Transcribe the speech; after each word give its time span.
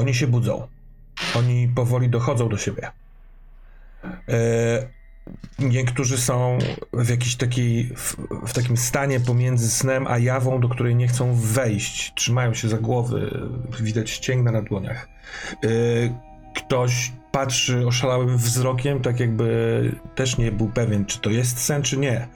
Oni 0.00 0.14
się 0.14 0.26
budzą. 0.26 0.68
Oni 1.36 1.68
powoli 1.68 2.08
dochodzą 2.08 2.48
do 2.48 2.58
siebie. 2.58 2.90
E, 4.04 4.88
niektórzy 5.58 6.18
są 6.18 6.58
w 6.92 7.08
jakiś 7.08 7.36
takiej, 7.36 7.92
w, 7.96 8.16
w 8.46 8.52
takim 8.52 8.76
stanie 8.76 9.20
pomiędzy 9.20 9.70
snem 9.70 10.06
a 10.06 10.18
jawą, 10.18 10.60
do 10.60 10.68
której 10.68 10.94
nie 10.94 11.08
chcą 11.08 11.34
wejść. 11.34 12.12
Trzymają 12.14 12.54
się 12.54 12.68
za 12.68 12.78
głowy, 12.78 13.48
widać 13.80 14.10
ścięgna 14.10 14.52
na 14.52 14.62
dłoniach. 14.62 15.08
E, 15.64 15.68
ktoś 16.54 17.12
patrzy 17.32 17.86
oszalałym 17.86 18.36
wzrokiem, 18.36 19.00
tak 19.00 19.20
jakby 19.20 19.92
też 20.14 20.38
nie 20.38 20.52
był 20.52 20.68
pewien, 20.68 21.06
czy 21.06 21.20
to 21.20 21.30
jest 21.30 21.58
sen, 21.58 21.82
czy 21.82 21.96
nie. 21.96 22.16
E, 22.16 22.28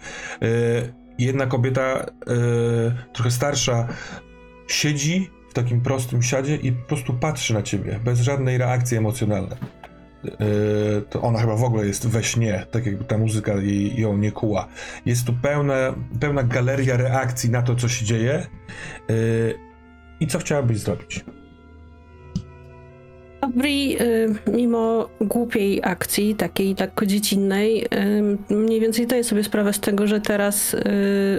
jedna 1.18 1.46
kobieta, 1.46 2.06
trochę 3.12 3.30
starsza, 3.30 3.88
siedzi 4.68 5.30
takim 5.54 5.80
prostym 5.80 6.22
siadzie 6.22 6.56
i 6.56 6.72
po 6.72 6.88
prostu 6.88 7.14
patrzy 7.14 7.54
na 7.54 7.62
ciebie, 7.62 8.00
bez 8.04 8.20
żadnej 8.20 8.58
reakcji 8.58 8.96
emocjonalnej. 8.96 9.58
E, 10.24 11.00
to 11.10 11.22
ona 11.22 11.38
chyba 11.38 11.56
w 11.56 11.64
ogóle 11.64 11.86
jest 11.86 12.08
we 12.08 12.22
śnie, 12.22 12.66
tak 12.70 12.86
jakby 12.86 13.04
ta 13.04 13.18
muzyka 13.18 13.54
jej, 13.54 14.00
ją 14.00 14.16
nie 14.16 14.32
kuła. 14.32 14.68
Jest 15.06 15.26
tu 15.26 15.32
pełna, 15.42 15.74
pełna 16.20 16.42
galeria 16.42 16.96
reakcji 16.96 17.50
na 17.50 17.62
to, 17.62 17.74
co 17.74 17.88
się 17.88 18.04
dzieje. 18.04 18.34
E, 18.34 19.14
I 20.20 20.26
co 20.26 20.38
chciałabyś 20.38 20.78
zrobić? 20.78 21.24
Bri, 23.54 23.96
y, 24.00 24.34
mimo 24.52 25.08
głupiej 25.20 25.80
akcji, 25.82 26.34
takiej 26.34 26.76
lekko 26.80 27.06
dziecinnej, 27.06 27.86
mniej 28.50 28.80
więcej 28.80 29.04
zdaje 29.04 29.24
sobie 29.24 29.44
sprawę 29.44 29.72
z 29.72 29.80
tego, 29.80 30.06
że 30.06 30.20
teraz 30.20 30.76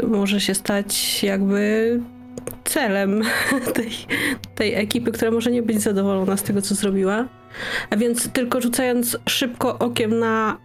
może 0.08 0.42
się 0.42 0.54
stać 0.54 1.24
jakby 1.24 2.00
celem 2.64 3.22
tej, 3.76 3.92
tej 4.56 4.74
ekipy, 4.76 5.12
która 5.12 5.32
może 5.32 5.52
nie 5.52 5.62
być 5.62 5.82
zadowolona 5.82 6.38
z 6.38 6.44
tego, 6.44 6.62
co 6.62 6.76
zrobiła. 6.76 7.26
A 7.90 7.98
więc 7.98 8.30
tylko 8.30 8.62
rzucając 8.62 9.18
szybko 9.30 9.80
okiem 9.80 10.20
na, 10.20 10.58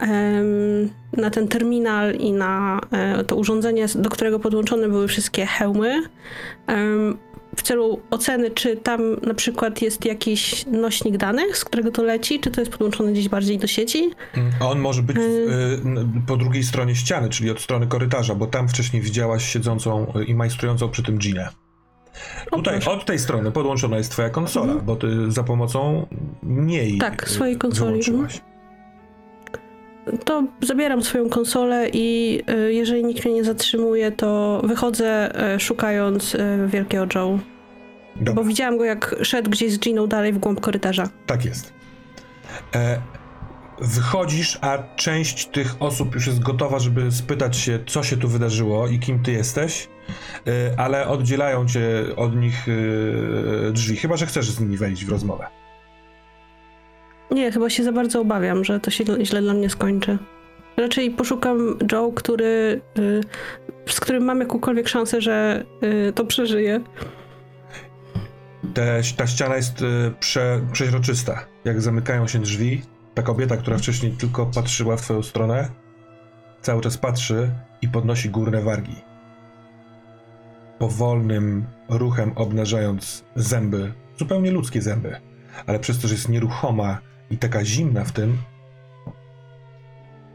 na 1.16 1.30
ten 1.30 1.48
terminal 1.48 2.14
i 2.14 2.32
na 2.32 2.80
e, 2.90 3.24
to 3.24 3.36
urządzenie, 3.36 3.86
do 3.94 4.10
którego 4.10 4.40
podłączone 4.40 4.88
były 4.88 5.08
wszystkie 5.08 5.46
hełmy, 5.46 6.02
w 7.56 7.62
celu 7.62 8.00
oceny, 8.10 8.50
czy 8.50 8.76
tam 8.76 9.00
na 9.26 9.34
przykład 9.34 9.82
jest 9.82 10.04
jakiś 10.04 10.66
nośnik 10.66 11.16
danych, 11.16 11.56
z 11.58 11.64
którego 11.64 11.90
to 11.90 12.02
leci, 12.02 12.40
czy 12.40 12.50
to 12.50 12.60
jest 12.60 12.72
podłączone 12.72 13.12
gdzieś 13.12 13.28
bardziej 13.28 13.58
do 13.58 13.66
sieci. 13.66 14.10
A 14.60 14.68
on 14.68 14.78
może 14.78 15.02
być 15.02 15.16
y, 15.16 15.20
n- 15.84 16.22
po 16.26 16.36
drugiej 16.36 16.62
stronie 16.64 16.94
ściany, 16.94 17.28
czyli 17.28 17.50
od 17.50 17.60
strony 17.60 17.86
korytarza, 17.86 18.34
bo 18.34 18.46
tam 18.46 18.68
wcześniej 18.68 19.02
widziałaś 19.02 19.44
siedzącą 19.52 20.12
i 20.26 20.34
majstrującą 20.34 20.88
przy 20.88 21.02
tym 21.02 21.18
Ginę. 21.18 21.48
O, 22.50 22.56
Tutaj 22.56 22.74
proszę. 22.74 22.90
od 22.90 23.04
tej 23.06 23.18
strony 23.18 23.52
podłączona 23.52 23.96
jest 23.98 24.10
twoja 24.12 24.30
konsola, 24.30 24.74
bo 24.74 24.96
ty 24.96 25.30
za 25.32 25.42
pomocą 25.44 26.06
niej 26.42 26.98
Tak, 26.98 27.26
y, 27.26 27.30
swojej 27.30 27.56
konsoli, 27.56 27.90
wyłączyłaś. 28.02 28.40
To 30.24 30.44
zabieram 30.62 31.02
swoją 31.02 31.28
konsolę 31.28 31.88
i 31.92 32.40
y, 32.50 32.72
jeżeli 32.72 33.04
nikt 33.04 33.24
mnie 33.24 33.34
nie 33.34 33.44
zatrzymuje, 33.44 34.12
to 34.12 34.60
wychodzę 34.64 35.32
y, 35.56 35.60
szukając 35.60 36.34
y, 36.34 36.38
wielkiego 36.66 37.06
Joe. 37.14 37.38
Dobra, 38.16 38.34
Bo 38.34 38.44
widziałam 38.44 38.78
go 38.78 38.84
jak 38.84 39.16
szedł 39.22 39.50
gdzieś 39.50 39.72
z 39.72 39.78
Giną 39.78 40.06
dalej 40.06 40.32
w 40.32 40.38
głąb 40.38 40.60
korytarza. 40.60 41.08
tak 41.26 41.44
jest. 41.44 41.72
E, 42.74 43.00
wychodzisz, 43.80 44.58
a 44.60 44.78
część 44.96 45.46
tych 45.46 45.82
osób 45.82 46.14
już 46.14 46.26
jest 46.26 46.40
gotowa, 46.40 46.78
żeby 46.78 47.12
spytać 47.12 47.56
się, 47.56 47.78
co 47.86 48.02
się 48.02 48.16
tu 48.16 48.28
wydarzyło 48.28 48.88
i 48.88 48.98
kim 48.98 49.22
ty 49.22 49.32
jesteś, 49.32 49.88
e, 50.46 50.80
ale 50.80 51.08
oddzielają 51.08 51.66
cię 51.66 51.80
od 52.16 52.36
nich 52.36 52.66
e, 53.68 53.72
drzwi, 53.72 53.96
chyba 53.96 54.16
że 54.16 54.26
chcesz 54.26 54.50
z 54.50 54.60
nimi 54.60 54.76
wejść 54.76 55.04
w 55.04 55.08
rozmowę. 55.10 55.46
Nie, 57.30 57.52
chyba 57.52 57.70
się 57.70 57.84
za 57.84 57.92
bardzo 57.92 58.20
obawiam, 58.20 58.64
że 58.64 58.80
to 58.80 58.90
się 58.90 59.04
źle 59.24 59.42
dla 59.42 59.54
mnie 59.54 59.70
skończy. 59.70 60.18
Raczej 60.76 61.10
poszukam 61.10 61.78
Joe, 61.92 62.12
który, 62.12 62.80
y, 62.98 63.20
z 63.86 64.00
którym 64.00 64.24
mam 64.24 64.40
jakąkolwiek 64.40 64.88
szansę, 64.88 65.20
że 65.20 65.64
y, 66.08 66.12
to 66.12 66.24
przeżyje. 66.24 66.80
Te, 68.74 69.00
ta 69.16 69.26
ściana 69.26 69.56
jest 69.56 69.82
e, 69.82 70.10
prze, 70.20 70.60
przeźroczysta. 70.72 71.46
Jak 71.64 71.82
zamykają 71.82 72.26
się 72.28 72.38
drzwi, 72.38 72.82
ta 73.14 73.22
kobieta, 73.22 73.56
która 73.56 73.78
wcześniej 73.78 74.12
tylko 74.12 74.46
patrzyła 74.46 74.96
w 74.96 75.02
twoją 75.02 75.22
stronę, 75.22 75.68
cały 76.62 76.82
czas 76.82 76.98
patrzy 76.98 77.50
i 77.82 77.88
podnosi 77.88 78.30
górne 78.30 78.62
wargi. 78.62 78.96
Powolnym 80.78 81.66
ruchem 81.88 82.32
obnażając 82.36 83.24
zęby, 83.36 83.92
zupełnie 84.18 84.50
ludzkie 84.50 84.82
zęby, 84.82 85.16
ale 85.66 85.78
przez 85.78 85.98
to, 85.98 86.08
że 86.08 86.14
jest 86.14 86.28
nieruchoma 86.28 86.98
i 87.30 87.38
taka 87.38 87.64
zimna 87.64 88.04
w 88.04 88.12
tym. 88.12 88.36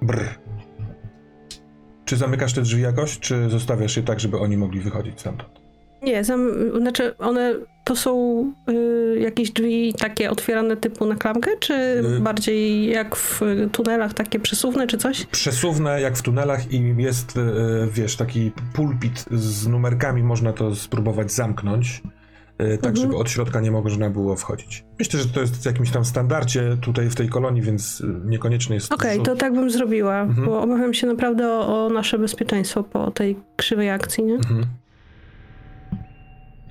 Brr. 0.02 0.26
Czy 2.06 2.18
zamykasz 2.18 2.54
te 2.54 2.62
drzwi 2.62 2.82
jakoś, 2.82 3.20
czy 3.20 3.50
zostawiasz 3.50 3.98
je 3.98 4.04
tak, 4.04 4.20
żeby 4.20 4.40
oni 4.40 4.58
mogli 4.58 4.80
wychodzić 4.80 5.20
stamtąd? 5.20 5.50
Nie, 6.04 6.24
zam, 6.24 6.50
znaczy 6.82 7.18
one 7.18 7.56
to 7.86 7.96
są 7.96 8.44
y, 8.70 9.20
jakieś 9.20 9.52
drzwi 9.52 9.94
takie 9.94 10.32
otwierane 10.32 10.78
typu 10.78 11.06
na 11.06 11.16
klamkę, 11.16 11.52
czy 11.60 11.74
Y- 12.18 12.20
bardziej 12.20 12.88
jak 12.88 13.16
w 13.16 13.42
tunelach 13.72 14.14
takie 14.14 14.40
przesuwne, 14.40 14.88
czy 14.88 14.98
coś? 14.98 15.26
przesuwne 15.26 16.02
jak 16.02 16.18
w 16.18 16.22
tunelach 16.22 16.72
i 16.72 16.96
jest, 16.98 17.38
e, 17.38 17.42
wiesz, 17.92 18.16
taki 18.16 18.52
pulpit 18.74 19.26
z 19.32 19.68
numerkami, 19.68 20.24
można 20.24 20.54
to 20.54 20.76
spróbować 20.76 21.32
zamknąć, 21.32 22.02
tak 22.58 22.68
Mhm. 22.76 22.96
żeby 22.98 23.16
od 23.16 23.30
środka 23.30 23.60
nie 23.62 23.72
można 23.72 24.10
było 24.10 24.36
wchodzić. 24.36 24.84
Myślę, 25.00 25.20
że 25.20 25.30
to 25.30 25.42
jest 25.42 25.62
w 25.64 25.66
jakimś 25.66 25.92
tam 25.92 26.06
standardzie 26.06 26.78
tutaj 26.82 27.10
w 27.10 27.16
tej 27.16 27.30
kolonii, 27.30 27.62
więc 27.62 28.04
e, 28.26 28.28
niekoniecznie 28.30 28.76
jest 28.76 28.94
Okej, 28.94 29.16
rzut. 29.18 29.26
to 29.26 29.36
tak 29.36 29.54
bym 29.54 29.72
zrobiła, 29.72 30.20
Mhm. 30.22 30.48
bo 30.48 30.62
obawiam 30.62 30.94
się 30.94 31.08
naprawdę 31.08 31.48
o, 31.52 31.86
o 31.86 31.90
nasze 31.90 32.20
bezpieczeństwo 32.20 32.84
po 32.84 33.12
tej 33.12 33.36
krzywej 33.56 33.90
akcji, 33.90 34.24
nie? 34.24 34.34
Mhm. 34.36 34.66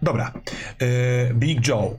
Dobra. 0.02 0.32
E, 0.80 1.34
Big 1.34 1.68
Joe. 1.68 1.96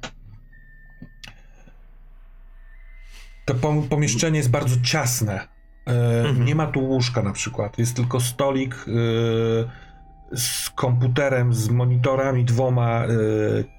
To 3.45 3.53
pom- 3.53 3.87
pomieszczenie 3.87 4.37
jest 4.37 4.49
bardzo 4.49 4.75
ciasne. 4.83 5.47
E, 5.87 6.33
Nie 6.33 6.55
ma 6.55 6.67
tu 6.67 6.79
łóżka 6.79 7.21
na 7.21 7.31
przykład. 7.31 7.77
Jest 7.79 7.95
tylko 7.95 8.19
stolik 8.19 8.75
e, 8.75 9.84
z 10.35 10.69
komputerem, 10.69 11.53
z 11.53 11.69
monitorami 11.69 12.45
dwoma, 12.45 13.05
e, 13.05 13.07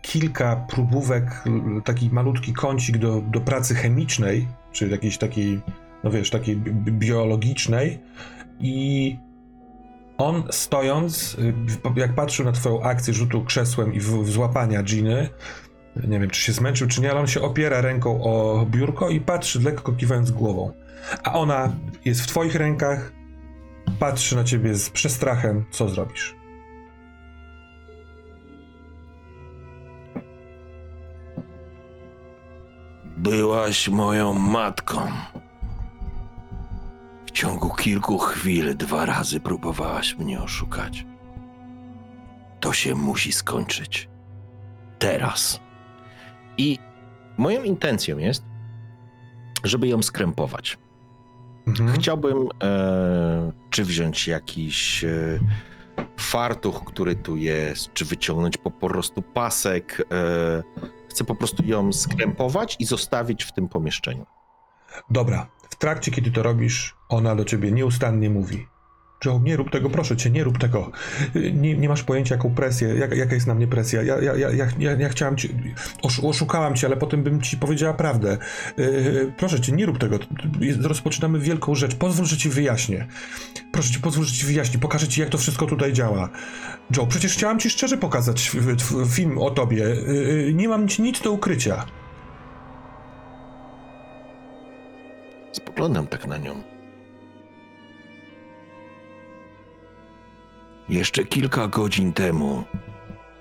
kilka 0.03 0.57
próbówek, 0.57 1.45
taki 1.85 2.11
malutki 2.11 2.53
kącik 2.53 2.99
do, 2.99 3.21
do 3.21 3.41
pracy 3.41 3.75
chemicznej, 3.75 4.49
czy 4.73 4.89
jakiejś 4.89 5.19
takiej, 5.19 5.61
no 6.05 6.11
wiesz, 6.11 6.31
takiej 6.31 6.57
bi- 6.57 6.73
bi- 6.73 6.93
biologicznej 6.93 7.99
i 8.61 9.19
on 10.19 10.43
stojąc, 10.51 11.37
y, 11.97 12.01
jak 12.01 12.15
patrzył 12.15 12.45
na 12.45 12.53
twoją 12.53 12.83
akcję 12.83 13.15
rzutu 13.15 13.45
krzesłem 13.45 13.95
i 13.95 14.01
w, 14.01 14.23
w 14.23 14.31
złapania 14.31 14.83
Giny, 14.83 15.29
nie 16.09 16.21
wiem 16.21 16.31
czy 16.31 16.41
się 16.41 16.53
zmęczył 16.53 16.89
czy 16.89 17.01
nie, 17.01 17.11
ale 17.11 17.21
on 17.21 17.27
się 17.27 17.41
opiera 17.41 17.81
ręką 17.81 18.23
o 18.23 18.67
biurko 18.71 19.11
i 19.11 19.21
patrzy 19.21 19.63
lekko 19.63 19.93
kiwając 19.93 20.31
głową. 20.31 20.73
A 21.23 21.35
ona 21.39 21.73
jest 22.05 22.21
w 22.21 22.27
twoich 22.27 22.55
rękach, 22.55 23.13
patrzy 23.99 24.37
na 24.37 24.45
ciebie 24.45 24.75
z 24.75 24.91
przestrachem, 24.91 25.65
co 25.71 25.89
zrobisz? 25.89 26.36
Byłaś 33.17 33.89
moją 33.89 34.33
matką. 34.33 35.09
W 37.27 37.31
ciągu 37.31 37.75
kilku 37.75 38.19
chwil 38.19 38.77
dwa 38.77 39.07
razy 39.07 39.41
próbowałaś 39.41 40.17
mnie 40.17 40.43
oszukać. 40.43 41.07
To 42.61 42.73
się 42.73 42.95
musi 42.95 43.33
skończyć. 43.33 44.09
Teraz. 44.99 45.61
I 46.59 46.79
moją 47.37 47.63
intencją 47.63 48.19
jest, 48.19 48.45
żeby 49.65 49.89
ją 49.89 50.03
skrępować. 50.03 50.79
Mhm. 51.67 51.93
Chciałbym 51.93 52.49
e, 52.63 53.53
czy 53.71 53.85
wziąć 53.85 54.29
jakiś 54.29 55.05
e, 55.05 55.39
fartuch, 56.17 56.85
który 56.85 57.17
tu 57.17 57.37
jest, 57.37 57.93
czy 57.93 58.05
wyciągnąć 58.05 58.57
po, 58.57 58.71
prostu 58.71 59.23
pasek. 59.23 60.07
E, 60.13 60.63
chcę 61.17 61.25
po 61.25 61.35
prostu 61.35 61.65
ją 61.65 61.93
skrępować 61.93 62.77
i 62.79 62.85
zostawić 62.85 63.45
w 63.45 63.53
tym 63.53 63.69
pomieszczeniu. 63.69 64.27
Dobra, 65.11 65.47
w 65.71 65.77
trakcie 65.77 66.11
kiedy 66.11 66.31
to 66.31 66.43
robisz, 66.43 66.97
ona 67.09 67.35
do 67.35 67.45
ciebie 67.45 67.73
nieustannie 67.73 68.31
mówi. 68.31 68.67
Joe, 69.25 69.41
nie 69.45 69.57
rób 69.57 69.71
tego, 69.71 69.91
proszę 69.91 70.17
cię, 70.17 70.31
nie 70.31 70.45
rób 70.45 70.59
tego. 70.59 70.91
Nie, 71.53 71.77
nie 71.77 71.89
masz 71.89 72.03
pojęcia, 72.03 72.35
jaką 72.35 72.55
presję, 72.55 72.89
jak, 72.89 73.17
jaka 73.17 73.35
jest 73.35 73.47
na 73.47 73.55
mnie 73.55 73.67
presja. 73.67 74.03
Ja, 74.03 74.21
ja, 74.21 74.37
ja, 74.37 74.51
ja, 74.79 74.93
ja, 74.93 75.09
chciałam 75.09 75.37
oszukałam 76.23 76.75
cię, 76.75 76.87
ale 76.87 76.97
potem 76.97 77.23
bym 77.23 77.41
ci 77.41 77.57
powiedziała 77.57 77.95
prawdę. 77.95 78.39
Yy, 78.77 79.33
proszę 79.37 79.61
cię, 79.61 79.73
nie 79.73 79.87
rób 79.87 79.99
tego. 79.99 80.19
Rozpoczynamy 80.83 81.39
wielką 81.39 81.75
rzecz. 81.75 81.95
Pozwól, 81.95 82.27
że 82.27 82.37
ci 82.37 82.49
wyjaśnię. 82.49 83.07
Proszę 83.73 83.93
cię, 83.93 83.99
pozwól, 83.99 84.25
że 84.25 84.35
ci 84.35 84.47
wyjaśnię. 84.47 84.79
Pokażę 84.79 85.09
ci, 85.09 85.21
jak 85.21 85.31
to 85.31 85.39
wszystko 85.39 85.67
tutaj 85.67 85.93
działa. 85.93 86.29
Joe, 86.97 87.07
przecież 87.07 87.33
chciałam 87.33 87.59
ci 87.59 87.71
szczerze 87.71 87.97
pokazać 87.97 88.53
film 89.11 89.39
o 89.39 89.51
tobie. 89.51 89.83
Yy, 89.83 90.53
nie 90.55 90.69
mam 90.69 90.89
ci 90.89 91.03
nic 91.03 91.21
do 91.21 91.33
ukrycia. 91.33 91.87
Spoglądam 95.53 96.07
tak 96.07 96.27
na 96.27 96.39
nią. 96.39 96.76
Jeszcze 100.89 101.25
kilka 101.25 101.69
godzin 101.69 102.13
temu 102.13 102.65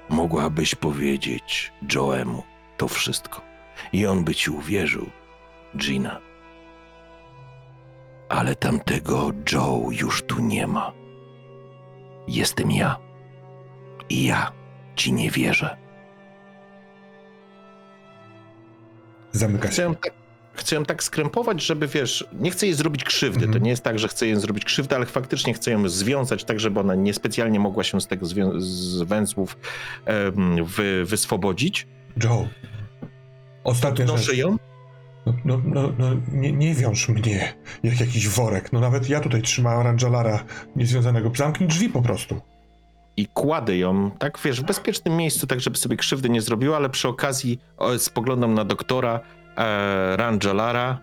mogłabyś 0.09 0.75
powiedzieć 0.75 1.73
Joemu 1.93 2.43
to 2.77 2.87
wszystko. 2.87 3.41
I 3.93 4.05
on 4.05 4.23
by 4.23 4.35
ci 4.35 4.51
uwierzył, 4.51 5.09
Gina. 5.77 6.21
Ale 8.29 8.55
tamtego 8.55 9.31
Joe 9.51 9.87
już 9.91 10.23
tu 10.23 10.39
nie 10.39 10.67
ma. 10.67 10.93
Jestem 12.27 12.71
ja. 12.71 12.97
I 14.09 14.23
ja 14.23 14.51
ci 14.95 15.13
nie 15.13 15.31
wierzę. 15.31 15.77
Zamyka 19.31 19.71
się. 19.71 19.81
ją 19.81 19.95
tak, 19.95 20.13
chcę 20.55 20.75
ją 20.75 20.85
tak 20.85 21.03
skrępować, 21.03 21.61
żeby 21.65 21.87
wiesz, 21.87 22.27
nie 22.39 22.51
chcę 22.51 22.65
jej 22.65 22.75
zrobić 22.75 23.03
krzywdy. 23.03 23.45
Mhm. 23.45 23.53
To 23.53 23.59
nie 23.59 23.69
jest 23.69 23.83
tak, 23.83 23.99
że 23.99 24.07
chcę 24.07 24.27
jej 24.27 24.35
zrobić 24.35 24.65
krzywdę, 24.65 24.95
ale 24.95 25.05
faktycznie 25.05 25.53
chcę 25.53 25.71
ją 25.71 25.89
związać 25.89 26.43
tak, 26.43 26.59
żeby 26.59 26.79
ona 26.79 26.95
niespecjalnie 26.95 27.59
mogła 27.59 27.83
się 27.83 28.01
z 28.01 28.07
tego 28.07 28.25
zwią- 28.25 28.59
z 28.59 29.01
węzłów 29.01 29.57
em, 30.05 30.65
wy, 30.65 31.05
wyswobodzić. 31.05 31.87
Joe. 32.23 32.47
Ostatnia 33.63 34.07
rzecz. 34.07 34.15
Noszę 34.17 34.35
ją. 34.35 34.57
No, 35.25 35.33
no, 35.45 35.61
no, 35.65 35.91
no 35.97 36.09
nie, 36.31 36.51
nie 36.51 36.73
wiąż 36.75 37.09
mnie 37.09 37.53
jak 37.83 37.99
jakiś 37.99 38.27
worek. 38.29 38.73
No 38.73 38.79
nawet 38.79 39.09
ja 39.09 39.19
tutaj 39.19 39.41
trzymałem 39.41 39.81
Rangelara 39.81 40.43
niezwiązanego. 40.75 41.31
Zamknij 41.35 41.69
drzwi 41.69 41.89
po 41.89 42.01
prostu. 42.01 42.41
i 43.17 43.27
kładę 43.27 43.77
ją, 43.77 44.11
tak 44.19 44.39
wiesz, 44.45 44.61
w 44.61 44.63
bezpiecznym 44.65 45.17
miejscu, 45.17 45.47
tak 45.47 45.61
żeby 45.61 45.77
sobie 45.77 45.97
krzywdy 45.97 46.29
nie 46.29 46.41
zrobiła, 46.41 46.77
ale 46.77 46.89
przy 46.89 47.07
okazji 47.07 47.59
o, 47.77 47.99
spoglądam 47.99 48.53
na 48.53 48.65
doktora 48.65 49.19
e, 49.57 50.17
Rangelara. 50.17 50.99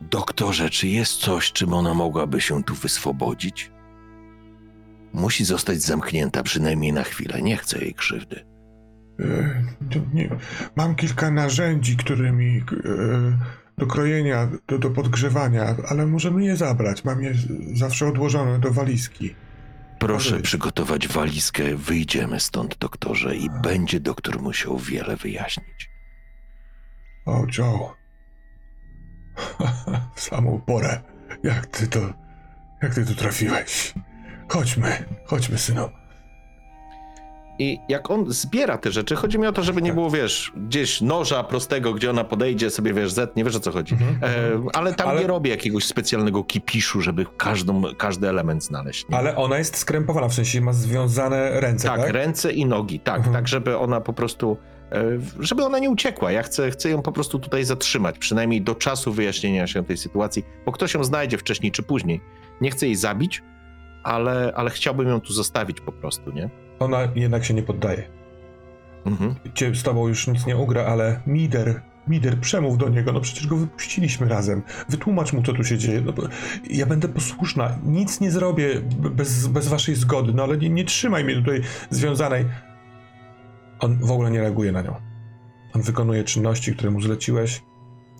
Doktorze, 0.00 0.70
czy 0.70 0.88
jest 0.88 1.12
coś, 1.12 1.52
czym 1.52 1.74
ona 1.74 1.94
mogłaby 1.94 2.40
się 2.40 2.64
tu 2.64 2.74
wyswobodzić? 2.74 3.70
Musi 5.12 5.44
zostać 5.44 5.82
zamknięta 5.82 6.42
przynajmniej 6.42 6.92
na 6.92 7.02
chwilę. 7.02 7.42
Nie 7.42 7.56
chcę 7.56 7.78
jej 7.78 7.94
krzywdy. 7.94 8.44
E, 9.20 9.62
nie, 10.14 10.28
mam 10.76 10.94
kilka 10.94 11.30
narzędzi, 11.30 11.96
którymi 11.96 12.56
e, 12.56 12.62
do 13.78 13.86
krojenia, 13.86 14.48
do, 14.68 14.78
do 14.78 14.90
podgrzewania, 14.90 15.76
ale 15.88 16.06
możemy 16.06 16.44
je 16.44 16.56
zabrać. 16.56 17.04
Mam 17.04 17.22
je 17.22 17.34
zawsze 17.74 18.06
odłożone 18.06 18.58
do 18.58 18.70
walizki. 18.70 19.34
Proszę 19.98 20.40
przygotować 20.40 21.08
walizkę, 21.08 21.76
wyjdziemy 21.76 22.40
stąd, 22.40 22.78
doktorze, 22.78 23.36
i 23.36 23.50
będzie 23.62 24.00
doktor 24.00 24.42
musiał 24.42 24.78
wiele 24.78 25.16
wyjaśnić. 25.16 25.93
O, 27.26 27.42
Joe. 27.58 27.92
W 30.14 30.20
samą 30.20 30.60
porę. 30.66 31.00
Jak 31.42 31.66
ty 31.66 31.86
to... 31.86 31.98
Jak 32.82 32.94
ty 32.94 33.06
tu 33.06 33.14
trafiłeś? 33.14 33.94
Chodźmy, 34.48 35.04
chodźmy, 35.26 35.58
synu. 35.58 35.88
I 37.58 37.78
jak 37.88 38.10
on 38.10 38.24
zbiera 38.32 38.78
te 38.78 38.90
rzeczy, 38.92 39.16
chodzi 39.16 39.38
mi 39.38 39.46
o 39.46 39.52
to, 39.52 39.62
żeby 39.62 39.82
nie 39.82 39.88
Tak. 39.88 39.94
było, 39.94 40.10
wiesz, 40.10 40.52
gdzieś 40.56 41.00
noża 41.00 41.44
prostego, 41.44 41.92
gdzie 41.94 42.10
ona 42.10 42.24
podejdzie, 42.24 42.70
sobie, 42.70 42.94
wiesz, 42.94 43.12
zetnie, 43.12 43.44
wiesz 43.44 43.56
o 43.56 43.60
co 43.60 43.72
chodzi. 43.72 43.94
Mhm, 43.94 44.18
E, 44.22 44.28
ale 44.72 44.94
tam 44.94 45.08
Ale- 45.08 45.20
nie 45.20 45.26
robię 45.26 45.50
jakiegoś 45.50 45.84
specjalnego 45.84 46.44
kipiszu, 46.44 47.00
żeby 47.00 47.26
każdą, 47.36 47.82
każdy 47.98 48.28
element 48.28 48.64
znaleźć. 48.64 49.08
Nie? 49.08 49.16
Ale 49.16 49.36
ona 49.36 49.58
jest 49.58 49.76
skrępowana, 49.76 50.28
w 50.28 50.34
sensie 50.34 50.60
ma 50.60 50.72
związane 50.72 51.60
ręce, 51.60 51.88
tak? 51.88 52.00
tak, 52.00 52.10
ręce 52.10 52.52
i 52.52 52.66
nogi, 52.66 53.00
tak, 53.00 53.16
Mhm. 53.16 53.34
tak, 53.34 53.48
żeby 53.48 53.78
ona 53.78 54.00
po 54.00 54.12
prostu, 54.12 54.56
żeby 55.40 55.64
ona 55.64 55.78
nie 55.78 55.90
uciekła. 55.90 56.32
Ja 56.32 56.42
chcę, 56.42 56.70
chcę 56.70 56.90
ją 56.90 57.02
po 57.02 57.12
prostu 57.12 57.38
tutaj 57.38 57.64
zatrzymać, 57.64 58.18
przynajmniej 58.18 58.62
do 58.62 58.74
czasu 58.74 59.12
wyjaśnienia 59.12 59.66
się 59.66 59.84
tej 59.84 59.96
sytuacji, 59.96 60.44
bo 60.66 60.72
ktoś 60.72 60.94
ją 60.94 61.04
znajdzie 61.04 61.38
wcześniej 61.38 61.72
czy 61.72 61.82
później. 61.82 62.20
Nie 62.60 62.70
chcę 62.70 62.86
jej 62.86 62.96
zabić, 62.96 63.42
ale, 64.02 64.52
ale 64.56 64.70
chciałbym 64.70 65.08
ją 65.08 65.20
tu 65.20 65.32
zostawić 65.32 65.80
po 65.80 65.92
prostu, 65.92 66.32
nie? 66.32 66.50
Ona 66.78 67.08
jednak 67.14 67.44
się 67.44 67.54
nie 67.54 67.62
poddaje. 67.62 68.10
Mhm. 69.06 69.34
Cię 69.54 69.74
z 69.74 69.82
tobą 69.82 70.08
już 70.08 70.26
nic 70.26 70.46
nie 70.46 70.56
ugra, 70.56 70.84
ale 70.84 71.20
Mider, 71.26 71.82
Mider, 72.08 72.40
przemów 72.40 72.78
do 72.78 72.88
niego, 72.88 73.12
no 73.12 73.20
przecież 73.20 73.46
go 73.46 73.56
wypuściliśmy 73.56 74.28
razem. 74.28 74.62
Wytłumacz 74.88 75.32
mu, 75.32 75.42
co 75.42 75.52
tu 75.52 75.64
się 75.64 75.78
dzieje. 75.78 76.00
No, 76.00 76.12
ja 76.70 76.86
będę 76.86 77.08
posłuszna, 77.08 77.78
nic 77.86 78.20
nie 78.20 78.30
zrobię 78.30 78.80
bez, 79.10 79.46
bez 79.46 79.68
waszej 79.68 79.94
zgody, 79.94 80.32
no 80.34 80.42
ale 80.42 80.56
nie, 80.56 80.70
nie 80.70 80.84
trzymaj 80.84 81.24
mnie 81.24 81.34
tutaj 81.34 81.60
związanej. 81.90 82.44
On 83.84 83.98
w 83.98 84.10
ogóle 84.10 84.30
nie 84.30 84.40
reaguje 84.40 84.72
na 84.72 84.82
nią. 84.82 84.94
On 85.74 85.82
wykonuje 85.82 86.24
czynności, 86.24 86.74
które 86.74 86.90
mu 86.90 87.00
zleciłeś. 87.00 87.62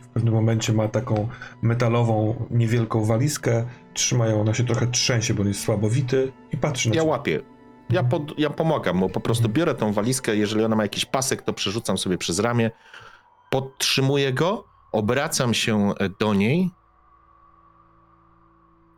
W 0.03 0.09
pewnym 0.09 0.35
momencie 0.35 0.73
ma 0.73 0.89
taką 0.89 1.29
metalową, 1.63 2.47
niewielką 2.51 3.05
walizkę, 3.05 3.65
trzyma 3.95 4.27
ją, 4.27 4.41
ona 4.41 4.55
się 4.55 4.65
trochę 4.65 4.87
trzęsie, 4.87 5.35
bo 5.35 5.43
on 5.43 5.49
jest 5.49 5.61
słabowity 5.61 6.33
i 6.53 6.57
patrzy 6.57 6.89
na 6.89 6.95
Ja 6.95 7.05
łapię. 7.05 7.41
Ja, 7.91 8.03
pod, 8.03 8.39
ja 8.39 8.51
pomagam, 8.51 9.01
bo 9.01 9.09
po 9.09 9.21
prostu 9.21 9.49
biorę 9.49 9.75
tą 9.75 9.93
walizkę, 9.93 10.37
jeżeli 10.37 10.65
ona 10.65 10.77
ma 10.77 10.83
jakiś 10.83 11.05
pasek, 11.05 11.43
to 11.43 11.53
przerzucam 11.53 11.99
sobie 11.99 12.19
przez 12.19 12.39
ramię, 12.39 12.71
podtrzymuję 13.51 14.33
go, 14.33 14.65
obracam 14.93 15.55
się 15.55 15.95
e, 16.01 16.09
do 16.09 16.35
niej. 16.35 16.71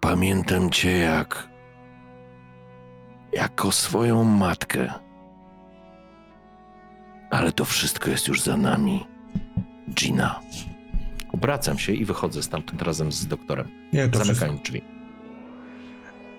Pamiętam 0.00 0.70
cię 0.70 0.98
jak... 0.98 1.48
jako 3.32 3.72
swoją 3.72 4.24
matkę. 4.24 5.05
Ale 7.36 7.52
to 7.52 7.64
wszystko 7.64 8.10
jest 8.10 8.28
już 8.28 8.40
za 8.42 8.56
nami. 8.56 9.06
Gina. 9.94 10.40
Obracam 11.32 11.78
się 11.78 11.92
i 11.92 12.04
wychodzę 12.04 12.42
stamtąd 12.42 12.82
razem 12.82 13.12
z 13.12 13.26
doktorem, 13.26 13.68
Nie, 13.92 14.08
to 14.08 14.10
wszystko, 14.10 14.24
zamykając 14.34 14.62
drzwi. 14.62 14.82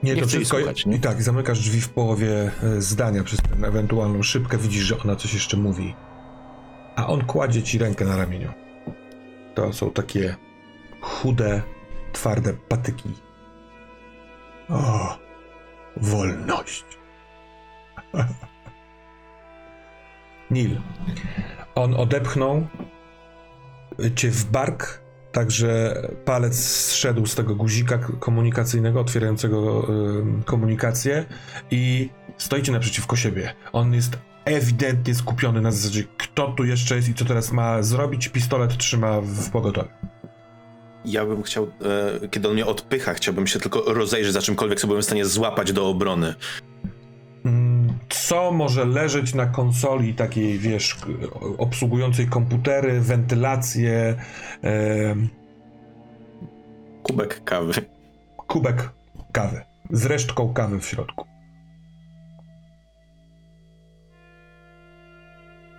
Nie, 0.04 0.14
Nie 0.14 0.22
to 0.22 0.28
wszystko. 0.28 0.58
słuchać, 0.58 0.86
nie? 0.86 0.96
I 0.96 1.00
tak, 1.00 1.24
zamykasz 1.24 1.60
drzwi 1.60 1.82
w 1.82 1.90
połowie 1.90 2.52
e, 2.64 2.82
zdania 2.82 3.24
przez 3.24 3.40
tę 3.42 3.68
ewentualną 3.68 4.24
szybkę, 4.24 4.58
widzisz, 4.58 4.84
że 4.84 5.00
ona 5.00 5.16
coś 5.16 5.34
jeszcze 5.34 5.58
mówi. 5.58 5.96
A 6.96 7.08
on 7.08 7.26
kładzie 7.26 7.64
ci 7.64 7.78
rękę 7.78 8.06
na 8.06 8.18
ramieniu. 8.18 8.54
To 9.56 9.74
są 9.74 9.92
takie 9.92 10.36
chude, 11.02 11.62
twarde 12.14 12.54
patyki. 12.54 13.10
O, 14.70 15.18
wolność. 15.98 16.86
Nil. 20.52 20.82
On 21.76 21.94
odepchnął 21.94 22.68
cię 24.16 24.32
w 24.32 24.46
bark, 24.46 25.02
także 25.32 26.02
palec 26.26 26.56
zszedł 26.66 27.26
z 27.26 27.36
tego 27.36 27.56
guzika 27.56 27.98
komunikacyjnego, 27.98 29.00
otwierającego 29.00 29.88
komunikację 30.46 31.26
i 31.72 32.10
stoicie 32.38 32.72
naprzeciwko 32.72 33.16
siebie. 33.16 33.54
On 33.74 33.94
jest 33.94 34.18
ewidentnie 34.46 35.16
skupiony 35.16 35.62
na 35.62 35.72
zasadzie, 35.72 36.04
kto 36.18 36.48
tu 36.48 36.66
jeszcze 36.66 36.96
jest 36.96 37.10
i 37.10 37.14
co 37.14 37.26
teraz 37.26 37.52
ma 37.52 37.84
zrobić. 37.84 38.28
Pistolet 38.28 38.78
trzyma 38.78 39.22
w 39.22 39.50
pogotowiu. 39.50 39.90
Ja 41.06 41.26
bym 41.26 41.44
chciał, 41.44 41.72
e, 42.24 42.28
kiedy 42.28 42.48
on 42.48 42.54
mnie 42.54 42.66
odpycha, 42.66 43.14
chciałbym 43.14 43.48
się 43.48 43.60
tylko 43.60 43.94
rozejrzeć 43.94 44.34
za 44.34 44.42
czymkolwiek, 44.42 44.80
co 44.80 44.88
byłem 44.88 45.02
w 45.02 45.06
stanie 45.06 45.26
złapać 45.26 45.74
do 45.74 45.90
obrony. 45.90 46.36
Co 48.10 48.52
może 48.52 48.86
leżeć 48.86 49.34
na 49.34 49.46
konsoli 49.46 50.14
takiej, 50.14 50.60
wiesz, 50.60 50.98
obsługującej 51.58 52.28
komputery, 52.28 53.02
wentylację, 53.02 54.16
em, 54.62 55.30
Kubek 57.04 57.44
kawy. 57.44 57.74
kubek 58.48 58.90
kawy 59.32 59.62
z 59.92 60.06
resztką 60.06 60.54
kawy 60.54 60.80
w 60.80 60.86
środku. 60.86 61.26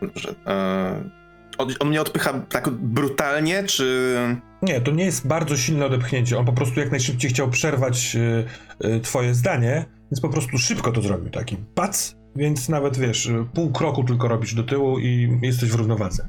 Dobrze. 0.02 0.34
E, 0.46 1.10
on, 1.58 1.68
on 1.80 1.88
mnie 1.88 2.00
odpycha 2.00 2.40
tak 2.48 2.68
brutalnie, 2.68 3.64
czy... 3.64 4.14
Nie, 4.62 4.80
to 4.80 4.90
nie 4.90 5.04
jest 5.04 5.26
bardzo 5.26 5.56
silne 5.56 5.86
odepchnięcie. 5.86 6.38
On 6.38 6.44
po 6.44 6.52
prostu 6.52 6.80
jak 6.80 6.90
najszybciej 6.90 7.30
chciał 7.30 7.50
przerwać 7.50 8.16
y, 8.16 8.44
y, 8.84 9.00
twoje 9.00 9.34
zdanie, 9.34 9.84
więc 10.10 10.20
po 10.20 10.28
prostu 10.28 10.58
szybko 10.58 10.92
to 10.92 11.02
zrobił. 11.02 11.30
Taki 11.30 11.56
pac, 11.74 12.14
więc 12.36 12.68
nawet 12.68 12.98
wiesz, 12.98 13.30
pół 13.54 13.72
kroku 13.72 14.04
tylko 14.04 14.28
robisz 14.28 14.54
do 14.54 14.62
tyłu 14.62 14.98
i 14.98 15.38
jesteś 15.42 15.70
w 15.70 15.74
równowadze. 15.74 16.28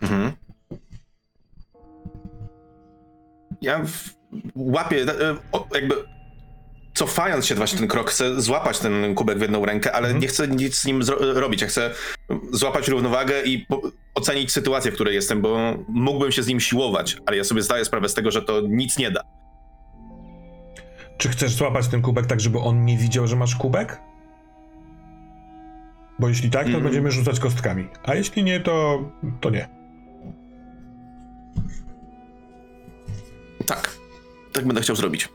Mhm. 0.00 0.32
Ja 3.62 3.84
w, 3.84 4.10
łapię, 4.54 5.02
e, 5.02 5.36
o, 5.52 5.66
jakby 5.74 5.94
cofając 6.94 7.46
się 7.46 7.54
właśnie 7.54 7.78
ten 7.78 7.88
krok, 7.88 8.10
chcę 8.10 8.40
złapać 8.40 8.78
ten 8.78 9.14
kubek 9.14 9.38
w 9.38 9.42
jedną 9.42 9.64
rękę, 9.64 9.92
ale 9.92 10.06
Mhm. 10.06 10.22
nie 10.22 10.28
chcę 10.28 10.48
nic 10.48 10.78
z 10.78 10.84
nim 10.84 11.00
robić. 11.18 11.60
Ja 11.62 11.66
chcę 11.68 11.94
złapać 12.52 12.88
równowagę 12.88 13.42
i 13.44 13.66
ocenić 14.14 14.52
sytuację, 14.52 14.90
w 14.92 14.94
której 14.94 15.14
jestem, 15.14 15.42
bo 15.42 15.74
mógłbym 15.88 16.32
się 16.32 16.42
z 16.42 16.46
nim 16.46 16.60
siłować, 16.60 17.16
ale 17.26 17.36
ja 17.36 17.44
sobie 17.44 17.62
zdaję 17.62 17.84
sprawę 17.84 18.08
z 18.08 18.14
tego, 18.14 18.30
że 18.30 18.42
to 18.42 18.60
nic 18.60 18.98
nie 18.98 19.10
da. 19.10 19.20
Czy 21.18 21.28
chcesz 21.28 21.54
złapać 21.54 21.88
ten 21.88 22.02
kubek 22.02 22.26
tak, 22.26 22.40
żeby 22.40 22.58
on 22.58 22.84
nie 22.84 22.96
widział, 22.96 23.26
że 23.26 23.36
masz 23.36 23.56
kubek? 23.56 24.00
Bo 26.18 26.28
jeśli 26.28 26.50
tak, 26.50 26.62
to 26.62 26.66
Mhm. 26.66 26.84
będziemy 26.84 27.10
rzucać 27.10 27.40
kostkami. 27.40 27.88
A 28.04 28.14
jeśli 28.14 28.44
nie, 28.44 28.60
to, 28.60 29.02
to 29.40 29.50
nie. 29.50 29.68
Tak. 33.66 33.96
Tak 34.52 34.66
będę 34.66 34.80
chciał 34.82 34.96
zrobić. 34.96 35.28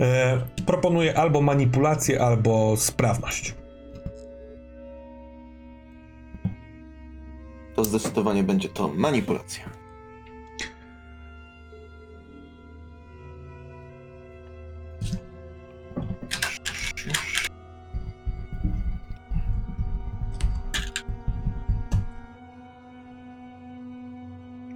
E, 0.00 0.40
proponuję 0.66 1.18
albo 1.18 1.40
manipulację, 1.42 2.22
albo 2.22 2.76
sprawność. 2.76 3.54
To 7.74 7.84
zdecydowanie 7.84 8.42
będzie 8.42 8.68
to 8.68 8.88
manipulacja. 8.88 9.64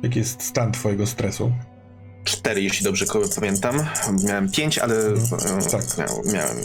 Jaki 0.07 0.19
jest 0.19 0.43
stan 0.43 0.73
twojego 0.73 1.07
stresu? 1.07 1.53
Cztery, 2.25 2.63
jeśli 2.63 2.85
dobrze 2.85 3.05
pamiętam. 3.37 3.77
Miałem 4.27 4.51
pięć, 4.51 4.79
ale 4.79 4.95
e, 4.95 5.15
Tak. 5.71 5.99
miał, 5.99 6.23
miałem. 6.35 6.57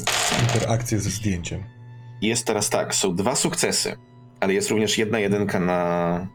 Interakcję 0.41 1.00
ze 1.00 1.10
zdjęciem. 1.10 1.63
Jest 2.21 2.45
teraz 2.45 2.69
tak, 2.69 2.95
są 2.95 3.15
dwa 3.15 3.36
sukcesy, 3.36 3.95
ale 4.39 4.53
jest 4.53 4.69
również 4.69 4.98
jedna 4.98 5.19
jedynka 5.19 5.60
na, 5.60 5.75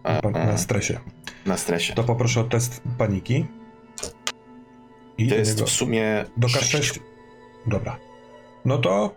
a, 0.05 0.21
Pa- 0.23 0.29
a, 0.29 0.47
Na 0.47 0.59
stresie. 0.59 1.01
na 1.47 1.57
stresie. 1.57 1.95
To 1.95 2.05
poproszę 2.05 2.41
o 2.41 2.45
test 2.45 2.83
paniki. 2.99 3.47
I 5.19 5.29
To 5.29 5.35
jest 5.35 5.63
w 5.63 5.69
sumie 5.69 6.25
Do 6.37 6.49
sześć. 6.49 6.75
K6. 6.75 7.01
Dobra. 7.67 7.97
No 8.65 8.79
to 8.79 9.15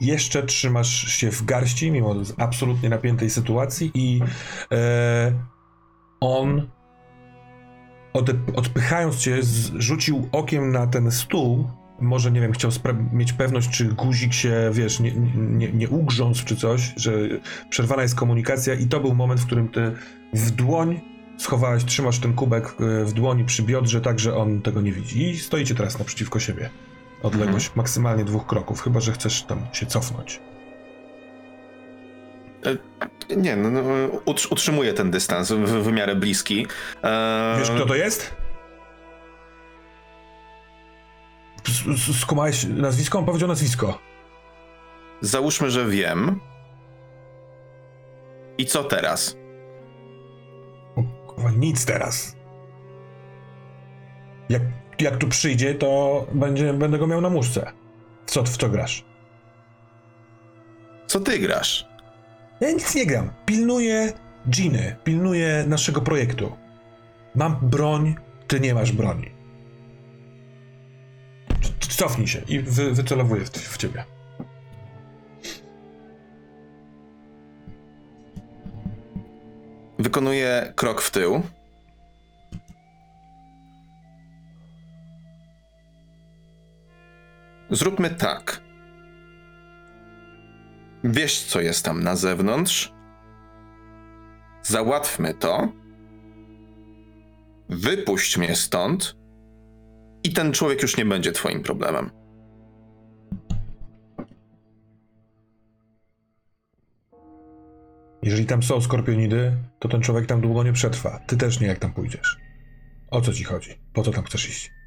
jeszcze 0.00 0.42
trzymasz 0.42 1.08
się 1.08 1.30
w 1.30 1.44
garści, 1.44 1.90
mimo 1.90 2.14
absolutnie 2.38 2.88
napiętej 2.88 3.30
sytuacji 3.30 3.90
i 3.94 4.20
e, 4.72 5.32
on 6.20 6.68
odpychając 8.56 9.16
cię 9.16 9.38
rzucił 9.78 10.28
okiem 10.32 10.72
na 10.72 10.86
ten 10.86 11.10
stół. 11.10 11.68
Może, 12.00 12.30
nie 12.30 12.40
wiem, 12.40 12.52
chciał 12.52 12.70
mieć 13.12 13.32
pewność, 13.32 13.70
czy 13.70 13.84
guzik 13.84 14.32
się, 14.32 14.70
wiesz, 14.72 15.00
nie, 15.00 15.12
nie, 15.36 15.72
nie 15.72 15.88
ugrzązł 15.88 16.44
czy 16.44 16.56
coś, 16.56 16.92
że 16.96 17.12
przerwana 17.70 18.02
jest 18.02 18.14
komunikacja 18.14 18.74
i 18.74 18.86
to 18.86 19.00
był 19.00 19.14
moment, 19.14 19.40
w 19.40 19.46
którym 19.46 19.68
ty 19.68 19.92
w 20.32 20.50
dłoń 20.50 21.00
schowałeś, 21.38 21.84
trzymasz 21.84 22.18
ten 22.18 22.34
kubek 22.34 22.74
e, 22.80 23.04
w 23.04 23.12
dłoni 23.12 23.44
przy 23.44 23.62
biodrze, 23.62 24.00
tak, 24.00 24.18
że 24.18 24.36
on 24.36 24.62
tego 24.62 24.80
nie 24.80 24.92
widzi. 24.92 25.30
I 25.30 25.38
stoicie 25.38 25.74
teraz 25.74 25.98
naprzeciwko 25.98 26.40
siebie. 26.40 26.70
Odległość 27.22 27.70
maksymalnie 27.74 28.24
dwóch 28.24 28.46
kroków, 28.46 28.80
chyba 28.80 29.00
że 29.00 29.12
chcesz 29.12 29.42
tam 29.42 29.58
się 29.72 29.86
cofnąć. 29.86 30.40
Nie, 33.36 33.56
no, 33.56 33.70
no, 33.70 33.80
utr- 34.26 34.52
utrzymuję 34.52 34.92
ten 34.94 35.10
dystans 35.10 35.52
w, 35.52 35.64
w 35.82 35.92
miarę 35.92 36.14
bliski. 36.16 36.66
Eee, 37.02 37.58
Wiesz, 37.58 37.70
kto 37.70 37.86
to 37.86 37.94
jest? 37.94 38.34
Skumałeś 42.20 42.64
nazwisko? 42.64 43.18
On 43.18 43.24
powiedział 43.24 43.48
nazwisko. 43.48 43.98
Załóżmy, 45.20 45.70
że 45.70 45.86
wiem. 45.88 46.40
I 48.58 48.66
co 48.66 48.84
teraz? 48.84 49.36
O, 50.96 51.02
kurwa, 51.26 51.50
nic 51.50 51.86
teraz. 51.86 52.36
Jak, 54.48 54.62
jak 54.98 55.16
tu 55.16 55.28
przyjdzie, 55.28 55.74
to 55.74 56.26
będzie, 56.32 56.72
będę 56.72 56.98
go 56.98 57.06
miał 57.06 57.20
na 57.20 57.30
muszce. 57.30 57.72
Co, 58.26 58.44
w 58.44 58.56
co 58.56 58.68
grasz? 58.68 59.04
Co 61.06 61.20
ty 61.20 61.38
grasz? 61.38 61.86
Ja 62.60 62.72
nic 62.72 62.94
nie 62.94 63.06
gram. 63.06 63.30
Pilnuję 63.46 64.12
Giny, 64.48 64.96
pilnuję 65.04 65.64
naszego 65.68 66.00
projektu. 66.00 66.56
Mam 67.34 67.56
broń, 67.62 68.14
ty 68.46 68.60
nie 68.60 68.74
masz 68.74 68.92
broni. 68.92 69.30
Cofnij 71.80 72.26
się 72.26 72.40
i 72.48 72.60
wy, 72.60 72.92
wycelowuję 72.92 73.44
w, 73.44 73.50
w 73.50 73.76
ciebie. 73.76 74.04
Wykonuję 79.98 80.72
krok 80.76 81.02
w 81.02 81.10
tył. 81.10 81.42
Zróbmy 87.70 88.10
tak. 88.10 88.69
Wiesz, 91.04 91.42
co 91.42 91.60
jest 91.60 91.84
tam 91.84 92.02
na 92.02 92.16
zewnątrz. 92.16 92.92
Załatwmy 94.62 95.34
to. 95.34 95.68
Wypuść 97.68 98.38
mnie 98.38 98.56
stąd. 98.56 99.16
I 100.24 100.32
ten 100.32 100.52
człowiek 100.52 100.82
już 100.82 100.96
nie 100.96 101.04
będzie 101.04 101.32
twoim 101.32 101.62
problemem. 101.62 102.10
Jeżeli 108.22 108.46
tam 108.46 108.62
są 108.62 108.80
skorpionidy, 108.80 109.56
to 109.78 109.88
ten 109.88 110.02
człowiek 110.02 110.26
tam 110.26 110.40
długo 110.40 110.64
nie 110.64 110.72
przetrwa. 110.72 111.18
Ty 111.26 111.36
też 111.36 111.60
nie, 111.60 111.66
jak 111.66 111.78
tam 111.78 111.92
pójdziesz. 111.92 112.36
O 113.10 113.20
co 113.20 113.32
ci 113.32 113.44
chodzi? 113.44 113.70
Po 113.92 114.02
co 114.02 114.10
tam 114.10 114.24
chcesz 114.24 114.48
iść? 114.48 114.79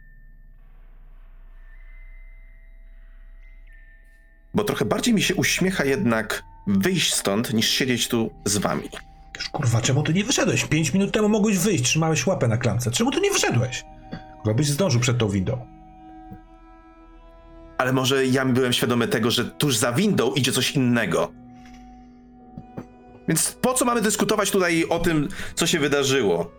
Bo 4.53 4.63
trochę 4.63 4.85
bardziej 4.85 5.13
mi 5.13 5.21
się 5.21 5.35
uśmiecha 5.35 5.85
jednak 5.85 6.43
wyjść 6.67 7.13
stąd, 7.13 7.53
niż 7.53 7.69
siedzieć 7.69 8.07
tu 8.07 8.31
z 8.45 8.57
wami. 8.57 8.89
Kurwa, 9.51 9.81
czemu 9.81 10.03
ty 10.03 10.13
nie 10.13 10.23
wyszedłeś? 10.23 10.65
Pięć 10.65 10.93
minut 10.93 11.11
temu 11.11 11.29
mogłeś 11.29 11.57
wyjść, 11.57 11.83
trzymałeś 11.83 12.27
łapę 12.27 12.47
na 12.47 12.57
klamce. 12.57 12.91
Czemu 12.91 13.11
ty 13.11 13.21
nie 13.21 13.31
wyszedłeś? 13.31 13.85
Chyba 14.43 14.53
byś 14.53 14.67
zdążył 14.67 15.01
przed 15.01 15.17
tą 15.17 15.29
windą. 15.29 15.67
Ale 17.77 17.93
może 17.93 18.25
ja 18.25 18.45
byłem 18.45 18.73
świadomy 18.73 19.07
tego, 19.07 19.31
że 19.31 19.45
tuż 19.45 19.77
za 19.77 19.91
windą 19.91 20.33
idzie 20.33 20.51
coś 20.51 20.71
innego. 20.71 21.31
Więc 23.27 23.51
po 23.51 23.73
co 23.73 23.85
mamy 23.85 24.01
dyskutować 24.01 24.51
tutaj 24.51 24.85
o 24.89 24.99
tym, 24.99 25.27
co 25.55 25.67
się 25.67 25.79
wydarzyło? 25.79 26.51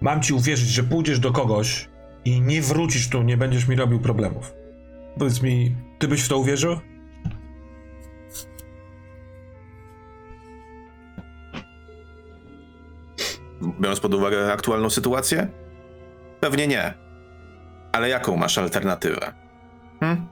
Mam 0.00 0.22
ci 0.22 0.34
uwierzyć, 0.34 0.68
że 0.68 0.82
pójdziesz 0.82 1.18
do 1.18 1.32
kogoś 1.32 1.88
i 2.24 2.40
nie 2.40 2.62
wrócisz 2.62 3.08
tu, 3.08 3.22
nie 3.22 3.36
będziesz 3.36 3.68
mi 3.68 3.76
robił 3.76 4.00
problemów. 4.00 4.52
Powiedz 5.18 5.42
mi, 5.42 5.76
ty 5.98 6.08
byś 6.08 6.22
w 6.22 6.28
to 6.28 6.38
uwierzył? 6.38 6.80
Biorąc 13.80 14.00
pod 14.00 14.14
uwagę 14.14 14.52
aktualną 14.52 14.90
sytuację? 14.90 15.48
Pewnie 16.40 16.66
nie. 16.66 16.94
Ale 17.92 18.08
jaką 18.08 18.36
masz 18.36 18.58
alternatywę? 18.58 19.32
Hm? 20.00 20.26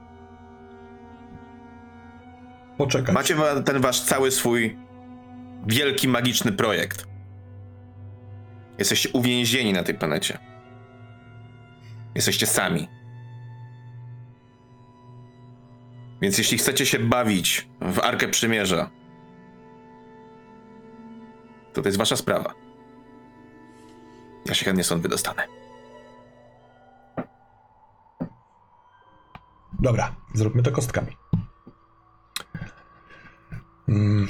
Poczekaj. 2.77 3.13
Macie 3.13 3.35
ten 3.65 3.81
wasz 3.81 4.01
cały 4.01 4.31
swój 4.31 4.77
wielki, 5.67 6.07
magiczny 6.07 6.51
projekt. 6.51 7.07
Jesteście 8.77 9.09
uwięzieni 9.13 9.73
na 9.73 9.83
tej 9.83 9.95
planecie. 9.95 10.37
Jesteście 12.15 12.47
sami. 12.47 12.87
Więc 16.23 16.37
jeśli 16.37 16.57
chcecie 16.57 16.85
się 16.85 16.99
bawić 16.99 17.67
w 17.81 17.99
Arkę 17.99 18.27
Przymierza, 18.27 18.89
to 21.73 21.81
to 21.81 21.87
jest 21.87 21.97
wasza 21.97 22.15
sprawa. 22.15 22.53
Ja 24.45 24.53
się 24.53 24.65
chętnie 24.65 24.83
stąd 24.83 25.01
wydostanę. 25.01 25.43
Dobra, 29.79 30.15
zróbmy 30.33 30.63
to 30.63 30.71
kostkami. 30.71 31.17
Mm, 33.89 34.27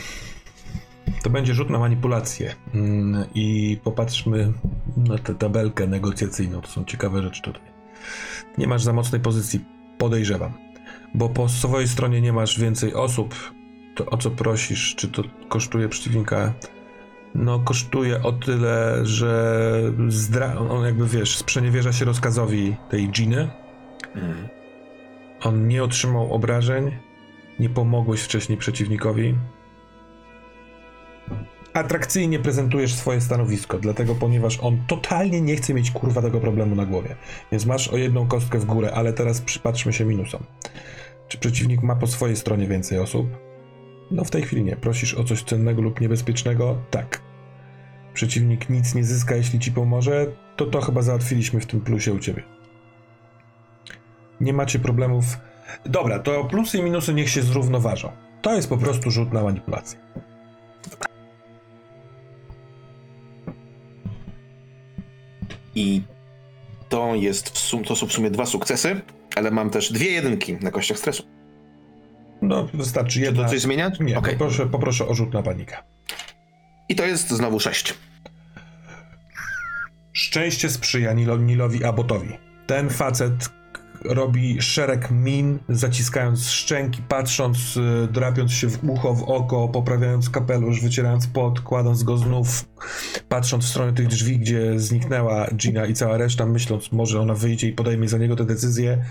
To 1.23 1.29
będzie 1.29 1.53
rzut 1.53 1.69
na 1.69 1.79
manipulację. 1.79 2.55
Mm, 2.73 3.25
I 3.35 3.77
popatrzmy 3.83 4.53
na 4.97 5.17
tę 5.17 5.35
tabelkę 5.35 5.87
negocjacyjną. 5.87 6.61
To 6.61 6.67
są 6.67 6.85
ciekawe 6.85 7.23
rzeczy 7.23 7.41
tutaj. 7.41 7.61
Nie 8.57 8.67
masz 8.67 8.83
za 8.83 8.93
mocnej 8.93 9.21
pozycji, 9.21 9.65
podejrzewam. 9.97 10.62
Bo 11.13 11.29
po 11.29 11.49
swojej 11.49 11.87
stronie 11.87 12.21
nie 12.21 12.33
masz 12.33 12.59
więcej 12.59 12.93
osób. 12.93 13.53
To 13.95 14.05
o 14.05 14.17
co 14.17 14.31
prosisz? 14.31 14.95
Czy 14.95 15.07
to 15.07 15.23
kosztuje 15.49 15.89
przeciwnika 15.89 16.53
no 17.35 17.59
kosztuje 17.59 18.23
o 18.23 18.31
tyle, 18.31 18.99
że 19.05 19.73
zdra- 20.07 20.57
on 20.69 20.85
jakby 20.85 21.07
wiesz, 21.07 21.37
sprzeniewierza 21.37 21.93
się 21.93 22.05
rozkazowi 22.05 22.75
tej 22.89 23.09
Giny. 23.09 23.49
Mhm. 24.15 24.47
On 25.43 25.67
nie 25.67 25.83
otrzymał 25.83 26.33
obrażeń, 26.33 26.91
nie 27.59 27.69
pomogłeś 27.69 28.21
wcześniej 28.21 28.57
przeciwnikowi. 28.57 29.35
Atrakcyjnie 31.73 32.39
prezentujesz 32.39 32.93
swoje 32.93 33.21
stanowisko, 33.21 33.79
dlatego 33.79 34.15
ponieważ 34.15 34.59
on 34.59 34.77
totalnie 34.87 35.41
nie 35.41 35.55
chce 35.55 35.73
mieć 35.73 35.91
kurwa 35.91 36.21
tego 36.21 36.39
problemu 36.39 36.75
na 36.75 36.85
głowie. 36.85 37.15
Więc 37.51 37.65
masz 37.65 37.87
o 37.87 37.97
jedną 37.97 38.27
kostkę 38.27 38.59
w 38.59 38.65
górę, 38.65 38.91
ale 38.93 39.13
teraz 39.13 39.41
przypatrzmy 39.41 39.93
się 39.93 40.05
minusom. 40.05 40.43
Czy 41.27 41.37
przeciwnik 41.37 41.83
ma 41.83 41.95
po 41.95 42.07
swojej 42.07 42.35
stronie 42.35 42.67
więcej 42.67 42.99
osób? 42.99 43.27
No 44.11 44.23
w 44.23 44.31
tej 44.31 44.41
chwili 44.41 44.63
nie. 44.63 44.75
Prosisz 44.75 45.13
o 45.13 45.23
coś 45.23 45.43
cennego 45.43 45.81
lub 45.81 46.01
niebezpiecznego? 46.01 46.77
Tak. 46.91 47.21
Przeciwnik 48.13 48.69
nic 48.69 48.95
nie 48.95 49.03
zyska, 49.03 49.35
jeśli 49.35 49.59
ci 49.59 49.71
pomoże, 49.71 50.27
to 50.55 50.65
to 50.65 50.81
chyba 50.81 51.01
załatwiliśmy 51.01 51.59
w 51.59 51.65
tym 51.65 51.81
plusie 51.81 52.13
u 52.13 52.19
ciebie. 52.19 52.43
Nie 54.41 54.53
macie 54.53 54.79
problemów. 54.79 55.25
Dobra, 55.85 56.19
to 56.19 56.45
plusy 56.45 56.77
i 56.77 56.83
minusy 56.83 57.13
niech 57.13 57.29
się 57.29 57.41
zrównoważą. 57.41 58.11
To 58.41 58.55
jest 58.55 58.69
po 58.69 58.77
prostu 58.77 59.11
rzut 59.11 59.33
na 59.33 59.43
manipulację. 59.43 59.99
I 65.75 66.01
to 66.89 67.15
jest 67.15 67.49
w 67.49 67.57
sum- 67.57 67.83
to 67.83 67.95
są 67.95 68.07
w 68.07 68.13
sumie 68.13 68.31
dwa 68.31 68.45
sukcesy, 68.45 69.01
ale 69.35 69.51
mam 69.51 69.69
też 69.69 69.91
dwie 69.91 70.11
jedynki 70.11 70.57
na 70.61 70.71
kościach 70.71 70.97
stresu. 70.97 71.23
No, 72.41 72.67
wystarczy 72.73 73.13
Czy 73.13 73.21
jedna. 73.21 73.43
to 73.43 73.49
coś 73.49 73.61
zmieniać? 73.61 73.99
Nie, 73.99 74.17
Okej. 74.17 74.33
poproszę, 74.33 74.65
poproszę 74.65 75.07
o 75.07 75.13
rzut 75.13 75.33
na 75.33 75.43
panikę. 75.43 75.77
I 76.89 76.95
to 76.95 77.05
jest 77.05 77.29
znowu 77.29 77.59
sześć. 77.59 77.93
Szczęście 80.13 80.69
sprzyja 80.69 81.13
Nilo, 81.13 81.37
Nilowi 81.37 81.83
Abotowi. 81.83 82.29
Ten 82.67 82.89
facet 82.89 83.49
robi 84.05 84.61
szereg 84.61 85.11
min, 85.11 85.59
zaciskając 85.69 86.49
szczęki, 86.49 87.01
patrząc, 87.01 87.77
y, 87.77 88.07
drapiąc 88.11 88.51
się 88.51 88.67
w 88.67 88.89
ucho, 88.89 89.13
w 89.13 89.23
oko, 89.23 89.67
poprawiając 89.67 90.29
kapelusz, 90.29 90.81
wycierając 90.81 91.27
pot, 91.27 91.59
kładąc 91.59 92.03
go 92.03 92.17
znów, 92.17 92.65
patrząc 93.29 93.65
w 93.65 93.69
stronę 93.69 93.93
tych 93.93 94.07
drzwi, 94.07 94.39
gdzie 94.39 94.79
zniknęła 94.79 95.47
Gina 95.55 95.85
i 95.85 95.93
cała 95.93 96.17
reszta, 96.17 96.45
myśląc, 96.45 96.91
może 96.91 97.21
ona 97.21 97.33
wyjdzie 97.33 97.67
i 97.67 97.73
podejmie 97.73 98.07
za 98.07 98.17
niego 98.17 98.35
tę 98.35 98.45
decyzję. 98.45 99.05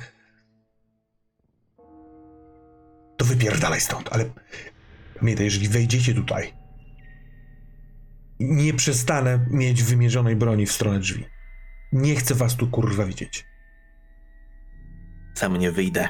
To 3.16 3.24
wypierdalaj 3.24 3.80
stąd, 3.80 4.08
ale 4.12 4.24
pamiętaj, 5.20 5.44
jeżeli 5.44 5.68
wejdziecie 5.68 6.14
tutaj, 6.14 6.52
nie 8.40 8.74
przestanę 8.74 9.46
mieć 9.50 9.82
wymierzonej 9.82 10.36
broni 10.36 10.66
w 10.66 10.72
stronę 10.72 10.98
drzwi. 10.98 11.24
Nie 11.92 12.16
chcę 12.16 12.34
was 12.34 12.56
tu 12.56 12.66
kurwa 12.66 13.04
widzieć. 13.04 13.51
Sam 15.34 15.56
nie 15.56 15.72
wyjdę. 15.72 16.08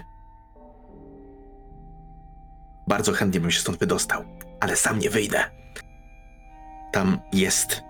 Bardzo 2.88 3.12
chętnie 3.12 3.41
bym 3.41 3.50
się 3.50 3.61
stąd 3.61 3.79
wydostał, 3.79 4.25
ale 4.61 4.76
sam 4.76 4.99
nie 4.99 5.11
wyjdę. 5.11 5.45
Tam 6.93 7.19
jest 7.33 7.83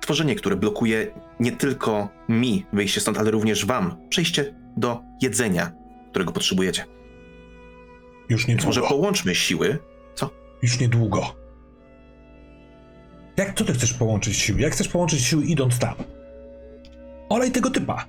tworzenie, 0.00 0.34
które 0.34 0.56
blokuje 0.56 1.06
nie 1.40 1.52
tylko 1.52 2.08
mi 2.28 2.66
wyjście 2.72 3.00
stąd, 3.00 3.18
ale 3.18 3.30
również 3.30 3.66
wam 3.66 3.96
przejście 4.08 4.54
do 4.76 5.00
jedzenia, 5.22 5.72
którego 6.10 6.32
potrzebujecie. 6.32 6.84
Już 8.28 8.46
Więc 8.46 8.64
może 8.64 8.80
niedługo. 8.80 8.96
połączmy 9.00 9.34
siły. 9.34 9.78
Już 10.62 10.80
niedługo. 10.80 11.34
Jak 13.36 13.54
co 13.58 13.64
ty 13.64 13.72
chcesz 13.72 13.92
połączyć 13.94 14.36
siły? 14.36 14.60
Jak 14.60 14.72
chcesz 14.72 14.88
połączyć 14.88 15.20
siły 15.20 15.44
idąc 15.44 15.78
tam? 15.78 15.94
Olej 17.28 17.50
tego 17.50 17.70
typa. 17.70 18.04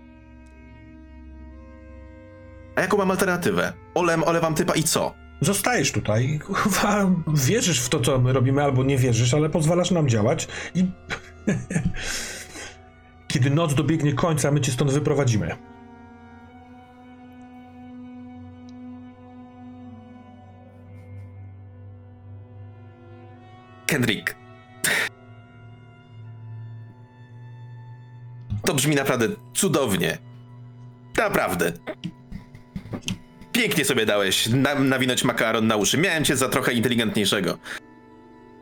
A 2.78 2.82
jaką 2.82 2.98
mam 2.98 3.12
alternatywę? 3.12 3.74
Olem, 3.96 4.24
olewam 4.24 4.56
typa 4.56 4.76
i 4.76 4.84
co? 4.84 5.14
Zostajesz 5.42 5.92
tutaj, 5.92 6.40
kurwa, 6.40 7.12
wierzysz 7.34 7.82
w 7.82 7.90
to, 7.90 8.00
co 8.00 8.20
my 8.20 8.34
robimy, 8.34 8.64
albo 8.64 8.84
nie 8.84 8.98
wierzysz, 8.98 9.34
ale 9.34 9.50
pozwalasz 9.50 9.92
nam 9.92 10.10
działać 10.10 10.48
i... 10.76 10.86
Kiedy 13.28 13.50
noc 13.50 13.74
dobiegnie 13.74 14.14
końca, 14.14 14.52
my 14.52 14.62
cię 14.62 14.72
stąd 14.72 14.92
wyprowadzimy. 14.92 15.56
Kendrick. 23.86 24.36
To 28.66 28.74
brzmi 28.74 28.96
naprawdę 28.96 29.28
cudownie. 29.54 30.18
Naprawdę. 31.18 31.74
Pięknie 33.58 33.86
sobie 33.86 34.06
dałeś 34.06 34.48
na, 34.48 34.76
nawinąć 34.76 35.24
makaron 35.24 35.68
na 35.68 35.76
uszy. 35.76 35.98
Miałem 35.98 36.26
cię 36.26 36.38
za 36.38 36.50
trochę 36.50 36.74
inteligentniejszego. 36.74 37.58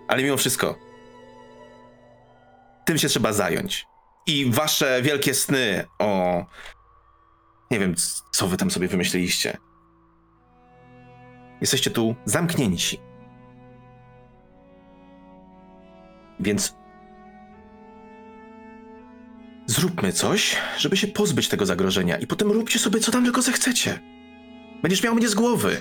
Ale 0.08 0.23
mimo 0.23 0.38
wszystko. 0.38 0.79
Tym 2.86 2.97
się 2.97 3.08
trzeba 3.08 3.34
zająć. 3.34 3.86
I 4.27 4.51
wasze 4.51 5.01
wielkie 5.01 5.34
sny 5.34 5.86
o. 5.99 6.45
Nie 7.71 7.79
wiem, 7.79 7.95
co 8.31 8.47
wy 8.47 8.58
tam 8.58 8.71
sobie 8.71 8.88
wymyśliliście. 8.88 9.58
Jesteście 11.62 11.91
tu 11.91 12.15
zamknięci. 12.25 12.99
Więc 16.39 16.75
zróbmy 19.65 20.13
coś, 20.13 20.58
żeby 20.77 20.97
się 20.97 21.08
pozbyć 21.08 21.47
tego 21.47 21.65
zagrożenia 21.65 22.17
i 22.17 22.27
potem 22.27 22.51
róbcie 22.51 22.79
sobie 22.79 22.99
co 22.99 23.12
tam 23.12 23.23
tylko 23.23 23.41
zechcecie. 23.41 24.14
Będziesz 24.82 25.04
miał 25.04 25.16
mnie 25.16 25.30
z 25.30 25.36
głowy. 25.36 25.78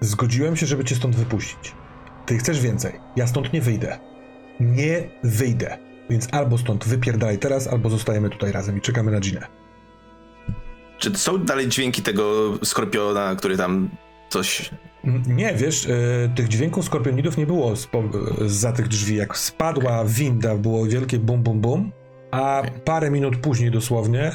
Zgodziłem 0.00 0.56
się, 0.56 0.66
żeby 0.66 0.84
cię 0.84 0.94
stąd 0.94 1.16
wypuścić. 1.16 1.74
Ty 2.26 2.38
chcesz 2.38 2.60
więcej. 2.60 2.92
Ja 3.16 3.26
stąd 3.26 3.52
nie 3.52 3.60
wyjdę. 3.60 3.98
Nie 4.60 5.08
wyjdę. 5.24 5.78
Więc 6.10 6.28
albo 6.32 6.58
stąd 6.58 6.84
wypierdalaj 6.84 7.38
teraz, 7.38 7.66
albo 7.66 7.90
zostajemy 7.90 8.30
tutaj 8.30 8.52
razem 8.52 8.78
i 8.78 8.80
czekamy 8.80 9.10
na 9.10 9.20
Ginę. 9.20 9.46
Czy 10.98 11.18
są 11.18 11.38
dalej 11.38 11.68
dźwięki 11.68 12.02
tego 12.02 12.52
skorpiona, 12.64 13.36
który 13.36 13.56
tam 13.56 13.90
coś... 14.28 14.70
Nie, 15.26 15.54
wiesz, 15.54 15.86
e, 15.86 16.32
tych 16.36 16.48
dźwięków 16.48 16.84
skorpionidów 16.84 17.36
nie 17.36 17.46
było 17.46 17.74
za 18.46 18.72
tych 18.72 18.88
drzwi. 18.88 19.16
Jak 19.16 19.38
spadła 19.38 20.04
winda, 20.04 20.56
było 20.56 20.86
wielkie 20.86 21.18
bum, 21.18 21.42
bum, 21.42 21.60
bum, 21.60 21.92
a 22.30 22.62
parę 22.84 23.10
minut 23.10 23.36
później 23.36 23.70
dosłownie 23.70 24.32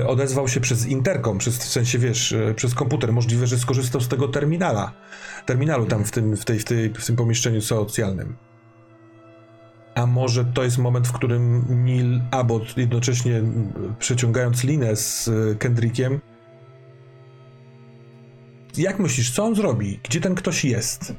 e, 0.00 0.06
odezwał 0.06 0.48
się 0.48 0.60
przez 0.60 0.86
interkom, 0.86 1.38
przez, 1.38 1.58
w 1.58 1.62
sensie, 1.62 1.98
wiesz, 1.98 2.32
e, 2.32 2.54
przez 2.54 2.74
komputer. 2.74 3.12
Możliwe, 3.12 3.46
że 3.46 3.58
skorzystał 3.58 4.00
z 4.00 4.08
tego 4.08 4.28
terminala, 4.28 4.92
terminalu 5.46 5.86
tam 5.86 6.04
w 6.04 6.10
tym, 6.10 6.36
w 6.36 6.44
tej, 6.44 6.58
w 6.58 6.64
tej, 6.64 6.94
w 6.94 7.06
tym 7.06 7.16
pomieszczeniu 7.16 7.60
socjalnym. 7.60 8.36
A 9.94 10.06
może 10.06 10.44
to 10.44 10.64
jest 10.64 10.78
moment, 10.78 11.08
w 11.08 11.12
którym 11.12 11.64
Neil 11.84 12.20
Abbott 12.30 12.76
jednocześnie 12.76 13.42
przeciągając 13.98 14.64
linę 14.64 14.96
z 14.96 15.28
e, 15.28 15.54
Kendrickiem 15.54 16.20
jak 18.76 18.98
myślisz, 18.98 19.30
co 19.30 19.44
on 19.44 19.54
zrobi? 19.54 20.00
Gdzie 20.02 20.20
ten 20.20 20.34
ktoś 20.34 20.64
jest? 20.64 21.14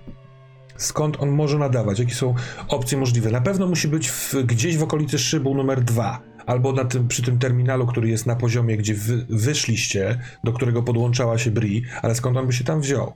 Skąd 0.78 1.22
on 1.22 1.30
może 1.30 1.58
nadawać? 1.58 2.00
Jakie 2.00 2.16
są 2.16 2.36
opcje 2.68 2.98
możliwe? 2.98 3.32
Na 3.32 3.42
pewno 3.42 3.68
musi 3.68 3.88
być 3.88 4.10
w, 4.10 4.34
gdzieś 4.34 4.78
w 4.78 4.84
okolicy 4.84 5.20
szybu 5.20 5.56
numer 5.56 5.84
dwa, 5.84 6.22
albo 6.46 6.74
na 6.74 6.86
tym, 6.86 7.08
przy 7.08 7.22
tym 7.22 7.40
terminalu, 7.40 7.88
który 7.88 8.10
jest 8.10 8.26
na 8.26 8.36
poziomie, 8.36 8.78
gdzie 8.78 8.94
wy, 8.94 9.26
wyszliście, 9.30 10.20
do 10.44 10.54
którego 10.54 10.84
podłączała 10.84 11.38
się 11.38 11.52
Bri, 11.52 11.84
ale 12.02 12.16
skąd 12.16 12.38
on 12.38 12.48
by 12.48 12.54
się 12.54 12.64
tam 12.64 12.82
wziął? 12.82 13.14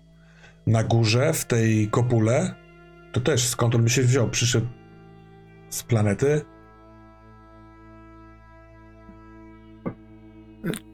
Na 0.68 0.84
górze, 0.84 1.34
w 1.34 1.46
tej 1.46 1.88
kopule? 1.88 2.56
To 3.12 3.22
też 3.22 3.48
skąd 3.48 3.76
on 3.76 3.84
by 3.84 3.90
się 3.90 4.02
wziął? 4.02 4.30
Przyszedł 4.30 4.68
z 5.70 5.84
planety? 5.84 6.42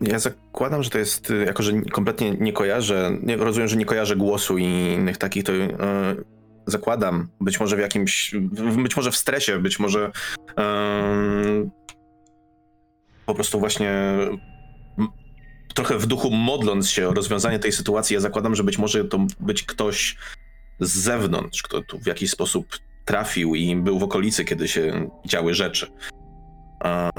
Ja 0.01 0.19
zakładam, 0.19 0.83
że 0.83 0.89
to 0.89 0.97
jest, 0.97 1.33
jako 1.45 1.63
że 1.63 1.81
kompletnie 1.81 2.31
nie 2.31 2.53
kojarzę, 2.53 3.11
nie, 3.23 3.37
rozumiem, 3.37 3.67
że 3.67 3.77
nie 3.77 3.85
kojarzę 3.85 4.15
głosu 4.15 4.57
i 4.57 4.63
innych 4.97 5.17
takich, 5.17 5.43
to 5.43 5.51
yy, 5.51 5.67
zakładam, 6.67 7.27
być 7.41 7.59
może 7.59 7.75
w 7.75 7.79
jakimś, 7.79 8.35
być 8.83 8.97
może 8.97 9.11
w 9.11 9.17
stresie, 9.17 9.59
być 9.59 9.79
może 9.79 10.11
yy, 10.57 11.69
po 13.25 13.35
prostu 13.35 13.59
właśnie 13.59 13.91
trochę 15.73 15.97
w 15.97 16.05
duchu 16.05 16.31
modląc 16.31 16.89
się 16.89 17.09
o 17.09 17.13
rozwiązanie 17.13 17.59
tej 17.59 17.71
sytuacji, 17.71 18.13
ja 18.13 18.19
zakładam, 18.19 18.55
że 18.55 18.63
być 18.63 18.77
może 18.77 19.05
to 19.05 19.27
być 19.39 19.63
ktoś 19.63 20.17
z 20.79 20.91
zewnątrz, 20.91 21.61
kto 21.61 21.81
tu 21.81 21.99
w 21.99 22.05
jakiś 22.05 22.31
sposób 22.31 22.67
trafił 23.05 23.55
i 23.55 23.75
był 23.75 23.99
w 23.99 24.03
okolicy, 24.03 24.45
kiedy 24.45 24.67
się 24.67 25.09
działy 25.25 25.53
rzeczy. 25.53 25.91
A, 26.79 27.11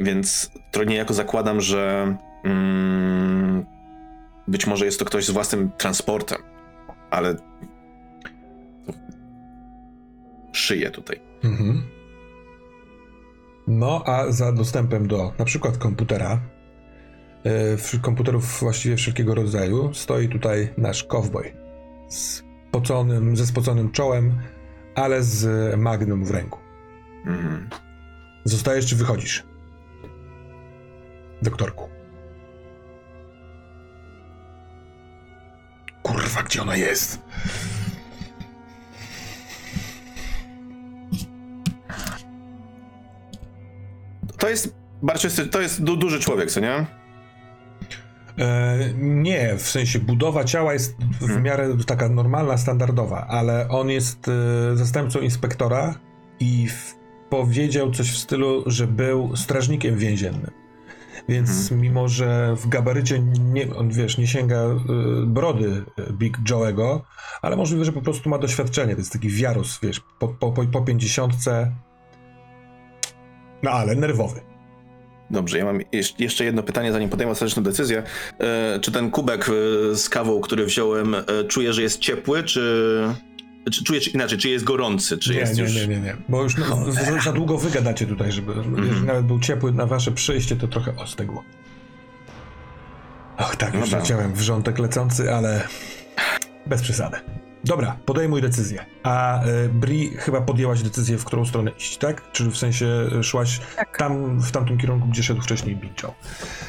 więc 0.00 0.50
to 0.72 0.84
niejako 0.84 1.14
zakładam, 1.14 1.60
że 1.60 2.16
mm, 2.44 3.66
być 4.48 4.66
może 4.66 4.84
jest 4.84 4.98
to 4.98 5.04
ktoś 5.04 5.26
z 5.26 5.30
własnym 5.30 5.70
transportem, 5.78 6.38
ale 7.10 7.36
szyję 10.52 10.90
tutaj. 10.90 11.20
Mhm. 11.44 11.82
No, 13.68 14.02
a 14.06 14.32
za 14.32 14.52
dostępem 14.52 15.08
do 15.08 15.32
na 15.38 15.44
przykład 15.44 15.78
komputera, 15.78 16.40
yy, 17.44 18.00
komputerów 18.02 18.60
właściwie 18.60 18.96
wszelkiego 18.96 19.34
rodzaju, 19.34 19.94
stoi 19.94 20.28
tutaj 20.28 20.74
nasz 20.78 21.04
cowboy 21.04 21.52
z 22.08 22.42
poconym, 22.70 23.36
ze 23.36 23.46
spoconym 23.46 23.90
czołem, 23.90 24.38
ale 24.94 25.22
z 25.22 25.76
magnum 25.78 26.24
w 26.24 26.30
ręku. 26.30 26.58
Mhm. 27.26 27.68
Zostajesz 28.44 28.86
czy 28.86 28.96
wychodzisz? 28.96 29.44
Doktorku. 31.42 31.99
Kurwa, 36.12 36.42
gdzie 36.42 36.62
ona 36.62 36.76
jest? 36.76 37.22
To 44.38 44.48
jest 44.48 44.74
barczysty, 45.02 45.46
to 45.46 45.60
jest 45.60 45.84
du 45.84 45.96
duży 45.96 46.20
człowiek, 46.20 46.50
co 46.50 46.60
nie? 46.60 46.86
E, 48.38 48.78
nie, 48.98 49.56
w 49.56 49.62
sensie 49.62 49.98
budowa 49.98 50.44
ciała 50.44 50.72
jest 50.72 50.96
w 51.20 51.22
Mhm. 51.22 51.42
miarę 51.42 51.76
taka 51.86 52.08
normalna, 52.08 52.56
standardowa, 52.58 53.26
ale 53.26 53.68
on 53.68 53.90
jest 53.90 54.28
e, 54.28 54.76
zastępcą 54.76 55.20
inspektora 55.20 55.94
i 56.40 56.68
w, 56.68 56.94
powiedział 57.30 57.90
coś 57.90 58.12
w 58.12 58.18
stylu, 58.18 58.62
że 58.66 58.86
był 58.86 59.36
strażnikiem 59.36 59.96
więziennym. 59.96 60.50
Więc 61.28 61.50
Mhm. 61.50 61.80
mimo, 61.80 62.08
że 62.08 62.56
w 62.56 62.68
gabarycie 62.68 63.18
nie, 63.40 63.74
on 63.76 63.90
wiesz, 63.90 64.18
nie 64.18 64.26
sięga 64.26 64.56
e, 64.56 64.78
brody 65.26 65.84
Big 66.12 66.38
Joe'ego, 66.38 67.00
ale 67.42 67.56
możliwe, 67.56 67.84
że 67.84 67.92
po 67.92 68.02
prostu 68.02 68.30
ma 68.30 68.38
doświadczenie. 68.38 68.94
To 68.94 69.00
jest 69.00 69.12
taki 69.12 69.28
wiarus, 69.30 69.78
wiesz, 69.82 70.00
po, 70.18 70.28
po, 70.28 70.52
po, 70.72 70.82
pięćdziesiątce. 70.82 71.72
No 73.62 73.70
ale 73.70 73.94
nerwowy. 73.94 74.40
Dobrze, 75.30 75.58
ja 75.58 75.64
mam 75.64 75.80
jeszcze 76.18 76.44
jedno 76.44 76.62
pytanie, 76.62 76.92
zanim 76.92 77.08
podejmę 77.08 77.32
ostateczną 77.32 77.62
decyzję. 77.62 78.02
E, 78.38 78.78
czy 78.80 78.92
ten 78.92 79.10
kubek 79.10 79.48
e, 79.48 79.94
z 79.94 80.08
kawą, 80.08 80.40
który 80.40 80.64
wziąłem, 80.64 81.14
e, 81.14 81.24
czuję, 81.48 81.72
że 81.72 81.82
jest 81.82 81.98
ciepły, 81.98 82.42
czy... 82.42 83.14
czy 83.72 83.84
czuję 83.84 84.00
czy, 84.00 84.10
inaczej, 84.10 84.38
czy 84.38 84.48
jest 84.48 84.64
gorący, 84.64 85.18
czy 85.18 85.30
nie, 85.30 85.38
jest 85.38 85.56
nie, 85.56 85.62
już... 85.62 85.74
nie, 85.74 85.86
nie, 85.86 86.00
nie. 86.00 86.16
Bo 86.28 86.42
już 86.42 86.56
no, 86.56 86.92
za, 86.92 87.20
za 87.20 87.32
długo 87.32 87.58
wygadacie 87.58 88.06
tutaj, 88.06 88.32
żeby 88.32 88.52
jeżeli 88.76 89.06
nawet 89.06 89.26
był 89.26 89.40
ciepły 89.40 89.72
na 89.72 89.86
wasze 89.86 90.12
przyjście, 90.12 90.56
to 90.56 90.68
trochę 90.68 90.96
ostygło. 90.96 91.44
Och, 93.38 93.56
tak, 93.56 93.74
już 93.74 93.84
Dobra. 93.84 93.98
leciałem 93.98 94.34
wrzątek 94.34 94.78
lecący, 94.78 95.34
ale 95.34 95.68
bez 96.66 96.82
przesady. 96.82 97.16
Dobra, 97.64 97.96
podejmuj 98.06 98.42
decyzję. 98.42 98.84
A 99.02 99.44
y, 99.46 99.68
Bri 99.68 100.10
chyba 100.16 100.40
podjęłaś 100.40 100.82
decyzję, 100.82 101.18
w 101.18 101.24
którą 101.24 101.46
stronę 101.46 101.70
iść, 101.78 101.96
tak? 101.98 102.32
Czyli 102.32 102.50
w 102.50 102.56
sensie 102.56 102.86
y, 103.20 103.22
szłaś 103.24 103.60
Tak. 103.76 103.98
tam, 103.98 104.40
w 104.40 104.50
tamtym 104.50 104.78
kierunku, 104.78 105.08
gdzie 105.08 105.22
szedł 105.22 105.42
wcześniej 105.42 105.78
Joe. 106.02 106.14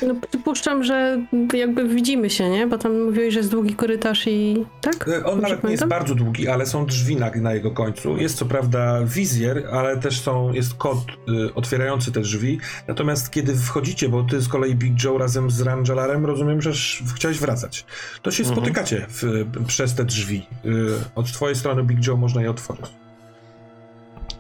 No, 0.08 0.16
przypuszczam, 0.30 0.84
że 0.84 1.26
jakby 1.54 1.88
widzimy 1.88 2.30
się, 2.30 2.50
nie? 2.50 2.68
Bo 2.68 2.78
tam 2.78 3.02
mówiłeś, 3.04 3.34
że 3.34 3.40
jest 3.40 3.52
długi 3.52 3.76
korytarz 3.76 4.28
i... 4.28 4.66
Tak? 4.82 5.08
Y, 5.08 5.16
On 5.16 5.24
Dobrze 5.24 5.42
nawet 5.42 5.64
nie 5.64 5.72
jest 5.72 5.86
bardzo 5.86 6.16
długi, 6.16 6.48
ale 6.48 6.66
są 6.66 6.86
drzwi 6.86 7.16
na, 7.16 7.32
na 7.36 7.54
jego 7.54 7.72
końcu. 7.72 8.18
Jest 8.18 8.38
co 8.38 8.46
prawda 8.46 9.00
wizjer, 9.06 9.68
ale 9.72 9.98
też 9.98 10.22
są, 10.22 10.54
jest 10.54 10.74
kod 10.74 10.98
y, 11.30 11.54
otwierający 11.54 12.12
te 12.12 12.22
drzwi. 12.22 12.60
Natomiast 12.88 13.32
kiedy 13.32 13.56
wchodzicie, 13.56 14.10
bo 14.10 14.24
ty 14.24 14.42
z 14.42 14.48
kolei 14.48 14.76
Big 14.76 15.04
Joe 15.04 15.18
razem 15.18 15.52
z 15.52 15.62
Rangelarem, 15.62 16.26
rozumiem, 16.26 16.62
że 16.62 16.72
chciałeś 17.16 17.40
wracać, 17.40 17.86
to 18.22 18.32
się 18.32 18.44
Mhm. 18.44 18.60
spotykacie 18.60 19.06
w, 19.10 19.46
przez 19.68 19.96
te 19.96 20.06
drzwi. 20.06 20.46
Y, 20.90 21.00
od 21.16 21.32
twojej 21.32 21.56
strony 21.56 21.84
Big 21.84 22.08
Joe 22.08 22.18
można 22.18 22.42
je 22.42 22.50
otworzyć. 22.50 22.86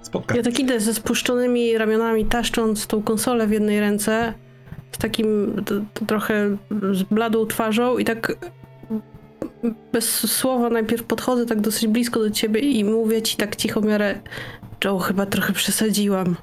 Spotkać. 0.02 0.38
Ja 0.38 0.44
tak 0.44 0.60
idę 0.60 0.80
ze 0.80 0.94
spuszczonymi 0.94 1.78
ramionami, 1.78 2.26
taszcząc 2.26 2.88
tą 2.88 3.04
konsolę 3.04 3.48
w 3.48 3.52
jednej 3.52 3.80
ręce, 3.80 4.34
z 4.92 4.98
takim 4.98 5.56
trochę 6.08 6.58
z 6.92 7.04
bladą 7.04 7.46
twarzą 7.46 7.98
i 7.98 8.06
tak 8.06 8.36
bez 9.94 10.32
słowa 10.32 10.70
najpierw 10.70 11.04
podchodzę 11.04 11.46
tak 11.46 11.62
dosyć 11.62 11.88
blisko 11.88 12.20
do 12.20 12.32
ciebie 12.32 12.60
i 12.60 12.84
mówię 12.84 13.22
ci 13.22 13.38
tak 13.38 13.56
cicho 13.56 13.82
w 13.82 13.86
miarę 13.86 14.20
Joe, 14.86 15.00
chyba 15.00 15.26
trochę 15.26 15.54
przesadziłam. 15.54 16.36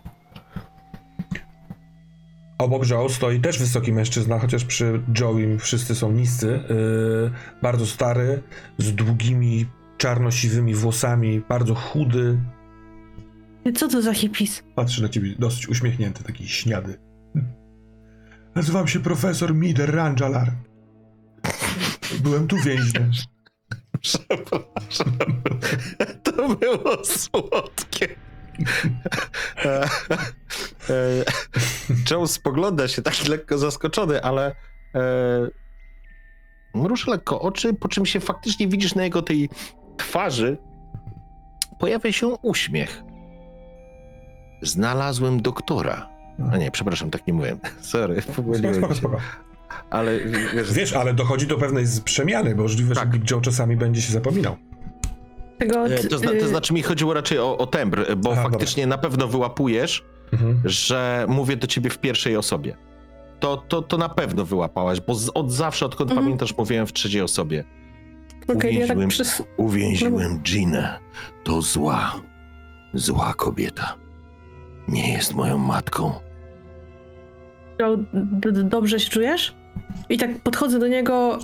Obok 2.58 2.90
Joe 2.90 3.08
stoi 3.08 3.40
też 3.40 3.58
wysoki 3.58 3.92
mężczyzna, 3.92 4.38
chociaż 4.38 4.64
przy 4.64 5.00
Joe'im 5.12 5.58
wszyscy 5.58 5.94
są 5.94 6.12
niscy. 6.12 6.46
Yy, 6.46 7.30
bardzo 7.62 7.86
stary, 7.86 8.42
z 8.78 8.94
długimi, 8.94 9.66
czarno-siwymi 9.98 10.74
włosami, 10.74 11.42
bardzo 11.48 11.74
chudy, 11.74 12.38
Co 13.76 13.88
to 13.88 14.02
za 14.02 14.14
hipis? 14.14 14.62
Patrzy 14.74 15.02
na 15.02 15.08
ciebie 15.08 15.34
dosyć 15.38 15.68
uśmiechnięty, 15.68 16.24
taki 16.24 16.48
śniady. 16.48 16.98
Nazywam 18.54 18.88
się 18.88 19.00
profesor 19.00 19.54
Mider 19.54 19.94
Ranjalar. 19.94 20.52
Byłem 22.20 22.46
tu 22.46 22.56
więźniem. 22.56 23.10
Przepraszam. 24.00 25.18
To 26.22 26.56
było 26.56 27.04
słodkie. 27.04 28.08
Joe 32.10 32.26
spogląda 32.26 32.88
się 32.88 33.02
taki 33.02 33.28
lekko 33.28 33.58
zaskoczony, 33.58 34.22
ale 34.22 34.54
e, 34.94 35.48
mruży 36.74 37.10
lekko 37.10 37.40
oczy, 37.40 37.74
po 37.74 37.88
czym 37.88 38.06
się 38.06 38.20
faktycznie 38.20 38.68
widzisz 38.68 38.94
na 38.94 39.04
jego 39.04 39.22
tej 39.22 39.48
twarzy 39.98 40.56
pojawia 41.78 42.12
się 42.12 42.26
uśmiech. 42.42 43.02
Znalazłem 44.62 45.42
doktora. 45.42 46.08
A 46.52 46.56
nie, 46.56 46.70
przepraszam, 46.70 47.10
tak 47.10 47.26
nie 47.26 47.32
mówiłem. 47.32 47.58
Sorry, 47.80 48.22
Spoko, 48.22 48.42
pomyliłem 48.42 48.74
spoko, 48.74 48.94
się. 48.94 48.98
spoko. 49.00 49.16
Ale 49.90 50.20
wiesz, 50.54 50.72
Wiesz, 50.72 50.92
ale 50.92 51.14
dochodzi 51.14 51.46
do 51.46 51.56
pewnej 51.58 51.84
przemiany, 52.04 52.54
bo 52.54 52.62
możliwe, 52.62 52.94
że 52.94 53.00
Tak. 53.00 53.10
Big 53.10 53.30
Joe 53.30 53.40
czasami 53.40 53.76
będzie 53.76 54.02
się 54.02 54.12
zapominał. 54.12 54.56
Tego, 55.58 55.86
E, 55.86 55.98
To, 56.04 56.18
zna, 56.18 56.30
to 56.40 56.48
znaczy 56.48 56.74
mi 56.74 56.82
chodziło 56.82 57.14
raczej 57.14 57.38
o, 57.38 57.58
o 57.58 57.66
tembr, 57.66 58.16
bo 58.16 58.32
Aha, 58.32 58.42
faktycznie 58.42 58.86
na 58.86 58.98
pewno 58.98 59.28
wyłapujesz, 59.28 60.04
Mhm. 60.32 60.60
że 60.64 61.26
mówię 61.28 61.56
do 61.56 61.66
ciebie 61.66 61.90
w 61.90 61.98
pierwszej 61.98 62.36
osobie. 62.36 62.76
To, 63.40 63.56
to, 63.56 63.82
to 63.82 63.96
na 63.98 64.08
pewno 64.08 64.44
wyłapałaś, 64.44 65.00
bo 65.00 65.14
z, 65.14 65.30
od 65.34 65.52
zawsze, 65.52 65.86
odkąd 65.86 66.10
Mhm. 66.10 66.24
pamiętasz, 66.26 66.56
mówiłem 66.56 66.86
w 66.86 66.92
trzeciej 66.92 67.22
osobie. 67.22 67.64
Okej, 68.56 68.74
ja 68.74 68.86
tak 68.86 68.96
uwięziłem- 68.96 69.08
przez... 69.08 69.42
Uwięziłem 69.56 70.38
Ginę. 70.38 70.98
To 71.44 71.62
zła, 71.62 72.12
zła 72.94 73.34
kobieta. 73.36 73.94
Nie 74.88 75.12
jest 75.12 75.34
moją 75.34 75.58
matką. 75.58 76.12
Dobrze 78.64 79.00
się 79.00 79.10
czujesz? 79.10 79.54
I 80.08 80.18
tak 80.18 80.38
podchodzę 80.42 80.78
do 80.78 80.88
niego, 80.88 81.38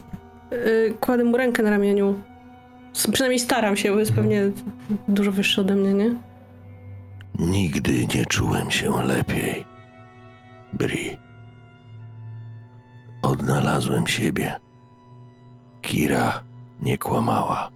yy, 0.50 0.94
kładę 1.00 1.24
mu 1.24 1.36
rękę 1.36 1.62
na 1.62 1.70
ramieniu. 1.70 2.22
Przynajmniej 3.12 3.38
staram 3.40 3.76
się, 3.76 3.92
bo 3.92 3.98
jest 3.98 4.10
Mhm. 4.10 4.28
pewnie 4.28 4.50
dużo 5.08 5.32
wyższy 5.32 5.60
ode 5.60 5.74
mnie, 5.74 5.94
nie? 5.94 6.14
Nigdy 7.38 8.06
nie 8.14 8.26
czułem 8.26 8.70
się 8.70 9.02
lepiej. 9.02 9.64
Bri. 10.72 11.16
Odnalazłem 13.22 14.06
siebie. 14.06 14.54
Kira 15.82 16.42
nie 16.84 16.98
kłamała. 16.98 17.70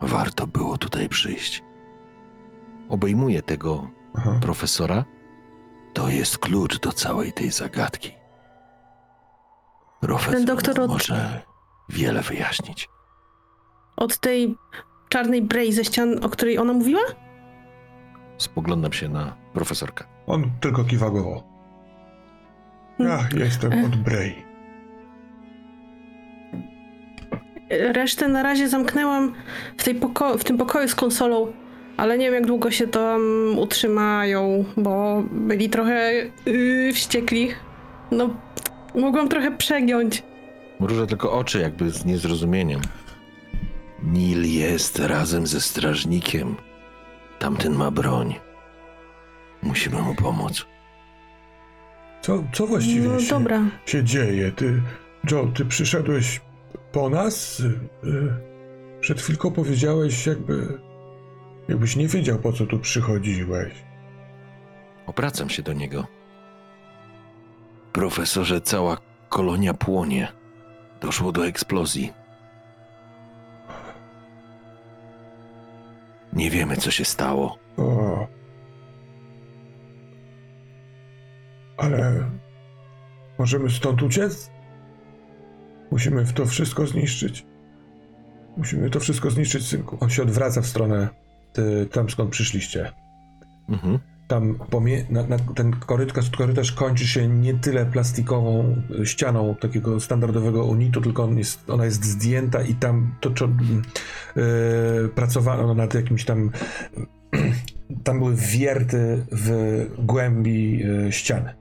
Warto 0.00 0.46
było 0.46 0.78
tutaj 0.78 1.08
przyjść. 1.08 1.62
Obejmuję 2.88 3.42
tego 3.42 3.90
Aha. 4.14 4.38
profesora. 4.42 5.04
To 5.94 6.08
jest 6.08 6.38
klucz 6.38 6.80
do 6.80 6.92
całej 6.92 7.32
tej 7.32 7.50
zagadki. 7.50 8.12
Profesor 10.00 10.34
Ten 10.34 10.44
doktor 10.44 10.80
od- 10.80 10.90
może 10.90 11.42
wiele 11.88 12.22
wyjaśnić. 12.22 12.88
Od 13.96 14.18
tej 14.20 14.56
czarnej 15.08 15.42
brej 15.42 15.72
ze 15.72 15.84
ścian, 15.84 16.24
o 16.24 16.28
której 16.28 16.58
ona 16.58 16.72
mówiła? 16.72 17.00
Spoglądam 18.38 18.92
się 18.92 19.08
na 19.08 19.36
profesorkę. 19.52 20.04
On 20.26 20.50
tylko 20.60 20.84
kiwa 20.84 21.10
głową. 21.10 21.42
Ach, 23.10 23.32
jestem 23.32 23.84
od 23.84 23.96
Bray. 23.96 24.44
Resztę 27.70 28.28
na 28.28 28.42
razie 28.42 28.68
zamknęłam 28.68 29.32
w, 29.76 29.84
tej 29.84 29.94
poko- 29.94 30.38
w 30.38 30.44
tym 30.44 30.58
pokoju 30.58 30.88
z 30.88 30.94
konsolą, 30.94 31.52
ale 31.96 32.18
nie 32.18 32.24
wiem 32.24 32.34
jak 32.34 32.46
długo 32.46 32.70
się 32.70 32.86
tam 32.86 33.20
utrzymają, 33.58 34.64
bo 34.76 35.22
byli 35.30 35.70
trochę 35.70 36.12
yy, 36.46 36.92
wściekli. 36.92 37.50
No, 38.10 38.36
mogłam 38.94 39.28
trochę 39.28 39.56
przegiąć. 39.56 40.22
Mrużę 40.80 41.06
tylko 41.06 41.32
oczy, 41.32 41.60
jakby 41.60 41.90
z 41.90 42.04
niezrozumieniem. 42.04 42.80
Nil 44.02 44.44
jest 44.58 44.98
razem 44.98 45.46
ze 45.46 45.60
strażnikiem. 45.60 46.56
Tamten 47.38 47.72
ma 47.74 47.90
broń. 47.90 48.34
Musimy 49.62 50.02
mu 50.02 50.14
pomóc. 50.14 50.66
Co, 52.22 52.44
co 52.52 52.66
właściwie 52.66 53.08
No 53.08 53.20
się, 53.20 53.28
dobra. 53.30 53.60
się 53.86 54.04
dzieje? 54.04 54.52
Ty, 54.52 54.82
Joe, 55.30 55.46
ty 55.54 55.64
przyszedłeś 55.64 56.40
Po 56.92 57.10
nas? 57.10 57.60
Y, 57.60 57.64
y, 58.04 58.50
Przed 59.00 59.20
chwilką 59.20 59.50
powiedziałeś, 59.50 60.26
jakby. 60.26 60.78
jakbyś 61.68 61.96
nie 61.96 62.08
wiedział, 62.08 62.38
po 62.38 62.52
co 62.52 62.66
tu 62.66 62.78
przychodziłeś. 62.78 63.72
Obracam 65.06 65.50
się 65.50 65.62
do 65.62 65.72
niego. 65.72 66.06
Profesorze, 67.92 68.60
cała 68.60 68.98
kolonia 69.28 69.74
płonie. 69.74 70.28
Doszło 71.00 71.32
do 71.32 71.46
eksplozji. 71.46 72.12
Nie 76.32 76.50
wiemy, 76.50 76.76
co 76.76 76.90
się 76.90 77.04
stało. 77.04 77.58
O. 77.76 78.26
Ale. 81.76 82.30
możemy 83.38 83.70
stąd 83.70 84.02
uciec? 84.02 84.50
Musimy 85.90 86.24
w 86.24 86.32
to 86.32 86.46
wszystko 86.46 86.86
zniszczyć. 86.86 87.46
Musimy 88.56 88.90
to 88.90 89.00
wszystko 89.00 89.30
zniszczyć, 89.30 89.66
synku. 89.66 89.96
On 90.00 90.10
się 90.10 90.22
odwraca 90.22 90.60
w 90.60 90.66
stronę 90.66 91.08
ty, 91.52 91.86
tam, 91.92 92.10
skąd 92.10 92.30
przyszliście. 92.30 92.92
Mhm. 93.68 93.98
Tam 94.28 94.54
pomie- 94.54 95.04
na, 95.10 95.26
na, 95.26 95.38
ten 95.38 95.72
korytarz, 95.72 96.30
korytarz 96.30 96.72
kończy 96.72 97.06
się 97.06 97.28
nie 97.28 97.54
tyle 97.54 97.86
plastikową 97.86 98.76
ścianą 99.04 99.54
takiego 99.54 100.00
standardowego 100.00 100.64
unitu, 100.64 101.00
tylko 101.00 101.24
on 101.24 101.38
jest, 101.38 101.70
ona 101.70 101.84
jest 101.84 102.04
zdjęta 102.04 102.62
i 102.62 102.74
tam 102.74 103.14
to, 103.20 103.30
to 103.30 103.48
yy, 104.36 105.08
pracowano 105.14 105.74
nad 105.74 105.94
jakimś 105.94 106.24
tam 106.24 106.50
tam 108.04 108.18
były 108.18 108.36
wierty 108.36 109.26
w 109.32 109.86
głębi 109.98 110.82
y, 110.84 111.12
ściany. 111.12 111.59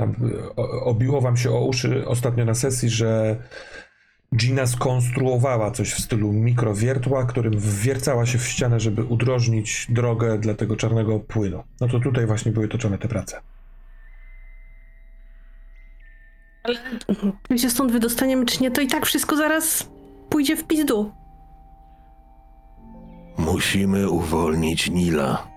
Tam 0.00 0.14
o, 0.56 0.84
obiło 0.84 1.20
wam 1.20 1.36
się 1.36 1.50
o 1.50 1.64
uszy 1.64 2.06
ostatnio 2.06 2.44
na 2.44 2.54
sesji, 2.54 2.90
że 2.90 3.36
Gina 4.36 4.66
skonstruowała 4.66 5.70
coś 5.70 5.92
w 5.92 6.00
stylu 6.00 6.32
mikrowiertła, 6.32 7.24
którym 7.24 7.58
wwiercała 7.58 8.26
się 8.26 8.38
w 8.38 8.48
ścianę, 8.48 8.80
żeby 8.80 9.04
udrożnić 9.04 9.86
drogę 9.88 10.38
dla 10.38 10.54
tego 10.54 10.76
czarnego 10.76 11.20
płynu. 11.20 11.62
No 11.80 11.88
to 11.88 12.00
tutaj 12.00 12.26
właśnie 12.26 12.52
były 12.52 12.68
toczone 12.68 12.98
te 12.98 13.08
prace. 13.08 13.40
My 17.50 17.58
się 17.58 17.70
stąd 17.70 17.92
wydostaniemy, 17.92 18.46
czy 18.46 18.62
nie, 18.62 18.70
to 18.70 18.80
i 18.80 18.86
tak 18.86 19.06
wszystko 19.06 19.36
zaraz 19.36 19.90
pójdzie 20.30 20.56
w 20.56 20.66
pizdu. 20.66 21.12
Musimy 23.38 24.10
uwolnić 24.10 24.90
Nila, 24.90 25.48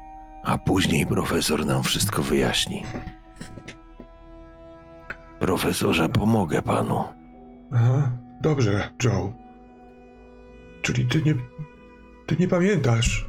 a 0.43 0.57
później 0.57 1.05
profesor 1.05 1.65
nam 1.65 1.83
wszystko 1.83 2.21
wyjaśni. 2.21 2.83
Profesorze, 5.43 6.09
pomogę 6.09 6.61
panu. 6.61 7.03
Aha, 7.73 8.11
dobrze, 8.41 8.89
Joe. 9.03 9.33
Czyli 10.81 11.05
ty 11.05 11.21
nie. 11.21 11.35
Ty 12.25 12.35
nie 12.39 12.47
pamiętasz. 12.47 13.25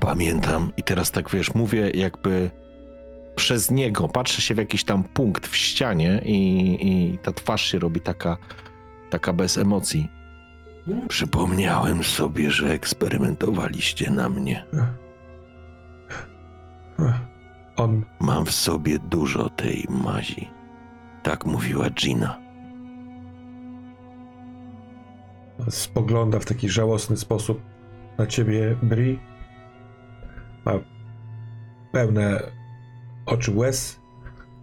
Pamiętam 0.00 0.72
i 0.76 0.82
teraz 0.82 1.10
tak 1.10 1.30
wiesz, 1.30 1.54
mówię 1.54 1.90
jakby 1.90 2.50
przez 3.36 3.70
niego, 3.70 4.08
patrzę 4.08 4.42
się 4.42 4.54
w 4.54 4.58
jakiś 4.58 4.84
tam 4.84 5.04
punkt 5.04 5.46
w 5.46 5.56
ścianie 5.56 6.22
i, 6.24 6.38
i 6.80 7.18
ta 7.18 7.32
twarz 7.32 7.62
się 7.62 7.78
robi 7.78 8.00
taka, 8.00 8.36
taka 9.10 9.32
bez 9.32 9.58
emocji. 9.58 10.08
Przypomniałem 11.08 12.04
sobie, 12.04 12.50
że 12.50 12.72
eksperymentowaliście 12.72 14.10
na 14.10 14.28
mnie. 14.28 14.64
Ech. 16.98 17.35
On. 17.76 18.04
Mam 18.20 18.46
w 18.46 18.50
sobie 18.50 18.98
dużo 18.98 19.50
tej 19.50 19.86
mazi. 19.90 20.50
Tak 21.22 21.46
mówiła 21.46 21.90
Gina. 21.90 22.46
spogląda 25.70 26.38
w 26.38 26.44
taki 26.44 26.68
żałosny 26.68 27.16
sposób 27.16 27.62
na 28.18 28.26
ciebie, 28.26 28.76
Bri. 28.82 29.18
Ma 30.64 30.72
pełne 31.92 32.40
oczy 33.26 33.52
łez, 33.54 34.00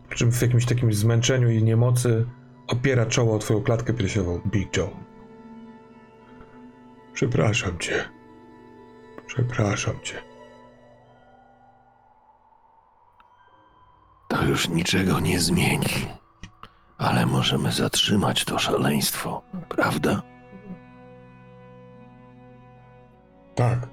po 0.09 0.15
czym 0.15 0.31
w 0.31 0.41
jakimś 0.41 0.65
takim 0.65 0.93
zmęczeniu 0.93 1.49
i 1.49 1.63
niemocy 1.63 2.25
opiera 2.67 3.05
czoło 3.05 3.35
o 3.35 3.39
twoją 3.39 3.61
klatkę 3.61 3.93
piersiową, 3.93 4.41
Big 4.47 4.77
Joe. 4.77 4.89
Przepraszam 7.13 7.79
cię. 7.79 8.09
Przepraszam 9.27 9.95
cię. 10.03 10.32
To 14.33 14.43
już 14.43 14.69
niczego 14.69 15.19
nie 15.19 15.39
zmieni. 15.39 16.07
Ale 16.97 17.25
możemy 17.25 17.71
zatrzymać 17.71 18.45
to 18.45 18.59
szaleństwo, 18.59 19.41
prawda? 19.69 20.21
Tak. 23.55 23.89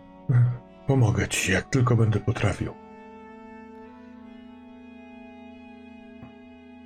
Pomogę 0.86 1.28
ci, 1.28 1.52
jak 1.52 1.70
tylko 1.70 1.96
będę 1.96 2.20
potrafił. 2.20 2.74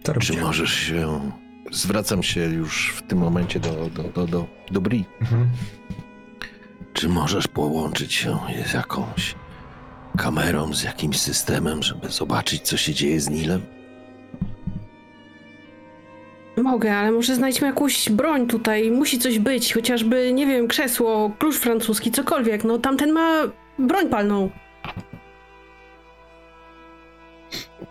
Co 0.03 0.15
Czy 0.15 0.41
możesz 0.41 0.73
się. 0.73 1.31
Zwracam 1.73 2.23
się 2.23 2.41
już 2.41 2.93
w 2.97 3.03
tym 3.03 3.19
momencie 3.19 3.61
do, 3.61 3.91
do, 3.91 4.03
do, 4.03 4.27
do, 4.27 4.47
do 4.71 4.81
Bri. 4.81 5.05
Mhm. 5.21 5.51
Czy 6.93 7.09
możesz 7.09 7.49
połączyć 7.49 8.13
się 8.13 8.39
z 8.67 8.73
jakąś 8.73 9.35
kamerą, 10.19 10.75
z 10.75 10.83
jakimś 10.83 11.21
systemem, 11.21 11.83
żeby 11.83 12.09
zobaczyć, 12.09 12.63
co 12.63 12.77
się 12.77 12.95
dzieje 12.95 13.21
z 13.21 13.31
Nilem? 13.31 13.63
Mogę, 16.57 16.97
ale 16.97 17.13
może 17.13 17.35
znajdźmy 17.35 17.67
jakąś 17.67 18.11
broń 18.11 18.47
tutaj. 18.47 18.91
Musi 18.91 19.19
coś 19.19 19.39
być, 19.39 19.75
chociażby, 19.75 20.33
nie 20.33 20.47
wiem, 20.47 20.69
krzesło, 20.69 21.31
klucz 21.39 21.57
francuski, 21.57 22.11
cokolwiek. 22.11 22.65
No 22.65 22.79
tamten 22.79 23.13
ma 23.13 23.43
broń 23.79 24.09
palną. 24.09 24.51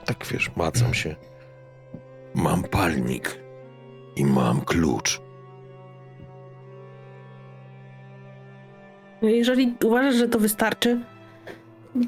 Tak 0.06 0.26
wiesz, 0.32 0.52
macam 0.56 0.94
się. 0.94 1.16
Mam 2.36 2.64
palnik 2.64 3.40
i 4.16 4.26
mam 4.26 4.62
klucz. 4.62 5.22
Jeżeli 9.22 9.74
uważasz, 9.84 10.16
że 10.16 10.28
to 10.28 10.40
wystarczy, 10.40 11.00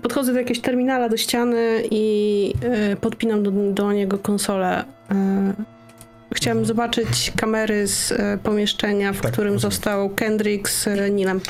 podchodzę 0.01 0.33
do 0.33 0.39
jakiegoś 0.39 0.59
terminala, 0.61 1.09
do 1.09 1.17
ściany 1.17 1.83
i 1.91 2.53
y, 2.93 2.95
podpinam 2.95 3.43
do, 3.43 3.51
do 3.51 3.93
niego 3.93 4.17
konsolę. 4.17 4.83
Y, 5.11 6.35
chciałam 6.35 6.65
zobaczyć 6.65 7.31
kamery 7.37 7.87
z 7.87 8.11
y, 8.11 8.17
pomieszczenia, 8.43 9.13
w 9.13 9.21
Tak, 9.21 9.31
którym 9.31 9.53
rozumiem. 9.53 9.71
został 9.71 10.09
Kendrick 10.09 10.69
z 10.69 10.87
y, 10.87 11.11
Nilem. 11.11 11.41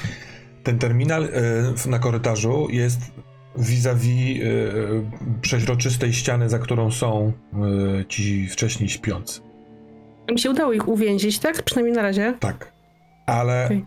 Ten 0.64 0.80
terminal 0.80 1.28
w- 1.78 1.88
na 1.88 2.00
korytarzu 2.00 2.68
jest 2.72 3.00
vis-a-vis 3.58 4.40
przeźroczystej 5.42 6.14
ściany, 6.14 6.50
za 6.50 6.60
którą 6.60 6.92
są 6.92 7.32
ci 8.10 8.48
wcześniej 8.48 8.90
śpiący. 8.90 9.42
Mi 10.32 10.40
się 10.40 10.50
udało 10.50 10.74
ich 10.74 10.88
uwięzić, 10.88 11.40
tak? 11.40 11.64
Przynajmniej 11.64 11.96
na 11.96 12.02
razie. 12.02 12.34
Tak. 12.40 12.72
Ale 13.26 13.66
Okej. 13.66 13.86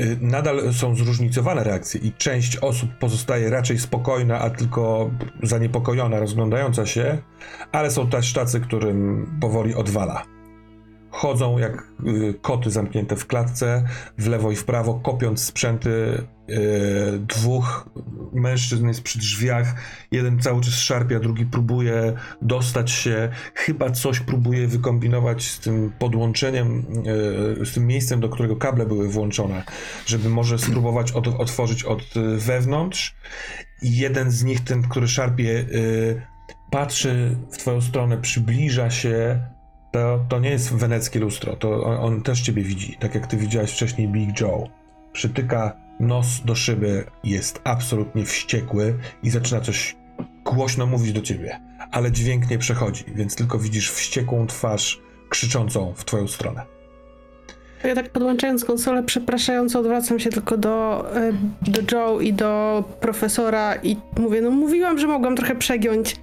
Y, 0.00 0.18
nadal 0.20 0.72
są 0.72 0.94
zróżnicowane 0.94 1.64
reakcje 1.64 2.00
i 2.00 2.12
część 2.12 2.56
osób 2.56 2.90
pozostaje 2.98 3.50
raczej 3.50 3.78
spokojna, 3.78 4.38
a 4.38 4.50
tylko 4.50 5.10
zaniepokojona, 5.42 6.20
rozglądająca 6.20 6.86
się, 6.86 7.18
ale 7.72 7.90
są 7.90 8.10
też 8.10 8.32
tacy, 8.32 8.60
którym 8.60 9.26
powoli 9.40 9.74
odwala. 9.74 10.22
Chodzą 11.10 11.58
jak 11.58 11.88
y, 12.06 12.34
koty 12.42 12.70
zamknięte 12.70 13.16
w 13.16 13.26
klatce, 13.26 13.84
w 14.18 14.26
lewo 14.26 14.52
i 14.52 14.56
w 14.56 14.64
prawo, 14.64 14.94
kopiąc 14.94 15.44
sprzęty. 15.44 16.22
Y, 16.52 17.18
dwóch 17.18 17.88
mężczyzn 18.32 18.88
jest 18.88 19.02
przy 19.02 19.18
drzwiach. 19.18 19.74
Jeden 20.10 20.40
cały 20.40 20.60
czas 20.60 20.74
szarpie, 20.74 21.16
a 21.16 21.20
drugi 21.20 21.46
próbuje 21.46 22.12
dostać 22.42 22.90
się. 22.90 23.28
Chyba 23.54 23.90
coś 23.90 24.20
próbuje 24.20 24.66
wykombinować 24.68 25.44
z 25.44 25.60
tym 25.60 25.92
podłączeniem, 25.98 26.86
y, 27.60 27.66
z 27.66 27.74
tym 27.74 27.86
miejscem, 27.86 28.20
do 28.20 28.28
którego 28.28 28.56
kable 28.56 28.86
były 28.86 29.08
włączone, 29.08 29.62
żeby 30.06 30.28
może 30.28 30.58
spróbować 30.58 31.12
otworzyć 31.12 31.84
od 31.84 32.02
wewnątrz. 32.36 33.16
I 33.82 33.96
jeden 33.96 34.30
z 34.30 34.44
nich, 34.44 34.64
ten, 34.64 34.82
który 34.82 35.08
szarpie, 35.08 35.50
y, 35.50 36.22
patrzy 36.70 37.36
w 37.52 37.56
twoją 37.56 37.80
stronę, 37.80 38.18
przybliża 38.18 38.90
się. 38.90 39.40
To, 39.92 40.26
to 40.28 40.40
nie 40.40 40.50
jest 40.50 40.74
weneckie 40.74 41.20
lustro, 41.20 41.56
to 41.56 41.84
on, 41.84 41.96
on 41.98 42.22
też 42.22 42.40
ciebie 42.40 42.62
widzi, 42.62 42.96
tak 43.00 43.14
jak 43.14 43.26
ty 43.26 43.36
widziałeś 43.36 43.70
wcześniej 43.70 44.08
Big 44.08 44.40
Joe. 44.40 44.68
Przytyka 45.12 45.76
nos 46.02 46.40
do 46.44 46.54
szyby, 46.54 47.04
jest 47.24 47.60
absolutnie 47.64 48.24
wściekły 48.24 48.98
i 49.22 49.30
zaczyna 49.30 49.60
coś 49.60 49.96
głośno 50.44 50.86
mówić 50.86 51.12
do 51.12 51.20
ciebie, 51.20 51.60
ale 51.90 52.12
dźwięk 52.12 52.50
nie 52.50 52.58
przechodzi, 52.58 53.04
więc 53.14 53.36
tylko 53.36 53.58
widzisz 53.58 53.90
wściekłą 53.90 54.46
twarz 54.46 55.00
krzyczącą 55.28 55.94
w 55.96 56.04
twoją 56.04 56.28
stronę. 56.28 56.62
Ja 57.84 57.94
tak 57.94 58.10
podłączając 58.10 58.64
konsolę, 58.64 59.02
przepraszająco 59.02 59.80
odwracam 59.80 60.20
się 60.20 60.30
tylko 60.30 60.56
do, 60.56 61.06
e, 61.16 61.32
do 61.62 61.80
Joe 61.92 62.20
i 62.20 62.32
do 62.32 62.84
profesora 63.00 63.74
i 63.82 63.96
mówię, 64.18 64.42
no 64.42 64.50
mówiłam, 64.50 64.98
że 64.98 65.06
mogłam 65.06 65.36
trochę 65.36 65.54
przegiąć. 65.54 66.16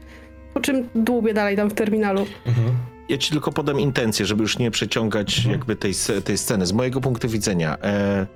Po 0.53 0.59
czym 0.59 0.89
dłubię 0.95 1.33
dalej 1.33 1.55
tam 1.55 1.69
w 1.69 1.73
terminalu. 1.73 2.25
Mhm. 2.45 2.75
ja 3.09 3.17
ci 3.17 3.31
tylko 3.31 3.51
podam 3.51 3.79
intencję, 3.79 4.25
żeby 4.25 4.41
już 4.41 4.59
nie 4.59 4.71
przeciągać 4.71 5.37
Mhm. 5.37 5.55
jakby 5.55 5.75
tej, 5.75 5.93
tej 6.23 6.37
sceny. 6.37 6.65
Z 6.65 6.73
mojego 6.73 7.01
punktu 7.01 7.29
widzenia, 7.29 7.77
e, 7.83 8.27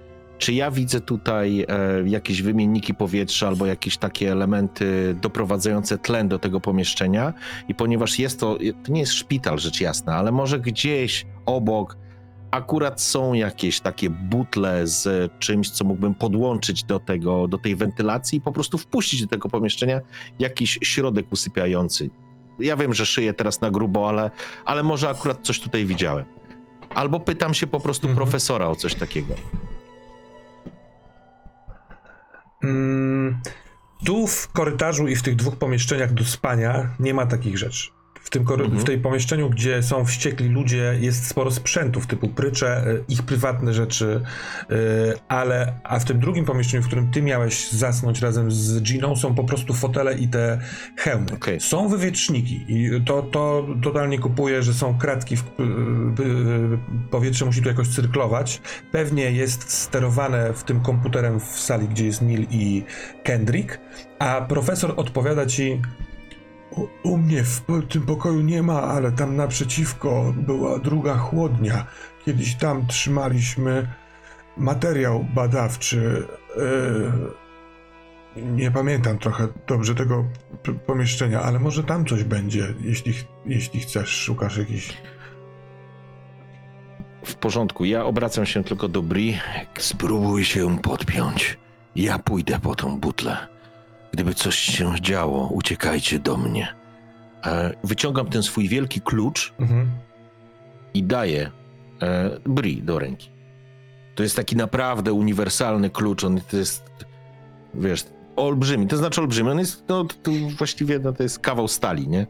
czy 0.44 0.54
ja 0.54 0.72
widzę 0.72 1.02
tutaj 1.02 1.66
e, 1.70 2.10
jakieś 2.10 2.42
wymienniki 2.42 2.94
powietrza 2.94 3.48
albo 3.48 3.66
jakieś 3.66 3.98
takie 3.98 4.32
elementy 4.32 5.16
doprowadzające 5.22 5.98
tlen 5.98 6.28
do 6.28 6.40
tego 6.40 6.60
pomieszczenia? 6.60 7.34
I 7.68 7.76
ponieważ 7.76 8.20
jest 8.20 8.40
to, 8.40 8.58
to 8.84 8.92
nie 8.92 9.00
jest 9.00 9.14
szpital, 9.14 9.60
rzecz 9.60 9.82
jasna, 9.82 10.16
ale 10.16 10.32
może 10.32 10.60
gdzieś 10.60 11.26
obok 11.46 11.98
akurat 12.52 13.02
są 13.02 13.34
jakieś 13.34 13.80
takie 13.80 14.10
butle 14.10 14.88
z 14.88 15.32
czymś, 15.40 15.70
co 15.70 15.86
mógłbym 15.86 16.16
podłączyć 16.16 16.84
do 16.84 17.00
tego, 17.00 17.48
do 17.48 17.58
tej 17.58 17.76
wentylacji 17.76 18.38
i 18.38 18.42
po 18.42 18.52
prostu 18.52 18.78
wpuścić 18.78 19.22
do 19.22 19.28
tego 19.28 19.50
pomieszczenia 19.50 20.02
jakiś 20.40 20.80
środek 20.82 21.26
usypiający. 21.32 22.10
Ja 22.60 22.78
wiem, 22.78 22.94
że 22.94 23.06
szyję 23.06 23.34
teraz 23.34 23.62
na 23.62 23.72
grubo, 23.72 24.10
ale, 24.10 24.32
ale 24.66 24.84
może 24.84 25.10
akurat 25.10 25.40
coś 25.42 25.60
tutaj 25.60 25.86
widziałem. 25.86 26.26
Albo 26.90 27.20
pytam 27.20 27.54
się 27.54 27.68
po 27.68 27.80
prostu 27.80 28.08
Mhm. 28.08 28.16
profesora 28.16 28.68
o 28.68 28.76
coś 28.76 28.96
takiego. 28.96 29.36
Mm, 32.64 33.40
tu 34.06 34.28
w 34.28 34.48
korytarzu 34.48 35.08
i 35.08 35.16
w 35.16 35.24
tych 35.24 35.36
dwóch 35.36 35.56
pomieszczeniach 35.56 36.14
do 36.14 36.26
spania 36.26 36.90
nie 37.00 37.14
ma 37.14 37.26
takich 37.26 37.58
rzeczy. 37.58 37.92
W 38.24 38.30
tym 38.30 38.44
Mhm. 38.50 38.80
w 38.80 38.84
tej 38.84 38.98
pomieszczeniu, 38.98 39.50
gdzie 39.50 39.84
są 39.84 40.06
wściekli 40.06 40.50
ludzie, 40.50 40.98
jest 41.00 41.28
sporo 41.28 41.52
sprzętów 41.52 42.08
typu 42.08 42.28
prycze, 42.28 42.88
y, 42.88 43.04
ich 43.10 43.24
prywatne 43.24 43.74
rzeczy, 43.74 44.22
y, 44.72 44.76
ale 45.28 45.74
a 45.84 46.00
w 46.00 46.06
tym 46.06 46.20
drugim 46.20 46.46
pomieszczeniu, 46.46 46.84
w 46.84 46.88
którym 46.88 47.12
ty 47.12 47.22
miałeś 47.22 47.72
zasnąć 47.72 48.22
razem 48.22 48.52
z 48.52 48.82
Giną, 48.82 49.16
są 49.16 49.36
po 49.36 49.44
prostu 49.44 49.74
fotele 49.74 50.18
i 50.18 50.28
te 50.28 50.60
hełmy. 50.98 51.26
Okej. 51.34 51.60
Są 51.60 51.90
wywietrzniki 51.90 52.66
i 52.68 53.02
to, 53.06 53.22
to 53.22 53.68
totalnie 53.84 54.20
kupuję, 54.20 54.64
że 54.64 54.74
są 54.74 54.98
kratki, 54.98 55.38
w, 55.38 55.42
y, 55.42 55.44
powietrze 57.12 57.46
musi 57.46 57.62
tu 57.62 57.68
jakoś 57.68 57.88
cyrklować. 57.88 58.62
Pewnie 58.92 59.32
jest 59.32 59.72
sterowane 59.72 60.54
w 60.54 60.64
tym 60.64 60.80
komputerem 60.80 61.40
w 61.40 61.60
sali, 61.60 61.88
gdzie 61.88 62.06
jest 62.06 62.22
Neil 62.22 62.48
i 62.52 62.84
Kendrick, 63.24 63.80
a 64.20 64.42
profesor 64.42 64.94
odpowiada 64.98 65.46
ci 65.46 65.82
u, 66.76 66.88
u 67.04 67.18
mnie 67.18 67.44
w 67.44 67.62
tym 67.90 68.02
pokoju 68.02 68.42
nie 68.42 68.64
ma, 68.64 68.82
ale 68.82 69.12
tam 69.12 69.36
naprzeciwko 69.36 70.34
była 70.38 70.80
druga 70.80 71.18
chłodnia. 71.18 71.86
Kiedyś 72.26 72.56
tam 72.56 72.88
trzymaliśmy 72.88 73.88
materiał 74.58 75.26
badawczy. 75.36 76.28
Yy, 76.58 77.12
nie 78.36 78.72
pamiętam 78.72 79.18
trochę 79.18 79.48
dobrze 79.68 79.96
tego 79.96 80.26
p- 80.64 80.74
pomieszczenia, 80.74 81.42
ale 81.42 81.60
może 81.60 81.84
tam 81.84 82.06
coś 82.06 82.24
będzie, 82.24 82.74
jeśli, 82.82 83.14
jeśli 83.46 83.80
chcesz, 83.80 84.10
szukasz 84.10 84.58
jakiś... 84.58 84.98
W 87.26 87.36
porządku, 87.36 87.86
ja 87.86 88.06
obracam 88.06 88.46
się 88.46 88.64
tylko 88.64 88.88
do 88.88 89.02
Bri. 89.02 89.38
Spróbuj 89.78 90.46
się 90.46 90.80
podpiąć. 90.80 91.58
Ja 91.96 92.20
pójdę 92.20 92.60
po 92.60 92.76
tą 92.76 93.00
butlę. 93.00 93.53
Gdyby 94.14 94.34
coś 94.34 94.56
się 94.56 94.94
działo, 95.02 95.48
uciekajcie 95.48 96.20
do 96.20 96.38
mnie. 96.38 96.68
E, 97.46 97.74
wyciągam 97.84 98.30
ten 98.30 98.44
swój 98.44 98.68
wielki 98.70 99.02
klucz 99.02 99.54
Mhm. 99.60 99.88
i 100.94 101.04
daję 101.04 101.52
e, 102.02 102.30
Bri 102.46 102.84
do 102.84 103.00
ręki. 103.00 103.30
To 104.16 104.24
jest 104.24 104.36
taki 104.36 104.56
naprawdę 104.56 105.14
uniwersalny 105.14 105.90
klucz. 105.90 106.24
On 106.24 106.42
to 106.52 106.58
jest, 106.58 106.84
wiesz, 107.74 108.06
olbrzymi. 108.36 108.88
To 108.88 108.98
znaczy 108.98 109.22
olbrzymi. 109.22 109.50
On 109.50 109.60
jest, 109.60 109.84
no, 109.90 110.06
to 110.24 110.32
właściwie 110.58 111.00
no, 111.00 111.14
to 111.14 111.24
jest 111.24 111.40
kawał 111.40 111.68
stali, 111.68 112.08
nie? 112.08 112.28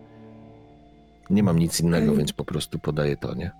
Nie 1.29 1.43
mam 1.43 1.59
nic 1.59 1.79
innego, 1.81 2.03
Mm. 2.05 2.17
więc 2.17 2.33
po 2.33 2.45
prostu 2.45 2.79
podaję 2.79 3.17
to, 3.17 3.35
nie? 3.35 3.51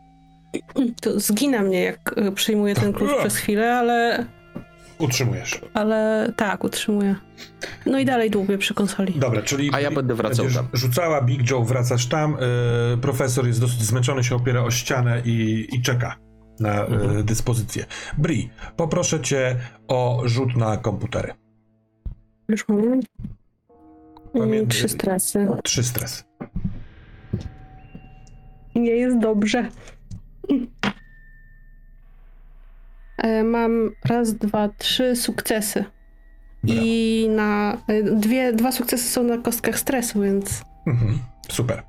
To 1.02 1.20
zgina 1.20 1.62
mnie, 1.62 1.84
jak 1.84 2.18
y, 2.18 2.32
przyjmuję 2.32 2.76
ten 2.76 2.94
klucz 2.94 3.12
przez 3.20 3.36
chwilę, 3.36 3.78
ale, 3.78 4.26
Utrzymujesz. 5.00 5.62
ale 5.74 6.32
tak, 6.36 6.64
utrzymuję. 6.64 7.16
No 7.86 8.00
i 8.00 8.06
dalej 8.06 8.32
dłubię 8.32 8.58
przy 8.58 8.74
konsoli. 8.74 9.14
Dobra, 9.20 9.42
czyli. 9.42 9.70
A 9.74 9.80
ja 9.80 9.92
będę 9.92 10.16
wracał 10.16 10.46
tam. 10.50 10.68
Rzucała 10.74 11.22
Big 11.22 11.50
Joe, 11.52 11.64
wracasz 11.64 12.06
tam. 12.08 12.38
y, 12.94 12.98
profesor 12.98 13.48
jest 13.48 13.60
dosyć 13.62 13.82
zmęczony, 13.82 14.24
się 14.24 14.36
opiera 14.36 14.62
o 14.64 14.72
ścianę 14.72 15.22
i, 15.26 15.68
i 15.72 15.82
czeka 15.82 16.16
na 16.60 16.84
y, 16.84 16.88
Mhm. 16.88 17.26
dyspozycję. 17.26 17.86
Bri, 18.18 18.50
poproszę 18.78 19.22
cię 19.22 19.56
o 19.88 20.22
rzut 20.26 20.56
na 20.56 20.78
komputery. 20.78 21.34
Już 22.50 22.68
mam. 22.68 22.80
Mm, 22.84 23.02
Pamiętaj- 24.34 24.68
Trzy 24.68 24.90
stresy. 24.90 25.48
Trzy 25.64 25.84
stres. 25.84 26.26
Nie 28.76 28.92
jest 28.92 29.20
dobrze. 29.20 29.70
E, 33.24 33.44
Mam 33.44 33.92
raz, 34.06 34.34
dwa, 34.34 34.70
trzy 34.78 35.16
sukcesy. 35.16 35.86
I 36.68 37.28
na 37.30 37.78
e, 37.88 38.04
dwie, 38.04 38.54
dwa 38.54 38.72
sukcesy 38.72 39.10
są 39.10 39.24
na 39.24 39.38
kostkach 39.38 39.80
stresu, 39.80 40.22
więc 40.22 40.64
Mhm, 40.88 41.20
super. 41.50 41.84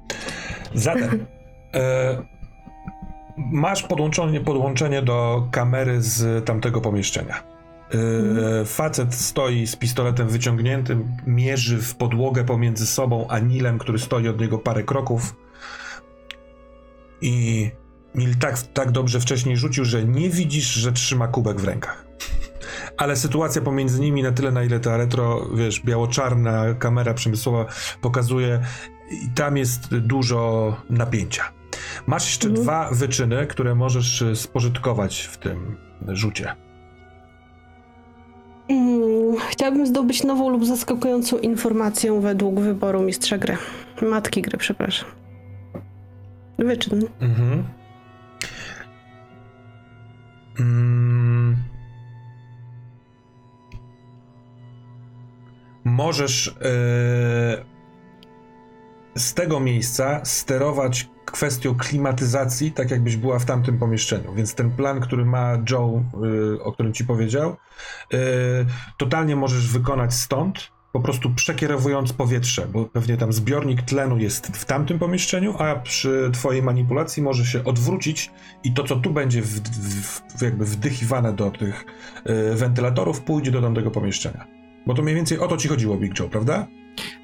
Zatem 0.75 1.27
e, 1.75 2.23
masz 3.37 3.83
podłączenie, 3.83 4.41
podłączenie 4.41 5.03
do 5.03 5.49
kamery 5.51 6.03
z 6.03 6.45
tamtego 6.45 6.81
pomieszczenia. 6.81 7.43
E, 8.61 8.65
facet 8.65 9.15
stoi 9.15 9.67
z 9.67 9.77
pistoletem 9.77 10.29
wyciągniętym, 10.29 11.17
mierzy 11.27 11.79
w 11.83 11.95
podłogę 11.95 12.45
pomiędzy 12.45 12.87
sobą 12.87 13.27
a 13.29 13.39
Nilem, 13.39 13.79
który 13.79 13.99
stoi 13.99 14.29
od 14.29 14.41
niego 14.41 14.59
parę 14.59 14.83
kroków. 14.83 15.37
I 17.21 17.71
Nil 18.15 18.37
tak, 18.39 18.63
tak 18.63 18.91
dobrze 18.91 19.21
wcześniej 19.21 19.57
rzucił, 19.57 19.85
że 19.85 20.05
nie 20.05 20.31
widzisz, 20.31 20.67
że 20.75 20.93
trzyma 20.93 21.29
kubek 21.29 21.61
w 21.61 21.65
rękach. 21.65 22.05
Ale 22.97 23.17
sytuacja 23.17 23.63
pomiędzy 23.63 24.01
nimi 24.01 24.23
na 24.23 24.33
tyle, 24.33 24.53
na 24.53 24.63
ile 24.65 24.81
ta 24.81 24.97
retro, 24.97 25.47
wiesz, 25.55 25.81
biało-czarna 25.81 26.75
kamera 26.75 27.15
przemysłowa 27.15 27.67
pokazuje, 28.01 28.61
i 29.11 29.29
tam 29.35 29.57
jest 29.57 29.97
dużo 29.99 30.77
napięcia. 30.91 31.43
Masz 32.07 32.27
jeszcze 32.27 32.49
Mhm. 32.49 32.65
dwa 32.65 32.91
wyczyny, 32.93 33.47
które 33.47 33.75
możesz 33.75 34.23
y, 34.23 34.37
spożytkować 34.37 35.21
w 35.21 35.37
tym 35.37 35.77
rzucie. 36.09 36.55
Mm, 38.69 39.37
Chciałabym 39.51 39.87
zdobyć 39.87 40.23
nową 40.25 40.49
lub 40.49 40.67
zaskakującą 40.67 41.39
informację 41.39 42.21
według 42.21 42.61
wyboru 42.61 43.03
mistrza 43.03 43.39
gry. 43.39 43.57
Matki 44.03 44.43
gry, 44.43 44.59
przepraszam. 44.59 45.09
Wyczyn. 46.59 47.07
Mhm. 47.21 47.65
Mm. 50.59 51.57
Możesz 55.85 56.49
e, 56.49 57.65
z 59.15 59.35
tego 59.35 59.61
miejsca 59.61 60.25
sterować 60.25 61.09
kwestią 61.25 61.75
klimatyzacji, 61.75 62.73
tak 62.73 62.91
jakbyś 62.91 63.17
była 63.17 63.39
w 63.39 63.45
tamtym 63.45 63.79
pomieszczeniu. 63.79 64.35
Więc 64.35 64.55
ten 64.55 64.71
plan, 64.71 65.01
który 65.01 65.25
ma 65.25 65.59
Joe, 65.71 66.03
y, 66.55 66.63
o 66.63 66.73
którym 66.73 66.93
ci 66.93 67.05
powiedział, 67.05 67.57
y, 68.15 68.17
totalnie 68.97 69.37
możesz 69.37 69.69
wykonać 69.69 70.15
stąd, 70.15 70.74
po 70.95 71.01
prostu 71.01 71.31
przekierowując 71.31 72.13
powietrze, 72.13 72.67
bo 72.73 72.85
pewnie 72.85 73.17
tam 73.17 73.33
zbiornik 73.33 73.83
tlenu 73.83 74.19
jest 74.19 74.47
w 74.47 74.65
tamtym 74.65 74.99
pomieszczeniu, 74.99 75.55
a 75.59 75.75
przy 75.75 76.31
twojej 76.33 76.63
manipulacji 76.63 77.23
może 77.23 77.45
się 77.45 77.65
odwrócić 77.65 78.31
i 78.65 78.73
to, 78.73 78.85
co 78.85 78.97
tu 78.97 79.11
będzie 79.11 79.43
w, 79.43 79.61
w, 80.39 80.43
jakby 80.43 80.65
wdychiwane 80.65 81.33
do 81.33 81.51
tych 81.51 81.85
y, 82.53 82.55
wentylatorów, 82.55 83.21
pójdzie 83.21 83.51
do 83.51 83.63
tamtego 83.63 83.91
pomieszczenia. 83.91 84.47
Bo 84.87 84.95
to 84.95 85.03
mniej 85.03 85.15
więcej 85.15 85.39
o 85.39 85.49
to 85.49 85.57
ci 85.57 85.69
chodziło, 85.69 85.97
Big 85.97 86.19
Joe, 86.19 86.29
prawda? 86.29 86.67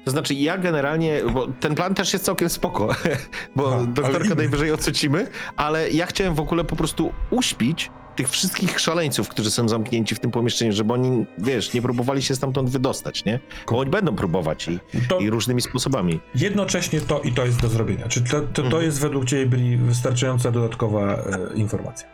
To 0.05 0.11
znaczy 0.11 0.33
ja 0.33 0.57
generalnie, 0.57 1.21
bo 1.33 1.47
ten 1.47 1.75
plan 1.75 1.95
też 1.95 2.13
jest 2.13 2.25
całkiem 2.25 2.49
spoko, 2.49 2.87
bo 3.55 3.75
Aha, 3.75 3.85
doktorka 3.87 4.35
najwyżej 4.35 4.71
ocecimy, 4.71 5.27
ale 5.55 5.89
ja 5.89 6.05
chciałem 6.05 6.35
w 6.35 6.39
ogóle 6.39 6.63
po 6.63 6.75
prostu 6.75 7.13
uśpić 7.29 7.91
tych 8.15 8.29
wszystkich 8.29 8.79
szaleńców, 8.79 9.29
którzy 9.29 9.51
są 9.51 9.69
zamknięci 9.69 10.15
w 10.15 10.19
tym 10.19 10.31
pomieszczeniu, 10.31 10.71
żeby 10.71 10.93
oni, 10.93 11.25
wiesz, 11.37 11.73
nie 11.73 11.81
próbowali 11.81 12.21
się 12.23 12.35
stamtąd 12.35 12.69
wydostać, 12.69 13.25
nie? 13.25 13.39
Bo 13.71 13.79
oni 13.79 13.89
będą 13.89 14.15
próbować 14.15 14.67
i, 14.67 14.79
i 15.23 15.29
różnymi 15.29 15.61
sposobami. 15.61 16.19
jednocześnie 16.35 17.01
to 17.01 17.19
i 17.21 17.31
to 17.31 17.45
jest 17.45 17.61
do 17.61 17.67
zrobienia. 17.69 18.07
Czy 18.07 18.21
to, 18.21 18.41
to, 18.41 18.47
to 18.53 18.61
Mhm. 18.63 18.83
jest 18.83 18.99
według 18.99 19.25
ciebie 19.25 19.45
byli 19.45 19.77
wystarczająca 19.77 20.51
dodatkowa 20.51 21.13
e, 21.15 21.17
informacja? 21.55 22.07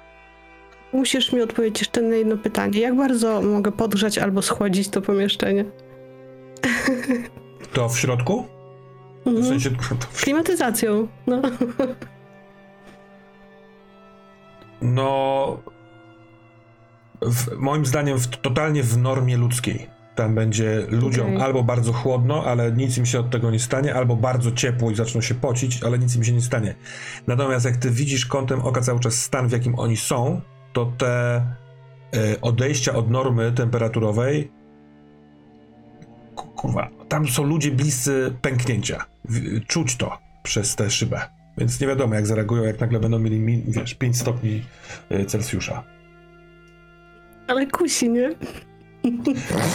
Musisz 0.93 1.33
mi 1.33 1.41
odpowiedzieć 1.41 1.79
jeszcze 1.79 2.01
na 2.01 2.15
jedno 2.15 2.37
pytanie. 2.37 2.79
Jak 2.79 2.95
bardzo 2.95 3.41
mogę 3.41 3.71
podgrzać 3.71 4.17
albo 4.17 4.41
schłodzić 4.41 4.89
to 4.89 5.01
pomieszczenie? 5.01 5.65
To 7.73 7.89
w 7.89 7.99
środku? 7.99 8.45
W 9.25 9.27
Mhm. 9.27 9.45
sensie, 9.45 9.69
to 9.71 10.07
w, 10.11 10.21
Klimatyzacją. 10.23 11.07
No. 11.27 11.41
no 14.81 15.59
w, 17.21 17.57
moim 17.57 17.85
zdaniem 17.85 18.17
w, 18.19 18.27
totalnie 18.27 18.83
w 18.83 18.97
normie 18.97 19.37
ludzkiej. 19.37 19.87
Tam 20.15 20.35
będzie 20.35 20.85
ludziom 20.89 21.27
Okej. 21.27 21.41
albo 21.41 21.63
bardzo 21.63 21.93
chłodno, 21.93 22.43
ale 22.45 22.71
nic 22.71 22.97
im 22.97 23.05
się 23.05 23.19
od 23.19 23.29
tego 23.29 23.51
nie 23.51 23.59
stanie, 23.59 23.95
albo 23.95 24.15
bardzo 24.15 24.51
ciepło 24.51 24.91
i 24.91 24.95
zaczną 24.95 25.21
się 25.21 25.35
pocić, 25.35 25.83
ale 25.83 25.99
nic 25.99 26.15
im 26.15 26.23
się 26.23 26.31
nie 26.31 26.41
stanie. 26.41 26.75
Natomiast 27.27 27.65
jak 27.65 27.77
ty 27.77 27.91
widzisz 27.91 28.25
kątem 28.25 28.61
oka 28.61 28.81
cały 28.81 28.99
czas 28.99 29.15
stan, 29.15 29.47
w 29.47 29.51
jakim 29.51 29.79
oni 29.79 29.97
są, 29.97 30.41
to 30.73 30.85
te 30.97 31.35
e, 32.13 32.41
odejścia 32.41 32.93
od 32.93 33.09
normy 33.09 33.51
temperaturowej 33.51 34.51
ku- 36.35 36.47
kurwa, 36.47 36.89
tam 37.09 37.27
są 37.27 37.43
ludzie 37.43 37.71
bliscy 37.71 38.33
pęknięcia. 38.41 39.05
Czuć 39.67 39.95
to 39.95 40.17
przez 40.43 40.75
tę 40.75 40.89
szybę. 40.89 41.21
Więc 41.57 41.79
nie 41.79 41.87
wiadomo, 41.87 42.15
jak 42.15 42.27
zareagują, 42.27 42.63
jak 42.63 42.79
nagle 42.79 42.99
będą 42.99 43.19
mieli, 43.19 43.39
mi- 43.39 43.63
wiesz, 43.67 43.93
5 43.95 44.17
stopni 44.17 44.63
e, 45.09 45.25
Celsjusza. 45.25 45.83
Ale 47.47 47.67
kusi, 47.67 48.09
nie? 48.09 48.29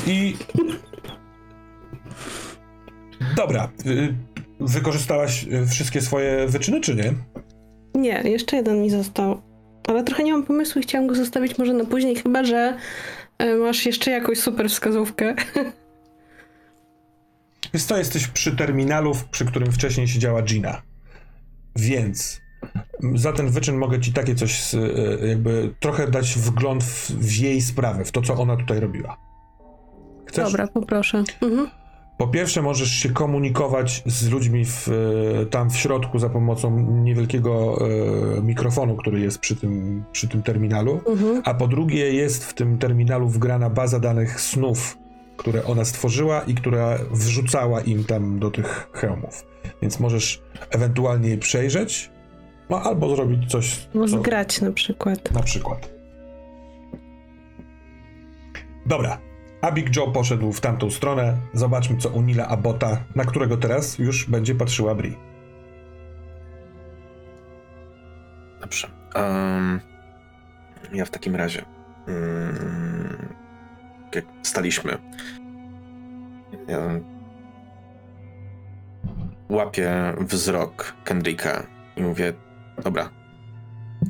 I. 0.06 0.36
Dobra. 3.36 3.70
y, 3.86 4.14
Wykorzystałaś 4.60 5.44
y, 5.44 5.66
wszystkie 5.66 6.00
swoje 6.00 6.46
wyczyny, 6.46 6.80
czy 6.80 6.94
nie? 6.94 7.12
Nie, 7.94 8.22
jeszcze 8.30 8.56
jeden 8.56 8.82
mi 8.82 8.90
został. 8.90 9.42
Ale 9.88 10.04
trochę 10.04 10.22
nie 10.24 10.32
mam 10.32 10.42
pomysłu 10.42 10.80
i 10.80 10.82
chciałam 10.82 11.06
go 11.06 11.14
zostawić 11.14 11.58
może 11.58 11.72
na 11.72 11.84
później, 11.84 12.16
chyba 12.16 12.44
że 12.44 12.76
e, 13.38 13.54
masz 13.54 13.86
jeszcze 13.86 14.10
jakąś 14.10 14.38
super 14.38 14.68
wskazówkę. 14.70 15.34
Więc 17.74 17.86
to 17.86 17.98
jesteś 17.98 18.26
przy 18.26 18.56
terminalu, 18.56 19.14
w- 19.14 19.24
przy 19.28 19.44
którym 19.44 19.72
wcześniej 19.72 20.08
siedziała 20.08 20.42
Gina. 20.42 20.82
Więc 21.76 22.40
za 23.14 23.32
ten 23.32 23.50
wyczyn 23.50 23.76
mogę 23.76 24.00
ci 24.00 24.12
takie 24.12 24.34
coś, 24.34 24.62
z, 24.62 24.74
y, 24.74 25.28
jakby 25.28 25.74
trochę 25.80 26.08
dać 26.08 26.34
wgląd 26.38 26.84
w, 26.84 27.10
w 27.10 27.36
jej 27.36 27.60
sprawę, 27.60 28.04
w 28.04 28.12
to, 28.12 28.22
co 28.22 28.34
ona 28.34 28.56
tutaj 28.56 28.80
robiła. 28.80 29.16
Chcesz? 30.26 30.44
Dobra, 30.44 30.66
poproszę. 30.66 31.24
Mhm. 31.42 31.68
Po 32.18 32.28
pierwsze, 32.28 32.62
możesz 32.62 32.90
się 32.90 33.08
komunikować 33.08 34.02
z 34.06 34.28
ludźmi 34.28 34.64
w, 34.64 34.88
e, 34.88 35.46
tam 35.46 35.70
w 35.70 35.76
środku 35.76 36.18
za 36.18 36.28
pomocą 36.28 36.80
niewielkiego 36.80 37.78
e, 38.38 38.42
mikrofonu, 38.42 38.96
który 38.96 39.20
jest 39.20 39.38
przy 39.38 39.56
tym, 39.56 40.04
przy 40.12 40.28
tym 40.28 40.42
terminalu. 40.42 41.00
Mhm. 41.08 41.42
A 41.44 41.54
po 41.54 41.68
drugie, 41.68 42.12
jest 42.12 42.44
w 42.44 42.54
tym 42.54 42.78
terminalu 42.78 43.28
wgrana 43.28 43.70
baza 43.70 44.00
danych 44.00 44.40
snów, 44.40 44.98
które 45.36 45.64
ona 45.64 45.84
stworzyła 45.84 46.40
i 46.40 46.54
która 46.54 46.98
wrzucała 47.10 47.80
im 47.80 48.04
tam 48.04 48.38
do 48.38 48.50
tych 48.50 48.90
hełmów. 48.92 49.46
Więc 49.82 50.00
możesz 50.00 50.42
ewentualnie 50.70 51.28
je 51.28 51.38
przejrzeć, 51.38 52.10
no 52.72 52.82
albo 52.82 53.16
zrobić 53.16 53.50
coś. 53.50 53.88
Bo 53.94 54.00
co- 54.08 54.18
zgrać 54.18 54.60
na 54.60 54.72
przykład. 54.72 55.30
na 55.32 55.42
przykład. 55.42 55.90
Dobra. 58.86 59.18
A 59.60 59.72
Big 59.72 59.96
Joe 59.96 60.10
poszedł 60.12 60.52
w 60.52 60.60
tamtą 60.60 60.90
stronę. 60.90 61.36
Zobaczmy, 61.52 61.96
co 61.96 62.08
u 62.08 62.22
Nila 62.22 62.48
Abota, 62.48 63.04
na 63.14 63.24
którego 63.24 63.56
teraz 63.56 63.98
już 63.98 64.30
będzie 64.30 64.54
patrzyła 64.54 64.94
Bri. 64.94 65.16
Dobrze. 68.60 68.88
Em, 69.14 69.80
ja 70.92 71.04
w 71.04 71.10
takim 71.10 71.36
razie. 71.36 71.64
mm, 72.08 73.34
jak 74.14 74.24
staliśmy. 74.42 74.98
Ja 76.68 76.78
łapię 79.48 79.92
wzrok 80.20 80.94
Kendricka 81.04 81.66
i 81.96 82.02
mówię: 82.02 82.32
Dobra, 82.84 83.10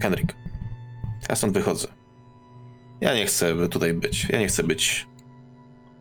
Kendrick, 0.00 0.34
ja 1.28 1.36
stąd 1.36 1.52
wychodzę. 1.52 1.88
Ja 3.00 3.14
nie 3.14 3.26
chcę 3.26 3.68
tutaj 3.68 3.94
być. 3.94 4.28
Ja 4.28 4.38
nie 4.38 4.46
chcę 4.48 4.62
być 4.62 5.06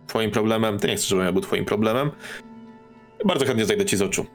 Twoim 0.08 0.32
problemem. 0.32 0.80
Ty 0.80 0.88
nie 0.88 0.96
chcesz, 0.96 1.08
żebym 1.08 1.26
ja 1.26 1.32
był 1.32 1.42
Twoim 1.42 1.66
problemem. 1.66 2.12
Bardzo 3.26 3.46
chętnie 3.46 3.66
zajdę 3.66 3.86
Ci 3.86 3.98
z 3.98 4.02
oczu. 4.02 4.26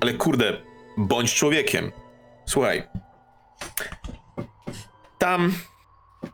Ale 0.00 0.14
kurde, 0.14 0.62
bądź 0.96 1.34
człowiekiem. 1.34 1.92
Słuchaj. 2.46 2.82
Tam 5.18 5.52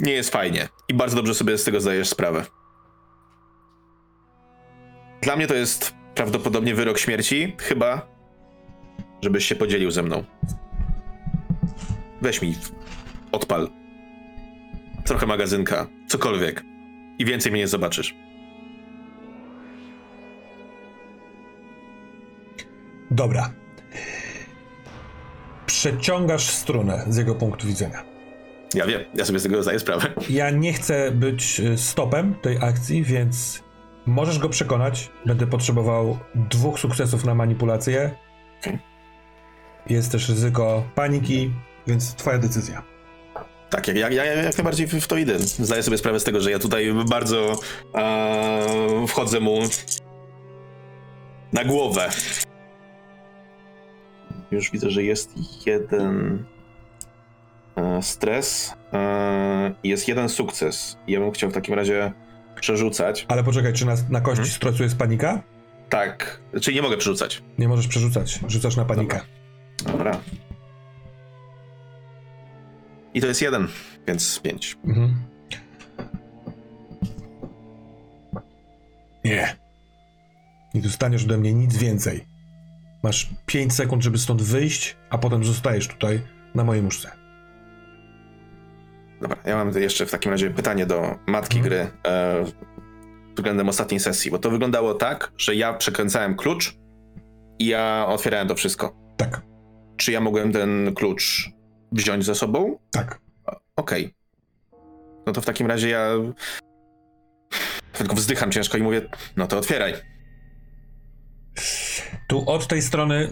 nie 0.01 0.13
jest 0.13 0.31
fajnie. 0.31 0.69
I 0.89 0.95
bardzo 0.95 1.17
dobrze 1.17 1.35
sobie 1.35 1.59
z 1.59 1.65
tego 1.65 1.81
zdajesz 1.81 2.09
sprawę. 2.09 2.45
Dla 5.23 5.37
mnie 5.37 5.47
to 5.47 5.55
jest 5.55 5.95
prawdopodobnie 6.15 6.75
wyrok 6.75 6.99
śmierci, 6.99 7.57
chyba, 7.59 8.07
żebyś 9.23 9.45
się 9.47 9.57
podzielił 9.57 9.91
ze 9.91 10.03
mną. 10.03 10.25
Weź 12.23 12.43
mi, 12.43 12.55
odpal. 13.33 13.69
Trochę 15.05 15.27
magazynka, 15.27 15.87
cokolwiek. 16.09 16.65
I 17.19 17.25
więcej 17.25 17.53
mnie 17.53 17.61
nie 17.61 17.69
zobaczysz. 17.69 18.15
Dobra. 23.11 23.51
Przeciągasz 25.67 26.51
strunę 26.51 27.05
z 27.09 27.17
jego 27.17 27.35
punktu 27.35 27.67
widzenia. 27.67 28.05
Ja 28.75 28.87
wiem, 28.87 29.01
ja 29.15 29.25
sobie 29.25 29.39
z 29.39 29.43
tego 29.43 29.63
zdaję 29.63 29.79
sprawę. 29.79 30.09
Ja 30.31 30.51
nie 30.51 30.73
chcę 30.73 31.11
być 31.11 31.61
y, 31.61 31.79
stopem 31.79 32.35
tej 32.35 32.57
akcji, 32.57 33.03
więc 33.03 33.63
możesz 34.07 34.39
go 34.39 34.49
przekonać. 34.49 35.11
Będę 35.27 35.47
potrzebował 35.47 36.19
dwóch 36.35 36.81
sukcesów 36.81 37.25
na 37.25 37.35
manipulację. 37.35 38.11
Okej. 38.61 38.79
Jest 39.87 40.13
też 40.13 40.29
ryzyko 40.29 40.85
paniki, 40.95 41.51
więc 41.87 42.15
twoja 42.15 42.39
decyzja. 42.39 42.83
Tak, 43.71 43.89
jak, 43.89 43.97
jak, 43.97 44.13
ja 44.13 44.25
jak 44.25 44.59
najbardziej 44.59 44.87
w, 44.87 45.07
to 45.07 45.17
idę. 45.17 45.39
Zdaję 45.39 45.83
sobie 45.83 45.99
sprawę 45.99 46.21
z 46.21 46.25
tego, 46.25 46.41
że 46.41 46.51
ja 46.51 46.59
tutaj 46.59 46.93
bardzo 47.09 47.53
e, 47.95 49.07
wchodzę 49.09 49.41
mu 49.41 49.59
na 51.53 51.65
głowę. 51.65 52.09
Już 54.51 54.71
widzę, 54.71 54.91
że 54.91 55.03
jest 55.03 55.33
jeden 55.67 56.45
e, 57.77 58.03
stres 58.03 58.75
e, 58.93 59.75
jest 59.85 60.09
jeden 60.09 60.29
sukces. 60.29 60.97
Ja 61.09 61.21
bym 61.21 61.31
chciał 61.31 61.51
w 61.51 61.55
takim 61.55 61.75
razie 61.75 62.13
przerzucać. 62.61 63.27
Ale 63.29 63.45
poczekaj, 63.45 63.73
czy 63.73 63.87
na, 63.87 63.95
na 64.11 64.21
kości 64.21 64.41
Mhm. 64.41 64.57
stresu 64.57 64.83
jest 64.83 64.97
panika? 64.97 65.43
Tak, 65.89 66.41
czyli 66.61 66.77
nie 66.77 66.83
mogę 66.83 66.97
przerzucać. 66.97 67.43
Nie 67.59 67.69
możesz 67.69 67.89
przerzucać, 67.89 68.41
rzucasz 68.49 68.77
na 68.77 68.85
panikę. 68.85 69.19
Dobra. 69.19 69.38
I 73.15 73.21
to 73.21 73.27
jest 73.27 73.43
jeden, 73.43 73.69
więc 74.07 74.41
pięć. 74.41 74.77
Mhm. 74.85 75.23
Nie. 79.25 79.57
Nie 80.75 80.81
dostaniesz 80.83 81.25
ode 81.25 81.39
mnie 81.39 81.55
nic 81.55 81.77
więcej. 81.77 82.27
Masz 83.03 83.31
5 83.47 83.75
sekund, 83.75 84.03
żeby 84.03 84.19
stąd 84.19 84.43
wyjść, 84.43 84.97
a 85.11 85.19
potem 85.19 85.45
zostajesz 85.45 85.89
tutaj 85.89 86.21
na 86.55 86.65
mojej 86.65 86.83
muszce. 86.83 87.11
Dobra, 89.21 89.37
ja 89.45 89.57
mam 89.57 89.71
jeszcze 89.79 90.07
w 90.07 90.11
takim 90.11 90.33
razie 90.33 90.51
pytanie 90.51 90.87
do 90.87 91.19
matki 91.27 91.59
Mhm. 91.59 91.63
gry 91.65 91.87
e, 92.07 92.45
względem 93.37 93.69
ostatniej 93.69 94.01
sesji, 94.01 94.31
bo 94.31 94.39
to 94.39 94.51
wyglądało 94.51 94.95
tak, 94.95 95.33
że 95.39 95.55
ja 95.55 95.73
przekręcałem 95.73 96.37
klucz 96.37 96.75
i 97.59 97.67
ja 97.67 98.07
otwierałem 98.09 98.49
to 98.49 98.55
wszystko. 98.55 98.97
Tak, 99.17 99.43
Czy 99.99 100.13
ja 100.13 100.21
mogłem 100.21 100.53
ten 100.53 100.95
klucz 100.95 101.51
wziąć 101.93 102.25
ze 102.25 102.35
sobą? 102.35 102.79
tak. 102.91 103.21
Okej. 103.77 104.15
No 105.27 105.33
to 105.33 105.41
w 105.41 105.45
takim 105.47 105.67
razie 105.67 105.89
ja 105.89 106.11
tylko 107.93 108.15
wzdycham 108.15 108.51
ciężko 108.51 108.79
i 108.79 108.83
mówię, 108.83 109.03
no 109.37 109.47
to 109.47 109.59
otwieraj. 109.59 109.95
Tu 112.27 112.51
od 112.51 112.67
tej 112.67 112.83
strony, 112.83 113.15
y, 113.25 113.29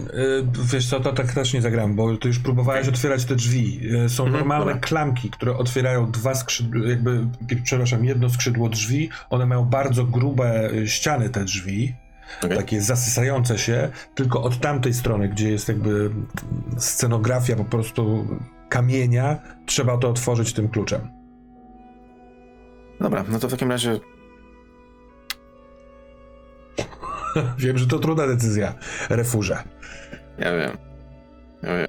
wiesz 0.73 0.89
co, 0.89 0.99
to 0.99 1.13
tak 1.13 1.33
też 1.33 1.53
nie 1.53 1.61
zagram, 1.61 1.95
bo 1.95 2.17
ty 2.17 2.27
już 2.27 2.39
próbowałeś 2.39 2.87
otwierać 2.87 3.25
te 3.25 3.35
drzwi. 3.35 3.79
Y, 4.05 4.09
Są 4.09 4.23
Mhm, 4.25 4.41
normalne 4.41 4.73
dobra. 4.73 4.87
klamki, 4.87 5.29
które 5.29 5.57
otwierają 5.57 6.11
dwa 6.11 6.35
skrzydła, 6.35 6.87
jakby, 6.89 7.27
przepraszam, 7.63 8.05
jedno 8.05 8.29
skrzydło 8.29 8.69
drzwi. 8.69 9.09
One 9.29 9.45
mają 9.45 9.65
bardzo 9.65 10.03
grube 10.03 10.71
y, 10.73 10.87
ściany, 10.87 11.29
te 11.29 11.43
drzwi. 11.43 11.95
Okej. 12.43 12.57
takie 12.57 12.81
zasysające 12.81 13.57
się, 13.57 13.89
tylko 14.15 14.43
od 14.43 14.59
tamtej 14.59 14.93
strony, 14.93 15.29
gdzie 15.29 15.51
jest 15.51 15.67
jakby 15.67 16.11
scenografia 16.77 17.55
po 17.55 17.65
prostu 17.65 18.27
kamienia, 18.69 19.39
trzeba 19.65 19.97
to 19.97 20.09
otworzyć 20.09 20.53
tym 20.53 20.69
kluczem. 20.69 21.09
Dobra, 22.99 23.25
no 23.29 23.39
to 23.39 23.47
w 23.47 23.51
takim 23.51 23.71
razie 23.71 23.99
Wiem, 27.57 27.77
że 27.77 27.87
to 27.87 27.99
trudna 27.99 28.27
decyzja, 28.27 28.73
refurze. 29.09 29.63
ja 30.37 30.51
wiem. 30.57 30.77
Ja 31.63 31.77
wiem. 31.77 31.87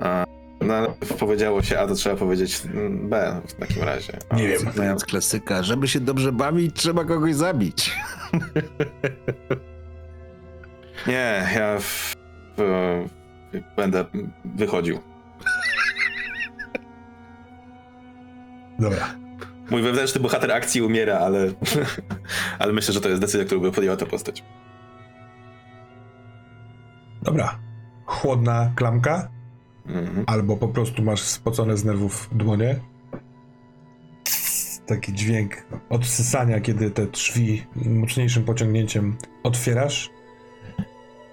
A, 0.00 0.24
no 0.66 0.74
ale 0.74 0.88
powiedziało 1.18 1.62
się 1.62 1.78
A, 1.78 1.86
to 1.86 1.94
trzeba 1.94 2.16
powiedzieć 2.16 2.62
B 2.90 3.40
w 3.46 3.54
takim 3.54 3.82
razie. 3.82 4.18
Nie 4.36 4.48
wiem. 4.48 4.58
Znając 4.74 5.04
klasyka, 5.04 5.62
żeby 5.62 5.88
się 5.88 6.00
dobrze 6.00 6.32
bawić, 6.32 6.76
trzeba 6.76 7.04
kogoś 7.04 7.34
zabić. 7.34 7.92
Nie, 11.06 11.48
ja 11.54 11.78
w, 11.78 12.14
w, 12.56 13.08
będę 13.76 14.04
wychodził. 14.44 14.98
Dobra. 18.78 19.14
mój 19.70 19.82
wewnętrzny 19.82 20.20
bohater 20.20 20.52
akcji 20.52 20.82
umiera, 20.82 21.18
ale, 21.18 21.46
ale 22.58 22.72
myślę, 22.72 22.94
że 22.94 23.00
to 23.00 23.08
jest 23.08 23.20
decyzja, 23.20 23.44
którą 23.44 23.60
by 23.60 23.72
podjęła 23.72 23.96
ta 23.96 24.06
postać. 24.06 24.44
Dobra. 27.22 27.58
Chłodna 28.04 28.72
klamka, 28.76 29.28
Mhm. 29.88 30.24
albo 30.26 30.56
po 30.56 30.68
prostu 30.68 31.02
masz 31.02 31.20
spocone 31.22 31.76
z 31.76 31.84
nerwów 31.84 32.28
dłonie. 32.32 32.80
Taki 34.86 35.12
dźwięk 35.12 35.66
odsysania, 35.88 36.60
kiedy 36.60 36.90
te 36.90 37.06
drzwi 37.06 37.66
mocniejszym 37.76 38.44
pociągnięciem 38.44 39.16
otwierasz. 39.42 40.10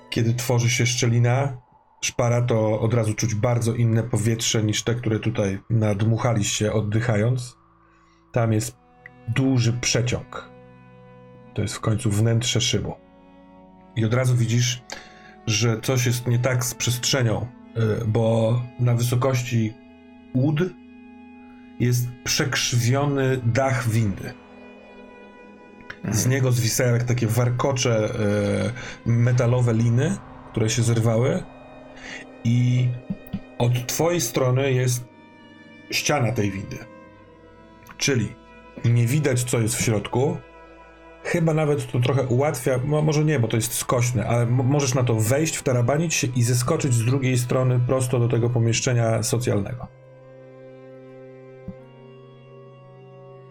Kiedy 0.09 0.33
tworzy 0.33 0.69
się 0.69 0.85
szczelina, 0.85 1.57
szpara, 2.01 2.41
to 2.41 2.79
od 2.79 2.93
razu 2.93 3.13
czuć 3.13 3.35
bardzo 3.35 3.73
inne 3.73 4.03
powietrze 4.03 4.63
niż 4.63 4.83
te, 4.83 4.95
które 4.95 5.19
tutaj 5.19 5.59
nadmuchaliście 5.69 6.73
oddychając. 6.73 7.57
Tam 8.31 8.53
jest 8.53 8.77
duży 9.27 9.73
przeciąg. 9.73 10.49
To 11.53 11.61
jest 11.61 11.75
w 11.75 11.79
końcu 11.79 12.11
wnętrze 12.11 12.61
szybu. 12.61 12.93
I 13.95 14.05
od 14.05 14.13
razu 14.13 14.35
widzisz, 14.35 14.83
że 15.47 15.81
coś 15.81 16.05
jest 16.05 16.27
nie 16.27 16.39
tak 16.39 16.65
z 16.65 16.75
przestrzenią, 16.75 17.47
bo 18.07 18.61
na 18.79 18.93
wysokości 18.93 19.73
łód 20.35 20.61
jest 21.79 22.07
przekrzywiony 22.23 23.39
dach 23.45 23.89
windy. 23.89 24.33
Z 26.11 26.27
niego 26.27 26.51
zwisają 26.51 26.93
jak 26.93 27.03
takie 27.03 27.27
warkocze 27.27 28.09
y, 29.05 29.09
metalowe 29.09 29.73
liny, 29.73 30.17
które 30.51 30.69
się 30.69 30.83
zerwały 30.83 31.43
i 32.43 32.87
od 33.57 33.87
twojej 33.87 34.21
strony 34.21 34.71
jest 34.71 35.05
ściana 35.91 36.31
tej 36.31 36.51
windy. 36.51 36.77
Czyli 37.97 38.35
nie 38.85 39.07
widać 39.07 39.43
co 39.43 39.59
jest 39.59 39.75
w 39.75 39.81
środku, 39.81 40.37
Chyba 41.23 41.53
nawet 41.53 41.91
to 41.91 41.99
trochę 41.99 42.23
ułatwia, 42.27 42.79
no 42.85 43.01
może 43.01 43.23
nie, 43.25 43.39
bo 43.39 43.47
to 43.47 43.55
jest 43.55 43.73
skośne, 43.73 44.27
ale 44.27 44.45
mo- 44.45 44.63
możesz 44.63 44.93
na 44.93 45.03
to 45.03 45.15
wejść, 45.15 45.57
wtarabanić 45.57 46.13
się 46.13 46.27
i 46.35 46.43
zeskoczyć 46.43 46.93
z 46.93 47.05
drugiej 47.05 47.37
strony 47.37 47.79
prosto 47.87 48.19
do 48.19 48.27
tego 48.27 48.49
pomieszczenia 48.49 49.23
socjalnego. 49.23 49.87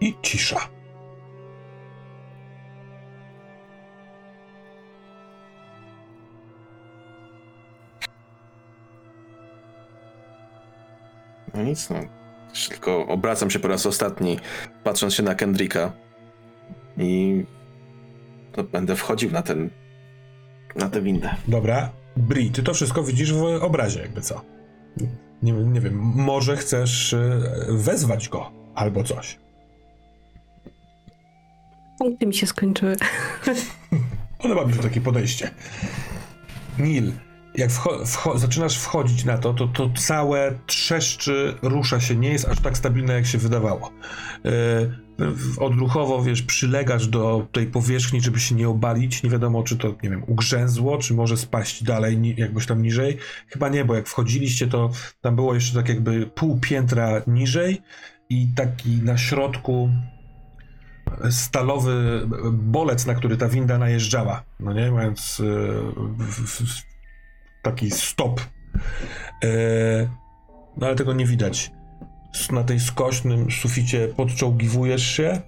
I 0.01 0.15
cisza. 0.21 0.59
No 11.53 11.63
nic, 11.63 11.89
no. 11.89 11.95
Tylko 12.69 13.07
obracam 13.07 13.49
się 13.49 13.59
po 13.59 13.67
raz 13.67 13.85
ostatni, 13.85 14.39
patrząc 14.83 15.13
się 15.13 15.23
na 15.23 15.35
Kendricka 15.35 15.91
i 16.97 17.45
no, 18.57 18.63
będę 18.63 18.95
wchodził 18.95 19.31
na 19.31 19.41
ten, 19.41 19.69
na 20.75 20.89
tę 20.89 21.01
windę. 21.01 21.35
Dobra. 21.47 21.89
Bri, 22.17 22.51
ty 22.51 22.63
to 22.63 22.73
wszystko 22.73 23.03
widzisz 23.03 23.33
w 23.33 23.43
obrazie, 23.43 24.01
jakby 24.01 24.21
co. 24.21 24.41
Nie, 25.43 25.53
nie 25.53 25.81
wiem, 25.81 25.95
może 26.15 26.57
chcesz 26.57 27.13
y, 27.13 27.41
wezwać 27.69 28.29
go 28.29 28.51
albo 28.75 29.03
coś. 29.03 29.39
Punkty 31.99 32.25
mi 32.25 32.33
się 32.33 32.47
skończyły. 32.47 32.95
Podoba 34.41 34.65
mi 34.65 34.73
się 34.73 34.79
takie 34.79 35.01
podejście. 35.01 35.49
Nil, 36.79 37.11
jak 37.55 37.69
wcho- 37.69 38.05
wcho- 38.05 38.37
zaczynasz 38.37 38.77
wchodzić 38.77 39.25
na 39.25 39.37
to, 39.37 39.53
to 39.53 39.67
to 39.67 39.89
całe 39.97 40.59
trzeszczy, 40.65 41.55
rusza 41.61 41.99
się, 41.99 42.15
nie 42.15 42.29
jest 42.29 42.47
aż 42.47 42.59
tak 42.59 42.77
stabilne, 42.77 43.13
jak 43.13 43.25
się 43.25 43.37
wydawało. 43.37 43.91
Yy, 44.43 44.51
odruchowo, 45.57 46.23
wiesz, 46.23 46.41
przylegasz 46.41 47.07
do 47.07 47.47
tej 47.51 47.67
powierzchni, 47.67 48.21
żeby 48.21 48.39
się 48.39 48.55
nie 48.55 48.69
obalić. 48.69 49.23
Nie 49.23 49.29
wiadomo, 49.29 49.63
czy 49.63 49.77
to, 49.77 49.87
nie 50.03 50.09
wiem, 50.09 50.23
ugrzęzło, 50.27 50.97
czy 50.97 51.13
może 51.13 51.37
spaść 51.37 51.83
dalej, 51.83 52.35
jakbyś 52.37 52.65
tam 52.65 52.81
niżej. 52.81 53.17
Chyba 53.47 53.69
nie, 53.69 53.85
bo 53.85 53.95
jak 53.95 54.07
wchodziliście, 54.07 54.67
to 54.67 54.91
tam 55.21 55.35
było 55.35 55.53
jeszcze 55.53 55.75
tak 55.75 55.89
jakby 55.89 56.25
pół 56.25 56.59
piętra 56.59 57.21
niżej 57.27 57.81
i 58.29 58.47
taki 58.55 58.89
na 58.89 59.17
środku 59.17 59.89
stalowy 61.29 62.27
bolec, 62.51 63.05
na 63.05 63.15
który 63.15 63.37
ta 63.37 63.49
winda 63.49 63.77
najeżdżała, 63.77 64.43
no 64.59 64.73
nie, 64.73 64.91
mając 64.91 65.39
e, 65.39 65.43
taki 67.61 67.91
stop. 67.91 68.41
E, 69.43 69.47
no 70.77 70.87
ale 70.87 70.95
tego 70.95 71.13
nie 71.13 71.25
widać. 71.25 71.71
Na 72.51 72.63
tej 72.63 72.79
skośnym 72.79 73.51
suficie 73.51 74.07
podczołgiwujesz 74.07 75.05
się 75.07 75.41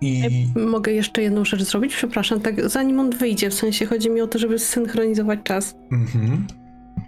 i 0.00 0.22
Mogę 0.56 0.92
jeszcze 0.92 1.22
jedną 1.22 1.44
rzecz 1.44 1.62
zrobić? 1.62 1.94
Przepraszam, 1.96 2.40
tak 2.40 2.68
zanim 2.70 3.00
on 3.00 3.10
wyjdzie, 3.10 3.50
w 3.50 3.54
sensie 3.54 3.86
chodzi 3.86 4.10
mi 4.10 4.20
o 4.20 4.26
to, 4.26 4.38
żeby 4.38 4.58
zsynchronizować 4.58 5.38
czas. 5.44 5.74
mhm. 5.92 6.46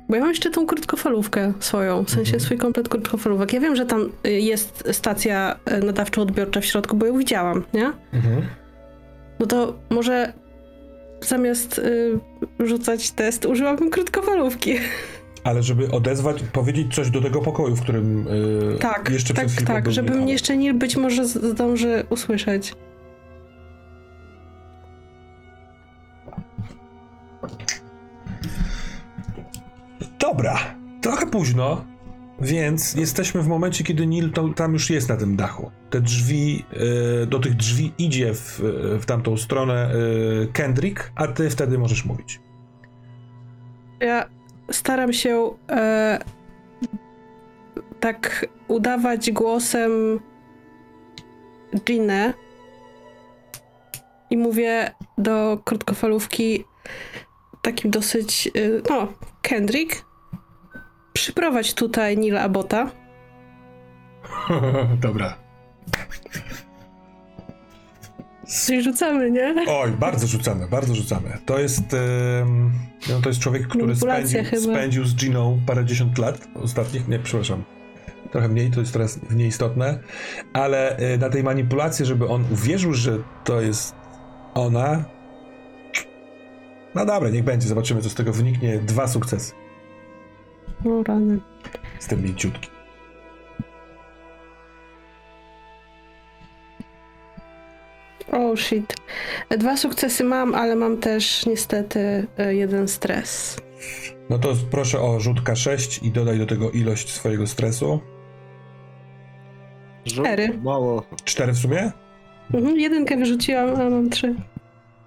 Bo 0.08 0.14
ja 0.14 0.20
mam 0.20 0.30
jeszcze 0.30 0.50
tą 0.50 0.66
krótkofalówkę 0.66 1.52
swoją, 1.60 2.04
w 2.04 2.10
sensie 2.10 2.20
Mhm. 2.32 2.40
swój 2.40 2.58
komplet 2.58 2.88
krótkofalówek. 2.88 3.52
Ja 3.52 3.60
wiem, 3.60 3.76
że 3.76 3.86
tam 3.86 4.08
y, 4.26 4.30
jest 4.32 4.84
stacja 4.92 5.56
y, 5.70 5.80
nadawczo-odbiorcza 5.82 6.60
w 6.60 6.64
środku, 6.64 6.96
bo 6.96 7.06
ją 7.06 7.18
widziałam, 7.18 7.64
nie? 7.74 7.92
Mhm. 8.12 8.42
No 9.40 9.46
to 9.46 9.78
może 9.90 10.32
zamiast 11.20 11.78
y, 11.78 12.18
rzucać 12.60 13.10
test, 13.10 13.46
użyłabym 13.46 13.90
krótkofalówki. 13.90 14.74
ale 15.48 15.62
żeby 15.62 15.90
odezwać, 15.90 16.42
powiedzieć 16.52 16.94
coś 16.94 17.10
do 17.10 17.20
tego 17.20 17.40
pokoju, 17.40 17.76
w 17.76 17.82
którym 17.82 18.26
e, 18.74 18.78
Tak, 18.78 19.10
jeszcze 19.10 19.34
tak, 19.34 19.48
chwilą 19.48 19.66
tak, 19.66 19.84
był 19.84 19.92
żeby 19.92 20.14
mnie 20.14 20.32
jeszcze 20.32 20.56
nie 20.56 20.74
być 20.74 20.96
może 20.96 21.26
zdąży 21.26 22.04
usłyszeć. 22.10 22.72
Dobra, 30.18 30.58
trochę 31.00 31.26
późno, 31.26 31.84
więc 32.40 32.94
jesteśmy 32.94 33.42
w 33.42 33.48
momencie, 33.48 33.84
kiedy 33.84 34.06
Nil 34.06 34.32
to, 34.32 34.48
tam 34.48 34.72
już 34.72 34.90
jest 34.90 35.08
na 35.08 35.16
tym 35.16 35.36
dachu. 35.36 35.70
Te 35.90 36.00
drzwi, 36.00 36.64
e, 37.22 37.26
do 37.26 37.38
tych 37.38 37.54
drzwi 37.54 37.92
idzie 37.98 38.34
w, 38.34 38.60
w 39.00 39.04
tamtą 39.06 39.36
stronę 39.36 39.90
e, 40.42 40.46
Kendrick, 40.52 41.12
a 41.14 41.26
ty 41.26 41.50
wtedy 41.50 41.78
możesz 41.78 42.04
mówić. 42.04 42.40
Ja 44.00 44.37
staram 44.70 45.12
się 45.12 45.50
e, 45.70 46.18
tak 48.00 48.46
udawać 48.68 49.30
głosem 49.30 50.20
Ginę 51.84 52.34
i 54.30 54.36
mówię 54.36 54.90
do 55.18 55.58
krótkofalówki 55.64 56.64
takim 57.62 57.90
dosyć, 57.90 58.50
y, 58.56 58.82
no, 58.90 59.08
Kendrick, 59.42 60.04
przyprowadź 61.12 61.74
tutaj 61.74 62.18
Nila 62.18 62.40
Abota. 62.40 62.90
Dobra. 65.02 65.38
Czyli 68.66 68.82
rzucamy, 68.82 69.30
nie? 69.30 69.54
Oj, 69.68 69.90
bardzo 69.90 70.26
rzucamy, 70.26 70.68
bardzo 70.68 70.94
rzucamy. 70.94 71.38
To 71.46 71.58
jest, 71.58 71.82
no, 73.10 73.20
to 73.22 73.28
jest 73.28 73.40
człowiek, 73.40 73.68
który 73.68 73.96
spędził, 73.96 74.44
spędził 74.60 75.04
z 75.04 75.14
Giną 75.14 75.60
parędziesiąt 75.66 76.18
lat 76.18 76.48
ostatnich, 76.54 77.08
nie, 77.08 77.18
przepraszam, 77.18 77.64
trochę 78.32 78.48
mniej, 78.48 78.70
to 78.70 78.80
jest 78.80 78.92
teraz 78.92 79.18
nieistotne, 79.30 79.98
ale 80.52 80.96
e, 80.96 81.18
na 81.18 81.28
tej 81.28 81.42
manipulacji, 81.42 82.04
żeby 82.04 82.28
on 82.28 82.44
uwierzył, 82.52 82.94
że 82.94 83.18
to 83.44 83.60
jest 83.60 83.94
ona, 84.54 85.04
no 86.94 87.06
dobra, 87.06 87.30
niech 87.30 87.44
będzie, 87.44 87.68
zobaczymy, 87.68 88.02
co 88.02 88.10
z 88.10 88.14
tego 88.14 88.32
wyniknie. 88.32 88.78
Dwa 88.78 89.08
sukcesy. 89.08 89.52
O 90.84 91.02
rany. 91.02 91.40
Jestem 91.96 92.22
mięciutki. 92.22 92.77
Oh 98.32 98.56
shit. 98.56 98.94
Dwa 99.58 99.76
sukcesy 99.76 100.24
mam, 100.24 100.54
ale 100.54 100.76
mam 100.76 100.96
też 100.96 101.46
niestety 101.46 102.26
e, 102.38 102.54
jeden 102.54 102.88
stres. 102.88 103.56
No 104.30 104.38
to 104.38 104.54
proszę 104.70 105.00
o 105.00 105.20
rzut 105.20 105.40
K6 105.40 106.04
i 106.06 106.10
dodaj 106.10 106.38
do 106.38 106.46
tego 106.46 106.70
ilość 106.70 107.12
swojego 107.12 107.46
stresu. 107.46 108.00
Cztery. 110.04 110.58
Mało. 110.62 111.02
Cztery 111.24 111.52
w 111.52 111.58
sumie? 111.58 111.92
Mhm, 112.54 112.80
jedynkę 112.80 113.16
wyrzuciłam, 113.16 113.80
a 113.80 113.90
mam 113.90 114.10
trzy. 114.10 114.34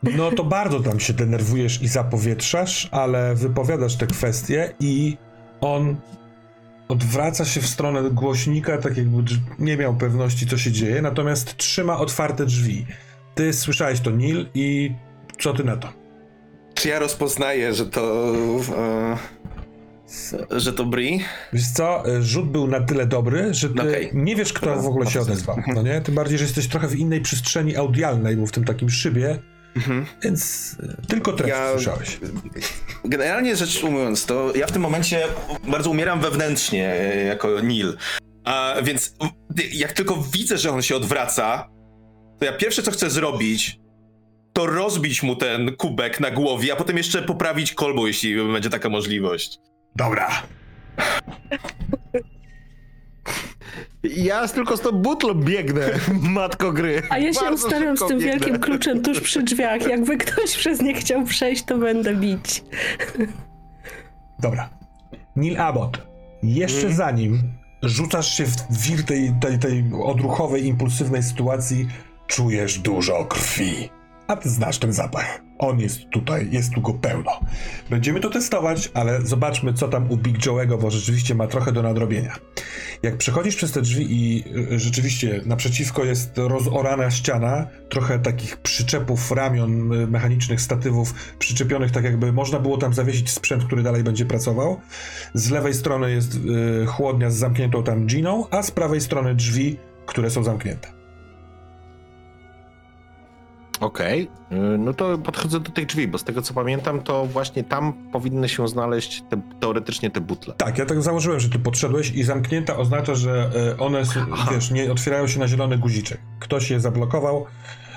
No 0.04 0.32
to 0.32 0.44
bardzo 0.44 0.80
tam 0.80 1.00
się 1.00 1.14
denerwujesz 1.14 1.82
i 1.82 1.88
zapowietrzasz, 1.88 2.90
ale 2.92 3.36
wypowiadasz 3.36 3.96
te 3.96 4.08
kwestie 4.08 4.74
i 4.80 5.18
on 5.62 5.96
odwraca 6.88 7.46
się 7.46 7.62
w 7.62 7.68
stronę 7.68 8.10
głośnika, 8.10 8.78
tak 8.78 8.98
jakby 8.98 9.24
nie 9.60 9.78
miał 9.78 9.96
pewności, 9.96 10.48
co 10.48 10.58
się 10.58 10.72
dzieje, 10.72 11.02
natomiast 11.02 11.58
trzyma 11.58 11.98
otwarte 11.98 12.46
drzwi. 12.46 12.86
Ty 13.42 13.54
słyszałeś 13.54 14.00
to, 14.00 14.12
Nil, 14.12 14.46
i 14.54 14.92
co 15.40 15.54
ty 15.54 15.64
na 15.64 15.78
to? 15.78 15.94
Czy 16.74 16.90
ja 16.90 17.00
rozpoznaję, 17.00 17.74
że 17.74 17.86
to... 17.86 18.34
E, 18.78 20.60
Że 20.60 20.74
to 20.74 20.86
Bri? 20.86 21.20
Wiesz 21.54 21.68
co, 21.74 22.10
y, 22.18 22.24
rzut 22.24 22.52
był 22.52 22.68
na 22.68 22.80
tyle 22.80 23.06
dobry, 23.06 23.54
że 23.54 23.70
ty 23.70 23.82
Okej. 23.82 24.10
nie 24.14 24.36
wiesz, 24.36 24.54
kto 24.54 24.82
w 24.82 24.86
ogóle 24.88 25.12
się 25.12 25.22
odezwał, 25.22 25.58
no 25.68 25.82
nie? 25.82 26.02
Tym 26.02 26.16
bardziej, 26.16 26.38
że 26.38 26.44
jesteś 26.44 26.68
trochę 26.68 26.88
w 26.88 26.96
innej 26.96 27.22
przestrzeni 27.22 27.76
audialnej, 27.76 28.38
bo 28.38 28.46
w 28.48 28.52
tym 28.52 28.64
takim 28.66 28.90
szybie, 28.90 29.40
Mhm. 29.76 30.06
więc 30.24 30.72
y, 31.04 31.08
tylko 31.08 31.34
treść 31.34 31.50
Ja- 31.56 31.72
słyszałeś. 31.74 32.20
Generalnie 33.06 33.56
rzecz 33.56 33.84
ujmując, 33.84 34.26
to 34.26 34.54
ja 34.56 34.68
w 34.68 34.72
tym 34.72 34.82
momencie 34.82 35.24
bardzo 35.68 35.90
umieram 35.90 36.20
wewnętrznie 36.20 36.94
e, 36.94 37.24
jako 37.24 37.60
Nil. 37.62 37.98
A 38.44 38.76
więc 38.84 39.16
jak 39.74 39.94
tylko 39.94 40.18
widzę, 40.34 40.58
że 40.58 40.72
on 40.72 40.82
się 40.82 40.96
odwraca, 40.96 41.70
to 42.42 42.46
ja 42.46 42.54
pierwsze 42.54 42.84
co 42.84 42.92
chcę 42.92 43.10
zrobić, 43.10 43.80
to 44.54 44.66
rozbić 44.66 45.24
mu 45.24 45.36
ten 45.36 45.76
kubek 45.76 46.20
na 46.20 46.32
głowie, 46.32 46.74
a 46.74 46.76
potem 46.76 46.98
jeszcze 46.98 47.22
poprawić 47.22 47.74
kolbą, 47.74 48.06
jeśli 48.06 48.36
będzie 48.36 48.70
taka 48.70 48.90
możliwość. 48.90 49.60
Dobra. 49.96 50.30
Ja 54.04 54.48
tylko 54.48 54.78
z 54.78 54.82
tą 54.82 54.92
butlą 54.92 55.34
biegnę, 55.34 55.90
matko 56.22 56.72
gry. 56.72 57.02
A 57.10 57.18
ja 57.18 57.34
się 57.34 57.40
Bardzo 57.40 57.68
ustawiam 57.68 57.98
z 57.98 58.00
tym 58.00 58.20
biegnę. 58.20 58.32
wielkim 58.32 58.60
kluczem 58.60 59.02
tuż 59.02 59.22
przy 59.22 59.44
drzwiach. 59.44 59.88
Jakby 59.88 60.18
ktoś 60.18 60.56
przez 60.58 60.82
nie 60.82 60.94
chciał 60.94 61.24
przejść, 61.24 61.64
to 61.64 61.78
będę 61.78 62.16
bić. 62.16 62.64
Dobra. 64.40 64.70
Neil 65.36 65.62
Abbott, 65.62 66.02
jeszcze 66.44 66.94
zanim 66.94 67.42
rzucasz 67.84 68.38
się 68.38 68.46
w 68.46 68.78
wir 68.88 69.04
tej, 69.04 69.34
tej, 69.42 69.60
tej 69.60 69.84
odruchowej, 70.04 70.66
impulsywnej 70.66 71.24
sytuacji, 71.24 71.88
czujesz 72.32 72.80
dużo 72.80 73.26
krwi. 73.26 73.90
A 74.28 74.36
ty 74.36 74.50
znasz 74.50 74.78
ten 74.78 74.94
zapach. 74.94 75.42
On 75.60 75.80
jest 75.80 76.10
tutaj, 76.10 76.48
jest 76.52 76.74
tu 76.74 76.82
go 76.82 76.94
pełno. 76.94 77.40
Będziemy 77.90 78.20
to 78.20 78.30
testować, 78.30 78.92
ale 78.94 79.22
zobaczmy, 79.22 79.74
co 79.74 79.88
tam 79.88 80.12
u 80.12 80.18
Big 80.18 80.38
Joe'ego, 80.38 80.82
bo 80.82 80.92
rzeczywiście 80.92 81.36
ma 81.36 81.48
trochę 81.48 81.72
do 81.72 81.82
nadrobienia. 81.82 82.36
Jak 83.04 83.18
przechodzisz 83.18 83.56
przez 83.56 83.72
te 83.72 83.82
drzwi 83.82 84.08
i 84.10 84.44
y, 84.74 84.80
rzeczywiście 84.80 85.42
naprzeciwko 85.46 86.04
jest 86.04 86.32
rozorana 86.38 87.12
ściana, 87.12 87.68
trochę 87.90 88.20
takich 88.20 88.58
przyczepów, 88.58 89.32
ramion 89.32 89.94
y, 89.94 90.08
mechanicznych, 90.08 90.62
statywów 90.62 91.14
przyczepionych, 91.40 91.92
tak 91.92 92.04
jakby 92.04 92.34
można 92.34 92.60
było 92.60 92.78
tam 92.78 92.94
zawiesić 92.94 93.30
sprzęt, 93.32 93.64
który 93.66 93.84
dalej 93.84 94.04
będzie 94.04 94.26
pracował. 94.26 94.80
Z 95.34 95.50
lewej 95.50 95.74
strony 95.74 96.12
jest 96.12 96.36
y, 96.36 96.86
chłodnia 96.86 97.32
z 97.32 97.36
zamkniętą 97.36 97.84
tam 97.84 98.06
giną, 98.06 98.48
a 98.52 98.64
z 98.64 98.72
prawej 98.72 99.02
strony 99.02 99.36
drzwi, 99.36 99.78
które 100.06 100.30
są 100.30 100.44
zamknięte. 100.44 101.01
Okej, 103.82 104.28
y, 104.52 104.56
no 104.78 104.94
to 104.94 105.18
podchodzę 105.18 105.60
do 105.60 105.72
tych 105.72 105.86
drzwi, 105.86 106.08
bo 106.08 106.18
z 106.18 106.24
tego 106.24 106.42
co 106.42 106.54
pamiętam, 106.54 107.02
to 107.02 107.26
właśnie 107.26 107.64
tam 107.64 107.94
powinny 108.12 108.50
się 108.50 108.68
znaleźć 108.68 109.24
te, 109.30 109.42
teoretycznie 109.60 110.12
te 110.12 110.22
butle. 110.22 110.54
Tak, 110.54 110.78
ja 110.78 110.86
tak 110.86 111.02
założyłem, 111.02 111.40
że 111.40 111.50
ty 111.50 111.60
podszedłeś 111.60 112.12
i 112.12 112.24
zamknięta 112.24 112.78
oznacza, 112.78 113.16
że 113.16 113.52
y, 113.74 113.78
one, 113.78 114.04
Aha. 114.32 114.52
wiesz, 114.54 114.72
nie 114.72 114.92
otwierają 114.92 115.28
się 115.28 115.40
na 115.40 115.48
zielony 115.48 115.78
guziczek. 115.78 116.22
Ktoś 116.40 116.70
je 116.70 116.80
zablokował, 116.80 117.46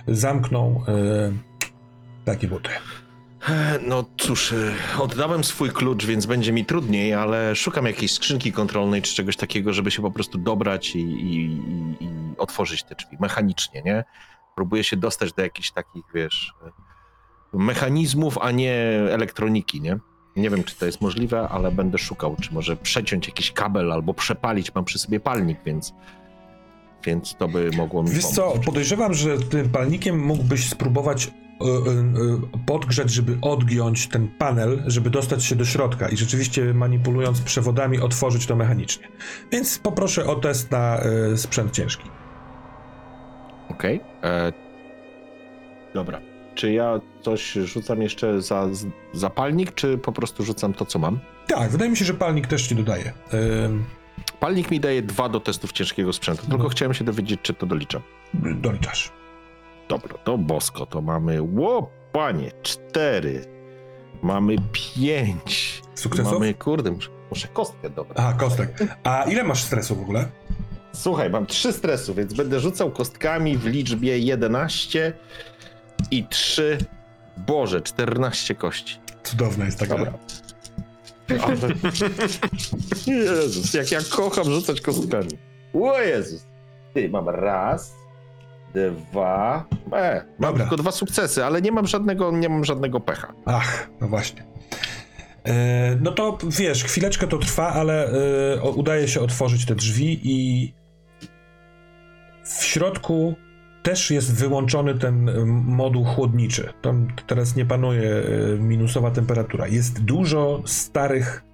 zamknął 0.06 0.84
y, 0.88 1.32
takie 2.24 2.48
buty. 2.48 2.70
No 3.86 4.04
cóż, 4.18 4.52
y, 4.52 4.72
oddałem 4.98 5.44
swój 5.44 5.70
klucz, 5.70 6.06
więc 6.06 6.26
będzie 6.26 6.52
mi 6.52 6.64
trudniej, 6.64 7.14
ale 7.14 7.56
szukam 7.56 7.86
jakiejś 7.86 8.12
skrzynki 8.12 8.52
kontrolnej 8.52 9.02
czy 9.02 9.14
czegoś 9.14 9.36
takiego, 9.36 9.72
żeby 9.72 9.90
się 9.90 10.02
po 10.02 10.10
prostu 10.10 10.38
dobrać 10.38 10.96
i, 10.96 11.00
i, 11.00 11.44
i 12.00 12.08
otworzyć 12.38 12.82
te 12.82 12.94
drzwi 12.94 13.16
mechanicznie, 13.20 13.82
nie? 13.82 14.04
Próbuję 14.54 14.84
się 14.84 14.96
dostać 14.96 15.32
do 15.32 15.42
jakichś 15.42 15.70
takich, 15.70 16.04
wiesz, 16.14 16.54
mechanizmów, 17.52 18.38
a 18.38 18.50
nie 18.50 18.74
elektroniki, 19.10 19.80
nie? 19.80 19.98
Nie 20.36 20.50
wiem, 20.50 20.64
czy 20.64 20.76
to 20.76 20.86
jest 20.86 21.00
możliwe, 21.00 21.48
ale 21.48 21.70
będę 21.72 21.98
szukał, 21.98 22.36
czy 22.40 22.54
może 22.54 22.76
przeciąć 22.76 23.28
jakiś 23.28 23.52
kabel 23.52 23.92
albo 23.92 24.14
przepalić. 24.14 24.74
Mam 24.74 24.84
przy 24.84 24.98
sobie 24.98 25.20
palnik, 25.20 25.58
więc, 25.66 25.94
więc 27.04 27.34
to 27.38 27.48
by 27.48 27.70
mogło 27.76 28.02
mi 28.02 28.10
Wiesz 28.10 28.22
pomóc. 28.22 28.36
co, 28.36 28.54
podejrzewam, 28.64 29.14
że 29.14 29.38
tym 29.38 29.68
palnikiem 29.68 30.24
mógłbyś 30.24 30.68
spróbować 30.68 31.26
y, 31.26 31.30
y, 31.30 31.70
y, 32.56 32.66
podgrzać, 32.66 33.10
żeby 33.10 33.38
odgiąć 33.42 34.08
ten 34.08 34.28
panel, 34.28 34.82
żeby 34.86 35.10
dostać 35.10 35.44
się 35.44 35.56
do 35.56 35.64
środka 35.64 36.08
i 36.08 36.16
rzeczywiście 36.16 36.74
manipulując 36.74 37.40
przewodami 37.40 38.00
otworzyć 38.00 38.46
to 38.46 38.56
mechanicznie. 38.56 39.08
Więc 39.52 39.78
poproszę 39.78 40.26
o 40.26 40.34
test 40.34 40.70
na 40.70 41.00
sprzęt 41.36 41.72
ciężki. 41.72 42.10
Okej. 43.70 44.00
e, 44.22 44.52
Dobra. 45.94 46.20
Czy 46.54 46.72
ja 46.72 47.00
coś 47.22 47.52
rzucam 47.52 48.02
jeszcze 48.02 48.42
za 48.42 48.68
zapalnik, 49.12 49.74
czy 49.74 49.98
po 49.98 50.12
prostu 50.12 50.44
rzucam 50.44 50.74
to, 50.74 50.84
co 50.84 50.98
mam? 50.98 51.18
Tak, 51.46 51.70
wydaje 51.70 51.90
mi 51.90 51.96
się, 51.96 52.04
że 52.04 52.14
palnik 52.14 52.46
też 52.46 52.66
ci 52.66 52.74
dodaje. 52.74 53.12
Ym, 53.64 53.84
Palnik 54.40 54.70
mi 54.70 54.80
daje 54.80 55.02
dwa 55.02 55.28
do 55.28 55.40
testów 55.40 55.72
ciężkiego 55.72 56.12
sprzętu, 56.12 56.40
tylko 56.42 56.54
Mhm. 56.54 56.70
chciałem 56.70 56.94
się 56.94 57.04
dowiedzieć, 57.04 57.40
czy 57.42 57.54
to 57.54 57.66
doliczam. 57.66 58.02
doliczasz. 58.34 59.10
Dobra, 59.88 60.18
to 60.18 60.38
bosko, 60.38 60.86
to 60.86 61.00
mamy, 61.02 61.42
ło, 61.42 61.90
panie, 62.12 62.50
cztery, 62.62 63.44
mamy 64.22 64.56
pięć, 64.72 65.82
Sukcesów? 65.94 66.32
mamy, 66.32 66.54
kurde, 66.54 66.90
muszę, 66.90 67.10
muszę 67.30 67.48
kostkę 67.48 67.90
dobrać. 67.90 68.18
Aha, 68.20 68.32
kostek. 68.32 68.78
A 69.04 69.24
ile 69.24 69.44
masz 69.44 69.62
stresu 69.62 69.96
w 69.96 70.00
ogóle? 70.02 70.28
Słuchaj, 70.94 71.30
mam 71.30 71.46
trzy 71.46 71.72
stresu, 71.72 72.14
więc 72.14 72.34
będę 72.34 72.60
rzucał 72.60 72.90
kostkami 72.90 73.58
w 73.58 73.66
liczbie 73.66 74.18
11 74.18 75.12
i 76.10 76.26
3, 76.26 76.78
Boże, 77.46 77.80
14 77.80 78.54
kości. 78.54 78.98
Cudowna 79.22 79.64
jest 79.64 79.78
taka. 79.78 79.98
Dobra. 79.98 80.12
Ale... 81.28 81.56
Jezus, 83.24 83.74
jak 83.74 83.92
ja 83.92 84.00
kocham 84.10 84.44
rzucać 84.44 84.80
kostkami. 84.80 85.30
O 85.74 86.00
Jezus. 86.00 86.46
Ty, 86.94 87.08
mam 87.08 87.28
raz, 87.28 87.94
dwa, 88.74 89.64
e, 89.92 90.24
mam 90.38 90.50
Dobra. 90.50 90.64
tylko 90.64 90.76
dwa 90.76 90.92
sukcesy, 90.92 91.44
ale 91.44 91.62
nie 91.62 91.72
mam 91.72 91.86
żadnego, 91.86 92.30
nie 92.32 92.48
mam 92.48 92.64
żadnego 92.64 93.00
pecha. 93.00 93.32
Ach, 93.44 93.90
no 94.00 94.08
właśnie. 94.08 94.44
E, 95.44 95.96
no 96.00 96.12
to 96.12 96.38
wiesz, 96.42 96.84
chwileczkę 96.84 97.26
to 97.26 97.38
trwa, 97.38 97.72
ale 97.72 98.08
e, 98.54 98.62
udaje 98.62 99.08
się 99.08 99.20
otworzyć 99.20 99.66
te 99.66 99.74
drzwi 99.74 100.20
i 100.22 100.74
w 102.44 102.64
środku 102.64 103.36
też 103.84 104.10
jest 104.10 104.34
wyłączony 104.34 104.94
ten 104.94 105.28
e, 105.28 105.44
moduł 105.46 106.04
chłodniczy. 106.04 106.72
Tam 106.82 107.08
teraz 107.26 107.56
nie 107.56 107.64
panuje 107.64 108.10
e, 108.10 108.58
minusowa 108.58 109.10
temperatura. 109.10 109.68
Jest 109.68 110.02
dużo 110.02 110.62
starych 110.66 111.44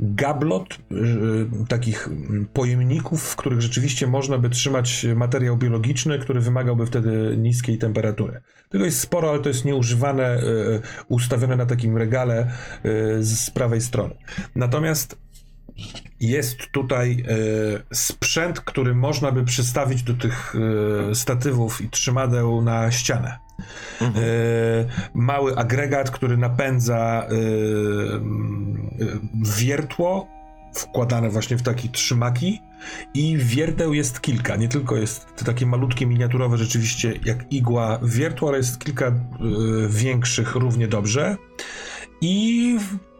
gablot, 0.00 0.74
e, 0.74 1.66
takich 1.68 2.08
pojemników, 2.52 3.22
w 3.22 3.36
których 3.36 3.60
rzeczywiście 3.60 4.06
można 4.06 4.38
by 4.38 4.50
trzymać 4.50 5.06
materiał 5.16 5.56
biologiczny, 5.56 6.18
który 6.18 6.40
wymagałby 6.40 6.86
wtedy 6.86 7.36
niskiej 7.38 7.78
temperatury. 7.78 8.40
Tego 8.68 8.84
jest 8.84 9.00
sporo, 9.00 9.30
ale 9.30 9.38
to 9.38 9.48
jest 9.48 9.64
nieużywane, 9.64 10.42
ustawione 11.08 11.56
na 11.56 11.66
takim 11.66 11.96
regale 11.96 12.50
z 13.20 13.50
prawej 13.50 13.80
strony. 13.80 14.14
Natomiast 14.56 15.23
jest 16.20 16.58
tutaj 16.72 17.24
e, 17.28 17.94
sprzęt, 17.94 18.60
który 18.60 18.94
można 18.94 19.32
by 19.32 19.44
przystawić 19.44 20.02
do 20.02 20.14
tych 20.14 20.54
e, 21.10 21.14
statywów 21.14 21.80
i 21.80 21.88
trzymadeł 21.90 22.62
na 22.62 22.90
ścianę. 22.92 23.38
E, 24.00 24.06
mały 25.14 25.56
agregat, 25.56 26.10
który 26.10 26.36
napędza 26.36 27.26
wiertło 29.58 30.26
wkładane 30.74 31.30
właśnie 31.30 31.56
w 31.56 31.62
takie 31.62 31.88
trzymaki 31.88 32.60
i 33.14 33.38
wierteł 33.38 33.94
jest 33.94 34.20
kilka, 34.20 34.56
nie 34.56 34.68
tylko 34.68 34.96
jest 34.96 35.26
takie 35.46 35.66
malutkie, 35.66 36.06
miniaturowe 36.06 36.58
rzeczywiście 36.58 37.12
jak 37.24 37.52
igła 37.52 37.98
wiertło, 38.02 38.48
ale 38.48 38.58
jest 38.58 38.84
kilka 38.84 39.12
większych 39.88 40.54
równie 40.54 40.88
dobrze. 40.88 41.36
I 42.20 42.76
w- 42.80 43.13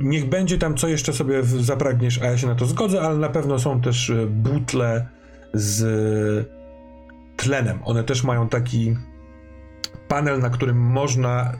niech 0.00 0.28
będzie 0.28 0.58
tam 0.58 0.74
co 0.76 0.88
jeszcze 0.88 1.12
sobie 1.12 1.42
zapragniesz, 1.42 2.22
a 2.22 2.26
ja 2.26 2.38
się 2.38 2.46
na 2.46 2.54
to 2.54 2.66
zgodzę, 2.66 3.00
ale 3.02 3.16
na 3.16 3.28
pewno 3.28 3.58
są 3.58 3.80
też 3.80 4.10
e, 4.10 4.26
butle 4.26 5.06
z 5.54 6.48
tlenem. 7.36 7.78
One 7.84 8.04
też 8.04 8.24
mają 8.24 8.48
taki 8.48 8.96
panel, 10.08 10.40
na 10.40 10.50
którym 10.50 10.78
można 10.78 11.52
e, 11.52 11.54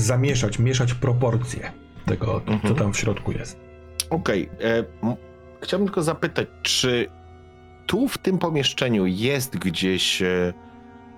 zamieszać, 0.00 0.58
mieszać 0.58 0.94
proporcje 0.94 1.72
tego, 2.06 2.40
co 2.46 2.52
Mhm. 2.52 2.74
tam 2.74 2.92
w 2.92 2.96
środku 2.98 3.32
jest. 3.32 3.60
Okej, 4.10 4.48
e, 4.60 4.78
m- 4.78 5.14
chciałbym 5.60 5.86
tylko 5.88 6.02
zapytać, 6.02 6.48
czy 6.62 7.06
tu 7.86 8.08
w 8.08 8.18
tym 8.18 8.38
pomieszczeniu 8.38 9.06
jest 9.06 9.56
gdzieś, 9.58 10.22
e, 10.22 10.52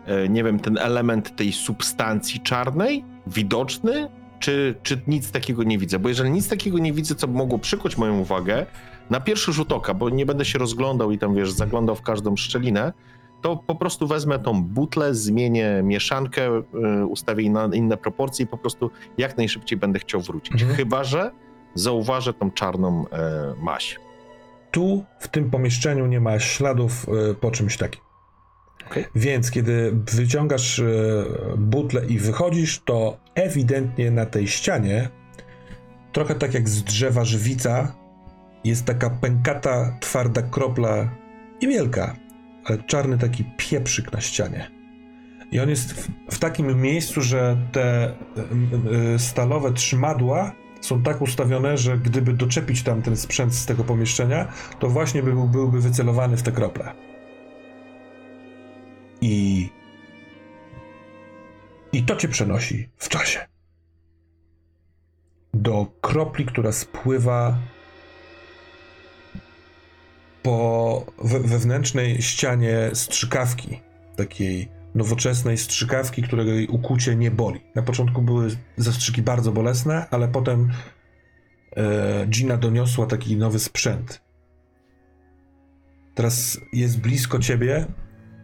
e, 0.06 0.28
nie 0.28 0.44
wiem, 0.44 0.60
ten 0.60 0.78
element 0.78 1.36
tej 1.36 1.52
substancji 1.52 2.40
czarnej 2.40 3.04
widoczny, 3.26 4.08
czy, 4.44 4.74
czy 4.82 5.00
nic 5.06 5.30
takiego 5.30 5.62
nie 5.62 5.78
widzę? 5.78 5.98
Bo 5.98 6.08
jeżeli 6.08 6.30
nic 6.30 6.48
takiego 6.48 6.78
nie 6.78 6.92
widzę, 6.92 7.14
co 7.14 7.28
by 7.28 7.38
mogło 7.38 7.58
przykuć 7.58 7.98
moją 7.98 8.18
uwagę, 8.18 8.66
na 9.10 9.20
pierwszy 9.20 9.52
rzut 9.52 9.72
oka, 9.72 9.94
bo 9.94 10.10
nie 10.10 10.26
będę 10.26 10.44
się 10.44 10.58
rozglądał 10.58 11.10
i 11.10 11.18
tam, 11.18 11.34
wiesz, 11.34 11.52
zaglądał 11.52 11.96
w 11.96 12.02
każdą 12.02 12.36
szczelinę, 12.36 12.92
to 13.42 13.56
po 13.56 13.74
prostu 13.74 14.06
wezmę 14.06 14.38
tą 14.38 14.62
butlę, 14.62 15.14
zmienię 15.14 15.80
mieszankę, 15.84 16.42
e, 16.42 17.06
ustawię 17.06 17.50
na 17.50 17.68
inne 17.72 17.96
proporcje 17.96 18.44
i 18.44 18.48
po 18.48 18.58
prostu 18.58 18.90
jak 19.18 19.36
najszybciej 19.36 19.78
będę 19.78 19.98
chciał 19.98 20.20
wrócić. 20.20 20.52
Mhm. 20.52 20.74
Chyba, 20.74 21.04
że 21.04 21.30
zauważę 21.74 22.32
tą 22.32 22.50
czarną 22.50 23.04
e, 23.08 23.54
maść. 23.62 24.00
Tu, 24.70 25.04
w 25.18 25.28
tym 25.28 25.50
pomieszczeniu, 25.50 26.06
nie 26.06 26.20
ma 26.20 26.38
śladów 26.38 27.06
e, 27.30 27.34
po 27.34 27.50
czymś 27.50 27.76
takim. 27.76 28.00
Okej. 28.86 29.04
Więc 29.14 29.50
kiedy 29.50 29.92
wyciągasz 30.12 30.78
e, 30.78 30.84
butlę 31.58 32.06
i 32.06 32.18
wychodzisz, 32.18 32.82
to 32.84 33.18
ewidentnie 33.34 34.10
na 34.10 34.26
tej 34.26 34.48
ścianie, 34.48 35.08
trochę 36.12 36.34
tak 36.34 36.54
jak 36.54 36.68
z 36.68 36.84
drzewa 36.84 37.24
żywica, 37.24 37.94
jest 38.64 38.84
taka 38.84 39.10
pękata, 39.10 39.96
twarda 40.00 40.42
kropla, 40.42 41.10
niewielka, 41.62 42.16
ale 42.64 42.78
czarny 42.82 43.18
taki 43.18 43.44
pieprzyk 43.56 44.12
na 44.12 44.20
ścianie. 44.20 44.70
I 45.52 45.60
on 45.60 45.68
jest 45.70 45.92
w, 45.92 46.08
w 46.30 46.38
takim 46.38 46.82
miejscu, 46.82 47.22
że 47.22 47.56
te 47.72 48.10
y, 48.10 48.14
y, 49.14 49.18
stalowe 49.18 49.72
trzymadła 49.72 50.52
są 50.80 51.02
tak 51.02 51.22
ustawione, 51.22 51.78
że 51.78 51.98
gdyby 51.98 52.32
doczepić 52.32 52.82
tam 52.82 53.02
ten 53.02 53.16
sprzęt 53.16 53.54
z 53.54 53.66
tego 53.66 53.84
pomieszczenia, 53.84 54.52
to 54.78 54.88
właśnie 54.88 55.22
by, 55.22 55.32
był- 55.32 55.48
byłby 55.48 55.80
wycelowany 55.80 56.36
w 56.36 56.42
te 56.42 56.52
krople. 56.52 56.92
I. 59.24 59.70
I 61.92 62.02
to 62.02 62.16
cię 62.16 62.28
przenosi 62.28 62.88
w 62.96 63.08
czasie. 63.08 63.46
Do 65.54 65.86
kropli, 66.00 66.46
która 66.46 66.72
spływa 66.72 67.58
po 70.42 71.06
we, 71.18 71.40
wewnętrznej 71.40 72.22
ścianie 72.22 72.90
strzykawki. 72.94 73.80
Takiej 74.16 74.68
nowoczesnej 74.94 75.58
strzykawki, 75.58 76.22
której 76.22 76.66
ukucie 76.68 77.16
nie 77.16 77.30
boli. 77.30 77.60
Na 77.74 77.82
początku 77.82 78.22
były 78.22 78.56
zastrzyki 78.76 79.22
bardzo 79.22 79.52
bolesne, 79.52 80.06
ale 80.10 80.28
potem 80.28 80.70
e, 81.76 82.26
Gina 82.26 82.56
doniosła 82.56 83.06
taki 83.06 83.36
nowy 83.36 83.58
sprzęt. 83.58 84.22
Teraz 86.14 86.58
jest 86.72 87.00
blisko 87.00 87.38
ciebie 87.38 87.86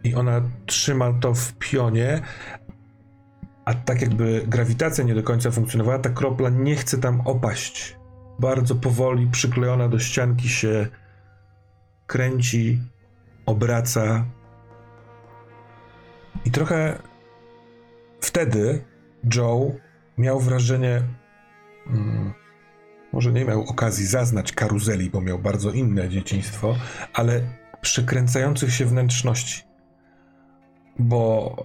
i 0.03 0.15
ona 0.15 0.41
trzyma 0.65 1.13
to 1.13 1.33
w 1.33 1.53
pionie, 1.53 2.21
a 3.65 3.73
tak 3.73 4.01
jakby 4.01 4.45
grawitacja 4.47 5.03
nie 5.03 5.15
do 5.15 5.23
końca 5.23 5.51
funkcjonowała, 5.51 5.99
ta 5.99 6.09
kropla 6.09 6.49
nie 6.49 6.75
chce 6.75 6.97
tam 6.97 7.21
opaść. 7.21 7.97
Bardzo 8.39 8.75
powoli 8.75 9.27
przyklejona 9.27 9.89
do 9.89 9.99
ścianki 9.99 10.49
się 10.49 10.87
kręci, 12.07 12.81
obraca. 13.45 14.25
I 16.45 16.51
trochę 16.51 16.99
wtedy 18.21 18.85
Joe 19.35 19.71
miał 20.17 20.39
wrażenie, 20.39 21.01
mm, 21.87 22.33
może 23.13 23.31
nie 23.31 23.45
miał 23.45 23.61
okazji 23.61 24.05
zaznać 24.05 24.51
karuzeli, 24.51 25.09
bo 25.09 25.21
miał 25.21 25.39
bardzo 25.39 25.71
inne 25.71 26.09
dzieciństwo, 26.09 26.75
ale 27.13 27.41
przekręcających 27.81 28.73
się 28.73 28.85
wnętrzności. 28.85 29.70
Bo 31.01 31.55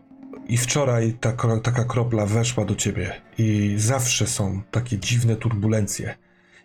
i 0.48 0.56
wczoraj 0.56 1.12
ta, 1.12 1.32
taka 1.62 1.84
kropla 1.84 2.26
weszła 2.26 2.64
do 2.64 2.74
ciebie 2.74 3.20
i 3.38 3.74
zawsze 3.76 4.26
są 4.26 4.62
takie 4.70 4.98
dziwne 4.98 5.36
turbulencje 5.36 6.16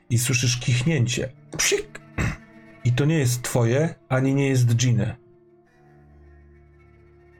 i 0.09 0.17
słyszysz 0.17 0.59
kichnięcie. 0.59 1.29
Psik! 1.57 2.01
I 2.83 2.91
to 2.91 3.05
nie 3.05 3.19
jest 3.19 3.41
twoje, 3.41 3.95
ani 4.09 4.35
nie 4.35 4.47
jest 4.47 4.75
Giny. 4.75 5.15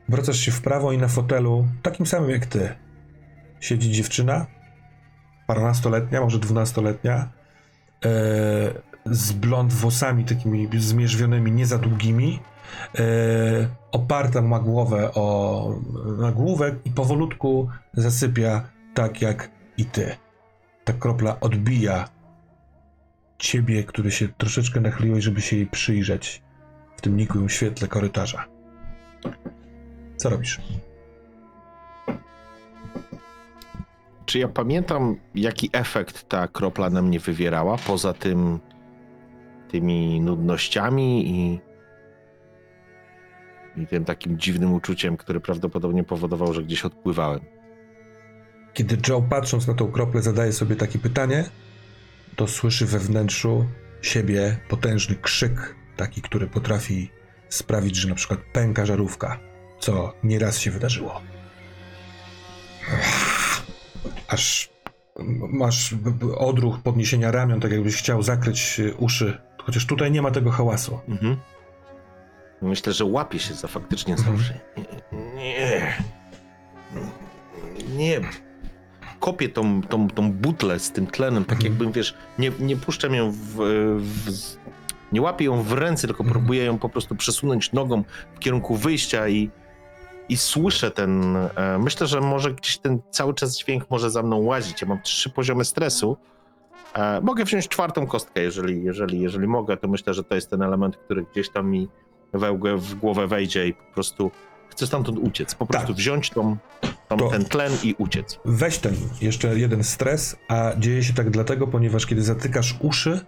Wracasz 0.09 0.37
się 0.39 0.51
w 0.51 0.61
prawo 0.61 0.91
i 0.91 0.97
na 0.97 1.07
fotelu, 1.07 1.67
takim 1.81 2.05
samym 2.05 2.29
jak 2.29 2.45
ty, 2.45 2.75
siedzi 3.59 3.91
dziewczyna, 3.91 4.47
parnastoletnia, 5.47 6.21
może 6.21 6.39
dwunastoletnia, 6.39 7.31
e, 8.05 8.09
z 9.05 9.31
blond 9.31 9.73
włosami 9.73 10.25
takimi 10.25 10.69
zmierzwionymi, 10.77 11.51
nie 11.51 11.65
za 11.65 11.77
długimi, 11.77 12.39
oparta 13.91 14.41
ma 14.41 14.59
głowę 14.59 15.13
o 15.13 15.79
nagłówek 16.17 16.75
i 16.85 16.89
powolutku 16.89 17.69
zasypia 17.93 18.69
tak 18.93 19.21
jak 19.21 19.51
i 19.77 19.85
ty. 19.85 20.15
Ta 20.83 20.93
kropla 20.93 21.39
odbija 21.39 22.09
ciebie, 23.37 23.83
który 23.83 24.11
się 24.11 24.27
troszeczkę 24.27 24.81
nachyliłeś, 24.81 25.23
żeby 25.23 25.41
się 25.41 25.55
jej 25.55 25.67
przyjrzeć 25.67 26.41
w 26.97 27.01
tym 27.01 27.17
nikłym 27.17 27.49
świetle 27.49 27.87
korytarza. 27.87 28.45
Co 30.17 30.29
robisz? 30.29 30.61
Czy 34.25 34.39
ja 34.39 34.47
pamiętam, 34.47 35.15
jaki 35.35 35.69
efekt 35.73 36.29
ta 36.29 36.47
kropla 36.47 36.89
na 36.89 37.01
mnie 37.01 37.19
wywierała, 37.19 37.77
poza 37.77 38.13
tym 38.13 38.59
tymi 39.67 40.21
nudnościami 40.21 41.29
i, 41.29 41.59
i 43.77 43.87
tym 43.87 44.05
takim 44.05 44.39
dziwnym 44.39 44.73
uczuciem, 44.73 45.17
które 45.17 45.39
prawdopodobnie 45.39 46.03
powodowało, 46.03 46.53
że 46.53 46.63
gdzieś 46.63 46.85
odpływałem? 46.85 47.39
Kiedy 48.73 48.97
Joe 49.07 49.21
patrząc 49.21 49.67
na 49.67 49.73
tą 49.73 49.91
kroplę 49.91 50.21
zadaje 50.21 50.53
sobie 50.53 50.75
takie 50.75 50.99
pytanie, 50.99 51.49
to 52.35 52.47
słyszy 52.47 52.85
we 52.85 52.99
wnętrzu 52.99 53.65
siebie 54.01 54.57
potężny 54.69 55.15
krzyk, 55.15 55.75
taki, 55.97 56.21
który 56.21 56.47
potrafi 56.47 57.11
sprawić, 57.49 57.95
że 57.95 58.09
na 58.09 58.15
przykład 58.15 58.39
pęka 58.53 58.85
żarówka, 58.85 59.39
co 59.79 60.13
nieraz 60.23 60.59
się 60.59 60.71
wydarzyło. 60.71 61.21
Aż 64.27 64.69
masz 65.49 65.95
odruch 66.37 66.79
podniesienia 66.79 67.31
ramion, 67.31 67.59
tak 67.59 67.71
jakbyś 67.71 67.95
chciał 67.95 68.23
zakryć 68.23 68.81
uszy, 68.97 69.37
chociaż 69.57 69.85
tutaj 69.85 70.11
nie 70.11 70.21
ma 70.21 70.31
tego 70.31 70.51
hałasu. 70.51 70.99
Mhm. 71.07 71.37
Myślę, 72.61 72.93
że 72.93 73.05
łapie 73.05 73.39
się 73.39 73.53
za 73.53 73.67
faktycznie 73.67 74.17
za 74.17 74.21
Mhm. 74.29 74.37
uszy. 74.39 74.53
Nie. 75.35 75.93
Nie. 77.95 78.21
Kopię 79.19 79.49
tą, 79.49 79.81
tą, 79.81 80.07
tą 80.09 80.31
butlę 80.31 80.79
z 80.79 80.91
tym 80.91 81.07
tlenem, 81.07 81.45
tak 81.45 81.57
Mhm. 81.57 81.71
jakbym, 81.73 81.91
wiesz, 81.91 82.13
nie, 82.39 82.51
nie 82.59 82.77
puszczam 82.77 83.13
ją 83.13 83.31
w, 83.31 83.55
w... 83.97 84.31
Nie 85.11 85.21
łapię 85.21 85.45
ją 85.45 85.63
w 85.63 85.73
ręce, 85.73 86.07
tylko 86.07 86.23
Mhm. 86.23 86.39
próbuję 86.39 86.63
ją 86.65 86.77
po 86.79 86.89
prostu 86.89 87.15
przesunąć 87.15 87.71
nogą 87.73 88.03
w 88.35 88.39
kierunku 88.39 88.75
wyjścia 88.75 89.27
i, 89.27 89.49
i 90.29 90.37
słyszę 90.37 90.91
ten... 90.91 91.35
E, 91.35 91.77
myślę, 91.79 92.07
że 92.07 92.21
może 92.21 92.53
gdzieś 92.53 92.77
ten 92.77 92.99
cały 93.11 93.33
czas 93.33 93.57
dźwięk 93.57 93.89
może 93.89 94.11
za 94.11 94.23
mną 94.23 94.37
łazić. 94.37 94.81
Ja 94.81 94.87
mam 94.87 95.01
trzy 95.01 95.29
poziomy 95.29 95.65
stresu. 95.65 96.17
E, 96.93 97.21
mogę 97.21 97.43
wziąć 97.45 97.67
czwartą 97.67 98.07
kostkę, 98.07 98.41
jeżeli, 98.41 98.83
jeżeli, 98.83 99.19
jeżeli 99.19 99.47
mogę, 99.47 99.77
to 99.77 99.87
myślę, 99.87 100.13
że 100.13 100.23
to 100.23 100.35
jest 100.35 100.49
ten 100.49 100.61
element, 100.61 100.97
który 100.97 101.25
gdzieś 101.31 101.49
tam 101.49 101.69
mi 101.69 101.87
we, 102.33 102.77
w 102.77 102.95
głowę 102.95 103.27
wejdzie 103.27 103.67
i 103.67 103.73
po 103.73 103.83
prostu 103.93 104.31
chcę 104.69 104.87
stamtąd 104.87 105.19
uciec. 105.19 105.55
Po 105.55 105.65
prostu 105.65 105.87
Tak. 105.87 105.95
wziąć 105.97 106.29
tą, 106.29 106.57
tą, 107.07 107.17
To- 107.17 107.29
ten 107.29 107.45
tlen 107.45 107.71
i 107.83 107.95
uciec. 107.97 108.39
Weź 108.45 108.77
ten 108.77 108.95
jeszcze 109.21 109.59
jeden 109.59 109.83
stres, 109.83 110.35
a 110.47 110.71
dzieje 110.79 111.03
się 111.03 111.13
tak 111.13 111.29
dlatego, 111.29 111.67
ponieważ 111.67 112.05
kiedy 112.05 112.23
zatykasz 112.23 112.77
uszy, 112.79 113.19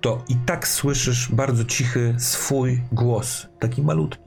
to 0.00 0.24
i 0.28 0.36
tak 0.36 0.68
słyszysz 0.68 1.32
bardzo 1.32 1.64
cichy 1.64 2.14
swój 2.18 2.82
głos, 2.92 3.46
taki 3.58 3.82
malutki. 3.82 4.22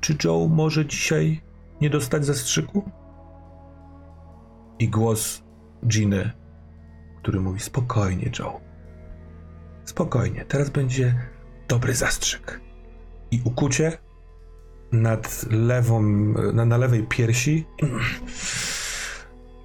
Czy 0.00 0.16
Joe 0.24 0.48
może 0.48 0.86
dzisiaj 0.86 1.42
nie 1.80 1.90
dostać 1.90 2.26
zastrzyku? 2.26 2.90
I 4.78 4.88
głos 4.88 5.42
Giny, 5.86 6.30
który 7.18 7.40
mówi 7.40 7.60
spokojnie, 7.60 8.30
Joe. 8.38 8.60
Spokojnie, 9.84 10.44
teraz 10.44 10.70
będzie 10.70 11.14
dobry 11.68 11.94
zastrzyk. 11.94 12.60
I 13.30 13.40
ukucie 13.44 13.98
nad 14.92 15.44
lewą, 15.50 16.02
na, 16.52 16.64
na 16.64 16.76
lewej 16.76 17.02
piersi, 17.02 17.66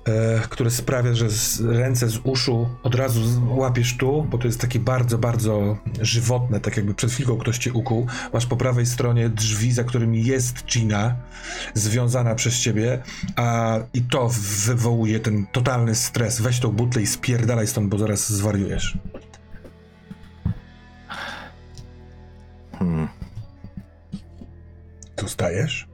e, 0.07 0.39
które 0.49 0.71
sprawia, 0.71 1.13
że 1.13 1.29
z, 1.29 1.61
ręce 1.61 2.09
z 2.09 2.17
uszu 2.23 2.69
od 2.83 2.95
razu 2.95 3.23
z- 3.23 3.37
łapiesz 3.47 3.97
tu, 3.97 4.23
bo 4.29 4.37
to 4.37 4.47
jest 4.47 4.61
takie 4.61 4.79
bardzo, 4.79 5.17
bardzo 5.17 5.77
żywotne, 6.01 6.59
tak 6.59 6.77
jakby 6.77 6.93
przed 6.93 7.11
chwilą 7.11 7.37
ktoś 7.37 7.57
cię 7.57 7.73
ukuł. 7.73 8.07
Masz 8.33 8.45
po 8.45 8.57
prawej 8.57 8.85
stronie 8.85 9.29
drzwi, 9.29 9.71
za 9.71 9.83
którymi 9.83 10.25
jest 10.25 10.65
Gina, 10.65 11.15
związana 11.73 12.35
przez 12.35 12.59
ciebie, 12.59 13.03
a 13.35 13.77
i 13.93 14.01
to 14.01 14.29
wywołuje 14.65 15.19
ten 15.19 15.45
totalny 15.51 15.95
stres. 15.95 16.41
Weź 16.41 16.59
tą 16.59 16.71
butlę 16.71 17.01
i 17.01 17.07
spierdalaj 17.07 17.67
stąd, 17.67 17.89
bo 17.89 17.97
zaraz 17.97 18.29
zwariujesz. 18.33 18.97
Hmm. 22.79 23.07
Tu 25.15 25.27
stajesz? 25.27 25.87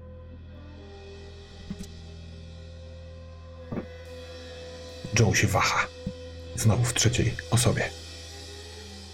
Joe 5.19 5.33
się 5.35 5.47
waha. 5.47 5.87
Znowu 6.55 6.83
w 6.83 6.93
trzeciej 6.93 7.33
osobie. 7.51 7.89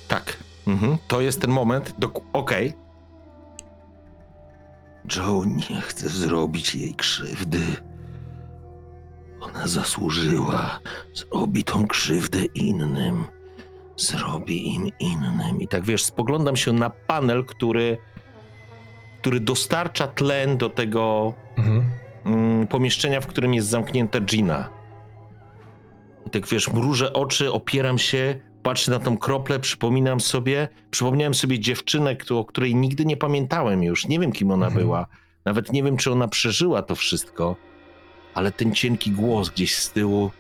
Tak. 0.08 0.38
Mhm. 0.68 0.98
To 1.08 1.22
jest 1.22 1.42
ten 1.42 1.50
moment. 1.52 1.94
Dok- 2.00 2.22
Okej. 2.34 2.74
Joe 5.16 5.46
nie 5.46 5.82
chce 5.82 6.10
zrobić 6.10 6.76
jej 6.76 6.96
krzywdy. 6.96 7.60
Ona 9.42 9.68
zasłużyła. 9.68 10.80
Zrobi 11.14 11.64
tą 11.64 11.88
krzywdę 11.88 12.46
innym. 12.46 13.26
Zrobi 13.98 14.76
im 14.76 14.90
innym. 15.00 15.62
I 15.62 15.68
tak 15.68 15.84
wiesz, 15.84 16.04
spoglądam 16.04 16.56
się 16.56 16.74
na 16.74 16.90
panel, 16.90 17.46
który, 17.46 17.98
który 19.22 19.40
dostarcza 19.40 20.08
tlen 20.08 20.58
do 20.58 20.70
tego 20.70 21.34
Mhm. 21.58 21.84
mm, 22.26 22.68
pomieszczenia, 22.68 23.22
w 23.22 23.28
którym 23.28 23.54
jest 23.54 23.68
zamknięta 23.68 24.20
Gina. 24.22 24.70
I 26.28 26.30
tak 26.30 26.48
wiesz, 26.48 26.70
mrużę 26.74 27.14
oczy, 27.14 27.52
opieram 27.52 27.98
się, 27.98 28.40
patrzę 28.64 28.92
na 28.92 29.00
tą 29.00 29.18
kroplę, 29.18 29.60
przypominam 29.60 30.20
sobie, 30.20 30.68
przypomniałem 30.92 31.34
sobie 31.34 31.60
dziewczynę, 31.60 32.16
o 32.32 32.46
której 32.46 32.76
nigdy 32.76 33.06
nie 33.06 33.18
pamiętałem 33.18 33.84
już. 33.84 34.08
Nie 34.08 34.20
wiem, 34.20 34.32
kim 34.32 34.52
ona 34.52 34.66
Mhm. 34.66 34.86
była. 34.86 35.06
Nawet 35.46 35.74
nie 35.74 35.84
wiem, 35.84 35.98
czy 35.98 36.12
ona 36.12 36.28
przeżyła 36.28 36.82
to 36.82 36.96
wszystko. 36.96 37.56
Ale 38.34 38.52
ten 38.52 38.74
cienki 38.76 39.12
głos 39.12 39.50
gdzieś 39.50 39.76
z 39.78 39.92
tyłu. 39.92 40.32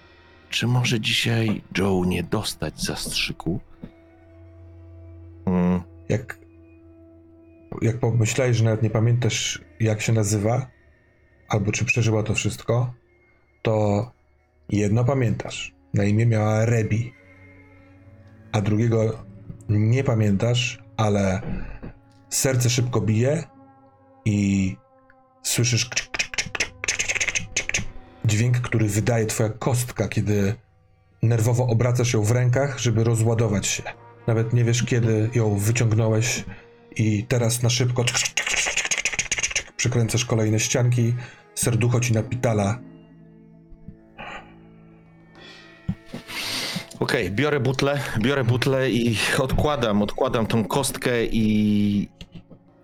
Czy 0.51 0.67
może 0.67 0.99
dzisiaj 0.99 1.61
Joe 1.77 2.05
nie 2.05 2.23
dostać 2.23 2.81
zastrzyku? 2.83 3.59
Mm, 5.45 5.81
Jak, 6.09 6.39
jak 7.81 7.99
pomyślałeś, 7.99 8.57
że 8.57 8.63
nawet 8.63 8.83
nie 8.83 8.89
pamiętasz, 8.89 9.61
jak 9.79 10.01
się 10.01 10.13
nazywa, 10.13 10.67
albo 11.49 11.71
czy 11.71 11.85
przeżyła 11.85 12.23
to 12.23 12.33
wszystko, 12.33 12.93
to 13.61 14.11
jedno 14.69 15.05
pamiętasz. 15.05 15.73
Na 15.93 16.03
imię 16.03 16.25
miała 16.25 16.65
Rebi, 16.65 17.13
a 18.51 18.61
drugiego 18.61 19.25
nie 19.69 20.03
pamiętasz, 20.03 20.83
ale 20.97 21.41
serce 22.29 22.69
szybko 22.69 23.01
bije 23.01 23.43
i 24.25 24.75
słyszysz 25.43 25.85
dźwięk, 28.25 28.57
który 28.57 28.87
wydaje 28.87 29.25
twoja 29.25 29.49
kostka, 29.49 30.07
kiedy 30.07 30.55
nerwowo 31.23 31.67
obracasz 31.67 32.13
ją 32.13 32.23
w 32.23 32.31
rękach, 32.31 32.79
żeby 32.79 33.03
rozładować 33.03 33.67
się. 33.67 33.83
Nawet 34.27 34.53
nie 34.53 34.63
wiesz, 34.63 34.83
kiedy 34.83 35.29
ją 35.35 35.57
wyciągnąłeś 35.57 36.45
i 36.95 37.25
teraz 37.27 37.63
na 37.63 37.69
szybko 37.69 38.05
przekręcasz 39.77 40.25
kolejne 40.25 40.59
ścianki, 40.59 41.13
serducho 41.55 41.99
ci 41.99 42.13
napitala. 42.13 42.79
Okej, 46.99 47.31
biorę 47.31 47.59
butlę, 47.59 47.99
biorę 48.19 48.43
butlę 48.43 48.91
i 48.91 49.17
odkładam, 49.37 50.01
odkładam 50.01 50.47
tą 50.47 50.65
kostkę 50.65 51.25
i 51.25 52.09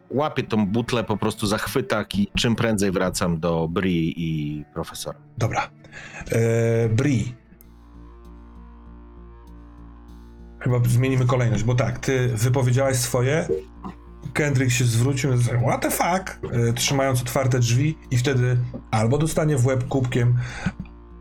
łapię 0.10 0.43
tą 0.43 0.66
butlę 0.66 1.03
po 1.03 1.18
prostu 1.18 1.47
za 1.47 1.58
chwytak 1.58 2.16
i 2.16 2.28
czym 2.38 2.55
prędzej 2.55 2.91
wracam 2.91 3.39
do 3.39 3.68
Bri 3.68 4.14
i 4.18 4.64
profesora. 4.74 5.20
Dobra. 5.38 5.70
Eee, 6.32 6.89
Bri. 6.89 7.34
Chyba 10.60 10.80
zmienimy 10.88 11.26
kolejność, 11.26 11.64
bo 11.64 11.76
tak, 11.76 11.99
ty 11.99 12.28
wypowiedziałaś 12.28 12.95
swoje, 12.95 13.47
Kendrick 14.34 14.72
się 14.72 14.86
zwrócił 14.86 15.34
i 15.34 15.38
what 15.38 15.82
the 15.82 15.91
fuck, 15.91 16.39
e, 16.51 16.74
trzymając 16.74 17.22
otwarte 17.22 17.60
drzwi 17.60 17.97
i 18.12 18.18
wtedy 18.18 18.58
albo 18.91 19.18
dostanie 19.18 19.58
w 19.58 19.66
łeb 19.66 19.88
kubkiem, 19.88 20.38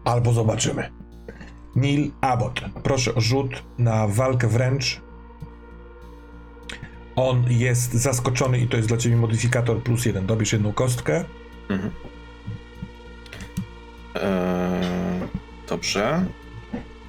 albo 0.05 0.33
zobaczymy. 0.33 0.91
Neil 1.77 2.11
Abbott, 2.21 2.61
proszę 2.83 3.15
o 3.15 3.21
rzut 3.21 3.63
na 3.79 4.09
walkę 4.09 4.49
wręcz. 4.49 5.06
On 7.17 7.45
jest 7.49 7.93
zaskoczony 7.95 8.59
i 8.59 8.69
to 8.69 8.77
jest 8.77 8.89
dla 8.89 8.97
ciebie 8.97 9.17
modyfikator 9.17 9.83
plus 9.83 10.05
jeden. 10.05 10.27
Dobierz 10.27 10.53
jedną 10.53 10.73
kostkę. 10.73 11.25
Mhm. 11.69 11.91
Eee, 14.15 15.29
dobrze. 15.69 16.25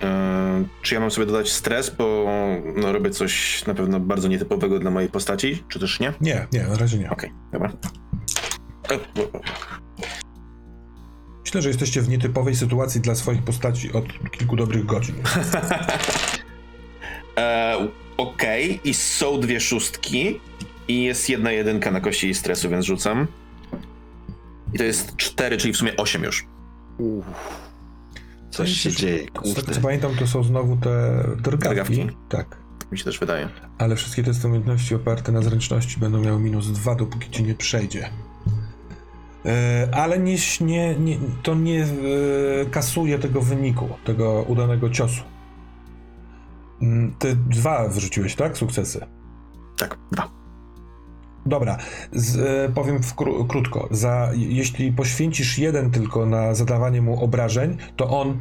Eee, 0.01 0.65
czy 0.81 0.93
ja 0.95 0.99
mam 1.01 1.11
sobie 1.11 1.27
dodać 1.27 1.51
stres, 1.51 1.95
bo 1.97 2.25
no, 2.75 2.91
robię 2.91 3.09
coś 3.09 3.65
na 3.65 3.73
pewno 3.73 3.99
bardzo 3.99 4.27
nietypowego 4.27 4.79
dla 4.79 4.91
mojej 4.91 5.09
postaci, 5.09 5.63
czy 5.67 5.79
też 5.79 5.99
nie? 5.99 6.13
Nie, 6.21 6.47
nie, 6.53 6.63
na 6.63 6.77
razie 6.77 6.97
nie. 6.97 7.09
Okej, 7.09 7.31
dobra. 7.51 7.71
E, 8.91 8.99
Myślę, 11.45 11.61
że 11.61 11.69
jesteście 11.69 12.01
w 12.01 12.09
nietypowej 12.09 12.55
sytuacji 12.55 13.01
dla 13.01 13.15
swoich 13.15 13.43
postaci 13.43 13.93
od 13.93 14.05
kilku 14.31 14.55
dobrych 14.55 14.85
godzin. 14.85 15.15
Eee, 17.37 17.87
Okej, 18.17 18.79
i 18.83 18.93
są 18.93 19.39
dwie 19.39 19.59
szóstki 19.59 20.39
i 20.87 21.03
jest 21.03 21.29
jedna 21.29 21.51
jedynka 21.51 21.91
na 21.91 22.01
kości 22.01 22.33
stresu, 22.33 22.69
więc 22.69 22.85
rzucam. 22.85 23.27
I 24.73 24.77
to 24.77 24.83
jest 24.83 25.15
cztery, 25.15 25.57
czyli 25.57 25.73
w 25.73 25.77
sumie 25.77 25.97
osiem 25.97 26.23
już. 26.23 26.45
Coś 28.51 28.71
się 28.71 28.91
dzieje, 28.91 29.25
Z 29.43 29.53
tego 29.53 29.71
co 29.71 29.81
pamiętam, 29.81 30.15
to 30.15 30.27
są 30.27 30.43
znowu 30.43 30.77
te 30.77 31.23
drgawki. 31.37 31.69
Drgawki? 31.69 32.07
Tak. 32.29 32.57
Mi 32.91 32.97
się 32.97 33.03
też 33.03 33.19
wydaje. 33.19 33.49
Ale 33.77 33.95
wszystkie 33.95 34.23
te 34.23 34.31
umiejętności 34.47 34.95
oparte 34.95 35.31
na 35.31 35.41
zręczności 35.41 35.99
będą 35.99 36.21
miały 36.21 36.39
minus 36.39 36.71
dwa, 36.71 36.95
dopóki 36.95 37.31
ci 37.31 37.43
nie 37.43 37.55
przejdzie. 37.55 38.09
E, 39.45 39.89
ale 39.93 40.19
nie, 40.19 40.37
nie, 40.61 40.95
nie, 40.95 41.17
to 41.43 41.55
nie 41.55 41.83
e, 41.83 41.87
kasuje 42.71 43.19
tego 43.19 43.41
wyniku, 43.41 43.89
tego 44.05 44.45
udanego 44.47 44.89
ciosu. 44.89 45.21
Mm, 46.81 47.13
Ty 47.19 47.35
dwa 47.35 47.87
wyrzuciłeś, 47.87 48.35
tak? 48.35 48.57
Sukcesy. 48.57 49.05
Tak, 49.77 49.97
dwa. 50.11 50.29
Dobra, 51.45 51.77
z, 52.11 52.37
e, 52.37 52.73
powiem 52.73 52.99
kró- 52.99 53.47
krótko. 53.47 53.87
Za, 53.91 54.29
jeśli 54.35 54.91
poświęcisz 54.91 55.57
jeden 55.59 55.91
tylko 55.91 56.25
na 56.25 56.53
zadawanie 56.55 57.01
mu 57.01 57.23
obrażeń, 57.23 57.77
to 57.95 58.09
on 58.21 58.37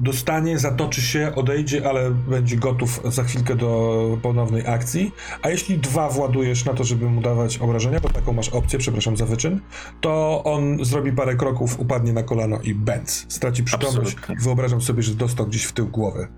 dostanie, 0.00 0.58
zatoczy 0.58 1.02
się, 1.02 1.32
odejdzie, 1.34 1.88
ale 1.88 2.10
będzie 2.10 2.56
gotów 2.56 3.00
za 3.04 3.24
chwilkę 3.24 3.56
do 3.56 4.18
ponownej 4.22 4.66
akcji. 4.66 5.12
A 5.42 5.48
jeśli 5.48 5.78
dwa 5.78 6.08
władujesz 6.08 6.64
na 6.64 6.74
to, 6.74 6.84
żeby 6.84 7.10
mu 7.10 7.20
dawać 7.20 7.58
obrażenia, 7.58 8.00
bo 8.00 8.08
taką 8.08 8.32
masz 8.32 8.48
opcję, 8.48 8.78
przepraszam 8.78 9.16
za 9.16 9.26
wyczyn, 9.26 9.60
to 10.00 10.42
on 10.44 10.84
zrobi 10.84 11.12
parę 11.12 11.36
kroków, 11.36 11.80
upadnie 11.80 12.12
na 12.12 12.22
kolano 12.22 12.60
i 12.60 12.74
bęc. 12.74 13.26
Straci 13.28 13.64
przytomność. 13.64 14.12
Absolutnie. 14.14 14.36
Wyobrażam 14.44 14.80
sobie, 14.80 15.02
że 15.02 15.14
dostał 15.14 15.46
gdzieś 15.46 15.64
w 15.64 15.72
tył 15.72 15.88
głowy. 15.88 16.28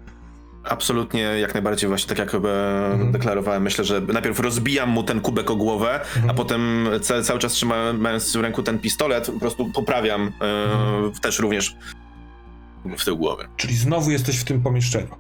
Absolutnie, 0.65 1.21
jak 1.21 1.55
najbardziej 1.55 1.89
właśnie 1.89 2.09
tak 2.09 2.19
jak 2.19 2.35
e, 2.35 2.39
Mhm. 2.93 3.13
deklarowałem. 3.13 3.63
Myślę, 3.63 3.85
że 3.85 4.01
najpierw 4.01 4.41
rozbijam 4.41 4.89
mu 4.91 5.03
ten 5.03 5.21
kubek 5.21 5.51
o 5.51 5.57
głowę, 5.57 6.01
Mhm. 6.01 6.31
a 6.31 6.35
potem 6.35 6.89
ca- 7.03 7.23
cały 7.23 7.39
czas 7.39 7.53
trzymając 7.53 8.37
w 8.37 8.41
ręku 8.41 8.63
ten 8.63 8.79
pistolet, 8.79 9.27
po 9.31 9.41
prostu 9.41 9.71
poprawiam 9.73 10.23
e, 10.41 10.73
Mhm. 10.73 11.13
też 11.13 11.39
również 11.39 11.77
w 12.99 13.05
tył 13.05 13.17
głowy. 13.19 13.49
Czyli 13.57 13.77
znowu 13.77 14.11
jesteś 14.11 14.39
w 14.39 14.45
tym 14.45 14.63
pomieszczeniu. 14.63 15.15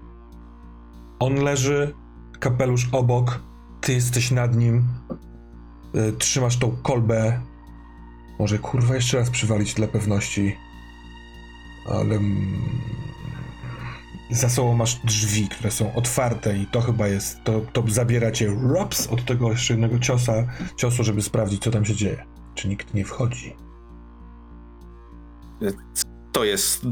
On 1.19 1.35
leży, 1.35 1.95
kapelusz 2.41 2.89
obok, 2.93 3.41
ty 3.81 3.93
jesteś 3.93 4.31
nad 4.31 4.57
nim, 4.57 4.85
y, 5.97 6.13
trzymasz 6.13 6.57
tą 6.57 6.77
kolbę. 6.83 7.41
Może 8.39 8.59
kurwa 8.59 8.95
jeszcze 8.95 9.17
raz 9.19 9.31
przywalić 9.31 9.75
dla 9.75 9.87
pewności, 9.87 10.57
ale 11.91 12.19
za 14.33 14.49
sobą 14.49 14.75
masz 14.75 14.95
drzwi, 15.05 15.49
które 15.49 15.71
są 15.71 15.95
otwarte 15.95 16.57
i 16.59 16.67
to 16.67 16.81
chyba 16.81 17.09
jest, 17.09 17.45
to, 17.45 17.61
to 17.73 17.85
zabiera 17.89 18.31
cię 18.31 18.57
od 19.11 19.25
tego 19.25 19.51
jeszcze 19.51 19.73
jednego 19.73 19.99
ciosa, 19.99 20.47
ciosu, 20.77 21.05
żeby 21.05 21.23
sprawdzić 21.23 21.63
co 21.63 21.71
tam 21.71 21.85
się 21.85 21.95
dzieje. 21.95 22.25
Czy 22.55 22.69
nikt 22.69 22.95
nie 22.95 23.05
wchodzi. 23.05 23.57
To 26.33 26.45
jest 26.45 26.87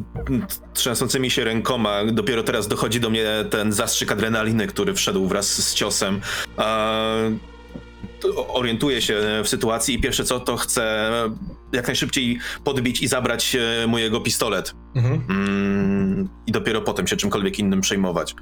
trzęsącymi 0.74 1.30
się 1.30 1.44
rękoma. 1.44 2.04
Dopiero 2.12 2.42
teraz 2.42 2.68
dochodzi 2.68 3.00
do 3.00 3.10
mnie 3.10 3.26
ten 3.50 3.72
zastrzyk 3.72 4.12
adrenaliny, 4.12 4.66
który 4.66 4.94
wszedł 4.94 5.26
wraz 5.26 5.68
z 5.68 5.74
ciosem. 5.74 6.20
E, 6.58 7.30
to 8.20 8.48
orientuję 8.48 9.02
się 9.02 9.20
w 9.44 9.48
sytuacji 9.48 9.94
i 9.94 10.00
pierwsze 10.00 10.24
co, 10.24 10.40
to 10.40 10.56
chcę 10.56 11.10
jak 11.72 11.86
najszybciej 11.86 12.38
podbić 12.64 13.02
i 13.02 13.08
zabrać 13.08 13.56
e, 13.56 13.86
mojego 13.86 14.20
pistolet. 14.20 14.74
Mhm. 14.94 15.24
Mm, 15.28 16.28
I 16.46 16.52
dopiero 16.52 16.80
potem 16.80 17.06
się 17.06 17.16
czymkolwiek 17.16 17.58
innym 17.58 17.80
przejmować. 17.80 18.34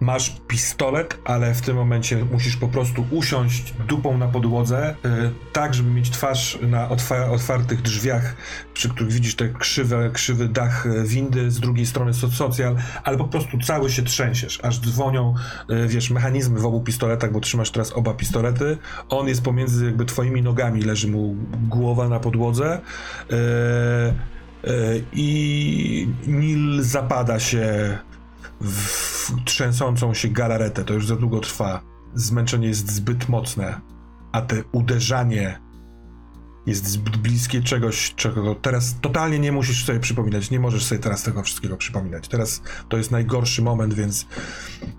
Masz 0.00 0.36
pistolet, 0.48 1.18
ale 1.24 1.54
w 1.54 1.60
tym 1.60 1.76
momencie 1.76 2.24
musisz 2.32 2.56
po 2.56 2.68
prostu 2.68 3.04
usiąść 3.10 3.74
dupą 3.88 4.18
na 4.18 4.28
podłodze, 4.28 4.94
y, 5.04 5.30
tak, 5.52 5.74
żeby 5.74 5.90
mieć 5.90 6.10
twarz 6.10 6.58
na 6.62 6.88
otwa- 6.88 7.30
otwartych 7.30 7.82
drzwiach, 7.82 8.36
przy 8.74 8.88
których 8.88 9.12
widzisz 9.12 9.34
te 9.34 9.48
krzywe, 9.48 10.10
krzywy 10.12 10.48
dach 10.48 10.86
y, 10.86 11.04
windy, 11.04 11.50
z 11.50 11.60
drugiej 11.60 11.86
strony 11.86 12.14
so- 12.14 12.30
socjal, 12.30 12.76
ale 13.04 13.18
po 13.18 13.24
prostu 13.24 13.58
cały 13.58 13.90
się 13.90 14.02
trzęsiesz, 14.02 14.60
aż 14.62 14.80
dzwonią, 14.80 15.34
y, 15.70 15.88
wiesz, 15.88 16.10
mechanizmy 16.10 16.60
w 16.60 16.66
obu 16.66 16.80
pistoletach, 16.80 17.32
bo 17.32 17.40
trzymasz 17.40 17.70
teraz 17.70 17.92
oba 17.92 18.14
pistolety. 18.14 18.78
On 19.08 19.28
jest 19.28 19.42
pomiędzy 19.42 19.84
jakby 19.84 20.04
twoimi 20.04 20.42
nogami, 20.42 20.82
leży 20.82 21.08
mu 21.08 21.36
głowa 21.68 22.08
na 22.08 22.20
podłodze. 22.20 22.80
y, 23.30 23.34
y, 24.70 25.04
I 25.12 26.08
Nil 26.26 26.82
zapada 26.82 27.40
się 27.40 27.98
w 28.60 29.30
trzęsącą 29.44 30.14
się 30.14 30.28
galaretę. 30.28 30.84
To 30.84 30.94
już 30.94 31.06
za 31.06 31.16
długo 31.16 31.40
trwa. 31.40 31.82
Zmęczenie 32.14 32.68
jest 32.68 32.92
zbyt 32.92 33.28
mocne, 33.28 33.80
a 34.32 34.42
te 34.42 34.64
uderzanie 34.72 35.60
jest 36.66 36.88
zbyt 36.88 37.16
bliskie 37.16 37.62
czegoś, 37.62 38.14
czego 38.14 38.54
teraz 38.54 38.96
totalnie 39.00 39.38
nie 39.38 39.52
musisz 39.52 39.84
sobie 39.84 40.00
przypominać. 40.00 40.50
Nie 40.50 40.60
możesz 40.60 40.84
sobie 40.84 40.98
teraz 40.98 41.22
tego 41.22 41.42
wszystkiego 41.42 41.76
przypominać. 41.76 42.28
Teraz 42.28 42.62
to 42.88 42.96
jest 42.96 43.10
najgorszy 43.10 43.62
moment, 43.62 43.94
więc 43.94 44.26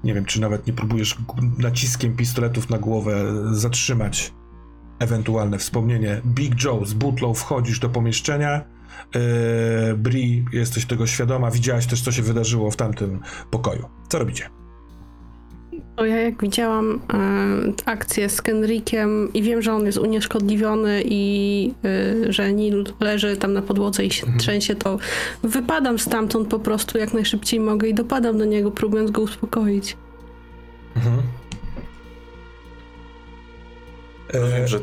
nie 0.04 0.14
wiem, 0.14 0.26
czy 0.26 0.42
nawet 0.42 0.68
nie 0.68 0.74
próbujesz 0.74 1.18
naciskiem 1.58 2.16
pistoletów 2.16 2.70
na 2.70 2.78
głowę 2.78 3.34
zatrzymać 3.52 4.34
ewentualne 5.00 5.58
wspomnienie. 5.58 6.22
Big 6.26 6.64
Joe 6.64 6.86
z 6.86 6.94
butlą 6.94 7.34
wchodzisz 7.34 7.80
do 7.80 7.90
pomieszczenia. 7.90 8.62
Yy, 9.16 9.98
Bri, 9.98 10.46
jesteś 10.54 10.86
tego 10.86 11.08
świadoma, 11.08 11.52
widziałaś 11.52 11.88
też, 11.88 12.02
co 12.02 12.12
się 12.12 12.22
wydarzyło 12.22 12.72
w 12.72 12.76
tamtym 12.76 13.20
pokoju. 13.52 13.86
Co 14.10 14.20
robicie? 14.20 14.50
To 15.96 16.06
ja 16.06 16.22
jak 16.22 16.42
widziałam 16.42 17.00
e, 17.14 17.92
akcję 17.92 18.30
z 18.30 18.42
Kenrickiem 18.42 19.34
i 19.34 19.44
wiem, 19.44 19.62
że 19.62 19.74
on 19.74 19.86
jest 19.86 19.98
unieszkodliwiony 19.98 21.02
i 21.06 21.74
e, 22.28 22.34
że 22.34 22.54
Nil 22.54 22.84
leży 23.00 23.38
tam 23.38 23.54
na 23.54 23.62
podłodze 23.62 24.06
i 24.06 24.12
się 24.12 24.28
trzęsie, 24.38 24.76
to 24.76 24.98
wypadam 25.44 26.00
stamtąd 26.00 26.48
po 26.48 26.60
prostu 26.60 26.98
jak 26.98 27.14
najszybciej 27.14 27.60
mogę 27.60 27.88
i 27.88 27.94
dopadam 27.94 28.38
do 28.38 28.46
niego, 28.46 28.72
próbując 28.72 29.12
go 29.12 29.22
uspokoić. 29.22 29.98
Mhm. 30.96 31.22
Rozumiem, 34.34 34.64
E, 34.64 34.68
że... 34.68 34.80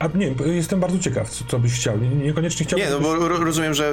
A 0.00 0.08
nie, 0.14 0.34
jestem 0.46 0.80
bardzo 0.80 0.98
ciekaw, 0.98 1.30
co, 1.30 1.44
co 1.48 1.58
byś 1.58 1.72
chciał. 1.72 1.98
Nie- 1.98 2.08
Niekoniecznie 2.08 2.66
chciałbym. 2.66 2.88
Nie, 2.88 2.94
no 2.94 3.00
bo 3.00 3.28
ro- 3.28 3.44
rozumiem, 3.44 3.74
że 3.74 3.90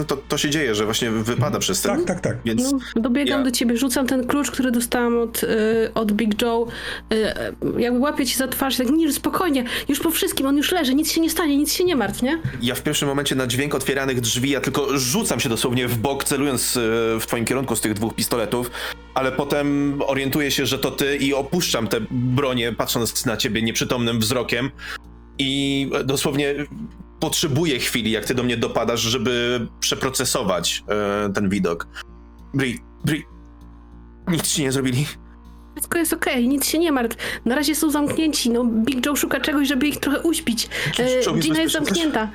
e, 0.00 0.04
to, 0.04 0.16
to 0.16 0.38
się 0.38 0.50
dzieje, 0.50 0.74
że 0.74 0.84
właśnie 0.84 1.10
wypada 1.10 1.58
przez 1.58 1.82
ten. 1.82 1.96
Tak, 1.96 2.06
tak, 2.06 2.20
tak. 2.20 2.36
Więc 2.44 2.72
No, 2.72 2.78
dobiegam 3.02 3.38
ja- 3.38 3.44
do 3.44 3.50
ciebie, 3.50 3.76
rzucam 3.76 4.06
ten 4.06 4.26
klucz, 4.26 4.50
który 4.50 4.70
dostałam 4.70 5.18
od, 5.18 5.42
y, 5.42 5.48
od 5.94 6.12
Big 6.12 6.42
Joe. 6.42 6.66
Y, 7.12 7.80
jakby 7.80 7.98
łapię 7.98 8.26
ci 8.26 8.36
za 8.36 8.48
twarz, 8.48 8.76
tak 8.76 8.90
Nil, 8.90 9.12
spokojnie, 9.12 9.64
już 9.88 10.00
po 10.00 10.10
wszystkim, 10.10 10.46
on 10.46 10.56
już 10.56 10.72
leży, 10.72 10.94
nic 10.94 11.12
się 11.12 11.20
nie 11.20 11.30
stanie, 11.30 11.56
nic 11.56 11.72
się 11.72 11.84
nie 11.84 11.96
martw, 11.96 12.22
nie? 12.22 12.38
ja 12.62 12.74
w 12.74 12.82
pierwszym 12.82 13.08
momencie 13.08 13.34
na 13.34 13.46
dźwięk 13.46 13.74
otwieranych 13.74 14.20
drzwi, 14.20 14.50
ja 14.50 14.60
tylko 14.60 14.98
rzucam 14.98 15.40
się 15.40 15.48
dosłownie 15.48 15.88
w 15.88 15.96
bok, 15.98 16.24
celując 16.24 16.76
e, 16.76 16.80
w 17.20 17.24
twoim 17.26 17.44
kierunku 17.44 17.76
z 17.76 17.80
tych 17.80 17.94
dwóch 17.94 18.14
pistoletów, 18.14 18.70
ale 19.14 19.32
potem 19.32 19.98
orientuję 20.06 20.50
się, 20.50 20.66
że 20.66 20.78
to 20.78 20.90
ty 20.90 21.16
i 21.16 21.34
opuszczam 21.34 21.88
te 21.88 22.00
bronie, 22.10 22.72
patrząc 22.72 23.26
na 23.26 23.36
ciebie 23.36 23.62
nieprzytomnym 23.62 24.20
wzrokiem 24.20 24.70
i 25.38 25.90
dosłownie 26.04 26.54
potrzebuję 27.20 27.78
chwili, 27.78 28.10
jak 28.10 28.24
ty 28.24 28.34
do 28.34 28.42
mnie 28.42 28.56
dopadasz, 28.56 29.00
żeby 29.00 29.66
przeprocesować 29.80 30.84
e, 30.88 31.32
ten 31.32 31.48
widok. 31.48 31.88
Bri, 32.54 32.78
Bri, 33.04 33.24
nic 34.28 34.48
ci 34.48 34.62
nie 34.62 34.72
zrobili. 34.72 35.06
Wszystko 35.74 35.98
jest 35.98 36.12
okej, 36.12 36.48
nic 36.48 36.66
się 36.66 36.78
nie 36.78 36.92
martw. 36.92 37.16
Na 37.44 37.54
razie 37.54 37.74
są 37.74 37.90
zamknięci, 37.90 38.50
no 38.50 38.64
Big 38.64 39.06
Joe 39.06 39.16
szuka 39.16 39.40
czegoś, 39.40 39.68
żeby 39.68 39.88
ich 39.88 40.00
trochę 40.00 40.20
uśpić. 40.20 40.68
E, 40.98 41.38
Gina 41.38 41.60
jest 41.60 41.72
zamknięta. 41.72 42.30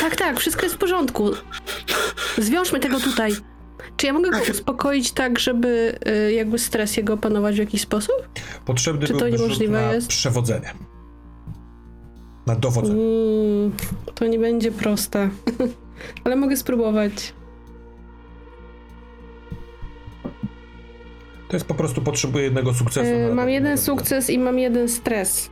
Tak, 0.00 0.16
tak, 0.16 0.40
wszystko 0.40 0.62
jest 0.62 0.74
w 0.74 0.78
porządku. 0.78 1.30
Zwiążmy 2.38 2.80
tego 2.80 3.00
tutaj. 3.00 3.32
Czy 3.96 4.06
ja 4.06 4.12
mogę 4.12 4.30
go 4.30 4.38
uspokoić 4.50 5.12
tak, 5.12 5.38
żeby 5.38 5.98
y, 6.28 6.32
jakby 6.32 6.58
stres 6.58 6.96
jego 6.96 7.12
opanować 7.14 7.56
w 7.56 7.58
jakiś 7.58 7.80
sposób? 7.80 8.28
Potrzebny 8.64 9.06
Czy 9.06 9.14
to 9.14 9.28
niemożliwe 9.28 9.82
na 9.82 9.92
jest? 9.92 10.08
przewodzenie. 10.08 10.72
Na 12.46 12.56
dowodzenie. 12.56 13.02
Mm, 13.02 13.72
to 14.14 14.26
nie 14.26 14.38
będzie 14.38 14.72
proste. 14.72 15.28
Ale 16.24 16.36
mogę 16.36 16.56
spróbować. 16.56 17.32
To 21.48 21.56
jest 21.56 21.66
po 21.66 21.74
prostu 21.74 22.02
potrzebuje 22.02 22.44
jednego 22.44 22.74
sukcesu. 22.74 23.28
Na- 23.28 23.34
mam 23.34 23.48
jeden 23.48 23.78
sukces 23.78 24.30
i 24.30 24.38
mam 24.38 24.58
jeden 24.58 24.88
stres. 24.88 25.50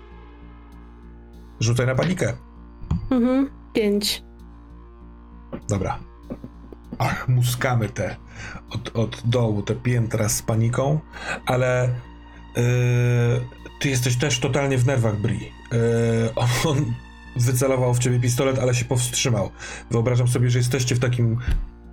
Rzucaj 1.60 1.86
na 1.86 1.94
panikę. 1.94 2.32
Mhm, 3.10 3.50
pięć. 3.72 4.22
Dobra. 5.68 5.98
Ach, 6.98 7.28
muskamy 7.28 7.88
te 7.88 8.16
od, 8.70 8.96
od 8.96 9.22
dołu, 9.24 9.62
te 9.62 9.74
piętra 9.74 10.28
z 10.28 10.42
paniką, 10.42 11.00
ale 11.46 11.88
yy, 12.56 12.62
ty 13.78 13.88
jesteś 13.88 14.16
też 14.16 14.38
totalnie 14.38 14.78
w 14.78 14.86
nerwach, 14.86 15.16
Bri. 15.16 15.40
Yy, 15.40 16.34
on, 16.36 16.48
on 16.70 16.94
wycelował 17.36 17.94
w 17.94 17.98
ciebie 17.98 18.20
pistolet, 18.20 18.58
ale 18.58 18.74
się 18.74 18.84
powstrzymał. 18.84 19.50
Wyobrażam 19.90 20.28
sobie, 20.28 20.50
że 20.50 20.58
jesteście 20.58 20.94
w 20.94 20.98
takim 20.98 21.38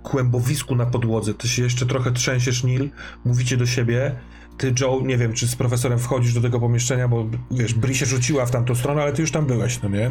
kłębowisku 0.02 0.74
na 0.74 0.86
podłodze. 0.86 1.34
Ty 1.34 1.48
się 1.48 1.62
jeszcze 1.62 1.86
trochę 1.86 2.12
trzęsiesz, 2.12 2.64
Nil, 2.64 2.90
mówicie 3.24 3.56
do 3.56 3.66
siebie. 3.66 4.16
Ty, 4.58 4.74
Joe, 4.80 5.00
nie 5.04 5.18
wiem, 5.18 5.32
czy 5.32 5.48
z 5.48 5.56
profesorem 5.56 5.98
wchodzisz 5.98 6.34
do 6.34 6.40
tego 6.40 6.60
pomieszczenia, 6.60 7.08
bo 7.08 7.26
wiesz, 7.50 7.74
Bri 7.74 7.94
się 7.94 8.06
rzuciła 8.06 8.46
w 8.46 8.50
tamtą 8.50 8.74
stronę, 8.74 9.02
ale 9.02 9.12
ty 9.12 9.22
już 9.22 9.30
tam 9.30 9.46
byłeś, 9.46 9.82
no 9.82 9.88
nie? 9.88 10.10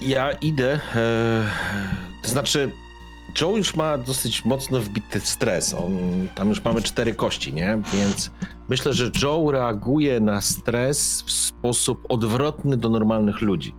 Ja 0.00 0.32
idę, 0.32 0.80
e, 0.94 1.44
to 2.22 2.28
znaczy 2.28 2.72
Joe 3.40 3.56
już 3.56 3.74
ma 3.76 3.98
dosyć 3.98 4.44
mocno 4.44 4.80
wbity 4.80 5.20
stres, 5.20 5.74
on, 5.74 5.92
tam 6.34 6.48
już 6.48 6.64
mamy 6.64 6.82
cztery 6.82 7.14
kości, 7.14 7.52
nie? 7.54 7.78
Więc 7.92 8.30
myślę, 8.68 8.92
że 8.94 9.10
Joe 9.22 9.50
reaguje 9.50 10.20
na 10.20 10.40
stres 10.40 11.22
w 11.22 11.30
sposób 11.32 12.06
odwrotny 12.08 12.76
do 12.76 12.88
normalnych 12.88 13.40
ludzi. 13.40 13.74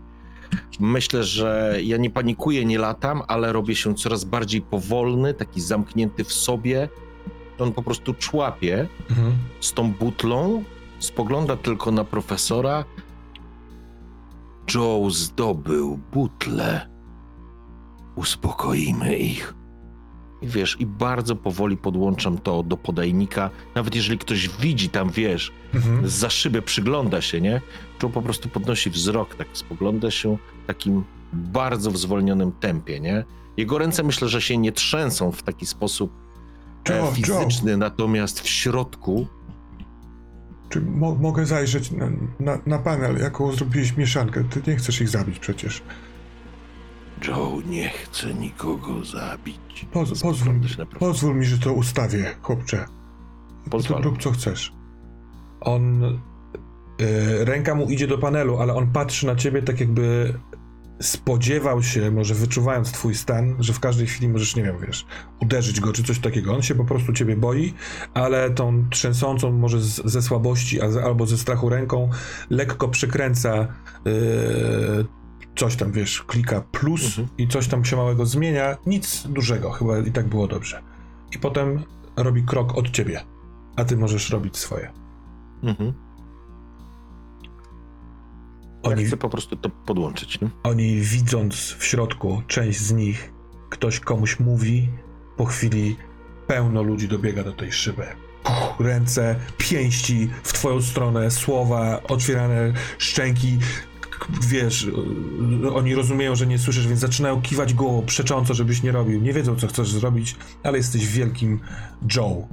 Myślę, 0.79 1.23
że 1.23 1.77
ja 1.83 1.97
nie 1.97 2.09
panikuję, 2.09 2.65
nie 2.65 2.79
latam, 2.79 3.21
ale 3.27 3.53
robię 3.53 3.75
się 3.75 3.95
coraz 3.95 4.23
bardziej 4.23 4.61
powolny, 4.61 5.33
taki 5.33 5.61
zamknięty 5.61 6.23
w 6.23 6.33
sobie. 6.33 6.89
On 7.59 7.73
po 7.73 7.83
prostu 7.83 8.13
człapie 8.13 8.87
Mhm. 9.09 9.33
z 9.59 9.73
tą 9.73 9.91
butlą, 9.91 10.63
spogląda 10.99 11.55
tylko 11.57 11.91
na 11.91 12.03
profesora. 12.03 12.85
Joe 14.75 15.09
zdobył 15.09 15.99
butlę. 16.13 16.92
Uspokoimy 18.15 19.17
ich. 19.17 19.53
I 20.41 20.47
wiesz, 20.47 20.75
i 20.79 20.85
bardzo 20.85 21.35
powoli 21.35 21.77
podłączam 21.77 22.37
to 22.37 22.63
do 22.63 22.77
podajnika. 22.77 23.49
Nawet 23.75 23.95
jeżeli 23.95 24.17
ktoś 24.17 24.49
widzi 24.49 24.89
tam, 24.89 25.09
wiesz, 25.09 25.51
Mhm. 25.73 26.09
za 26.09 26.29
szyby 26.29 26.61
przygląda 26.61 27.21
się, 27.21 27.41
nie? 27.41 27.61
Joe 28.03 28.09
po 28.09 28.21
prostu 28.21 28.49
podnosi 28.49 28.89
wzrok, 28.89 29.35
tak 29.35 29.47
spogląda 29.53 30.11
się 30.11 30.37
w 30.63 30.67
takim 30.67 31.03
bardzo 31.33 31.91
w 31.91 31.97
zwolnionym 31.97 32.51
tempie, 32.51 32.99
nie? 32.99 33.23
Jego 33.57 33.77
ręce 33.77 34.03
myślę, 34.03 34.27
że 34.27 34.41
się 34.41 34.57
nie 34.57 34.71
trzęsą 34.71 35.31
w 35.31 35.43
taki 35.43 35.65
sposób 35.65 36.11
e, 36.89 36.97
Joe, 36.97 37.05
Joe. 37.05 37.11
fizyczny, 37.13 37.77
natomiast 37.77 38.39
w 38.41 38.49
środku 38.49 39.27
Czy 40.69 40.81
mo 40.81 41.15
mogę 41.15 41.45
zajrzeć 41.45 41.91
na, 41.91 42.09
na, 42.39 42.57
na 42.65 42.79
panel, 42.79 43.17
jaką 43.17 43.51
zrobiłeś 43.51 43.97
mieszankę? 43.97 44.43
Ty 44.43 44.61
nie 44.71 44.75
chcesz 44.77 45.01
ich 45.01 45.09
zabić 45.09 45.39
przecież. 45.39 45.81
Joe 47.27 47.61
nie 47.65 47.89
chce 47.89 48.33
nikogo 48.33 49.05
zabić. 49.05 49.85
Poz 49.91 50.21
pozwól, 50.21 50.53
mi, 50.53 50.67
pozwól 50.99 51.35
mi, 51.35 51.45
że 51.45 51.57
to 51.57 51.73
ustawię, 51.73 52.35
chłopcze. 52.41 52.85
Pozwalam. 53.69 54.03
Rób 54.03 54.21
co 54.21 54.31
chcesz. 54.31 54.73
On. 55.61 56.03
y, 56.03 57.45
ręka 57.45 57.75
mu 57.75 57.89
idzie 57.89 58.07
do 58.07 58.17
panelu, 58.17 58.57
ale 58.57 58.73
on 58.73 58.91
patrzy 58.91 59.25
na 59.25 59.35
ciebie 59.35 59.61
tak, 59.61 59.79
jakby 59.79 60.33
spodziewał 61.01 61.83
się, 61.83 62.11
może 62.11 62.35
wyczuwając 62.35 62.91
twój 62.91 63.15
stan, 63.15 63.55
że 63.59 63.73
w 63.73 63.79
każdej 63.79 64.07
chwili 64.07 64.29
możesz, 64.29 64.55
nie 64.55 64.63
wiem, 64.63 64.77
wiesz, 64.87 65.05
uderzyć 65.41 65.79
go 65.79 65.93
czy 65.93 66.03
coś 66.03 66.19
takiego. 66.19 66.55
On 66.55 66.61
się 66.61 66.75
po 66.75 66.85
prostu 66.85 67.13
ciebie 67.13 67.35
boi, 67.35 67.73
ale 68.13 68.51
tą 68.51 68.89
trzęsącą, 68.89 69.51
może 69.51 69.81
z, 69.81 70.05
ze 70.05 70.21
słabości 70.21 70.81
albo 70.81 71.25
ze 71.25 71.37
strachu 71.37 71.69
ręką, 71.69 72.09
lekko 72.49 72.87
przykręca 72.87 73.67
y, 74.07 75.05
coś 75.55 75.75
tam, 75.75 75.91
wiesz, 75.91 76.23
klika 76.23 76.61
plus 76.61 77.05
Mhm. 77.05 77.27
i 77.37 77.47
coś 77.47 77.67
tam 77.67 77.85
się 77.85 77.95
małego 77.95 78.25
zmienia. 78.25 78.77
Nic 78.85 79.27
dużego, 79.27 79.71
chyba 79.71 79.99
i 79.99 80.11
tak 80.11 80.27
było 80.27 80.47
dobrze. 80.47 80.81
I 81.31 81.39
potem 81.39 81.83
robi 82.17 82.43
krok 82.43 82.77
od 82.77 82.89
ciebie, 82.89 83.21
a 83.75 83.85
ty 83.85 83.97
możesz 83.97 84.29
robić 84.29 84.57
swoje. 84.57 84.91
Mhm. 85.63 85.93
Oni, 88.83 89.01
Ja 89.01 89.07
chcę 89.07 89.17
po 89.17 89.29
prostu 89.29 89.55
to 89.55 89.69
podłączyć. 89.69 90.41
Nie? 90.41 90.49
oni 90.63 91.01
widząc 91.01 91.55
w 91.55 91.85
środku 91.85 92.41
część 92.47 92.79
z 92.79 92.91
nich, 92.91 93.33
ktoś 93.69 93.99
komuś 93.99 94.39
mówi, 94.39 94.89
po 95.37 95.45
chwili 95.45 95.95
pełno 96.47 96.83
ludzi 96.83 97.07
dobiega 97.07 97.43
do 97.43 97.51
tej 97.53 97.71
szyby. 97.71 98.05
Puch, 98.43 98.75
ręce, 98.79 99.35
pięści 99.57 100.29
w 100.43 100.53
twoją 100.53 100.81
stronę, 100.81 101.31
słowa, 101.31 102.01
otwierane 102.03 102.73
szczęki. 102.97 103.59
Wiesz, 104.41 104.83
y, 105.63 105.73
oni 105.73 105.95
rozumieją, 105.95 106.35
że 106.35 106.47
nie 106.47 106.59
słyszysz, 106.59 106.87
więc 106.87 106.99
zaczynają 106.99 107.41
kiwać 107.41 107.73
głową 107.73 108.05
przecząco, 108.05 108.53
żebyś 108.53 108.83
nie 108.83 108.91
robił. 108.91 109.21
Nie 109.21 109.33
wiedzą, 109.33 109.55
co 109.55 109.67
chcesz 109.67 109.91
zrobić, 109.91 110.35
ale 110.63 110.77
jesteś 110.77 111.07
wielkim 111.07 111.59
Joe. 112.15 112.47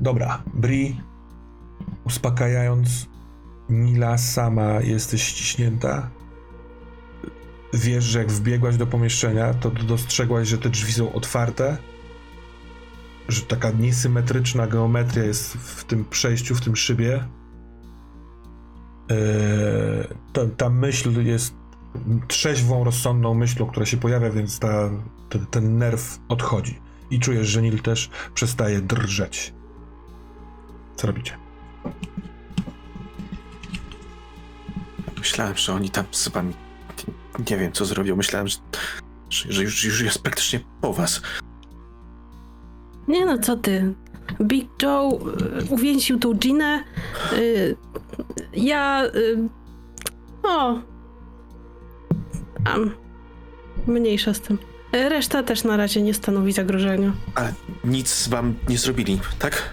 Dobra, 0.00 0.42
Bri, 0.54 1.00
uspokajając 2.04 3.08
Nila 3.68 4.18
sama 4.18 4.80
jesteś 4.80 5.22
ściśnięta. 5.22 6.10
Wiesz, 7.74 8.04
że 8.04 8.18
jak 8.18 8.32
wbiegłaś 8.32 8.76
do 8.76 8.86
pomieszczenia, 8.86 9.54
to 9.54 9.70
dostrzegłaś, 9.70 10.48
że 10.48 10.58
te 10.58 10.70
drzwi 10.70 10.92
są 10.92 11.12
otwarte. 11.12 11.76
Że 13.28 13.42
taka 13.42 13.70
niesymetryczna 13.70 14.66
geometria 14.66 15.24
jest 15.24 15.52
w 15.52 15.84
tym 15.84 16.04
przejściu, 16.04 16.54
w 16.54 16.60
tym 16.60 16.76
szybie. 16.76 17.24
E, 19.10 19.14
ta, 20.32 20.40
ta 20.56 20.70
myśl 20.70 21.26
jest 21.26 21.54
trzeźwą, 22.28 22.84
rozsądną 22.84 23.34
myślą, 23.34 23.66
która 23.66 23.86
się 23.86 23.96
pojawia, 23.96 24.30
więc 24.30 24.58
ta, 24.58 24.90
ten, 25.28 25.46
ten 25.46 25.78
nerw 25.78 26.18
odchodzi. 26.28 26.78
I 27.10 27.20
czujesz, 27.20 27.48
że 27.48 27.62
Nil 27.62 27.82
też 27.82 28.10
przestaje 28.34 28.80
drżeć. 28.80 29.54
Co 30.96 31.06
robicie? 31.06 31.36
Myślałem, 35.18 35.56
że 35.56 35.72
oni 35.72 35.90
tam 35.90 36.04
z 36.10 36.28
wami... 36.28 36.54
Nie 37.50 37.56
wiem, 37.56 37.72
co 37.72 37.84
zrobią. 37.84 38.16
Myślałem, 38.16 38.48
że, 38.48 38.56
że, 39.30 39.52
że 39.52 39.62
już, 39.62 39.84
już 39.84 40.00
jest 40.00 40.22
praktycznie 40.22 40.60
po 40.80 40.92
was. 40.92 41.22
Nie 43.08 43.26
no, 43.26 43.38
co 43.38 43.56
ty? 43.56 43.94
Big 44.42 44.68
Joe 44.82 45.10
y, 45.10 45.64
uwięził 45.70 46.18
tą 46.18 46.34
Ginę. 46.34 46.84
Y, 47.32 47.76
ja... 48.52 49.04
Y, 49.04 49.48
o... 50.42 50.80
Am. 52.64 52.90
Mniejsza 53.86 54.34
z 54.34 54.40
tym. 54.40 54.58
Reszta 54.92 55.42
też 55.42 55.64
na 55.64 55.76
razie 55.76 56.02
nie 56.02 56.14
stanowi 56.14 56.52
zagrożenia. 56.52 57.12
Ale 57.34 57.52
nic 57.84 58.28
wam 58.28 58.54
nie 58.68 58.78
zrobili, 58.78 59.20
tak? 59.38 59.72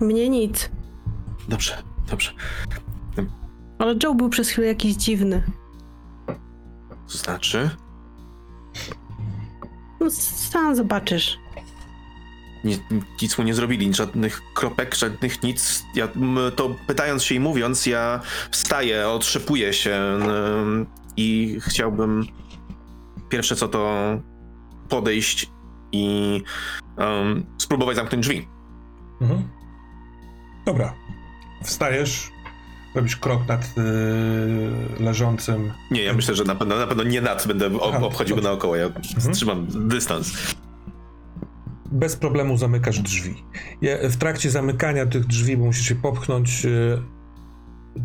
Mnie 0.00 0.28
nic. 0.28 0.70
Dobrze, 1.48 1.82
dobrze. 2.10 2.32
Ale 3.78 3.94
Joe 4.02 4.14
był 4.14 4.28
przez 4.28 4.48
chwilę 4.48 4.66
jakiś 4.66 4.94
dziwny. 4.94 5.42
Znaczy... 7.08 7.70
No, 10.00 10.10
sam 10.10 10.76
zobaczysz. 10.76 11.38
Nie, 12.66 12.78
nic 13.22 13.38
mu 13.38 13.44
nie 13.44 13.54
zrobili, 13.54 13.94
żadnych 13.94 14.42
kropek, 14.54 14.94
żadnych 14.94 15.42
nic. 15.42 15.84
Ja 15.94 16.08
to 16.56 16.74
pytając 16.86 17.22
się 17.24 17.34
i 17.34 17.40
mówiąc, 17.40 17.86
ja 17.86 18.20
wstaję, 18.50 19.08
otrzepuję 19.08 19.72
się 19.72 19.94
ym, 19.94 20.86
i 21.16 21.58
chciałbym 21.60 22.26
pierwsze 23.28 23.56
co 23.56 23.68
to 23.68 23.94
podejść 24.88 25.50
i 25.92 26.42
ym, 27.00 27.46
spróbować 27.58 27.96
zamknąć 27.96 28.26
drzwi. 28.26 28.48
Mhm. 29.20 29.48
Dobra. 30.66 30.94
Wstajesz, 31.64 32.30
robisz 32.94 33.16
krok 33.16 33.48
nad 33.48 33.64
y, 33.64 35.02
leżącym. 35.02 35.72
Nie, 35.90 36.02
ja 36.02 36.12
myślę, 36.12 36.34
że 36.34 36.44
na 36.44 36.54
pewno, 36.54 36.76
na 36.76 36.86
pewno 36.86 37.04
nie 37.04 37.20
nad 37.20 37.46
będę 37.46 37.66
ob, 37.66 38.02
obchodził 38.02 38.36
go 38.36 38.42
naokoło, 38.42 38.76
ja 38.76 38.90
trzymam 39.32 39.66
dystans. 39.88 40.56
Bez 41.92 42.16
problemu 42.16 42.56
zamykasz 42.56 43.00
drzwi. 43.00 43.34
W 44.02 44.16
trakcie 44.16 44.50
zamykania 44.50 45.06
tych 45.06 45.26
drzwi, 45.26 45.56
bo 45.56 45.64
musisz 45.64 45.88
się 45.88 45.94
popchnąć, 45.94 46.64
y, 46.64 47.02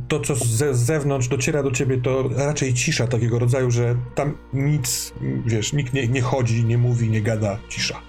to 0.08 0.20
co 0.20 0.36
z 0.36 0.78
zewnątrz 0.78 1.28
dociera 1.28 1.64
do 1.64 1.72
ciebie, 1.72 1.98
to 1.98 2.30
raczej 2.36 2.74
cisza 2.74 3.08
takiego 3.08 3.40
rodzaju, 3.40 3.72
że 3.72 3.96
tam 4.16 4.38
nic, 4.54 5.14
wiesz, 5.46 5.74
nikt 5.74 5.94
nie, 5.94 6.08
nie 6.08 6.22
chodzi, 6.22 6.66
nie 6.66 6.78
mówi, 6.78 7.10
nie 7.10 7.22
gada, 7.22 7.58
cisza. 7.70 8.02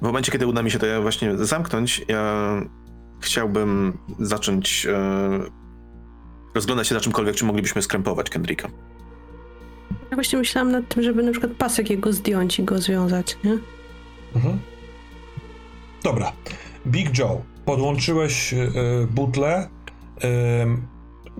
W 0.00 0.02
momencie, 0.02 0.32
kiedy 0.32 0.46
uda 0.46 0.62
mi 0.62 0.70
się 0.70 0.78
to 0.78 1.02
właśnie 1.02 1.36
zamknąć, 1.36 2.04
ja 2.08 2.52
chciałbym 3.20 3.98
zacząć 4.18 4.86
e, 4.86 5.40
rozglądać 6.54 6.88
się 6.88 6.94
za 6.94 7.00
czymkolwiek, 7.00 7.36
czy 7.36 7.44
moglibyśmy 7.44 7.82
skrępować 7.82 8.30
Kendricka. 8.30 8.68
Ja 10.10 10.14
właśnie 10.16 10.38
myślałam 10.38 10.72
nad 10.72 10.88
tym, 10.88 11.02
żeby 11.02 11.22
na 11.22 11.30
przykład 11.30 11.52
pasek 11.52 11.90
jego 11.90 12.12
zdjąć 12.12 12.58
i 12.58 12.64
go 12.64 12.78
związać, 12.78 13.38
nie? 13.44 13.58
Mhm. 14.34 14.58
Dobra. 16.04 16.32
Big 16.86 17.18
Joe, 17.18 17.42
podłączyłeś 17.64 18.52
y, 18.52 18.68
butlę. 19.10 19.68
Ym, 20.62 20.86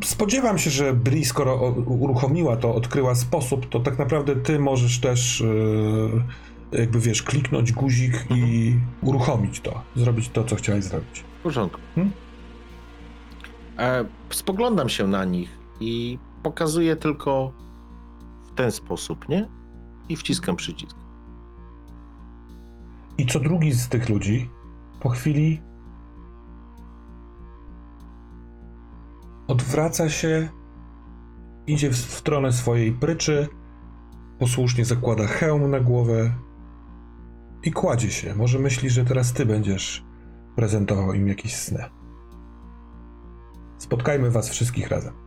spodziewam 0.04 0.58
się, 0.58 0.70
że 0.70 0.92
Bri, 0.92 1.24
skoro 1.24 1.52
o, 1.52 1.70
uruchomiła 1.70 2.56
to, 2.56 2.74
odkryła 2.74 3.14
sposób, 3.14 3.68
to 3.68 3.80
tak 3.80 3.98
naprawdę 3.98 4.36
ty 4.36 4.58
możesz 4.58 5.00
też 5.00 5.40
y, 5.40 6.10
jakby 6.72 7.00
wiesz, 7.00 7.22
kliknąć 7.22 7.72
guzik 7.72 8.26
i 8.30 8.74
uruchomić 9.02 9.60
to, 9.60 9.82
zrobić 9.96 10.28
to, 10.28 10.44
co 10.44 10.56
chciałeś 10.56 10.84
zrobić. 10.84 11.24
W 11.40 11.42
porządku. 11.42 11.80
Hmm? 11.94 12.12
E, 13.78 14.04
spoglądam 14.30 14.88
się 14.88 15.06
na 15.06 15.24
nich 15.24 15.48
i 15.80 16.18
pokazuję 16.42 16.96
tylko 16.96 17.52
ten 18.56 18.72
sposób, 18.72 19.28
nie? 19.28 19.48
I 20.08 20.16
wciskam 20.16 20.56
przycisk. 20.56 20.96
I 23.18 23.26
co 23.26 23.40
drugi 23.40 23.72
z 23.72 23.88
tych 23.88 24.08
ludzi 24.08 24.50
po 25.00 25.08
chwili 25.08 25.62
odwraca 29.48 30.10
się, 30.10 30.48
idzie 31.66 31.90
w 31.90 31.96
stronę 31.96 32.52
swojej 32.52 32.92
pryczy, 32.92 33.48
posłusznie 34.38 34.84
zakłada 34.84 35.26
hełm 35.26 35.70
na 35.70 35.80
głowę 35.80 36.34
i 37.62 37.72
kładzie 37.72 38.10
się. 38.10 38.34
Może 38.34 38.58
myśli, 38.58 38.90
że 38.90 39.04
teraz 39.04 39.32
ty 39.32 39.46
będziesz 39.46 40.04
prezentował 40.56 41.12
im 41.12 41.28
jakieś 41.28 41.56
sny. 41.56 41.84
Spotkajmy 43.78 44.30
was 44.30 44.48
wszystkich 44.48 44.88
razem. 44.88 45.25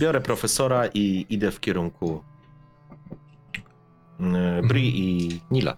Biorę 0.00 0.20
profesora 0.20 0.86
i 0.94 1.26
idę 1.30 1.50
w 1.50 1.60
kierunku 1.60 2.24
e, 4.20 4.62
Bri 4.68 5.00
i 5.00 5.40
Nila. 5.50 5.76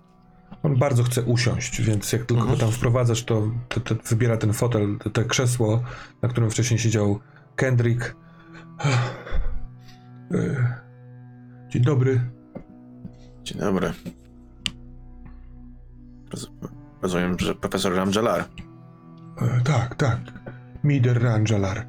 On 0.62 0.76
bardzo 0.76 1.02
chce 1.02 1.22
usiąść, 1.22 1.80
więc 1.82 2.12
jak 2.12 2.24
tylko 2.24 2.44
go 2.46 2.56
tam 2.56 2.70
wprowadzasz, 2.70 3.24
to, 3.24 3.50
to, 3.68 3.80
to 3.80 3.94
wybiera 4.08 4.36
ten 4.36 4.52
fotel, 4.52 4.98
te, 5.04 5.10
te 5.10 5.24
krzesło, 5.24 5.82
na 6.22 6.28
którym 6.28 6.50
wcześniej 6.50 6.78
siedział 6.78 7.20
Kendrick. 7.56 8.16
Dzień 11.68 11.82
dobry. 11.82 12.20
Dzień 13.42 13.58
dobry. 13.60 13.92
Roz- 16.30 16.50
Rozumiem, 17.02 17.36
że 17.38 17.54
profesor 17.54 17.94
Ramjalar. 17.94 18.44
E, 19.40 19.60
tak, 19.64 19.94
tak. 19.94 20.18
Mider 20.84 21.22
Rangelar, 21.22 21.86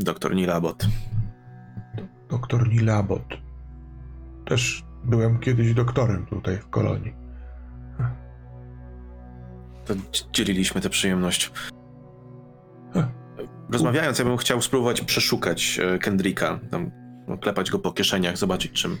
Doktor 0.00 0.34
Nilabot. 0.34 0.86
doktor 2.30 2.68
Nilabot. 2.68 3.22
Też 4.46 4.84
byłem 5.04 5.38
kiedyś 5.38 5.74
doktorem 5.74 6.26
tutaj 6.26 6.58
w 6.58 6.68
kolonii. 6.68 7.14
To 9.86 9.94
dz- 9.94 10.30
dzieliliśmy 10.32 10.80
tę 10.80 10.90
przyjemność. 10.90 11.52
Rozmawiając, 13.70 14.18
ja 14.18 14.24
bym 14.24 14.36
chciał 14.36 14.62
spróbować 14.62 15.00
przeszukać 15.00 15.80
e, 15.82 15.98
Kendricka. 15.98 16.60
Tam, 16.70 16.90
no, 17.28 17.38
klepać 17.38 17.70
go 17.70 17.78
po 17.78 17.92
kieszeniach, 17.92 18.36
zobaczyć, 18.36 18.72
czym 18.72 18.98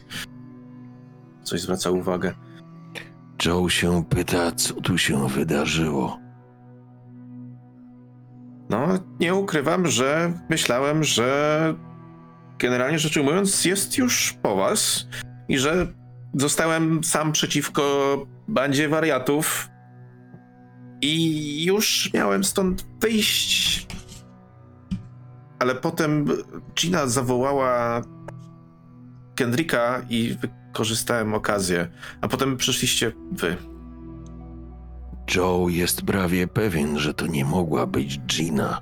coś 1.42 1.60
zwraca 1.60 1.90
uwagę. 1.90 2.32
Joe 3.46 3.68
się 3.68 4.04
pyta, 4.04 4.52
co 4.52 4.74
tu 4.74 4.98
się 4.98 5.28
wydarzyło. 5.28 6.18
No, 8.70 8.88
nie 9.20 9.34
ukrywam, 9.34 9.86
że 9.86 10.32
myślałem, 10.48 11.04
że 11.04 11.74
generalnie 12.58 12.98
rzecz 12.98 13.16
ujmując, 13.16 13.64
jest 13.64 13.98
już 13.98 14.34
po 14.42 14.56
was 14.56 15.06
i 15.48 15.58
że 15.58 15.86
zostałem 16.34 17.04
sam 17.04 17.32
przeciwko 17.32 18.16
bandzie 18.48 18.88
wariatów 18.88 19.68
i 21.00 21.64
już 21.64 22.10
miałem 22.14 22.44
stąd 22.44 22.86
wyjść. 23.00 23.86
Ale 25.58 25.74
potem 25.74 26.26
Gina 26.74 27.06
zawołała 27.06 28.02
Kendricka 29.34 30.02
i 30.10 30.36
wykorzystałem 30.40 31.34
okazję. 31.34 31.88
A 32.20 32.28
potem 32.28 32.56
przyszliście 32.56 33.12
wy. 33.32 33.69
Joe 35.36 35.68
jest 35.68 36.02
prawie 36.02 36.46
pewien, 36.46 36.98
że 36.98 37.14
to 37.14 37.26
nie 37.26 37.44
mogła 37.44 37.86
być 37.86 38.20
Gina. 38.20 38.80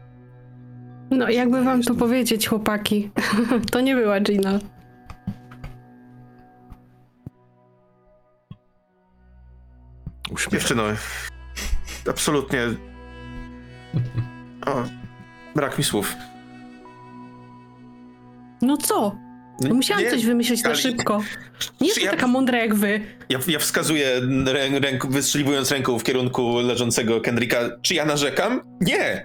No, 1.11 1.31
jakby 1.31 1.65
wam 1.65 1.83
to 1.83 1.95
powiedzieć, 1.95 2.49
chłopaki. 2.49 3.11
to 3.73 3.81
nie 3.81 3.95
była 3.95 4.21
Gina. 4.21 4.59
Uśmiech. 10.31 10.61
Dziewczyno, 10.61 10.83
absolutnie. 12.11 12.61
O, 14.67 14.85
brak 15.55 15.79
mi 15.79 15.85
słów. 15.85 16.15
No 18.63 18.77
co? 18.77 19.28
No 19.61 19.75
musiałam 19.75 20.05
Nie, 20.05 20.11
coś 20.11 20.27
wymyśleć 20.27 20.63
na 20.63 20.75
szybko. 20.75 21.23
Nie 21.81 21.87
jestem 21.87 22.05
ja- 22.05 22.11
taka 22.11 22.27
mądra 22.27 22.59
jak 22.59 22.75
wy. 22.75 23.01
Ja, 23.29 23.39
ja 23.49 23.59
wskazuję, 23.59 24.21
rę, 24.47 24.81
ręk, 24.81 25.07
wystrzeliwując 25.07 25.71
ręką 25.73 25.99
w 25.99 26.05
kierunku 26.05 26.59
leżącego 26.59 27.21
Kendricka. 27.21 27.59
Czy 27.83 27.95
ja 27.95 28.05
narzekam? 28.05 28.61
Nie! 28.81 29.25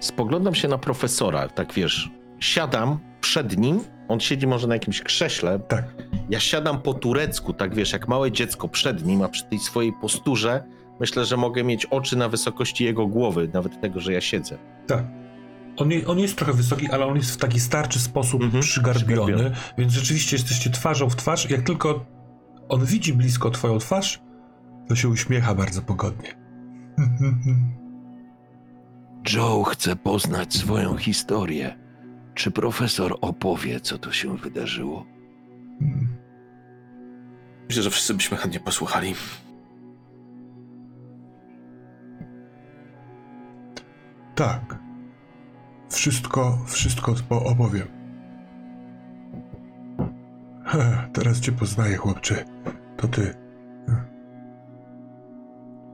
Spoglądam 0.00 0.54
się 0.54 0.68
na 0.68 0.78
profesora, 0.78 1.48
tak 1.48 1.72
wiesz, 1.72 2.10
siadam 2.40 2.98
przed 3.20 3.58
nim, 3.58 3.80
on 4.08 4.20
siedzi 4.20 4.46
może 4.46 4.66
na 4.66 4.74
jakimś 4.74 5.02
krześle, 5.02 5.58
Tak. 5.68 5.84
ja 6.30 6.40
siadam 6.40 6.82
po 6.82 6.94
turecku, 6.94 7.52
tak 7.52 7.74
wiesz, 7.74 7.92
jak 7.92 8.08
małe 8.08 8.32
dziecko 8.32 8.68
przed 8.68 9.06
nim, 9.06 9.22
a 9.22 9.28
przy 9.28 9.44
tej 9.44 9.58
swojej 9.58 9.92
posturze 10.00 10.62
myślę, 11.00 11.24
że 11.24 11.36
mogę 11.36 11.64
mieć 11.64 11.86
oczy 11.86 12.16
na 12.16 12.28
wysokości 12.28 12.84
jego 12.84 13.06
głowy, 13.06 13.50
nawet 13.52 13.80
tego, 13.80 14.00
że 14.00 14.12
ja 14.12 14.20
siedzę. 14.20 14.58
Tak. 14.86 15.04
On, 15.76 15.90
je, 15.90 16.06
on 16.06 16.18
jest 16.18 16.36
trochę 16.36 16.52
wysoki, 16.52 16.90
ale 16.90 17.06
on 17.06 17.16
jest 17.16 17.30
w 17.30 17.36
taki 17.36 17.60
starczy 17.60 17.98
sposób 17.98 18.42
Mhm, 18.42 18.62
przygarbiony, 18.62 19.32
przygarbiony. 19.32 19.56
więc 19.78 19.92
rzeczywiście 19.92 20.36
jesteście 20.36 20.70
twarzą 20.70 21.10
w 21.10 21.16
twarz. 21.16 21.50
Jak 21.50 21.62
tylko 21.62 22.04
on 22.68 22.84
widzi 22.84 23.12
blisko 23.12 23.50
twoją 23.50 23.78
twarz, 23.78 24.22
to 24.88 24.96
się 24.96 25.08
uśmiecha 25.08 25.54
bardzo 25.54 25.82
pogodnie. 25.82 26.34
Joe 29.34 29.64
chce 29.64 29.96
poznać 29.96 30.54
swoją 30.54 30.96
historię. 30.96 31.78
Czy 32.34 32.50
profesor 32.50 33.16
opowie, 33.20 33.80
co 33.80 33.98
tu 33.98 34.12
się 34.12 34.36
wydarzyło? 34.36 35.06
Myślę, 37.68 37.82
że 37.82 37.90
wszyscy 37.90 38.14
byśmy 38.14 38.36
chętnie 38.36 38.60
posłuchali. 38.60 39.14
Tak. 44.34 44.83
Wszystko, 45.94 46.58
wszystko 46.66 47.14
po- 47.28 47.44
opowiem. 47.44 47.88
He, 50.64 51.08
teraz 51.12 51.40
cię 51.40 51.52
poznaję, 51.52 51.96
chłopcze. 51.96 52.44
To 52.96 53.08
ty. 53.08 53.34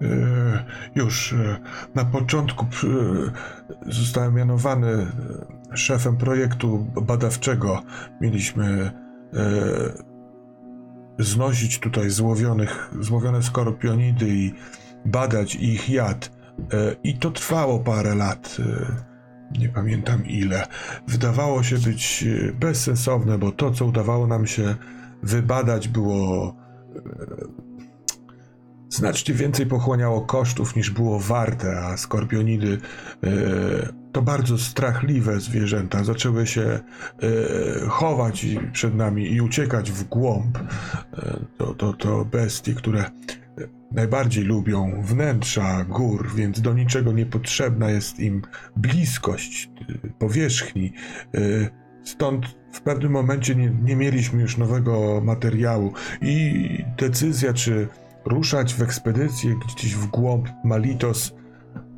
E, 0.03 0.65
już 0.95 1.33
e, 1.33 1.61
na 1.95 2.05
początku 2.05 2.65
e, 2.65 3.93
zostałem 3.93 4.35
mianowany 4.35 5.07
szefem 5.75 6.17
projektu 6.17 6.87
badawczego. 7.03 7.83
Mieliśmy 8.21 8.91
znosić 11.19 11.81
tutaj 11.81 12.11
złowionych, 12.11 12.91
złowione 13.01 13.43
skorpionidy 13.43 14.29
i 14.29 14.55
badać 15.05 15.55
ich 15.55 15.91
jad. 15.91 16.31
I 17.05 17.19
to 17.19 17.31
trwało 17.31 17.79
parę 17.79 18.15
lat. 18.15 18.57
Nie 19.59 19.69
pamiętam 19.69 20.27
ile. 20.27 20.67
Wydawało 21.09 21.63
się 21.63 21.79
być 21.79 22.25
e, 22.49 22.53
bezsensowne, 22.53 23.39
bo 23.39 23.53
to, 23.53 23.71
co 23.71 23.87
udawało 23.87 24.27
nam 24.27 24.47
się 24.47 24.75
wybadać, 25.23 25.89
było 25.89 26.57
e, 26.97 27.01
znacznie 28.89 29.35
więcej 29.35 29.67
pochłaniało 29.67 30.21
kosztów 30.21 30.77
niż 30.77 30.91
było 30.91 31.21
warte, 31.21 31.81
a 31.81 31.97
skorpionidy 31.97 32.79
e, 33.25 33.29
to 34.13 34.23
bardzo 34.23 34.59
strachliwe 34.59 35.41
zwierzęta. 35.41 36.05
Zaczęły 36.05 36.47
się 36.47 36.81
chować 37.89 38.47
przed 38.73 38.95
nami 38.95 39.33
i 39.33 39.41
uciekać 39.41 39.93
w 39.93 40.05
głąb. 40.05 40.59
To, 41.59 41.75
to, 41.75 41.93
to 41.93 42.25
bestie, 42.25 42.75
które 42.75 43.11
najbardziej 43.93 44.45
lubią 44.45 45.03
wnętrza 45.03 45.85
gór, 45.85 46.31
więc 46.35 46.61
do 46.61 46.75
niczego 46.75 47.13
niepotrzebna 47.13 47.91
jest 47.91 48.21
im 48.21 48.43
bliskość 48.77 49.71
y, 50.05 50.13
powierzchni. 50.19 50.93
Y, 51.35 51.71
Stąd 52.05 52.47
w 52.73 52.81
pewnym 52.81 53.13
momencie 53.13 53.55
nie, 53.55 53.71
nie 53.83 53.97
mieliśmy 53.97 54.43
już 54.43 54.57
nowego 54.57 55.21
materiału 55.25 55.93
i 56.23 56.85
decyzja, 56.99 57.53
czy 57.53 57.89
ruszać 58.25 58.75
w 58.75 58.83
ekspedycję 58.83 59.55
gdzieś 59.67 59.95
w 59.95 60.07
głąb 60.07 60.49
Malitos 60.65 61.35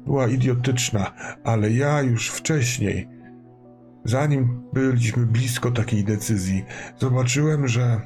była 0.07 0.29
idiotyczna, 0.29 1.13
ale 1.45 1.71
ja 1.71 2.03
już 2.03 2.31
wcześniej, 2.31 3.09
zanim 4.05 4.63
byliśmy 4.73 5.27
blisko 5.27 5.71
takiej 5.71 6.05
decyzji, 6.05 6.65
zobaczyłem, 6.99 7.69
że 7.69 8.01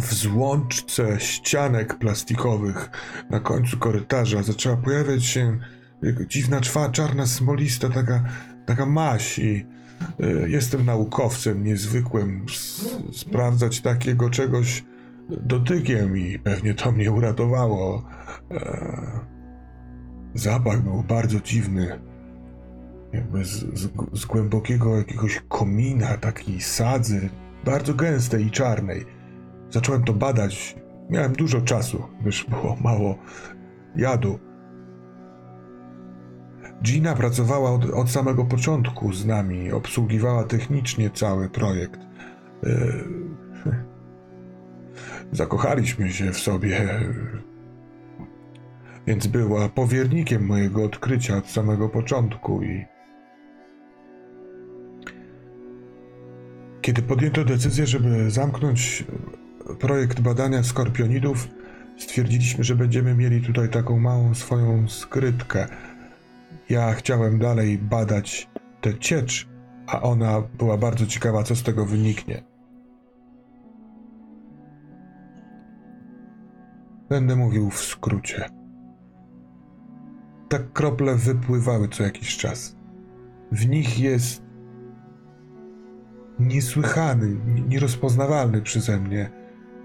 w 0.00 0.14
złączce 0.14 1.20
ścianek 1.20 1.98
plastikowych 1.98 2.90
na 3.30 3.40
końcu 3.40 3.78
korytarza 3.78 4.42
zaczęła 4.42 4.76
pojawiać 4.76 5.24
się 5.24 5.58
dziwna 6.28 6.60
czwa, 6.60 6.88
czarna, 6.88 7.26
smolista 7.26 7.88
taka, 7.88 8.24
taka 8.66 8.86
maś 8.86 9.38
i 9.38 9.66
y, 10.20 10.46
jestem 10.48 10.84
naukowcem 10.86 11.64
niezwykłym 11.64 12.46
s- 12.48 12.96
sprawdzać 13.12 13.80
takiego 13.80 14.30
czegoś 14.30 14.84
dotykiem 15.30 16.18
i 16.18 16.38
pewnie 16.38 16.74
to 16.74 16.92
mnie 16.92 17.12
uratowało. 17.12 18.04
E, 18.50 19.20
zapach 20.34 20.82
był 20.82 21.02
bardzo 21.02 21.40
dziwny. 21.40 21.98
Jakby 23.12 23.44
z, 23.44 23.50
z, 23.50 23.88
z 24.12 24.24
głębokiego 24.26 24.96
jakiegoś 24.96 25.42
komina, 25.48 26.16
takiej 26.18 26.60
sadzy, 26.60 27.28
bardzo 27.64 27.94
gęstej 27.94 28.46
i 28.46 28.50
czarnej. 28.50 29.04
Zacząłem 29.74 30.04
to 30.04 30.12
badać. 30.12 30.76
Miałem 31.10 31.32
dużo 31.32 31.60
czasu, 31.60 32.02
gdyż 32.20 32.44
było 32.44 32.76
mało 32.80 33.18
jadu. 33.96 34.38
Gina 36.82 37.14
pracowała 37.14 37.70
od, 37.70 37.84
od 37.84 38.10
samego 38.10 38.44
początku 38.44 39.12
z 39.12 39.26
nami, 39.26 39.72
obsługiwała 39.72 40.44
technicznie 40.44 41.10
cały 41.10 41.50
projekt. 41.50 42.00
Yy, 42.62 43.04
Zakochaliśmy 45.32 46.12
się 46.12 46.32
w 46.32 46.38
sobie, 46.38 47.00
więc 49.06 49.26
była 49.26 49.68
powiernikiem 49.68 50.46
mojego 50.46 50.84
odkrycia 50.84 51.36
od 51.36 51.46
samego 51.46 51.88
początku 51.88 52.62
i 52.62 52.84
kiedy 56.80 57.02
podjęto 57.02 57.44
decyzję, 57.44 57.86
żeby 57.86 58.30
zamknąć 58.30 59.04
projekt 59.78 60.20
badania 60.20 60.62
skorpionidów, 60.62 61.48
stwierdziliśmy, 61.98 62.64
że 62.64 62.76
będziemy 62.76 63.14
mieli 63.14 63.42
tutaj 63.42 63.68
taką 63.68 63.98
małą 63.98 64.34
swoją 64.34 64.88
skrytkę. 64.88 65.66
Ja 66.68 66.92
chciałem 66.92 67.38
dalej 67.38 67.78
badać 67.78 68.48
tę 68.80 68.98
ciecz, 68.98 69.48
a 69.86 70.02
ona 70.02 70.42
była 70.58 70.76
bardzo 70.76 71.06
ciekawa, 71.06 71.42
co 71.42 71.56
z 71.56 71.62
tego 71.62 71.86
wyniknie. 71.86 72.42
Będę 77.08 77.36
mówił 77.36 77.70
w 77.70 77.80
skrócie. 77.80 78.44
Tak 80.48 80.72
krople 80.72 81.14
wypływały 81.16 81.88
co 81.88 82.02
jakiś 82.02 82.36
czas. 82.36 82.76
W 83.52 83.68
nich 83.68 83.98
jest 83.98 84.42
niesłychany, 86.38 87.36
nierozpoznawalny 87.68 88.62
przeze 88.62 89.00
mnie 89.00 89.43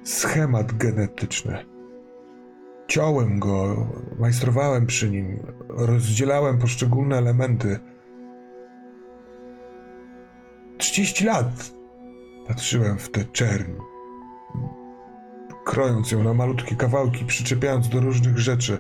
schemat 0.10 0.78
genetyczny. 0.78 1.66
Ciąłem 2.88 3.40
go, 3.40 3.88
majstrowałem 4.20 4.86
przy 4.86 5.10
nim, 5.10 5.40
rozdzielałem 5.70 6.58
poszczególne 6.58 7.18
elementy. 7.18 7.80
30 10.78 11.26
lat 11.26 11.72
patrzyłem 12.48 12.98
w 12.98 13.12
tę 13.12 13.26
czerń, 13.26 13.72
krojąc 15.66 16.12
ją 16.12 16.24
na 16.24 16.34
malutkie 16.34 16.76
kawałki, 16.76 17.26
przyczepiając 17.26 17.90
do 17.90 18.00
różnych 18.00 18.38
rzeczy. 18.38 18.78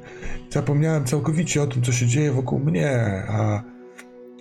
Zapomniałem 0.49 1.05
całkowicie 1.05 1.61
o 1.61 1.67
tym, 1.67 1.83
co 1.83 1.91
się 1.91 2.07
dzieje 2.07 2.31
wokół 2.31 2.59
mnie, 2.59 3.23
a, 3.29 3.63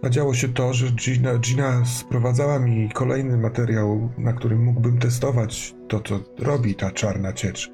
a 0.02 0.08
działo 0.08 0.34
się 0.34 0.48
to, 0.48 0.74
że 0.74 0.90
Gina, 0.90 1.38
Gina 1.38 1.84
sprowadzała 1.84 2.58
mi 2.58 2.90
kolejny 2.94 3.36
materiał, 3.36 4.08
na 4.18 4.32
którym 4.32 4.64
mógłbym 4.64 4.98
testować 4.98 5.74
to, 5.88 6.00
co 6.00 6.20
robi 6.38 6.74
ta 6.74 6.90
czarna 6.90 7.32
ciecz. 7.32 7.72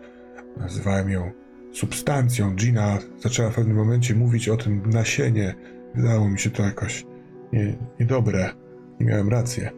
Nazywałem 0.57 1.11
ją 1.11 1.33
substancją. 1.73 2.55
Gina 2.55 2.99
zaczęła 3.19 3.51
w 3.51 3.55
pewnym 3.55 3.77
momencie 3.77 4.15
mówić 4.15 4.49
o 4.49 4.57
tym 4.57 4.91
nasienie. 4.91 5.55
Wydało 5.95 6.31
mi 6.31 6.39
się 6.39 6.51
to 6.51 6.63
jakoś 6.63 7.07
nie, 7.53 7.77
niedobre 8.01 8.51
i 9.01 9.05
miałem 9.05 9.29
rację. 9.29 9.71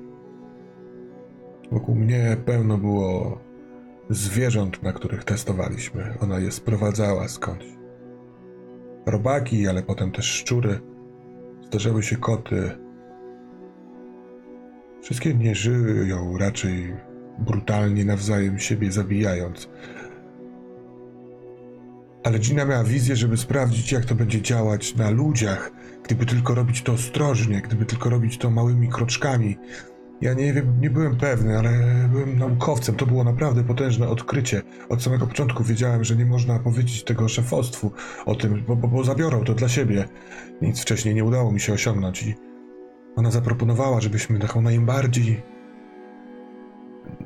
Wokół 1.72 1.94
mnie 1.94 2.36
pełno 2.44 2.78
było 2.78 3.38
zwierząt, 4.10 4.82
na 4.82 4.92
których 4.92 5.24
testowaliśmy. 5.24 6.14
Ona 6.20 6.38
je 6.38 6.52
sprowadzała 6.52 7.28
skądś. 7.28 7.66
Robaki, 9.06 9.68
ale 9.68 9.82
potem 9.82 10.12
też 10.12 10.26
szczury. 10.26 10.80
Zdarzały 11.66 12.02
się 12.02 12.16
koty. 12.16 12.70
Wszystkie 15.02 15.34
nie 15.34 15.54
żyją 15.54 16.38
raczej 16.38 16.96
brutalnie 17.38 18.04
nawzajem 18.04 18.58
siebie 18.58 18.92
zabijając. 18.92 19.68
Ale 22.24 22.38
Gina 22.38 22.64
miała 22.64 22.84
wizję, 22.84 23.16
żeby 23.16 23.36
sprawdzić, 23.36 23.92
jak 23.92 24.04
to 24.04 24.14
będzie 24.14 24.42
działać 24.42 24.94
na 24.94 25.10
ludziach, 25.10 25.70
gdyby 26.04 26.26
tylko 26.26 26.54
robić 26.54 26.82
to 26.82 26.92
ostrożnie, 26.92 27.60
gdyby 27.60 27.84
tylko 27.84 28.10
robić 28.10 28.38
to 28.38 28.50
małymi 28.50 28.88
kroczkami. 28.88 29.58
Ja 30.20 30.34
nie 30.34 30.52
wiem, 30.52 30.80
nie 30.80 30.90
byłem 30.90 31.16
pewny, 31.16 31.58
ale 31.58 31.70
byłem 32.12 32.38
naukowcem. 32.38 32.94
To 32.94 33.06
było 33.06 33.24
naprawdę 33.24 33.64
potężne 33.64 34.08
odkrycie. 34.08 34.62
Od 34.88 35.02
samego 35.02 35.26
początku 35.26 35.64
wiedziałem, 35.64 36.04
że 36.04 36.16
nie 36.16 36.26
można 36.26 36.58
powiedzieć 36.58 37.04
tego 37.04 37.28
szefostwu 37.28 37.92
o 38.26 38.34
tym, 38.34 38.64
bo, 38.68 38.76
bo, 38.76 38.88
bo 38.88 39.04
zabiorą 39.04 39.44
to 39.44 39.54
dla 39.54 39.68
siebie. 39.68 40.08
Nic 40.62 40.80
wcześniej 40.80 41.14
nie 41.14 41.24
udało 41.24 41.52
mi 41.52 41.60
się 41.60 41.72
osiągnąć 41.72 42.22
i 42.22 42.34
ona 43.16 43.30
zaproponowała, 43.30 44.00
żebyśmy 44.00 44.38
taką 44.38 44.62
najbardziej 44.62 45.42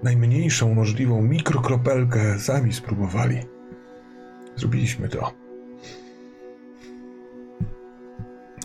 najmniejszą 0.03 0.75
możliwą 0.75 1.23
mikrokropelkę 1.23 2.39
sami 2.39 2.73
spróbowali. 2.73 3.39
Zrobiliśmy 4.57 5.09
to. 5.09 5.33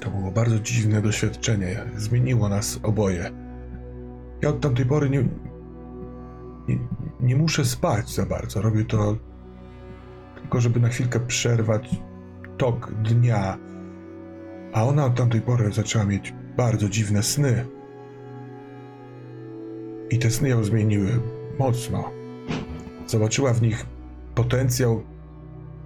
To 0.01 0.09
było 0.09 0.31
bardzo 0.31 0.59
dziwne 0.59 1.01
doświadczenie. 1.01 1.83
Zmieniło 1.95 2.49
nas 2.49 2.79
oboje. 2.83 3.44
Ja 4.41 4.49
od 4.49 4.61
tamtej 4.61 4.85
pory 4.85 5.09
nie, 5.09 5.23
nie, 6.67 6.79
nie 7.19 7.35
muszę 7.35 7.65
spać 7.65 8.09
za 8.09 8.25
bardzo. 8.25 8.61
Robię 8.61 8.85
to 8.85 9.15
tylko, 10.35 10.61
żeby 10.61 10.79
na 10.79 10.87
chwilkę 10.87 11.19
przerwać 11.19 12.01
tok 12.57 12.91
dnia. 12.91 13.57
A 14.73 14.83
ona 14.83 15.05
od 15.05 15.15
tamtej 15.15 15.41
pory 15.41 15.71
zaczęła 15.71 16.05
mieć 16.05 16.33
bardzo 16.57 16.89
dziwne 16.89 17.23
sny. 17.23 17.65
I 20.09 20.19
te 20.19 20.31
sny 20.31 20.49
ją 20.49 20.63
zmieniły 20.63 21.09
mocno. 21.59 22.11
Zobaczyła 23.07 23.53
w 23.53 23.61
nich 23.61 23.85
potencjał, 24.35 25.03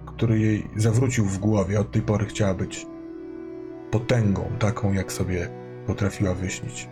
który 0.06 0.38
jej 0.38 0.66
zawrócił 0.76 1.24
w 1.24 1.38
głowie. 1.38 1.80
Od 1.80 1.90
tej 1.90 2.02
pory 2.02 2.26
chciała 2.26 2.54
być 2.54 2.86
potęgą, 3.90 4.50
taką 4.58 4.92
jak 4.92 5.12
sobie 5.12 5.48
potrafiła 5.86 6.34
wyśnić. 6.34 6.88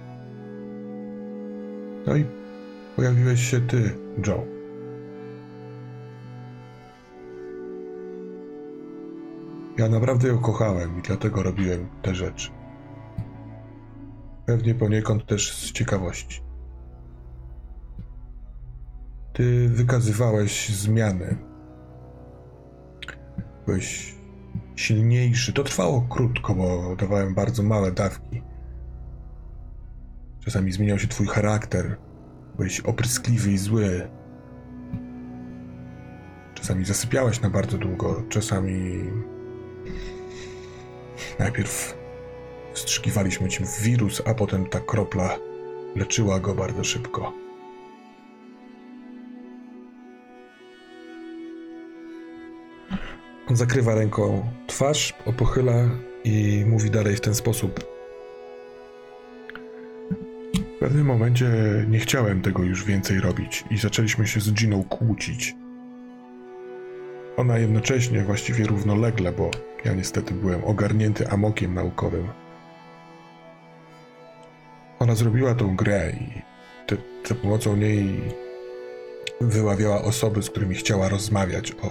No 2.07 2.17
i 2.17 2.25
pojawiłeś 2.97 3.51
się 3.51 3.61
ty, 3.61 3.99
Joe. 4.27 4.59
Ja 9.79 9.89
naprawdę 9.89 10.29
ją 10.29 10.39
kochałem 10.39 10.99
i 10.99 11.03
dlatego 11.03 11.43
robiłem 11.43 11.89
te 12.03 12.15
rzeczy. 12.15 12.51
Pewnie 14.47 14.75
poniekąd 14.75 15.27
też 15.27 15.57
z 15.57 15.73
ciekawości. 15.73 16.43
Ty 19.33 19.69
wykazywałeś 19.69 20.69
zmiany. 20.69 21.37
Byłeś 23.67 24.15
silniejszy. 24.77 25.53
To 25.53 25.65
trwało 25.65 26.01
krótko, 26.01 26.55
bo 26.55 26.97
dawałem 26.97 27.35
bardzo 27.35 27.63
małe 27.63 27.93
dawki. 27.93 28.43
Czasami 30.49 30.73
zmieniał 30.73 30.99
się 30.99 31.09
twój 31.09 31.27
charakter. 31.27 31.97
Byłeś 32.57 32.81
opryskliwy 32.81 33.53
i 33.53 33.59
zły. 33.59 34.09
Czasami 36.55 36.85
zasypiałeś 36.85 37.41
na 37.41 37.51
bardzo 37.51 37.79
długo, 37.79 38.23
czasami. 38.29 39.05
Najpierw 41.39 41.99
wstrzykiwaliśmy 42.75 43.49
ci 43.49 43.65
wirus, 43.83 44.23
a 44.27 44.35
potem 44.35 44.67
ta 44.67 44.81
kropla 44.81 45.37
leczyła 45.97 46.41
go 46.41 46.55
bardzo 46.55 46.85
szybko. 46.85 47.33
On 53.49 53.57
zakrywa 53.57 53.95
ręką 53.95 54.51
twarz, 54.67 55.15
opochyla 55.27 55.89
i 56.25 56.65
mówi 56.67 56.91
dalej 56.91 57.17
w 57.17 57.21
ten 57.21 57.35
sposób. 57.35 57.98
W 60.79 60.81
pewnym 60.81 61.07
momencie 61.07 61.47
nie 61.89 61.99
chciałem 61.99 62.43
tego 62.43 62.63
już 62.63 62.85
więcej 62.85 63.21
robić 63.21 63.65
i 63.71 63.79
zaczęliśmy 63.79 64.27
się 64.27 64.41
z 64.41 64.53
Giną 64.53 64.85
kłócić. 64.85 65.55
Ona 67.37 67.59
jednocześnie, 67.59 68.23
właściwie 68.23 68.67
równolegle, 68.67 69.33
bo 69.33 69.51
ja 69.85 69.95
niestety 69.95 70.35
byłem 70.35 70.65
ogarnięty 70.65 71.31
amokiem 71.31 71.75
naukowym. 71.75 72.29
Ona 74.99 75.15
zrobiła 75.15 75.55
tą 75.55 75.77
grę 75.77 76.13
i 76.13 76.43
te, 76.87 76.97
za 77.29 77.35
pomocą 77.35 77.77
niej 77.77 78.21
wyławiała 79.41 80.03
osoby, 80.03 80.43
z 80.43 80.51
którymi 80.51 80.75
chciała 80.75 81.09
rozmawiać 81.09 81.73
o, 81.73 81.87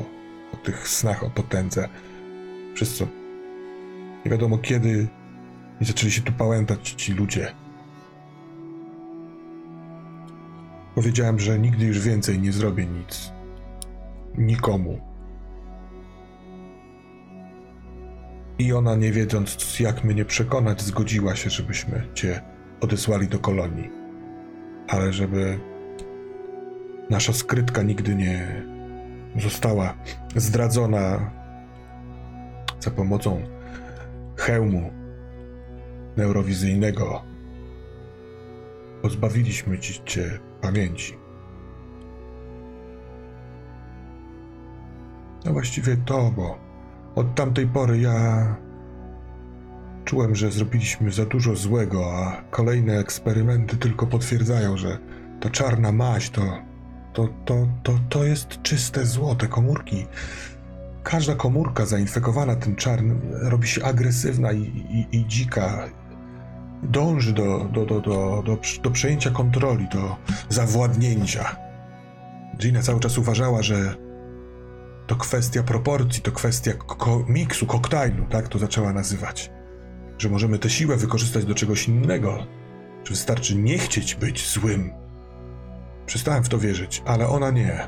o 0.54 0.58
tych 0.64 0.88
snach 0.88 1.24
o 1.24 1.30
potędze. 1.30 1.90
Przez 2.74 2.96
co 2.96 3.08
nie 4.26 4.32
wiadomo 4.32 4.58
kiedy 4.58 5.08
i 5.82 5.86
zaczęli 5.86 6.12
się 6.12 6.22
tu 6.22 6.32
pałętać 6.32 6.90
ci 6.92 7.14
ludzie. 7.14 7.67
Powiedziałem, 10.98 11.40
że 11.40 11.60
nigdy 11.60 11.86
już 11.86 12.00
więcej 12.00 12.40
nie 12.40 12.52
zrobię 12.52 12.86
nic. 12.86 13.32
Nikomu. 14.38 15.00
I 18.60 18.74
ona, 18.74 18.96
nie 18.96 19.12
wiedząc, 19.12 19.80
jak 19.80 20.04
mnie 20.04 20.26
przekonać, 20.26 20.82
zgodziła 20.82 21.36
się, 21.36 21.50
żebyśmy 21.50 22.08
cię 22.14 22.42
odesłali 22.82 23.28
do 23.28 23.40
kolonii. 23.40 23.90
Ale 24.88 25.14
żeby 25.14 25.60
nasza 27.10 27.34
skrytka 27.34 27.84
nigdy 27.84 28.16
nie 28.16 28.66
została 29.36 29.94
zdradzona 30.36 31.32
za 32.80 32.92
pomocą 32.92 33.44
hełmu 34.38 34.92
neurowizyjnego, 36.16 37.24
pozbawiliśmy 39.08 39.80
ci 39.80 40.02
cię 40.06 40.40
pamięci. 40.62 41.18
No 45.46 45.54
właściwie 45.54 45.98
to, 45.98 46.32
bo 46.36 46.58
od 47.16 47.36
tamtej 47.36 47.68
pory 47.68 48.00
ja 48.00 48.56
czułem, 50.06 50.36
że 50.36 50.52
zrobiliśmy 50.52 51.12
za 51.12 51.26
dużo 51.26 51.56
złego, 51.56 52.16
a 52.16 52.42
kolejne 52.52 53.00
eksperymenty 53.00 53.78
tylko 53.78 54.08
potwierdzają, 54.08 54.78
że 54.78 54.98
ta 55.40 55.50
czarna 55.50 55.92
maść 55.92 56.30
to, 56.30 56.42
to, 57.14 57.28
to, 57.46 57.68
to, 57.84 58.00
to 58.10 58.24
jest 58.24 58.62
czyste 58.62 59.06
zło, 59.06 59.36
te 59.36 59.48
komórki. 59.48 60.06
Każda 61.04 61.36
komórka 61.36 61.86
zainfekowana 61.86 62.56
tym 62.56 62.76
czarnym 62.76 63.22
robi 63.32 63.68
się 63.68 63.84
agresywna 63.84 64.52
i, 64.52 64.62
i, 64.62 65.18
i 65.18 65.28
dzika. 65.28 65.90
Dąży 66.84 67.34
do, 67.34 67.60
do, 67.60 67.86
do, 67.86 68.02
do, 68.02 68.44
do, 68.46 68.58
do 68.84 68.92
przejęcia 68.92 69.32
kontroli, 69.32 69.88
do 69.88 70.16
zawładnięcia. 70.50 71.56
Gina 72.58 72.82
cały 72.82 73.00
czas 73.00 73.18
uważała, 73.18 73.62
że 73.64 73.96
to 75.08 75.16
kwestia 75.16 75.64
proporcji, 75.64 76.22
to 76.22 76.32
kwestia 76.32 76.74
ko- 76.74 77.26
miksu, 77.28 77.66
koktajlu, 77.66 78.26
tak 78.30 78.48
to 78.48 78.60
zaczęła 78.60 78.94
nazywać. 78.94 79.52
Że 80.18 80.30
możemy 80.30 80.60
tę 80.60 80.70
siłę 80.70 80.98
wykorzystać 80.98 81.46
do 81.46 81.56
czegoś 81.56 81.88
innego, 81.88 82.38
że 83.04 83.10
wystarczy 83.10 83.56
nie 83.56 83.78
chcieć 83.78 84.16
być 84.16 84.50
złym. 84.50 84.92
Przestałem 86.06 86.44
w 86.44 86.50
to 86.50 86.60
wierzyć, 86.60 87.04
ale 87.06 87.28
ona 87.28 87.52
nie. 87.52 87.88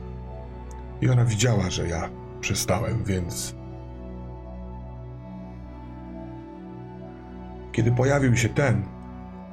I 1.02 1.10
ona 1.10 1.26
widziała, 1.26 1.70
że 1.70 1.88
ja 1.88 2.10
przestałem, 2.42 3.04
więc. 3.04 3.59
Kiedy 7.80 7.92
pojawił 7.92 8.38
się 8.38 8.50
ten, 8.50 8.84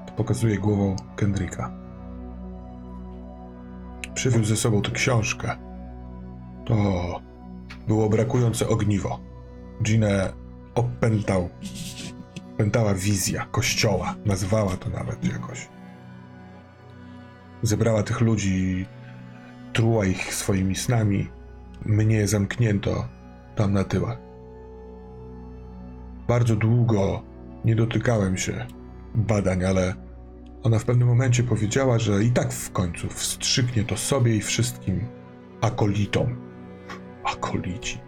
to 0.06 0.12
pokazuje 0.12 0.58
głową 0.58 0.96
Kendricka. 1.16 1.72
Przywiózł 4.14 4.44
ze 4.44 4.56
sobą 4.56 4.82
tę 4.82 4.90
książkę. 4.90 5.56
To 6.64 6.74
było 7.88 8.08
brakujące 8.08 8.68
ogniwo. 8.68 9.20
Ginę 9.82 10.32
opętał. 10.74 11.48
Pętała 12.56 12.94
wizja 12.94 13.46
kościoła, 13.50 14.14
nazwała 14.24 14.76
to 14.76 14.90
nawet 14.90 15.24
jakoś. 15.24 15.68
Zebrała 17.62 18.02
tych 18.02 18.20
ludzi, 18.20 18.86
truła 19.72 20.06
ich 20.06 20.34
swoimi 20.34 20.74
snami. 20.74 21.28
Mnie 21.84 22.28
zamknięto 22.28 23.08
tam 23.56 23.72
na 23.72 23.84
tyłach. 23.84 24.18
Bardzo 26.28 26.56
długo 26.56 27.22
nie 27.66 27.76
dotykałem 27.76 28.36
się 28.36 28.66
badań, 29.14 29.64
ale 29.64 29.94
ona 30.62 30.78
w 30.78 30.84
pewnym 30.84 31.08
momencie 31.08 31.42
powiedziała, 31.42 31.98
że 31.98 32.24
i 32.24 32.30
tak 32.30 32.52
w 32.52 32.72
końcu 32.72 33.08
wstrzyknie 33.08 33.84
to 33.84 33.96
sobie 33.96 34.36
i 34.36 34.40
wszystkim 34.40 35.00
akolitom 35.60 36.36
akolici. 37.24 37.98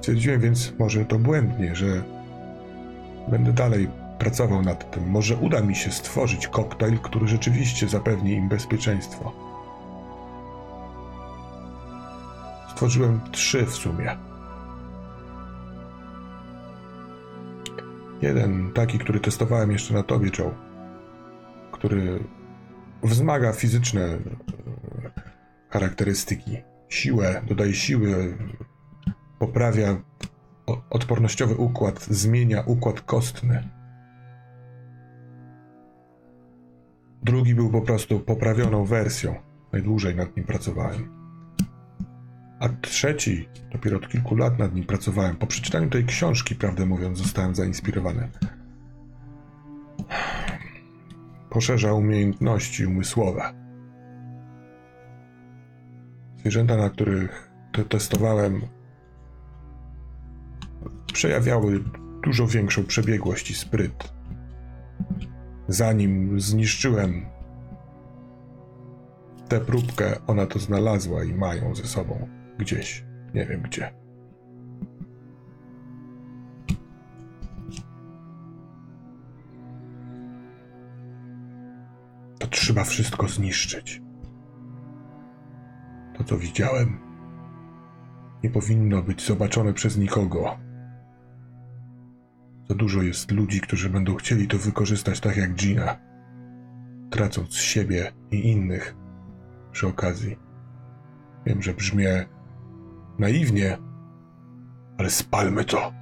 Stwierdziłem 0.00 0.40
więc 0.40 0.72
może 0.78 1.04
to 1.04 1.18
błędnie, 1.18 1.76
że 1.76 2.02
będę 3.28 3.52
dalej 3.52 3.88
pracował 4.18 4.62
nad 4.62 4.90
tym. 4.90 5.10
Może 5.10 5.36
uda 5.36 5.60
mi 5.60 5.74
się 5.74 5.90
stworzyć 5.90 6.48
koktajl, 6.48 6.98
który 6.98 7.28
rzeczywiście 7.28 7.88
zapewni 7.88 8.32
im 8.32 8.48
bezpieczeństwo. 8.48 9.32
Stworzyłem 12.70 13.20
trzy 13.32 13.66
w 13.66 13.74
sumie. 13.74 14.35
Jeden 18.22 18.72
taki, 18.72 18.98
który 18.98 19.20
testowałem 19.20 19.70
jeszcze 19.70 19.94
na 19.94 20.02
tobie, 20.02 20.30
Joe, 20.38 20.54
który 21.72 22.24
wzmaga 23.02 23.52
fizyczne 23.52 24.02
e, 24.02 24.18
charakterystyki. 25.70 26.56
Siłę, 26.88 27.42
dodaje 27.48 27.74
siły, 27.74 28.38
poprawia 29.38 29.96
odpornościowy 30.90 31.54
układ, 31.54 32.04
zmienia 32.04 32.62
układ 32.66 33.00
kostny. 33.00 33.68
Drugi 37.22 37.54
był 37.54 37.70
po 37.70 37.80
prostu 37.80 38.20
poprawioną 38.20 38.84
wersją. 38.84 39.34
Najdłużej 39.72 40.16
nad 40.16 40.36
nim 40.36 40.46
pracowałem. 40.46 41.15
A 42.60 42.68
trzeci, 42.68 43.48
dopiero 43.72 43.96
od 43.96 44.08
kilku 44.08 44.36
lat 44.36 44.58
nad 44.58 44.74
nim 44.74 44.84
pracowałem. 44.84 45.36
Po 45.36 45.46
przeczytaniu 45.46 45.90
tej 45.90 46.04
książki, 46.04 46.54
prawdę 46.54 46.86
mówiąc, 46.86 47.18
zostałem 47.18 47.54
zainspirowany. 47.54 48.28
Poszerza 51.50 51.92
umiejętności 51.92 52.86
umysłowe. 52.86 53.42
Zwierzęta, 56.36 56.76
na 56.76 56.90
których 56.90 57.50
te 57.72 57.84
testowałem, 57.84 58.60
przejawiały 61.12 61.84
dużo 62.24 62.46
większą 62.46 62.84
przebiegłość 62.84 63.50
i 63.50 63.54
spryt. 63.54 64.12
Zanim 65.68 66.40
zniszczyłem 66.40 67.26
tę 69.48 69.60
próbkę, 69.60 70.26
ona 70.26 70.46
to 70.46 70.58
znalazła 70.58 71.24
i 71.24 71.34
mają 71.34 71.74
ze 71.74 71.84
sobą 71.86 72.35
gdzieś. 72.58 73.04
Nie 73.34 73.46
wiem 73.46 73.62
gdzie. 73.62 73.92
To 82.38 82.46
trzeba 82.46 82.84
wszystko 82.84 83.28
zniszczyć. 83.28 84.02
To, 86.18 86.24
co 86.24 86.38
widziałem, 86.38 86.98
nie 88.44 88.50
powinno 88.50 89.02
być 89.02 89.26
zobaczone 89.26 89.72
przez 89.72 89.98
nikogo. 89.98 90.58
Za 92.68 92.74
dużo 92.74 93.02
jest 93.02 93.30
ludzi, 93.30 93.60
którzy 93.60 93.90
będą 93.90 94.14
chcieli 94.14 94.48
to 94.48 94.58
wykorzystać 94.58 95.20
tak 95.20 95.36
jak 95.36 95.54
Gina, 95.54 95.96
tracąc 97.10 97.54
siebie 97.54 98.12
i 98.30 98.50
innych 98.50 98.96
przy 99.72 99.86
okazji. 99.86 100.36
Wiem, 101.46 101.62
że 101.62 101.74
brzmię 101.74 102.26
naiwnie, 103.18 103.78
ale 104.98 105.10
spalmy 105.10 105.64
to. 105.64 105.92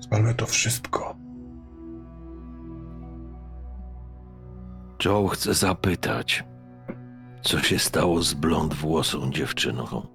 Spalmy 0.00 0.34
to 0.34 0.46
wszystko. 0.46 1.16
Joe 5.04 5.28
chce 5.28 5.54
zapytać, 5.54 6.44
co 7.42 7.58
się 7.58 7.78
stało 7.78 8.22
z 8.22 8.34
blond 8.34 8.74
włosą 8.74 9.30
dziewczyną. 9.30 10.06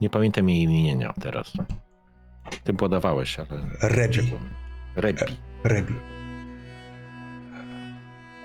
Nie 0.00 0.10
pamiętam 0.10 0.48
jej 0.48 0.62
imienia 0.62 1.12
teraz. 1.20 1.52
Ty 2.64 2.74
podawałeś, 2.74 3.38
ale... 3.38 3.48
Rebi. 3.82 4.32
Rebi. 4.96 5.36
Rebi. 5.64 5.94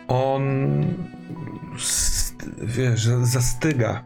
On, 0.08 0.41
wiesz, 2.61 3.05
zastyga. 3.23 4.03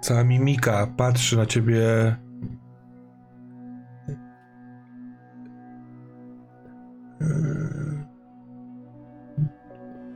Cała 0.00 0.24
mimika 0.24 0.86
patrzy 0.96 1.36
na 1.36 1.46
ciebie. 1.46 2.16
Eee, 7.20 7.84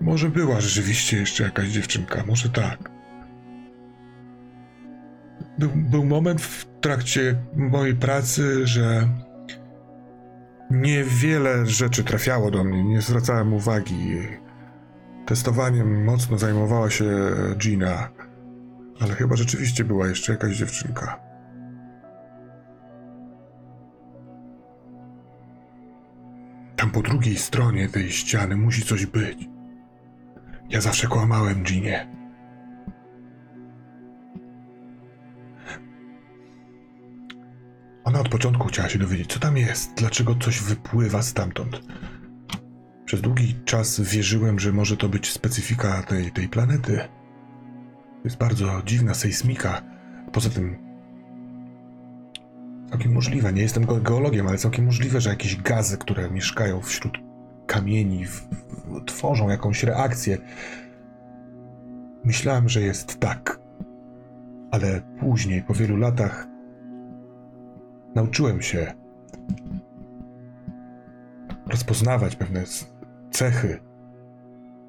Może 0.00 0.28
była 0.30 0.60
rzeczywiście 0.60 1.16
jeszcze 1.16 1.44
jakaś 1.44 1.68
dziewczynka, 1.68 2.24
może 2.26 2.48
tak. 2.48 2.90
Był, 5.58 5.70
był 5.74 6.04
moment 6.04 6.40
w 6.40 6.66
trakcie 6.80 7.36
mojej 7.56 7.94
pracy, 7.94 8.66
że 8.66 9.08
niewiele 10.70 11.66
rzeczy 11.66 12.04
trafiało 12.04 12.50
do 12.50 12.64
mnie, 12.64 12.84
nie 12.84 13.00
zwracałem 13.00 13.52
uwagi. 13.52 14.18
Testowaniem 15.28 16.04
mocno 16.04 16.38
zajmowała 16.38 16.90
się 16.90 17.06
Gina, 17.56 18.08
ale 19.00 19.14
chyba 19.14 19.36
rzeczywiście 19.36 19.84
była 19.84 20.06
jeszcze 20.08 20.32
jakaś 20.32 20.56
dziewczynka. 20.56 21.20
Tam 26.76 26.90
po 26.90 27.02
drugiej 27.02 27.36
stronie 27.36 27.88
tej 27.88 28.10
ściany 28.10 28.56
musi 28.56 28.82
coś 28.82 29.06
być. 29.06 29.48
Ja 30.68 30.80
zawsze 30.80 31.06
kłamałem 31.06 31.62
Ginie. 31.62 32.08
Ona 38.04 38.20
od 38.20 38.28
początku 38.28 38.68
chciała 38.68 38.88
się 38.88 38.98
dowiedzieć, 38.98 39.32
co 39.32 39.40
tam 39.40 39.56
jest, 39.56 39.94
dlaczego 39.94 40.34
coś 40.34 40.60
wypływa 40.60 41.22
stamtąd. 41.22 41.80
Przez 43.08 43.20
długi 43.20 43.54
czas 43.64 44.00
wierzyłem, 44.00 44.58
że 44.58 44.72
może 44.72 44.96
to 44.96 45.08
być 45.08 45.32
specyfika 45.32 46.02
tej, 46.02 46.32
tej 46.32 46.48
planety. 46.48 46.96
To 46.96 48.24
jest 48.24 48.36
bardzo 48.36 48.82
dziwna 48.84 49.14
sejsmika. 49.14 49.82
Poza 50.32 50.50
tym. 50.50 50.76
Całkiem 52.90 53.12
możliwe, 53.12 53.52
nie 53.52 53.62
jestem 53.62 53.86
ge- 53.86 54.02
geologiem, 54.02 54.46
ale 54.46 54.58
całkiem 54.58 54.84
możliwe, 54.84 55.20
że 55.20 55.30
jakieś 55.30 55.56
gazy, 55.56 55.98
które 55.98 56.30
mieszkają 56.30 56.80
wśród 56.80 57.18
kamieni, 57.66 58.26
w, 58.26 58.30
w, 58.40 59.04
tworzą 59.04 59.48
jakąś 59.48 59.82
reakcję. 59.82 60.38
Myślałem, 62.24 62.68
że 62.68 62.80
jest 62.80 63.20
tak. 63.20 63.60
Ale 64.70 65.02
później, 65.20 65.62
po 65.62 65.74
wielu 65.74 65.96
latach, 65.96 66.46
nauczyłem 68.14 68.62
się 68.62 68.92
rozpoznawać 71.66 72.36
pewne 72.36 72.66
cechy 73.30 73.80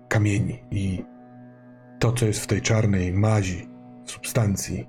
kamieni 0.08 0.64
i 0.72 1.06
to, 2.00 2.12
co 2.12 2.26
jest 2.26 2.40
w 2.40 2.48
tej 2.48 2.62
czarnej 2.62 3.14
mazi, 3.14 3.70
substancji, 4.06 4.88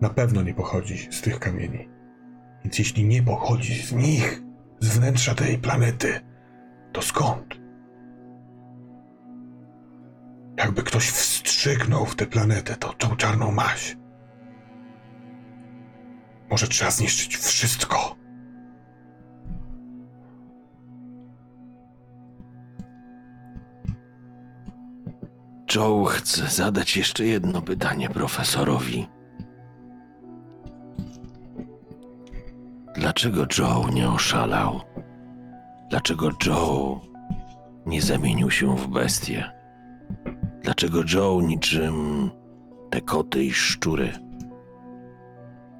na 0.00 0.08
pewno 0.08 0.42
nie 0.42 0.54
pochodzi 0.54 1.08
z 1.10 1.20
tych 1.20 1.38
kamieni. 1.38 1.88
Więc 2.64 2.78
jeśli 2.78 3.04
nie 3.04 3.22
pochodzi 3.22 3.82
z 3.82 3.92
nich, 3.92 4.42
z 4.80 4.98
wnętrza 4.98 5.34
tej 5.34 5.58
planety, 5.58 6.20
to 6.92 7.02
skąd? 7.02 7.54
Jakby 10.58 10.82
ktoś 10.82 11.10
wstrzygnął 11.10 12.06
w 12.06 12.16
tę 12.16 12.26
planetę 12.26 12.76
to, 12.76 12.92
tą 12.92 13.16
czarną 13.16 13.52
maź. 13.52 13.96
Może 16.50 16.68
trzeba 16.68 16.90
zniszczyć 16.90 17.36
wszystko. 17.36 18.16
Joe 25.74 26.04
chce 26.04 26.46
zadać 26.46 26.96
jeszcze 26.96 27.24
jedno 27.24 27.62
pytanie 27.62 28.08
profesorowi. 28.08 29.06
Dlaczego 32.94 33.46
Joe 33.58 33.88
nie 33.92 34.08
oszalał? 34.10 34.80
Dlaczego 35.90 36.30
Joe 36.46 37.00
nie 37.86 38.02
zamienił 38.02 38.50
się 38.50 38.76
w 38.76 38.88
bestię? 38.88 39.50
Dlaczego 40.62 41.00
Joe 41.14 41.40
niczym 41.40 42.30
te 42.90 43.00
koty 43.00 43.44
i 43.44 43.52
szczury 43.52 44.12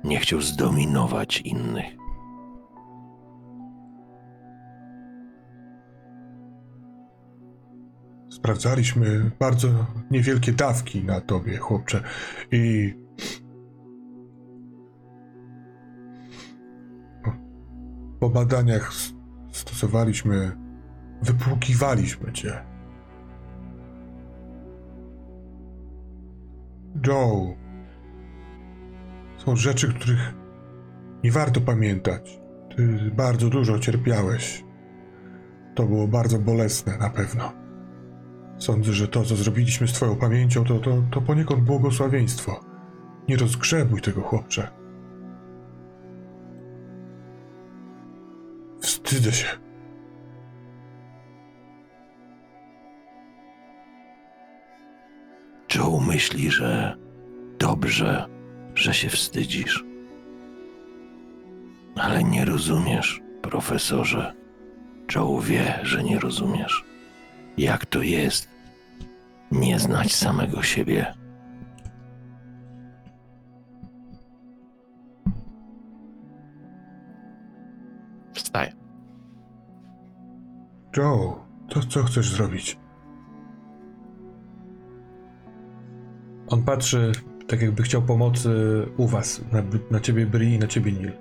nie 0.04 0.18
chciał 0.20 0.40
zdominować 0.40 1.40
innych? 1.40 1.97
Sprawdzaliśmy 8.38 9.30
bardzo 9.38 9.68
niewielkie 10.10 10.52
dawki 10.52 11.04
na 11.04 11.20
tobie, 11.20 11.56
chłopcze. 11.56 12.02
I. 12.52 12.94
Po, 18.20 18.28
badaniach 18.28 18.92
stosowaliśmy. 19.52 20.56
Wypłukiwaliśmy 21.22 22.32
cię. 22.32 22.64
Joe. 27.06 27.56
Są 29.36 29.56
rzeczy, 29.56 29.94
których 29.94 30.34
nie 31.24 31.32
warto 31.32 31.60
pamiętać. 31.60 32.40
Ty 32.76 33.10
bardzo 33.16 33.48
dużo 33.48 33.78
cierpiałeś. 33.78 34.64
To 35.74 35.86
było 35.86 36.08
bardzo 36.08 36.38
bolesne 36.38 36.98
na 36.98 37.10
pewno. 37.10 37.57
Sądzę, 38.58 38.92
że 38.92 39.08
to, 39.08 39.24
co 39.24 39.36
zrobiliśmy 39.36 39.88
z 39.88 39.92
twoją 39.92 40.16
pamięcią, 40.16 40.64
to, 40.64 40.78
to, 40.78 41.02
to 41.10 41.20
poniekąd 41.20 41.64
błogosławieństwo. 41.64 42.60
Nie 43.28 43.36
rozgrzebuj 43.36 44.00
tego, 44.00 44.20
chłopcze. 44.20 44.68
Wstydzę 48.80 49.32
się. 49.32 49.46
Joe 55.74 56.00
myśli, 56.00 56.50
że 56.50 56.96
dobrze, 57.58 58.26
że 58.74 58.94
się 58.94 59.08
wstydzisz. 59.08 59.84
Ale 61.96 62.24
nie 62.24 62.44
rozumiesz, 62.44 63.20
profesorze. 63.42 64.34
Joe 65.14 65.40
wie, 65.40 65.80
że 65.82 66.02
nie 66.02 66.18
rozumiesz. 66.18 66.87
Jak 67.58 67.86
to 67.86 68.02
jest 68.02 68.48
nie 69.52 69.78
znać 69.78 70.14
samego 70.14 70.62
siebie. 70.62 71.14
Wstaję. 78.34 78.72
Joe, 80.96 81.44
to 81.68 81.80
co 81.80 82.04
chcesz 82.04 82.30
zrobić? 82.30 82.78
On 86.48 86.62
patrzy, 86.62 87.12
tak 87.48 87.62
jakby 87.62 87.82
chciał 87.82 88.02
pomocy 88.02 88.50
u 88.96 89.06
was, 89.06 89.40
na, 89.52 89.62
na 89.90 90.00
ciebie 90.00 90.26
Bri 90.26 90.54
i 90.54 90.58
na 90.58 90.66
ciebie 90.66 90.92
Nil. 90.92 91.12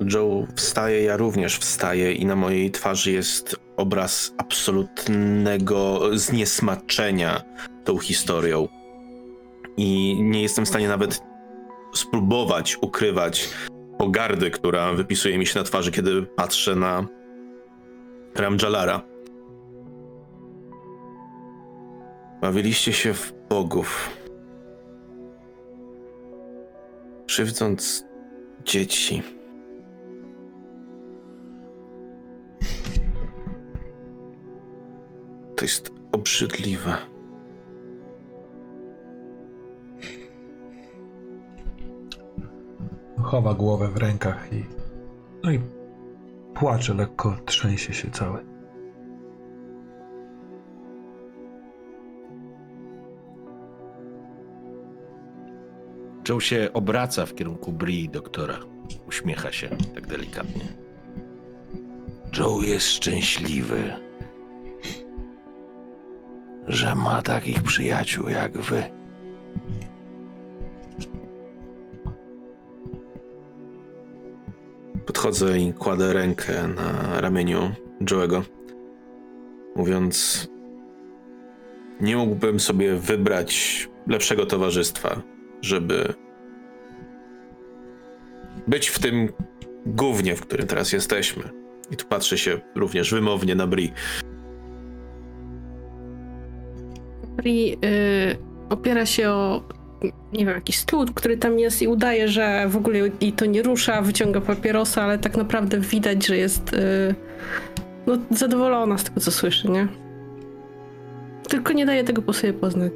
Joe 0.00 0.46
wstaje, 0.56 1.02
ja 1.02 1.16
również 1.16 1.58
wstaję 1.58 2.12
i 2.12 2.26
na 2.26 2.36
mojej 2.36 2.70
twarzy 2.70 3.12
jest 3.12 3.56
obraz 3.76 4.34
absolutnego 4.38 6.00
zniesmaczenia 6.18 7.42
tą 7.84 7.98
historią. 7.98 8.68
I 9.76 10.16
nie 10.22 10.42
jestem 10.42 10.64
w 10.64 10.68
stanie 10.68 10.88
nawet 10.88 11.22
spróbować 11.94 12.78
ukrywać 12.80 13.48
pogardy, 13.98 14.50
która 14.50 14.92
wypisuje 14.92 15.38
mi 15.38 15.46
się 15.46 15.58
na 15.58 15.64
twarzy, 15.64 15.92
kiedy 15.92 16.22
patrzę 16.22 16.74
na 16.74 17.06
Ramjalara. 18.34 19.02
Bawiliście 22.40 22.92
się 22.92 23.14
w 23.14 23.32
bogów. 23.48 24.10
Krzywdząc 27.26 28.04
dzieci. 28.64 29.37
To 35.58 35.64
jest 35.64 35.92
obrzydliwe. 36.12 36.96
Chowa 43.22 43.54
głowę 43.54 43.88
w 43.88 43.96
rękach 43.96 44.52
i. 44.52 44.64
No 45.42 45.50
i 45.50 45.60
płacze 46.54 46.94
lekko, 46.94 47.36
trzęsie 47.46 47.94
się 47.94 48.10
cały. 48.10 48.44
Joe 56.28 56.40
się 56.40 56.70
obraca 56.72 57.26
w 57.26 57.34
kierunku 57.34 57.72
Bri 57.72 58.04
i 58.04 58.08
doktora. 58.08 58.58
Uśmiecha 59.08 59.52
się 59.52 59.68
tak 59.94 60.06
delikatnie. 60.06 60.64
Joe 62.38 62.62
jest 62.62 62.86
szczęśliwy, 62.86 64.07
że 66.68 66.94
ma 66.94 67.22
takich 67.22 67.62
przyjaciół 67.62 68.28
jak 68.28 68.58
wy. 68.58 68.82
Podchodzę 75.06 75.58
i 75.58 75.72
kładę 75.72 76.12
rękę 76.12 76.68
na 76.68 77.20
ramieniu 77.20 77.72
Joe'ego, 78.00 78.42
mówiąc: 79.76 80.48
Nie 82.00 82.16
mógłbym 82.16 82.60
sobie 82.60 82.96
wybrać 82.96 83.88
lepszego 84.06 84.46
towarzystwa, 84.46 85.22
żeby 85.62 86.14
być 88.66 88.88
w 88.88 88.98
tym 88.98 89.32
gównie, 89.86 90.36
w 90.36 90.40
którym 90.40 90.66
teraz 90.66 90.92
jesteśmy. 90.92 91.50
I 91.90 91.96
tu 91.96 92.06
patrzę 92.06 92.38
się 92.38 92.60
również 92.74 93.10
wymownie 93.10 93.54
na 93.54 93.66
Bri. 93.66 93.92
Bri 97.38 97.72
y, 97.72 97.78
opiera 98.70 99.06
się 99.06 99.30
o, 99.30 99.62
nie 100.32 100.46
wiem, 100.46 100.54
jakiś 100.54 100.78
stół, 100.78 101.04
który 101.14 101.36
tam 101.36 101.58
jest 101.58 101.82
i 101.82 101.88
udaje, 101.88 102.28
że 102.28 102.68
w 102.68 102.76
ogóle 102.76 102.98
jej 103.20 103.32
to 103.32 103.46
nie 103.46 103.62
rusza, 103.62 104.02
wyciąga 104.02 104.40
papierosa, 104.40 105.02
ale 105.02 105.18
tak 105.18 105.36
naprawdę 105.36 105.80
widać, 105.80 106.26
że 106.26 106.36
jest 106.36 106.72
y, 106.72 107.14
no, 108.06 108.18
zadowolona 108.30 108.98
z 108.98 109.04
tego, 109.04 109.20
co 109.20 109.30
słyszy, 109.30 109.68
nie? 109.68 109.88
Tylko 111.48 111.72
nie 111.72 111.86
daje 111.86 112.04
tego 112.04 112.22
po 112.22 112.32
sobie 112.32 112.52
poznać. 112.52 112.92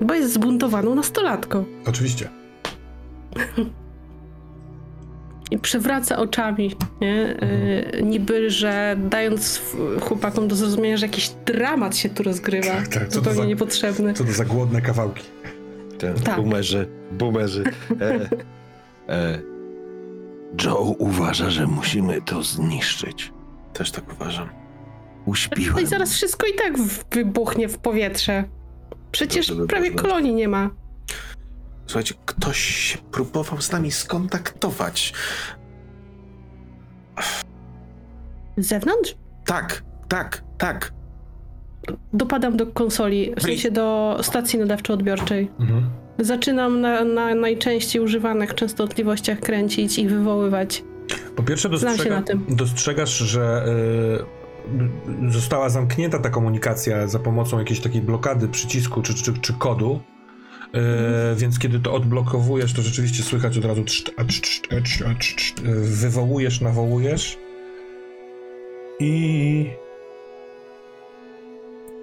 Bo 0.00 0.14
jest 0.14 0.32
zbuntowaną 0.32 0.94
nastolatką. 0.94 1.64
Oczywiście. 1.86 2.28
I 5.50 5.58
przewraca 5.58 6.16
oczami, 6.18 6.76
nie? 7.00 7.36
Y, 7.98 8.02
niby, 8.02 8.50
że 8.50 8.96
dając 9.10 9.62
chłopakom 10.00 10.48
do 10.48 10.56
zrozumienia, 10.56 10.96
że 10.96 11.06
jakiś 11.06 11.30
dramat 11.46 11.96
się 11.96 12.08
tu 12.08 12.22
rozgrywa. 12.22 12.66
Tak, 12.74 12.88
tak, 12.88 13.12
zupełnie 13.12 13.38
za- 13.38 13.46
niepotrzebny. 13.46 14.14
Co 14.14 14.24
to 14.24 14.32
za 14.32 14.44
głodne 14.44 14.80
kawałki. 14.82 15.24
Ten 15.98 16.14
Tak. 16.14 16.36
boomerzy, 16.36 16.88
boomerzy. 17.12 17.64
E, 18.00 18.28
e. 19.08 19.38
Joe 20.64 20.94
uważa, 20.98 21.50
że 21.50 21.66
musimy 21.66 22.22
to 22.22 22.42
zniszczyć. 22.42 23.32
Też 23.72 23.90
tak 23.90 24.12
uważam. 24.12 24.46
No 24.46 24.52
Uśpiłem. 25.32 25.80
i 25.84 25.86
zaraz 25.86 26.12
wszystko 26.12 26.46
i 26.46 26.54
tak 26.54 26.72
wybuchnie 27.12 27.68
w 27.68 27.78
powietrze. 27.78 28.44
Przecież 29.12 29.52
prawie 29.68 29.90
kolonii 29.90 30.34
nie 30.34 30.48
ma. 30.48 30.70
Słuchajcie, 31.90 32.14
ktoś 32.26 32.58
się 32.58 32.98
próbował 32.98 33.60
z 33.60 33.72
nami 33.72 33.90
skontaktować. 33.90 35.12
Z 38.56 38.66
zewnątrz? 38.66 39.14
Tak, 39.44 39.82
tak, 40.08 40.42
tak. 40.58 40.92
Dopadam 42.12 42.56
do 42.56 42.66
konsoli, 42.66 43.34
w 43.36 43.42
sensie 43.42 43.70
do 43.70 44.18
stacji 44.22 44.58
nadawczo-odbiorczej. 44.58 45.48
Mhm. 45.60 45.90
Zaczynam 46.18 46.80
na, 46.80 47.04
na 47.04 47.34
najczęściej 47.34 48.02
używanych 48.02 48.54
częstotliwościach 48.54 49.40
kręcić 49.40 49.98
i 49.98 50.08
wywoływać. 50.08 50.84
Po 51.36 51.42
pierwsze 51.42 51.68
Znam 51.68 51.80
się 51.80 51.86
dostrzega, 51.86 52.16
na 52.16 52.22
tym. 52.22 52.44
dostrzegasz, 52.48 53.18
że 53.18 53.64
y, 55.28 55.32
została 55.32 55.68
zamknięta 55.68 56.18
ta 56.18 56.30
komunikacja 56.30 57.06
za 57.06 57.18
pomocą 57.18 57.58
jakiejś 57.58 57.80
takiej 57.80 58.02
blokady 58.02 58.48
przycisku 58.48 59.02
czy, 59.02 59.14
czy, 59.14 59.32
czy 59.32 59.52
kodu. 59.52 60.00
Mhm. 60.72 61.36
Więc 61.36 61.58
kiedy 61.58 61.80
to 61.80 61.92
odblokowujesz, 61.92 62.72
to 62.72 62.82
rzeczywiście 62.82 63.22
słychać 63.22 63.58
od 63.58 63.64
razu 63.64 63.84
a, 64.16 64.20
a, 64.20 65.08
a. 65.08 65.10
Y, 65.68 65.80
wywołujesz, 65.80 66.60
nawołujesz 66.60 67.38
i 69.00 69.66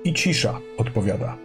i 0.03 0.13
cisza 0.13 0.59
odpowiada. 0.77 1.37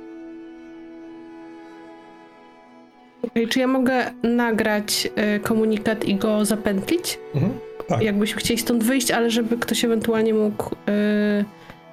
Okej, 3.23 3.49
czy 3.49 3.61
ja 3.61 3.67
mogę 3.67 4.11
nagrać 4.23 5.09
y, 5.37 5.41
komunikat 5.41 6.05
i 6.05 6.15
go 6.15 6.45
zapętlić? 6.45 7.19
Mhm. 7.35 7.53
Tak. 7.89 8.03
Jakbyśmy 8.03 8.41
chcieli 8.41 8.61
stąd 8.61 8.85
wyjść, 8.85 9.11
ale 9.11 9.31
żeby 9.31 9.59
ktoś 9.59 9.85
ewentualnie 9.85 10.35
mógł 10.35 10.75
y, 10.75 11.45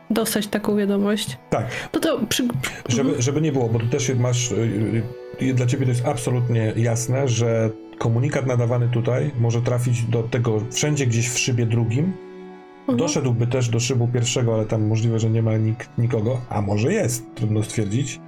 dostać 0.09 0.47
taką 0.47 0.75
wiadomość. 0.75 1.37
Tak. 1.49 1.67
No 1.93 1.99
to 1.99 2.19
przy, 2.29 2.47
Żeby, 2.89 3.21
żeby 3.21 3.41
nie 3.41 3.51
było, 3.51 3.69
bo 3.69 3.79
tu 3.79 3.87
też 3.87 4.11
masz. 4.15 4.51
y, 4.51 5.03
y, 5.41 5.53
Dla 5.53 5.65
ciebie 5.65 5.85
to 5.85 5.91
jest 5.91 6.05
absolutnie 6.05 6.73
jasne, 6.75 7.27
że 7.27 7.69
komunikat 7.97 8.45
nadawany 8.47 8.89
tutaj 8.89 9.31
może 9.39 9.61
trafić 9.61 10.03
do 10.03 10.23
tego 10.23 10.61
wszędzie 10.71 11.07
gdzieś 11.07 11.29
w 11.29 11.39
szybie 11.39 11.65
drugim. 11.65 12.13
Mhm. 12.79 12.97
Doszedłby 12.97 13.47
też 13.47 13.69
do 13.69 13.79
szybu 13.79 14.07
pierwszego, 14.07 14.53
ale 14.55 14.65
tam 14.65 14.87
możliwe, 14.87 15.19
że 15.19 15.29
nie 15.29 15.41
ma 15.43 15.57
nik, 15.57 15.87
nikogo, 15.97 16.41
a 16.49 16.61
może 16.61 16.93
jest, 16.93 17.25
trudno 17.35 17.63
stwierdzić. 17.63 18.19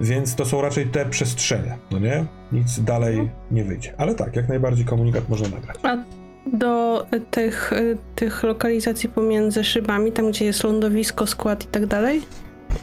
Więc 0.00 0.34
to 0.34 0.44
są 0.44 0.62
raczej 0.62 0.86
te 0.86 1.06
przestrzenie, 1.06 1.76
no 1.90 1.98
nie? 1.98 2.24
Nic 2.52 2.80
dalej 2.80 3.18
Mhm. 3.18 3.38
nie 3.50 3.64
wyjdzie. 3.64 3.94
Ale 3.98 4.14
tak, 4.14 4.36
jak 4.36 4.48
najbardziej 4.48 4.84
komunikat 4.84 5.28
można 5.28 5.48
nagrać. 5.48 5.76
A 5.82 5.96
do 6.52 7.06
tych, 7.30 7.72
y, 7.72 7.98
tych 8.14 8.42
lokalizacji 8.42 9.08
pomiędzy 9.08 9.64
szybami, 9.64 10.12
tam 10.12 10.30
gdzie 10.30 10.44
jest 10.44 10.64
lądowisko, 10.64 11.26
skład 11.26 11.64
i 11.64 11.66
tak 11.66 11.86
dalej? 11.86 12.22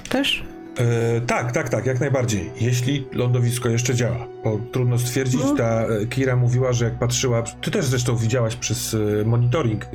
Też? 0.10 0.44
E, 0.78 1.22
tak, 1.22 1.52
tak, 1.52 1.70
tak, 1.70 1.86
jak 1.86 2.00
najbardziej. 2.00 2.52
Jeśli 2.62 3.08
lądowisko 3.14 3.70
jeszcze 3.70 3.96
działa, 3.96 4.28
bo 4.44 4.60
trudno 4.72 5.00
stwierdzić, 5.00 5.42
No. 5.44 5.56
ta 5.56 5.86
e, 5.86 6.06
Kira 6.06 6.36
mówiła, 6.36 6.74
że 6.74 6.86
jak 6.86 7.00
patrzyła, 7.00 7.44
ty 7.62 7.72
też 7.72 7.86
zresztą 7.86 8.16
widziałaś 8.16 8.56
przez 8.56 8.94
e, 9.22 9.26
monitoring, 9.26 9.84
e, 9.86 9.88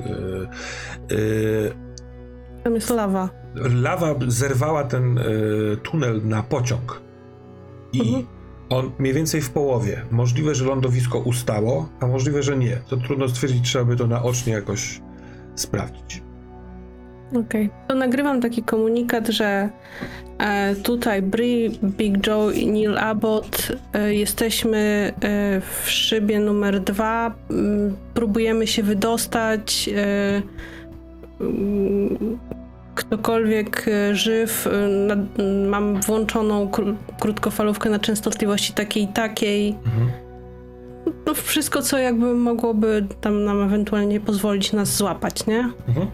Tam 2.64 2.74
jest 2.74 2.90
lawa. 2.90 3.28
e, 3.64 3.68
lawa 3.68 4.14
zerwała 4.28 4.84
ten 4.84 5.18
e, 5.18 5.22
tunel 5.76 6.20
na 6.24 6.42
pociąg 6.42 7.00
i 7.92 8.00
Mhm. 8.00 8.26
On 8.70 8.90
mniej 8.98 9.14
więcej 9.14 9.40
w 9.40 9.50
połowie. 9.50 10.02
Możliwe, 10.10 10.54
że 10.54 10.64
lądowisko 10.64 11.18
ustało, 11.18 11.88
a 12.00 12.06
możliwe, 12.06 12.42
że 12.42 12.56
nie. 12.56 12.76
To 12.88 12.96
trudno 12.96 13.28
stwierdzić, 13.28 13.64
trzeba 13.64 13.84
by 13.84 13.96
to 13.96 14.06
naocznie 14.06 14.52
jakoś 14.52 15.00
sprawdzić. 15.54 16.22
Okej. 17.34 17.70
To 17.88 17.94
nagrywam 17.94 18.40
taki 18.40 18.62
komunikat, 18.62 19.28
że 19.28 19.70
E, 20.40 20.74
tutaj 20.74 21.22
Bri, 21.22 21.78
Big 21.82 22.26
Joe 22.26 22.50
i 22.50 22.66
Neil 22.66 22.98
Abbott. 22.98 23.72
E, 23.92 24.14
jesteśmy 24.14 25.12
e, 25.22 25.60
w 25.60 25.90
szybie 25.90 26.40
numer 26.40 26.80
dwa. 26.80 27.34
Mm, 27.50 27.96
Próbujemy 28.14 28.66
się 28.66 28.82
wydostać. 28.82 29.90
Ktokolwiek 32.94 33.88
e, 33.88 34.14
żyw, 34.14 34.66
e, 34.66 34.88
na, 34.88 35.16
mam 35.68 36.00
włączoną 36.00 36.66
kró- 36.66 36.96
krótkofalówkę 37.20 37.90
na 37.90 37.98
częstotliwości 37.98 38.72
takiej 38.72 39.02
i 39.02 39.08
takiej. 39.08 39.70
Mhm. 39.86 40.10
No 41.26 41.34
wszystko, 41.34 41.82
co 41.82 41.98
jakby 41.98 42.34
mogłoby 42.34 43.06
tam 43.20 43.44
nam 43.44 43.62
ewentualnie 43.62 44.20
pozwolić 44.20 44.72
nas 44.72 44.96
złapać, 44.96 45.46
nie? 45.46 45.70
Mhm. 45.88 46.06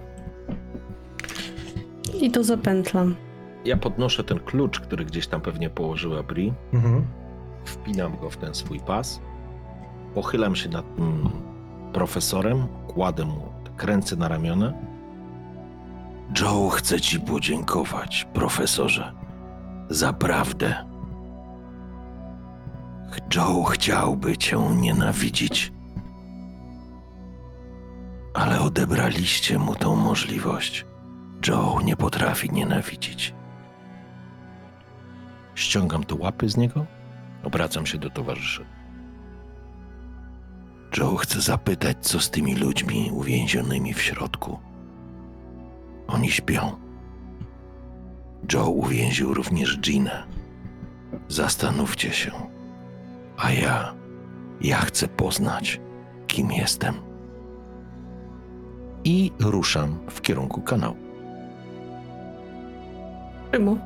I 2.20 2.30
to 2.30 2.44
zapętlam. 2.44 3.14
Ja 3.64 3.76
podnoszę 3.76 4.24
ten 4.24 4.38
klucz, 4.38 4.80
który 4.80 5.04
gdzieś 5.04 5.26
tam 5.26 5.40
pewnie 5.40 5.70
położyła 5.70 6.22
Bri, 6.22 6.52
Mhm. 6.74 7.04
wpinam 7.64 8.16
go 8.16 8.30
w 8.30 8.36
ten 8.36 8.54
swój 8.54 8.80
pas, 8.80 9.20
pochylam 10.14 10.56
się 10.56 10.68
nad 10.68 10.96
tym 10.96 11.28
profesorem, 11.92 12.66
kładę 12.88 13.24
mu 13.24 13.40
ręce 13.82 14.16
na 14.16 14.28
ramiona. 14.28 14.72
Joe 16.34 16.70
chce 16.70 17.00
ci 17.00 17.20
podziękować, 17.20 18.26
profesorze, 18.32 19.12
za 19.90 20.12
prawdę. 20.12 20.84
Joe 23.34 23.64
chciałby 23.64 24.36
cię 24.36 24.58
nienawidzić, 24.76 25.72
ale 28.34 28.60
odebraliście 28.60 29.58
mu 29.58 29.74
tą 29.74 29.96
możliwość. 29.96 30.86
Joe 31.48 31.80
nie 31.84 31.96
potrafi 31.96 32.50
nienawidzić. 32.52 33.34
Ściągam 35.54 36.04
te 36.04 36.14
łapy 36.14 36.48
z 36.48 36.56
niego, 36.56 36.86
obracam 37.44 37.86
się 37.86 37.98
do 37.98 38.10
towarzyszy. 38.10 38.66
Joe 40.98 41.16
chce 41.16 41.40
zapytać, 41.40 41.96
co 42.00 42.20
z 42.20 42.30
tymi 42.30 42.54
ludźmi 42.54 43.10
uwięzionymi 43.12 43.94
w 43.94 44.02
środku. 44.02 44.65
Oni 46.08 46.30
śpią. 46.30 46.72
Joe 48.52 48.68
uwięził 48.68 49.34
również 49.34 49.78
Ginę. 49.80 50.22
Zastanówcie 51.28 52.12
się. 52.12 52.30
A 53.38 53.50
ja, 53.50 53.94
ja 54.60 54.76
chcę 54.76 55.08
poznać, 55.08 55.80
kim 56.26 56.52
jestem. 56.52 56.94
I 59.04 59.32
ruszam 59.40 59.98
w 60.10 60.20
kierunku 60.20 60.60
kanału. 60.62 60.96
Czemu? 63.52 63.78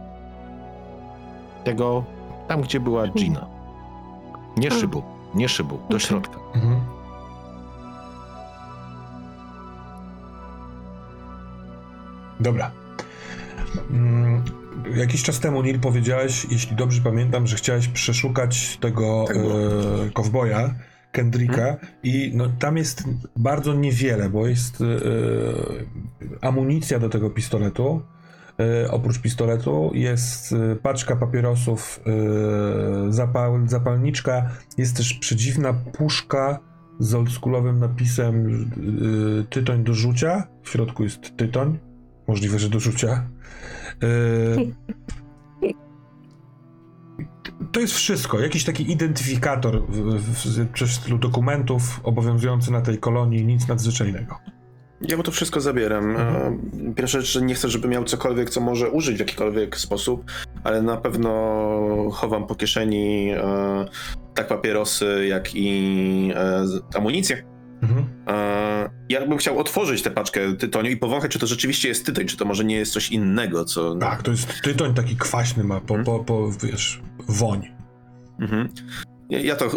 Tego, 1.64 2.04
tam 2.48 2.60
gdzie 2.60 2.80
była 2.80 3.06
Gina. 3.08 3.46
Nie 4.56 4.70
szybu, 4.70 5.02
nie 5.34 5.48
szybu, 5.48 5.78
do 5.90 5.98
środka. 5.98 6.38
Mhm. 6.54 6.80
Dobra. 12.40 12.70
Mm, 13.90 14.42
Jakiś 14.96 15.22
czas 15.22 15.40
temu, 15.40 15.62
Neil, 15.62 15.80
powiedziałeś, 15.80 16.46
jeśli 16.50 16.76
dobrze 16.76 17.00
pamiętam, 17.02 17.46
że 17.46 17.56
chciałeś 17.56 17.88
przeszukać 17.88 18.76
tego 18.76 19.24
Tak 19.28 19.36
e, 19.36 19.40
kowboja, 20.12 20.74
Kendricka 21.12 21.76
i 22.02 22.32
no, 22.34 22.48
tam 22.58 22.76
jest 22.76 23.04
bardzo 23.36 23.74
niewiele, 23.74 24.30
bo 24.30 24.46
jest 24.46 24.80
e, 24.80 24.84
amunicja 26.40 26.98
do 26.98 27.08
tego 27.08 27.30
pistoletu. 27.30 28.02
E, 28.60 28.90
oprócz 28.90 29.18
pistoletu 29.18 29.90
jest 29.94 30.52
e, 30.52 30.76
paczka 30.76 31.16
papierosów, 31.16 32.00
e, 32.06 33.12
zapal, 33.12 33.68
zapalniczka, 33.68 34.50
jest 34.78 34.96
też 34.96 35.14
przedziwna 35.14 35.72
puszka 35.72 36.60
z 37.00 37.14
oldschoolowym 37.14 37.78
napisem 37.78 38.46
y, 39.40 39.44
tytoń 39.44 39.84
do 39.84 39.94
rzucia. 39.94 40.46
W 40.62 40.68
środku 40.68 41.02
jest 41.02 41.36
tytoń. 41.36 41.78
Możliwe, 42.30 42.58
że 42.58 42.68
do 42.68 42.80
rzucia. 42.80 43.24
Y, 44.02 44.74
to 47.72 47.80
jest 47.80 47.94
wszystko. 47.94 48.40
Jakiś 48.40 48.64
taki 48.64 48.92
identyfikator 48.92 49.82
w, 49.86 49.96
w, 49.96 50.58
w, 50.58 50.68
przez 50.72 50.90
stylu 50.90 51.18
dokumentów 51.18 52.00
obowiązujący 52.02 52.72
na 52.72 52.80
tej 52.80 52.98
kolonii. 52.98 53.44
Nic 53.44 53.68
nadzwyczajnego. 53.68 54.38
Ja 55.00 55.16
mu 55.16 55.22
to 55.22 55.30
wszystko 55.30 55.60
zabieram. 55.60 56.10
Mhm. 56.10 56.60
E, 56.90 56.94
Pierwsza 56.94 57.20
rzecz, 57.20 57.42
nie 57.42 57.54
chcę, 57.54 57.68
żeby 57.68 57.88
miał 57.88 58.04
cokolwiek, 58.04 58.50
co 58.50 58.60
może 58.60 58.90
użyć 58.90 59.16
w 59.16 59.20
jakikolwiek 59.20 59.76
sposób, 59.76 60.24
ale 60.64 60.82
na 60.82 60.96
pewno 60.96 61.30
chowam 62.12 62.46
po 62.46 62.54
kieszeni 62.54 63.30
e, 63.30 63.40
tak 64.34 64.48
papierosy, 64.48 65.26
jak 65.28 65.54
i 65.54 66.32
e, 66.34 66.64
amunicję. 66.94 67.42
Mhm. 67.82 68.04
E, 68.28 68.69
ja 69.10 69.26
bym 69.26 69.38
chciał 69.38 69.58
otworzyć 69.58 70.02
tę 70.02 70.10
paczkę 70.10 70.56
tytoniu 70.56 70.90
i 70.90 70.96
powąchać, 70.96 71.30
czy 71.30 71.38
to 71.38 71.46
rzeczywiście 71.46 71.88
jest 71.88 72.06
tytoń, 72.06 72.26
czy 72.26 72.36
to 72.36 72.44
może 72.44 72.64
nie 72.64 72.76
jest 72.76 72.92
coś 72.92 73.10
innego, 73.10 73.64
co... 73.64 73.96
Tak, 73.96 74.22
to 74.22 74.30
jest 74.30 74.62
tytoń 74.62 74.94
taki 74.94 75.16
kwaśny 75.16 75.64
ma, 75.64 75.80
po, 75.80 75.98
po, 75.98 76.18
po 76.18 76.50
wiesz, 76.62 77.00
woń. 77.28 77.68
Mhm. 78.40 78.68
Ja, 79.30 79.56
to 79.56 79.70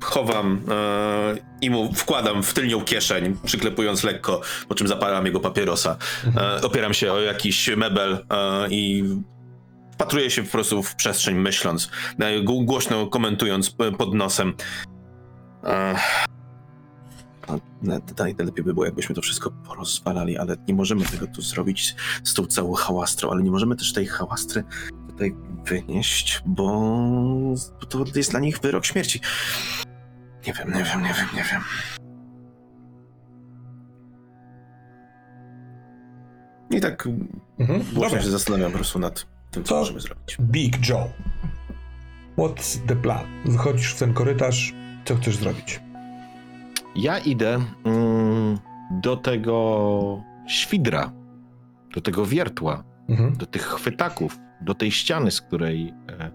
chowam 0.00 0.60
e, 0.70 1.34
i 1.60 1.70
mu 1.70 1.92
wkładam 1.92 2.42
w 2.42 2.54
tylnią 2.54 2.80
kieszeń, 2.80 3.36
przyklepując 3.44 4.04
lekko, 4.04 4.40
po 4.68 4.74
czym 4.74 4.88
zapalam 4.88 5.26
jego 5.26 5.40
papierosa. 5.40 5.96
E, 6.36 6.62
opieram 6.62 6.94
się 6.94 7.12
o 7.12 7.20
jakiś 7.20 7.70
mebel 7.76 8.12
e, 8.30 8.68
i 8.70 9.04
wpatruję 9.92 10.30
się 10.30 10.42
po 10.42 10.50
prostu 10.50 10.82
w 10.82 10.94
przestrzeń, 10.94 11.34
myśląc, 11.36 11.90
e, 12.18 12.40
gł- 12.40 12.64
głośno 12.64 13.06
komentując 13.06 13.74
e, 13.78 13.92
pod 13.92 14.14
nosem. 14.14 14.54
Naj- 17.82 18.34
Najlepiej 18.38 18.64
by 18.64 18.74
było, 18.74 18.84
jakbyśmy 18.86 19.14
to 19.14 19.20
wszystko 19.22 19.50
porozwalali, 19.50 20.38
ale 20.38 20.56
nie 20.68 20.74
możemy 20.74 21.04
tego 21.04 21.26
tu 21.26 21.42
zrobić 21.42 21.94
z 22.24 22.34
tą 22.34 22.46
całą 22.46 22.74
hałastrą, 22.74 23.30
ale 23.30 23.42
nie 23.42 23.50
możemy 23.50 23.76
też 23.76 23.92
tej 23.92 24.06
hałastry 24.06 24.64
tutaj 25.08 25.34
wynieść, 25.64 26.42
bo 26.46 26.64
to 27.88 28.04
jest 28.14 28.30
dla 28.30 28.40
nich 28.40 28.58
wyrok 28.58 28.84
śmierci. 28.84 29.20
Nie 30.46 30.52
wiem, 30.52 30.68
nie 30.74 30.84
wiem, 30.84 31.02
nie 31.02 31.14
wiem, 31.14 31.26
nie 31.36 31.44
wiem. 31.44 31.60
I 36.70 36.80
tak 36.80 37.08
Mhm. 37.58 37.82
Dobra. 37.94 38.22
się 38.22 38.30
zastanawiam 38.30 38.70
po 38.72 38.76
prostu 38.78 38.98
nad 38.98 39.26
tym, 39.50 39.64
co 39.64 39.68
Co? 39.68 39.74
możemy 39.80 40.00
zrobić. 40.00 40.36
Big 40.40 40.88
Joe. 40.88 41.08
What's 42.38 42.78
the 42.88 42.96
plan? 42.96 43.24
Wychodzisz 43.44 43.94
w 43.94 43.98
ten 43.98 44.14
korytarz. 44.14 44.74
Co 45.04 45.16
chcesz 45.16 45.36
zrobić? 45.36 45.80
Ja 46.96 47.18
idę 47.18 47.58
mm, 47.84 48.58
do 48.90 49.16
tego 49.16 50.22
świdra, 50.46 51.12
do 51.94 52.00
tego 52.00 52.26
wiertła, 52.26 52.84
Mhm. 53.08 53.36
do 53.36 53.46
tych 53.46 53.62
chwytaków, 53.62 54.38
do 54.60 54.74
tej 54.74 54.90
ściany, 54.90 55.30
z 55.30 55.40
której 55.40 55.94
e, 56.08 56.30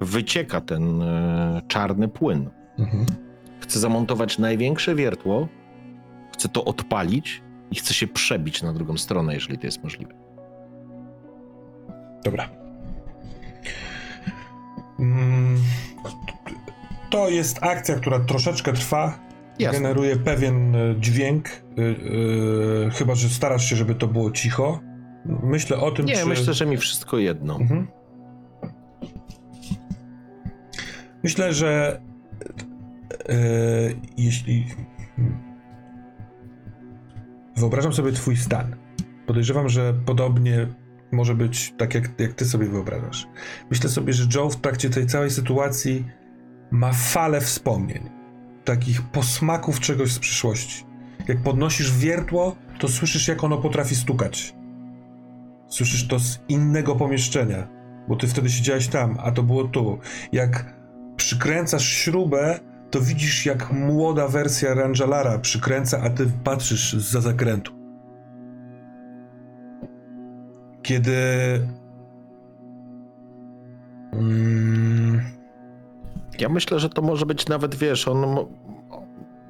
wycieka 0.00 0.60
ten 0.60 1.02
e, 1.02 1.62
czarny 1.68 2.08
płyn. 2.08 2.50
Mhm. 2.78 3.06
Chcę 3.60 3.78
zamontować 3.78 4.38
największe 4.38 4.94
wiertło, 4.94 5.48
chcę 6.32 6.48
to 6.48 6.64
odpalić 6.64 7.42
i 7.70 7.74
chcę 7.76 7.94
się 7.94 8.06
przebić 8.06 8.62
na 8.62 8.72
drugą 8.72 8.96
stronę, 8.96 9.34
jeżeli 9.34 9.58
to 9.58 9.66
jest 9.66 9.84
możliwe. 9.84 10.14
Dobra. 12.24 12.48
Mm, 15.00 15.56
To 17.10 17.28
jest 17.28 17.62
akcja, 17.62 17.94
która 17.96 18.20
troszeczkę 18.20 18.72
trwa. 18.72 19.18
Jasne. 19.58 19.80
Generuje 19.80 20.16
pewien 20.16 20.76
e, 20.76 20.94
dźwięk. 21.00 21.48
y, 21.48 21.82
y, 21.82 22.90
chyba, 22.90 23.14
że 23.14 23.28
starasz 23.28 23.64
się, 23.64 23.76
żeby 23.76 23.94
to 23.94 24.06
było 24.06 24.30
cicho. 24.30 24.80
Myślę 25.42 25.76
o 25.76 25.90
tym, 25.90 26.06
Nie, 26.06 26.14
czy... 26.16 26.26
myślę, 26.26 26.54
że 26.54 26.66
mi 26.66 26.76
wszystko 26.76 27.18
jedno. 27.18 27.56
Mhm. 27.56 27.86
Myślę, 31.22 31.52
że 31.52 32.00
e, 33.28 33.38
jeśli. 34.16 34.66
Wyobrażam 37.56 37.92
sobie 37.92 38.12
Twój 38.12 38.36
stan. 38.36 38.76
Podejrzewam, 39.26 39.68
że 39.68 39.94
podobnie 40.06 40.66
może 41.12 41.34
być 41.34 41.74
tak, 41.78 41.94
jak, 41.94 42.20
jak 42.20 42.32
Ty 42.32 42.44
sobie 42.44 42.66
wyobrażasz. 42.66 43.28
Myślę 43.70 43.90
sobie, 43.90 44.12
że 44.12 44.26
Joe 44.34 44.50
w 44.50 44.56
trakcie 44.56 44.90
tej 44.90 45.06
całej 45.06 45.30
sytuacji 45.30 46.04
ma 46.70 46.92
falę 46.92 47.40
wspomnień, 47.40 48.10
takich 48.66 49.02
posmaków 49.02 49.80
czegoś 49.80 50.12
z 50.12 50.18
przyszłości. 50.18 50.84
Jak 51.28 51.42
podnosisz 51.42 51.98
wiertło, 51.98 52.56
to 52.78 52.88
słyszysz, 52.88 53.28
jak 53.28 53.44
ono 53.44 53.58
potrafi 53.58 53.96
stukać. 53.96 54.54
Słyszysz 55.68 56.08
to 56.08 56.18
z 56.18 56.38
innego 56.48 56.96
pomieszczenia, 56.96 57.68
bo 58.08 58.16
ty 58.16 58.26
wtedy 58.26 58.50
siedziałeś 58.50 58.88
tam, 58.88 59.18
a 59.22 59.30
to 59.30 59.42
było 59.42 59.64
tu. 59.64 59.98
Jak 60.32 60.74
przykręcasz 61.16 61.88
śrubę, 61.88 62.60
to 62.90 63.00
widzisz, 63.00 63.46
jak 63.46 63.72
młoda 63.72 64.28
wersja 64.28 64.74
Rangelara 64.74 65.38
przykręca, 65.38 66.00
a 66.02 66.10
ty 66.10 66.26
patrzysz 66.44 66.92
za 66.92 67.20
zakrętu. 67.20 67.72
Kiedy 70.82 71.16
Mm, 74.16 75.20
Ja 76.40 76.48
myślę, 76.48 76.80
że 76.80 76.88
to 76.88 77.02
może 77.02 77.26
być 77.26 77.48
nawet, 77.48 77.74
wiesz, 77.74 78.08
on 78.08 78.46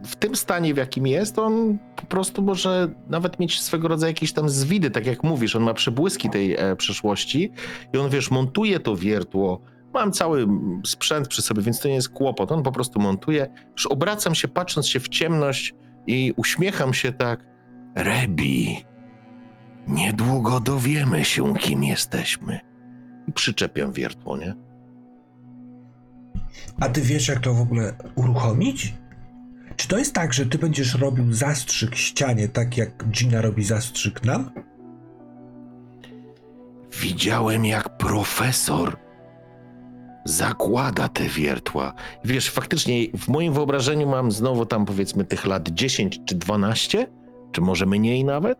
w 0.04 0.16
tym 0.16 0.36
stanie, 0.36 0.74
w 0.74 0.76
jakim 0.76 1.06
jest, 1.06 1.38
on 1.38 1.78
po 1.96 2.06
prostu 2.06 2.42
może 2.42 2.88
nawet 3.08 3.40
mieć 3.40 3.60
swego 3.60 3.88
rodzaju 3.88 4.10
jakieś 4.10 4.32
tam 4.32 4.48
zwidy, 4.48 4.90
tak 4.90 5.06
jak 5.06 5.22
mówisz, 5.22 5.56
on 5.56 5.62
ma 5.62 5.74
przebłyski 5.74 6.30
tej 6.30 6.56
e, 6.56 6.76
przeszłości 6.76 7.52
i 7.92 7.98
on, 7.98 8.10
wiesz, 8.10 8.30
montuje 8.30 8.80
to 8.80 8.96
wiertło. 8.96 9.60
Mam 9.94 10.12
cały 10.12 10.46
sprzęt 10.86 11.28
przy 11.28 11.42
sobie, 11.42 11.62
więc 11.62 11.80
to 11.80 11.88
nie 11.88 11.94
jest 11.94 12.08
kłopot. 12.08 12.52
On 12.52 12.62
po 12.62 12.72
prostu 12.72 13.00
montuje. 13.00 13.46
Już 13.72 13.86
obracam 13.86 14.34
się, 14.34 14.48
patrząc 14.48 14.88
się 14.88 15.00
w 15.00 15.08
ciemność 15.08 15.74
i 16.06 16.32
uśmiecham 16.36 16.94
się 16.94 17.12
tak. 17.12 17.46
Rebi, 17.94 18.84
niedługo 19.88 20.60
dowiemy 20.60 21.24
się, 21.24 21.54
kim 21.54 21.84
jesteśmy. 21.84 22.60
I 23.28 23.32
przyczepiam 23.32 23.92
wiertło, 23.92 24.36
nie? 24.36 24.65
A 26.80 26.88
ty 26.88 27.00
wiesz, 27.00 27.28
jak 27.28 27.40
to 27.40 27.54
w 27.54 27.60
ogóle 27.60 27.94
uruchomić? 28.14 28.94
Czy 29.76 29.88
to 29.88 29.98
jest 29.98 30.14
tak, 30.14 30.32
że 30.32 30.46
ty 30.46 30.58
będziesz 30.58 30.94
robił 30.94 31.32
zastrzyk 31.32 31.94
ścianie, 31.94 32.48
tak 32.48 32.76
jak 32.76 33.08
Gina 33.08 33.40
robi 33.40 33.64
zastrzyk 33.64 34.24
nam? 34.24 34.50
Widziałem, 37.00 37.64
jak 37.64 37.98
profesor 37.98 38.96
zakłada 40.24 41.08
te 41.08 41.28
wiertła. 41.28 41.92
Wiesz, 42.24 42.50
faktycznie 42.50 43.06
w 43.18 43.28
moim 43.28 43.52
wyobrażeniu 43.52 44.08
mam 44.08 44.32
znowu 44.32 44.66
tam 44.66 44.84
powiedzmy 44.84 45.24
tych 45.24 45.46
lat 45.46 45.68
10 45.68 46.20
czy 46.24 46.34
12, 46.34 47.06
czy 47.52 47.60
może 47.60 47.86
mniej 47.86 48.24
nawet. 48.24 48.58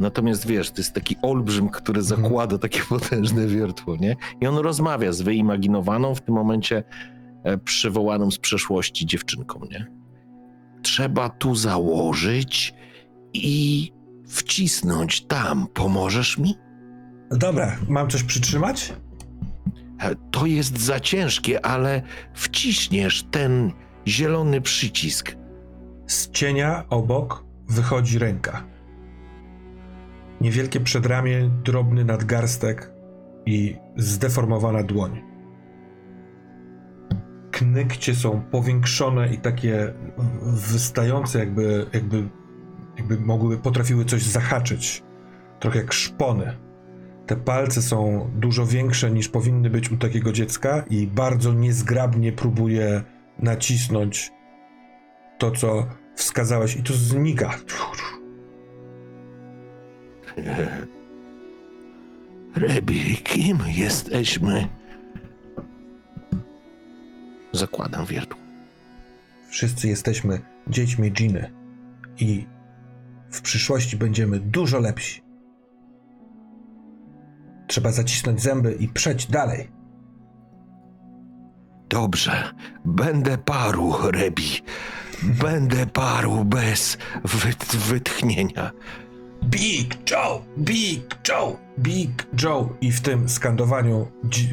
Natomiast 0.00 0.46
wiesz, 0.46 0.70
to 0.70 0.76
jest 0.80 0.92
taki 0.92 1.16
olbrzym, 1.22 1.68
który 1.68 2.02
zakłada 2.02 2.58
takie 2.58 2.80
potężne 2.88 3.46
wiertło, 3.46 3.96
nie? 3.96 4.16
I 4.40 4.46
on 4.46 4.56
rozmawia 4.56 5.12
z 5.12 5.22
wyimaginowaną 5.22 6.14
w 6.14 6.20
tym 6.20 6.34
momencie 6.34 6.82
e, 7.44 7.58
przywołaną 7.58 8.30
z 8.30 8.38
przeszłości 8.38 9.06
dziewczynką, 9.06 9.60
nie? 9.70 9.86
Trzeba 10.82 11.28
tu 11.28 11.54
założyć 11.54 12.74
i 13.34 13.92
wcisnąć 14.26 15.26
tam. 15.26 15.66
Pomożesz 15.74 16.38
mi? 16.38 16.54
Dobra, 17.30 17.76
mam 17.88 18.10
coś 18.10 18.22
przytrzymać? 18.22 18.92
E, 20.00 20.14
To 20.30 20.46
jest 20.46 20.78
za 20.80 21.00
ciężkie, 21.00 21.66
ale 21.66 22.02
wciśniesz 22.34 23.22
ten 23.30 23.72
zielony 24.06 24.60
przycisk. 24.60 25.36
Z 26.06 26.30
cienia 26.30 26.84
obok 26.90 27.44
wychodzi 27.68 28.18
ręka. 28.18 28.64
Niewielkie 30.40 30.80
przedramię, 30.80 31.50
drobny 31.64 32.04
nadgarstek 32.04 32.92
i 33.46 33.76
zdeformowana 33.96 34.82
dłoń. 34.82 35.22
Knykcie 37.50 38.14
są 38.14 38.40
powiększone 38.40 39.34
i 39.34 39.38
takie 39.38 39.94
wystające, 40.42 41.38
jakby, 41.38 41.86
jakby, 41.92 42.28
jakby 42.98 43.20
mogły, 43.20 43.58
potrafiły 43.58 44.04
coś 44.04 44.22
zahaczyć. 44.22 45.02
Trochę 45.60 45.78
jak 45.78 45.92
szpony. 45.92 46.56
Te 47.26 47.36
palce 47.36 47.82
są 47.82 48.30
dużo 48.36 48.66
większe 48.66 49.10
niż 49.10 49.28
powinny 49.28 49.70
być 49.70 49.90
u 49.90 49.96
takiego 49.96 50.32
dziecka 50.32 50.84
i 50.90 51.06
bardzo 51.06 51.52
niezgrabnie 51.52 52.32
próbuje 52.32 53.02
nacisnąć 53.38 54.32
to, 55.38 55.50
co 55.50 55.86
wskazałeś, 56.16 56.76
i 56.76 56.82
to 56.82 56.92
znika. 56.92 57.54
Rebi, 62.56 63.16
kim 63.16 63.58
jesteśmy? 63.66 64.68
Zakładam 67.52 68.06
wiertło. 68.06 68.40
Wszyscy 69.48 69.88
jesteśmy 69.88 70.40
dziećmi 70.68 71.12
Giny 71.12 71.50
i 72.18 72.46
w 73.30 73.40
przyszłości 73.42 73.96
będziemy 73.96 74.40
dużo 74.40 74.78
lepsi. 74.78 75.22
Trzeba 77.66 77.92
zacisnąć 77.92 78.42
zęby 78.42 78.72
i 78.72 78.88
przejść 78.88 79.26
dalej. 79.30 79.68
Dobrze, 81.88 82.52
będę 82.84 83.38
parł, 83.38 83.94
Rebi. 84.10 84.60
Będę 85.22 85.86
parł 85.86 86.44
bez 86.44 86.98
wyt- 87.24 87.76
wytchnienia. 87.76 88.70
Big 89.50 90.10
Joe! 90.10 90.42
Big 90.58 91.02
Joe! 91.28 91.56
Big 91.78 92.26
Joe! 92.42 92.68
I 92.80 92.92
w 92.92 93.00
tym 93.00 93.28
skandowaniu 93.28 94.06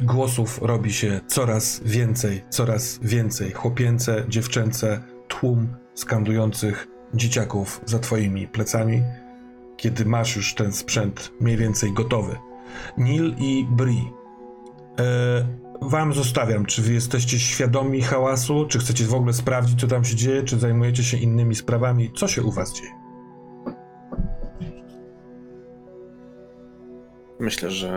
głosów 0.03 0.59
robi 0.61 0.93
się 0.93 1.21
coraz 1.27 1.81
więcej, 1.85 2.43
coraz 2.49 2.99
więcej. 3.01 3.51
Chłopięce, 3.51 4.25
dziewczęce, 4.29 5.01
tłum 5.27 5.67
skandujących 5.93 6.87
dzieciaków 7.13 7.81
za 7.85 7.99
twoimi 7.99 8.47
plecami, 8.47 9.03
kiedy 9.77 10.05
masz 10.05 10.35
już 10.35 10.55
ten 10.55 10.73
sprzęt 10.73 11.31
mniej 11.39 11.57
więcej 11.57 11.93
gotowy. 11.93 12.35
Nil 12.97 13.35
i 13.37 13.67
Bri. 13.69 14.11
E, 14.99 15.47
wam 15.81 16.13
zostawiam, 16.13 16.65
czy 16.65 16.81
wy 16.81 16.93
jesteście 16.93 17.39
świadomi 17.39 18.01
hałasu, 18.01 18.65
czy 18.69 18.79
chcecie 18.79 19.05
w 19.05 19.13
ogóle 19.13 19.33
sprawdzić, 19.33 19.79
co 19.79 19.87
tam 19.87 20.05
się 20.05 20.15
dzieje, 20.15 20.43
czy 20.43 20.59
zajmujecie 20.59 21.03
się 21.03 21.17
innymi 21.17 21.55
sprawami, 21.55 22.11
co 22.15 22.27
się 22.27 22.43
u 22.43 22.51
was 22.51 22.73
dzieje? 22.73 23.10
Myślę, 27.41 27.71
że 27.71 27.89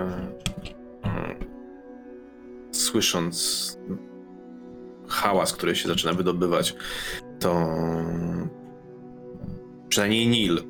mm, 1.02 1.34
słysząc 2.72 3.78
hałas, 5.08 5.52
który 5.52 5.76
się 5.76 5.88
zaczyna 5.88 6.12
wydobywać, 6.12 6.74
to 7.40 7.66
przynajmniej 9.88 10.26
Nil 10.26 10.62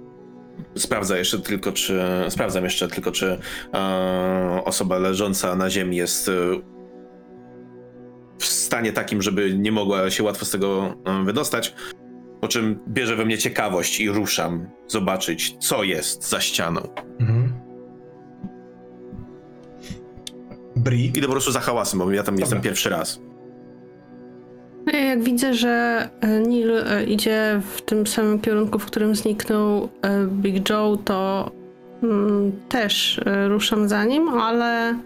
sprawdza 0.76 1.18
jeszcze 1.18 1.38
tylko, 1.38 1.72
czy 1.72 2.00
sprawdzam 2.28 2.64
jeszcze 2.64 2.88
tylko, 2.88 3.12
czy 3.12 3.38
e, 3.74 4.62
osoba 4.64 4.98
leżąca 4.98 5.56
na 5.56 5.70
ziemi 5.70 5.96
jest 5.96 6.28
e, 6.28 6.32
w 8.38 8.44
stanie 8.44 8.92
takim, 8.92 9.22
żeby 9.22 9.58
nie 9.58 9.72
mogła 9.72 10.10
się 10.10 10.22
łatwo 10.22 10.44
z 10.44 10.50
tego 10.50 10.94
e, 11.04 11.24
wydostać. 11.24 11.74
Po 12.40 12.48
czym 12.48 12.80
bierze 12.88 13.16
we 13.16 13.24
mnie 13.24 13.38
ciekawość 13.38 14.00
i 14.00 14.10
ruszam 14.10 14.66
zobaczyć, 14.88 15.56
co 15.60 15.84
jest 15.84 16.28
za 16.28 16.40
ścianą. 16.40 16.80
Mhm. 17.20 17.43
Bri. 20.84 21.06
Idę 21.06 21.26
po 21.26 21.32
prostu 21.32 21.52
za 21.52 21.60
hałasem, 21.60 21.98
bo 21.98 22.12
ja 22.12 22.22
tam 22.22 22.38
jestem 22.38 22.60
pierwszy 22.60 22.90
raz. 22.90 23.20
Ja 24.92 24.98
Jak 25.00 25.22
widzę, 25.22 25.54
że 25.54 26.08
e, 26.20 26.40
Neil 26.40 26.70
e, 26.78 27.04
idzie 27.04 27.60
w 27.74 27.82
tym 27.82 28.06
samym 28.06 28.40
kierunku, 28.40 28.78
w 28.78 28.86
którym 28.86 29.14
zniknął 29.14 29.88
e, 30.02 30.26
Big 30.26 30.70
Joe, 30.70 30.96
to 31.04 31.50
mm, 32.02 32.52
też 32.68 33.20
ruszam 33.48 33.88
za 33.88 34.04
nim, 34.04 34.28
ale 34.28 34.98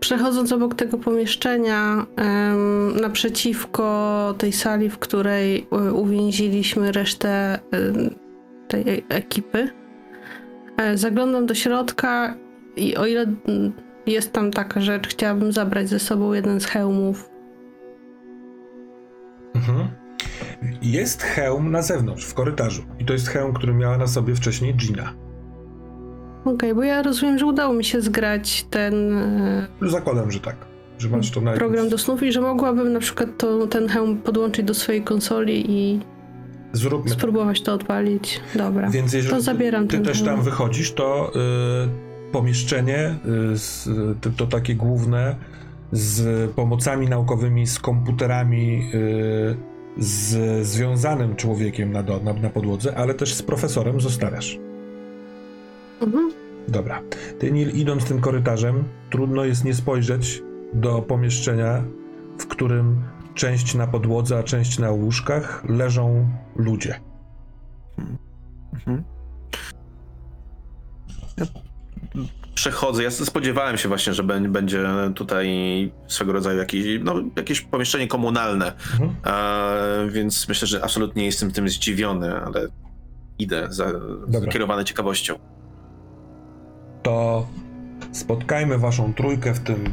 przechodząc 0.00 0.52
obok 0.52 0.74
tego 0.74 0.98
pomieszczenia 0.98 2.06
naprzeciwko 3.00 4.34
tej 4.38 4.52
sali, 4.52 4.90
w 4.90 4.98
której 4.98 5.66
uwięziliśmy 5.92 6.92
resztę 6.92 7.58
tej 8.68 9.04
ekipy, 9.08 9.68
zaglądam 10.94 11.46
do 11.46 11.54
środka 11.54 12.34
i 12.76 12.96
o 12.96 13.06
ile 13.06 13.26
jest 14.06 14.32
tam 14.32 14.50
taka 14.50 14.80
rzecz, 14.80 15.08
chciałabym 15.08 15.52
zabrać 15.52 15.88
ze 15.88 15.98
sobą 15.98 16.32
jeden 16.32 16.60
z 16.60 16.66
hełmów 16.66 17.30
Mhm. 19.54 19.88
Jest 20.82 21.22
hełm 21.22 21.70
na 21.70 21.82
zewnątrz, 21.82 22.24
w 22.24 22.34
korytarzu. 22.34 22.82
I 22.98 23.04
to 23.04 23.12
jest 23.12 23.28
hełm, 23.28 23.52
który 23.54 23.74
miała 23.74 23.98
na 23.98 24.06
sobie 24.06 24.34
wcześniej 24.34 24.74
Gina. 24.74 25.12
Okej, 26.44 26.74
bo 26.74 26.82
ja 26.82 27.02
rozumiem, 27.02 27.38
że 27.38 27.46
udało 27.46 27.74
mi 27.74 27.84
się 27.84 28.00
zgrać 28.00 28.66
ten 28.70 29.12
e, 29.18 29.66
Zakładam, 29.82 30.30
że 30.30 30.40
tak. 30.40 30.56
Że 30.98 31.08
masz 31.08 31.30
to 31.30 31.40
na 31.40 31.52
program 31.52 31.88
do 31.88 31.98
snów 31.98 32.22
i 32.22 32.32
że 32.32 32.40
mogłabym 32.40 32.92
na 32.92 33.00
przykład 33.00 33.28
to, 33.38 33.66
ten 33.66 33.88
hełm 33.88 34.16
podłączyć 34.18 34.66
do 34.66 34.74
swojej 34.74 35.02
konsoli 35.02 35.70
i 35.70 36.00
Zróbmy 36.72 37.10
spróbować 37.10 37.62
to 37.62 37.72
odpalić. 37.74 38.40
Dobra. 38.54 38.90
Więc 38.90 39.12
jeżeli 39.12 39.34
To 39.34 39.40
zabieram 39.40 39.88
ty 39.88 39.96
ten 39.96 40.04
też 40.04 40.16
hełm. 40.22 40.28
tam 40.36 40.42
wychodzisz, 40.44 40.92
to 40.92 41.32
y, 41.36 41.88
pomieszczenie, 42.34 43.14
y, 43.52 43.58
z, 43.58 43.88
to, 44.20 44.30
to 44.30 44.46
takie 44.46 44.74
główne, 44.74 45.36
z 45.92 46.50
pomocami 46.50 47.08
naukowymi, 47.08 47.66
z 47.66 47.78
komputerami, 47.78 48.90
y, 48.94 49.56
z 49.98 50.66
związanym 50.66 51.36
człowiekiem 51.36 51.92
na, 51.92 52.02
do, 52.02 52.20
na, 52.20 52.32
na 52.32 52.50
podłodze, 52.50 52.96
ale 52.96 53.14
też 53.14 53.34
z 53.34 53.42
profesorem 53.42 54.00
zostawiasz. 54.00 54.58
Mhm. 56.00 56.32
Dobra. 56.68 57.02
Ty, 57.38 57.52
Nil, 57.52 57.70
idąc 57.70 58.04
tym 58.04 58.20
korytarzem, 58.20 58.84
trudno 59.10 59.44
jest 59.44 59.64
nie 59.64 59.74
spojrzeć 59.74 60.42
do 60.72 61.02
pomieszczenia, 61.02 61.84
w 62.38 62.46
którym 62.46 63.02
część 63.34 63.74
na 63.74 63.86
podłodze, 63.86 64.38
a 64.38 64.42
część 64.42 64.78
na 64.78 64.90
łóżkach 64.90 65.64
leżą 65.68 66.28
ludzie. 66.56 67.00
Mhm. 68.74 69.04
Ja 71.36 71.63
przechodzę. 72.54 73.02
Ja 73.02 73.10
spodziewałem 73.10 73.76
się 73.76 73.88
właśnie, 73.88 74.14
że 74.14 74.22
bę- 74.24 74.48
będzie 74.48 74.84
tutaj 75.14 75.48
swego 76.08 76.32
rodzaju 76.32 76.58
jakieś, 76.58 76.84
no, 77.02 77.14
jakieś 77.36 77.60
pomieszczenie 77.60 78.08
komunalne. 78.08 78.72
Mhm. 78.92 79.14
E, 79.26 80.10
więc 80.10 80.48
myślę, 80.48 80.68
że 80.68 80.84
absolutnie 80.84 81.20
nie 81.22 81.26
jestem 81.26 81.52
tym 81.52 81.68
zdziwiony, 81.68 82.34
ale 82.40 82.66
idę 83.38 83.66
za, 83.70 83.86
Dobra. 84.28 84.52
kierowany 84.52 84.84
ciekawością. 84.84 85.34
To 87.02 87.46
spotkajmy 88.12 88.78
waszą 88.78 89.14
trójkę 89.14 89.54
w 89.54 89.60
tym 89.60 89.84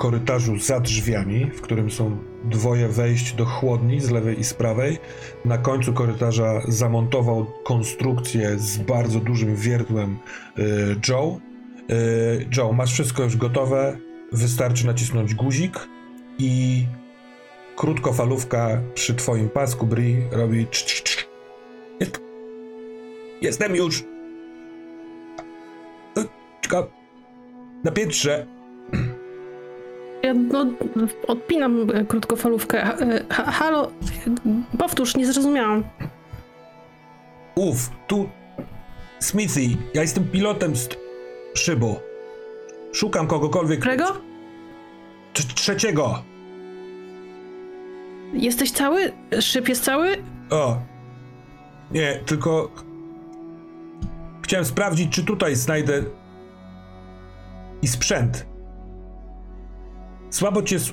korytarzu 0.00 0.58
za 0.58 0.80
drzwiami, 0.80 1.50
w 1.50 1.60
którym 1.60 1.90
są 1.90 2.18
dwoje 2.44 2.88
wejść 2.88 3.32
do 3.32 3.44
chłodni 3.44 4.00
z 4.00 4.10
lewej 4.10 4.40
i 4.40 4.44
z 4.44 4.54
prawej. 4.54 4.98
Na 5.44 5.58
końcu 5.58 5.92
korytarza 5.92 6.60
zamontował 6.68 7.46
konstrukcję 7.64 8.58
z 8.58 8.78
bardzo 8.78 9.20
dużym 9.20 9.56
wiertłem 9.56 10.18
y, 10.58 10.96
Joe. 11.08 11.40
Y, 11.90 12.48
Joe, 12.56 12.72
masz 12.72 12.92
wszystko 12.92 13.22
już 13.22 13.36
gotowe. 13.36 13.98
Wystarczy 14.32 14.86
nacisnąć 14.86 15.34
guzik 15.34 15.88
i 16.38 16.84
krótkofalówka 17.76 18.80
przy 18.94 19.14
twoim 19.14 19.48
pasku 19.48 19.86
Bri 19.86 20.16
robi 20.32 20.66
cz, 20.66 20.84
cz, 20.84 21.02
cz. 21.02 21.28
Jest. 22.00 22.20
Jestem 23.42 23.76
już. 23.76 24.00
Y, 24.00 24.04
Czeka. 26.60 26.86
Na 27.84 27.90
piętrze. 27.90 28.59
Ja 30.30 30.34
no, 30.34 30.66
odpinam 31.26 31.90
e, 31.90 32.04
krótkofalówkę. 32.04 32.82
E, 32.82 33.24
ha, 33.30 33.50
halo, 33.50 33.90
powtórz, 34.78 35.16
nie 35.16 35.26
zrozumiałam. 35.26 35.84
Uf, 37.54 37.90
tu 38.06 38.28
Smithy, 39.18 39.60
ja 39.94 40.02
jestem 40.02 40.24
pilotem 40.24 40.76
z 40.76 40.88
szybu. 41.54 41.96
Szukam 42.92 43.26
kogokolwiek. 43.26 43.80
Którego? 43.80 44.04
Trz- 45.34 45.54
trzeciego. 45.54 46.22
Jesteś 48.32 48.70
cały? 48.72 49.12
Szyb 49.40 49.68
jest 49.68 49.84
cały? 49.84 50.16
O. 50.50 50.76
Nie, 51.90 52.20
tylko 52.26 52.70
chciałem 54.42 54.64
sprawdzić, 54.66 55.12
czy 55.12 55.24
tutaj 55.24 55.56
znajdę 55.56 56.02
i 57.82 57.88
sprzęt. 57.88 58.46
Słabo 60.30 60.62
cię. 60.62 60.76
s- 60.76 60.92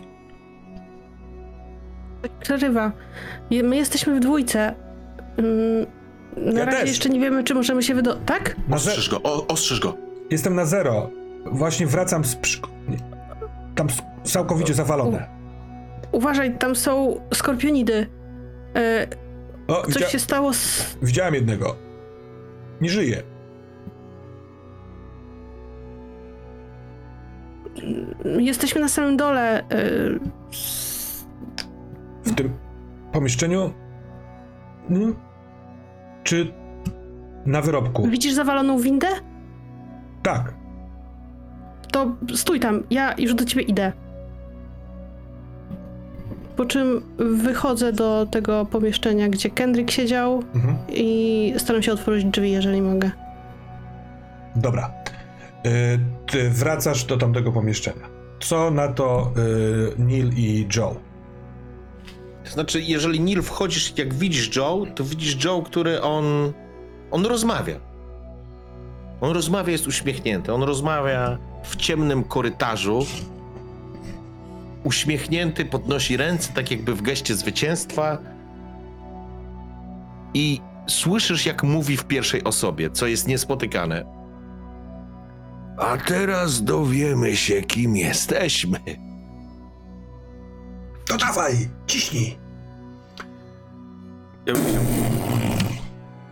Przerywa. 2.40 2.92
Je- 3.50 3.64
My 3.64 3.76
jesteśmy 3.76 4.16
w 4.16 4.20
dwójce. 4.20 4.76
Mm, 5.38 5.86
Na 6.54 6.60
Ja 6.60 6.66
razie 6.66 6.78
też. 6.80 6.90
jeszcze 6.90 7.10
nie 7.10 7.20
wiemy, 7.20 7.44
czy 7.44 7.54
możemy 7.56 7.84
się 7.84 7.96
wydo... 7.96 8.16
Tak? 8.16 8.56
Na 8.68 8.78
ze- 8.78 8.90
Ostrzyż 8.92 9.10
go, 9.10 9.22
o, 9.24 9.48
ostrzyż 9.48 9.80
go. 9.80 9.98
Jestem 10.32 10.56
na 10.56 10.66
zero. 10.66 11.10
Właśnie 11.46 11.88
wracam 11.88 12.26
z. 12.26 12.38
Nie, 12.90 12.98
Tam 13.76 13.88
s- 13.88 14.32
całkowicie 14.32 14.74
zawalone. 14.74 15.28
Uważaj, 16.12 16.58
tam 16.58 16.76
są 16.76 17.20
skorpionidy. 17.34 18.08
E, 18.76 19.08
O, 19.68 19.82
coś 19.86 19.94
widzia... 19.94 20.10
się 20.10 20.20
stało 20.20 20.54
z... 20.54 20.98
widziałem 21.02 21.34
jednego. 21.36 21.76
Nie 22.82 22.90
żyje. 22.90 23.24
Jesteśmy 28.40 28.82
na 28.82 28.88
samym 28.88 29.18
dole. 29.18 29.60
E, 29.60 29.64
W 32.26 32.36
tym 32.36 32.54
pomieszczeniu? 33.12 33.74
Hmm? 34.90 35.16
Czy 36.24 36.52
na 37.46 37.62
wyrobku? 37.62 38.08
widzisz 38.08 38.34
zawaloną 38.34 38.80
windę? 38.80 39.08
Tak. 40.24 40.54
To 41.92 42.16
stój 42.36 42.60
tam, 42.60 42.84
ja 42.90 43.14
już 43.18 43.34
do 43.34 43.46
ciebie 43.46 43.64
idę. 43.64 43.92
Po 46.56 46.66
czym 46.66 47.02
wychodzę 47.18 47.94
do 47.94 48.26
tego 48.32 48.66
pomieszczenia, 48.66 49.30
gdzie 49.30 49.50
Kendrick 49.50 49.92
siedział 49.92 50.44
Mhm. 50.56 50.76
i 50.90 51.54
staram 51.58 51.84
się 51.84 51.92
otworzyć 51.94 52.26
drzwi, 52.26 52.52
jeżeli 52.52 52.82
mogę. 52.82 53.12
Dobra. 54.56 54.92
Y, 56.34 56.50
wracasz 56.50 57.04
do 57.06 57.18
tamtego 57.18 57.52
pomieszczenia. 57.52 58.10
Co 58.40 58.72
na 58.72 58.88
to 58.88 59.32
y, 59.98 60.02
Neil 60.02 60.32
i 60.36 60.68
Joe? 60.76 60.96
To 62.44 62.52
znaczy, 62.52 62.82
jeżeli 62.82 63.20
Neil 63.20 63.42
wchodzisz, 63.42 63.94
jak 63.98 64.14
widzisz 64.14 64.56
Joe, 64.56 64.86
to 64.96 65.04
widzisz 65.04 65.46
Joe, 65.46 65.62
który 65.62 66.02
on. 66.02 66.54
On 67.12 67.26
rozmawia. 67.26 67.80
On 69.22 69.32
rozmawia, 69.32 69.72
jest 69.72 69.88
uśmiechnięty. 69.88 70.54
On 70.54 70.64
rozmawia 70.64 71.38
w 71.64 71.76
ciemnym 71.76 72.24
korytarzu. 72.24 73.06
Uśmiechnięty, 74.84 75.66
podnosi 75.66 76.18
ręce, 76.18 76.54
tak 76.54 76.72
jakby 76.72 76.94
w 76.96 77.02
geście 77.02 77.36
zwycięstwa. 77.36 78.18
I 80.34 80.62
słyszysz, 80.88 81.46
jak 81.46 81.64
mówi 81.64 81.98
w 81.98 82.06
pierwszej 82.06 82.44
osobie, 82.44 82.90
co 82.90 83.08
jest 83.08 83.28
niespotykane. 83.28 84.17
A 85.78 85.98
teraz 85.98 86.64
dowiemy 86.64 87.36
się, 87.36 87.62
kim 87.62 87.96
jesteśmy. 87.98 88.80
To 91.08 91.18
dawaj, 91.18 91.54
ciśnij. 91.88 92.38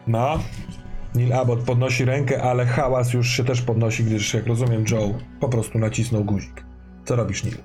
No. 0.07 0.39
Neil 1.15 1.34
Abbott 1.34 1.59
podnosi 1.63 2.05
rękę, 2.05 2.43
ale 2.43 2.65
hałas 2.65 3.13
już 3.13 3.27
się 3.30 3.43
też 3.43 3.61
podnosi, 3.61 4.03
gdyż, 4.03 4.34
jak 4.34 4.47
rozumiem, 4.47 4.85
Joe 4.91 5.13
po 5.39 5.49
prostu 5.49 5.80
nacisnął 5.80 6.23
guzik. 6.23 6.65
Co 7.05 7.15
robisz, 7.15 7.43
Neil? 7.43 7.57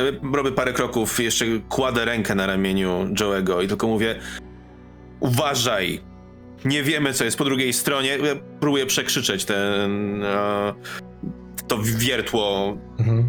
E, 0.00 0.36
Robię 0.36 0.52
parę 0.52 0.72
kroków, 0.72 1.20
jeszcze 1.20 1.44
kładę 1.68 2.04
rękę 2.04 2.34
na 2.34 2.46
ramieniu 2.46 3.04
Joe'ego 3.12 3.64
i 3.64 3.68
tylko 3.68 3.86
mówię 3.86 4.14
uważaj, 5.20 6.00
nie 6.64 6.82
wiemy 6.82 7.12
co 7.12 7.24
jest 7.24 7.38
po 7.38 7.44
drugiej 7.44 7.72
stronie. 7.72 8.08
Ja 8.08 8.34
próbuję 8.60 8.86
przekrzyczeć 8.86 9.44
ten, 9.44 10.22
e, 10.24 10.74
to 11.68 11.78
wiertło, 11.82 12.76
Mhm. 12.98 13.28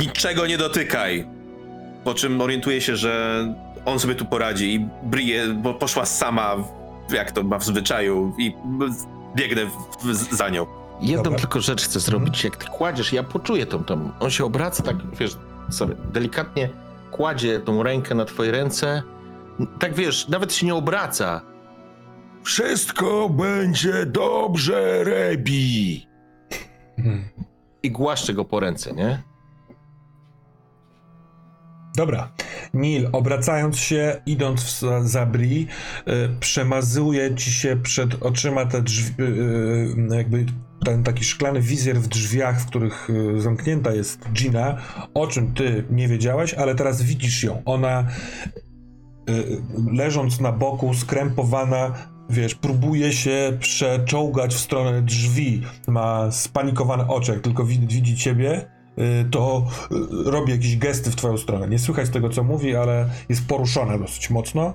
niczego 0.00 0.46
nie 0.46 0.58
dotykaj. 0.58 1.26
Po 2.04 2.14
czym 2.14 2.40
orientuję 2.40 2.80
się, 2.80 2.96
że 2.96 3.44
on 3.84 3.98
sobie 3.98 4.14
tu 4.14 4.24
poradzi 4.24 4.74
i 4.74 4.88
Brie, 5.02 5.48
bo 5.48 5.74
poszła 5.74 6.04
sama, 6.06 6.56
jak 7.12 7.32
to 7.32 7.42
ma 7.42 7.58
w 7.58 7.64
zwyczaju 7.64 8.34
i 8.38 8.52
biegnę 9.36 9.66
w, 9.66 10.06
w, 10.06 10.34
za 10.36 10.48
nią. 10.48 10.66
Jedną 11.00 11.22
Dobra. 11.22 11.38
tylko 11.38 11.60
rzecz 11.60 11.84
chcę 11.84 12.00
zrobić, 12.00 12.44
jak 12.44 12.56
ty 12.56 12.66
kładziesz, 12.66 13.12
ja 13.12 13.22
poczuję 13.22 13.66
tą, 13.66 13.84
tą, 13.84 14.10
on 14.20 14.30
się 14.30 14.44
obraca 14.44 14.82
tak, 14.82 14.96
wiesz, 15.20 15.36
sobie 15.70 15.94
delikatnie 16.12 16.68
kładzie 17.10 17.60
tą 17.60 17.82
rękę 17.82 18.14
na 18.14 18.24
twojej 18.24 18.52
ręce, 18.52 19.02
tak 19.78 19.94
wiesz, 19.94 20.28
nawet 20.28 20.54
się 20.54 20.66
nie 20.66 20.74
obraca. 20.74 21.40
Wszystko 22.42 23.28
będzie 23.28 24.06
dobrze, 24.06 25.04
Rebi. 25.04 26.06
I 27.82 27.90
głaszcze 27.90 28.34
go 28.34 28.44
po 28.44 28.60
ręce, 28.60 28.92
nie? 28.92 29.22
Dobra. 31.96 32.32
Neil, 32.74 33.08
obracając 33.12 33.78
się, 33.78 34.22
idąc 34.26 34.62
w, 34.62 35.08
za, 35.08 35.26
Bri, 35.26 35.66
y, 36.08 36.28
przemazuje 36.40 37.34
ci 37.34 37.50
się 37.50 37.76
przed 37.76 38.22
oczyma 38.22 38.66
te 38.66 38.82
drzwi, 38.82 39.22
y, 39.22 39.26
y, 40.12 40.16
jakby 40.16 40.46
ten 40.84 41.04
taki 41.04 41.24
szklany 41.24 41.60
wizjer 41.60 42.00
w 42.00 42.08
drzwiach, 42.08 42.60
w 42.60 42.66
których 42.66 43.10
y, 43.10 43.40
zamknięta 43.40 43.92
jest 43.92 44.28
Gina, 44.32 44.76
o 45.14 45.26
czym 45.26 45.54
ty 45.54 45.84
nie 45.90 46.08
wiedziałaś, 46.08 46.54
ale 46.54 46.74
teraz 46.74 47.02
widzisz 47.02 47.42
ją. 47.42 47.62
Ona 47.64 48.06
y, 49.30 49.62
leżąc 49.92 50.40
na 50.40 50.52
boku, 50.52 50.94
skrępowana, 50.94 51.92
wiesz, 52.30 52.54
próbuje 52.54 53.12
się 53.12 53.56
przeczołgać 53.60 54.54
w 54.54 54.58
stronę 54.58 55.02
drzwi. 55.02 55.62
Ma 55.88 56.30
spanikowane 56.30 57.08
oczy, 57.08 57.32
jak 57.32 57.40
tylko 57.40 57.64
widzi, 57.64 57.86
widzi 57.86 58.16
ciebie, 58.16 58.70
y, 58.98 59.30
to 59.30 59.66
y, 60.26 60.30
robi 60.30 60.52
jakieś 60.52 60.78
gesty 60.78 61.10
w 61.10 61.16
twoją 61.16 61.38
stronę. 61.38 61.68
Nie 61.68 61.78
słychać 61.78 62.10
tego, 62.10 62.28
co 62.28 62.42
mówi, 62.42 62.76
ale 62.76 63.08
jest 63.28 63.46
poruszona 63.46 63.98
dosyć 63.98 64.30
mocno. 64.30 64.74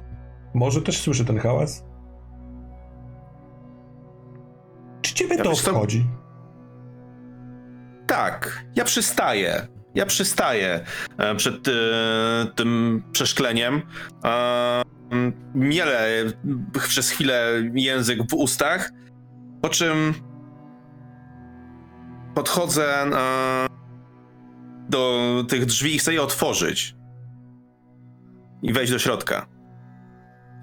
Może 0.53 0.81
też 0.81 1.01
słyszy 1.01 1.25
ten 1.25 1.39
hałas? 1.39 1.83
Czy 5.01 5.13
ciebie 5.13 5.35
Ja 5.35 5.43
to 5.43 5.51
obchodzi? 5.51 6.05
Tak, 8.07 8.65
ja 8.75 8.83
przystaję. 8.85 9.67
Ja 9.97 10.05
przystaję 10.05 10.85
e, 11.17 11.35
przed 11.35 11.67
e, 11.67 11.71
tym 12.55 13.03
przeszkleniem. 13.11 13.81
E, 14.23 14.81
m, 15.11 15.33
mielę 15.55 16.23
przez 16.87 17.09
chwilę 17.09 17.63
język 17.73 18.29
w 18.29 18.33
ustach, 18.33 18.91
po 19.61 19.69
czym 19.69 20.13
podchodzę 22.35 23.05
do 24.89 25.43
tych 25.47 25.65
drzwi 25.65 25.95
i 25.95 25.99
chcę 25.99 26.13
je 26.13 26.21
otworzyć. 26.21 26.95
I 28.61 28.73
wejść 28.73 28.91
do 28.91 28.99
środka. 28.99 29.47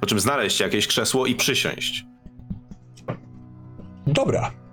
Po 0.01 0.06
czym 0.06 0.20
znaleźć 0.20 0.61
jakieś 0.61 0.86
krzesło 0.86 1.27
i 1.27 1.35
przysiąść. 1.35 2.06
Dobra. 4.06 4.64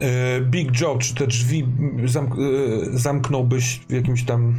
E, 0.00 0.40
Big 0.40 0.80
Joe, 0.80 0.98
czy 0.98 1.14
te 1.14 1.26
drzwi 1.26 1.62
mm, 1.62 2.08
zamk 2.08 2.34
e, 2.34 2.38
zamknąłbyś 2.98 3.80
w 3.88 3.92
jakimś 3.92 4.24
tam 4.24 4.54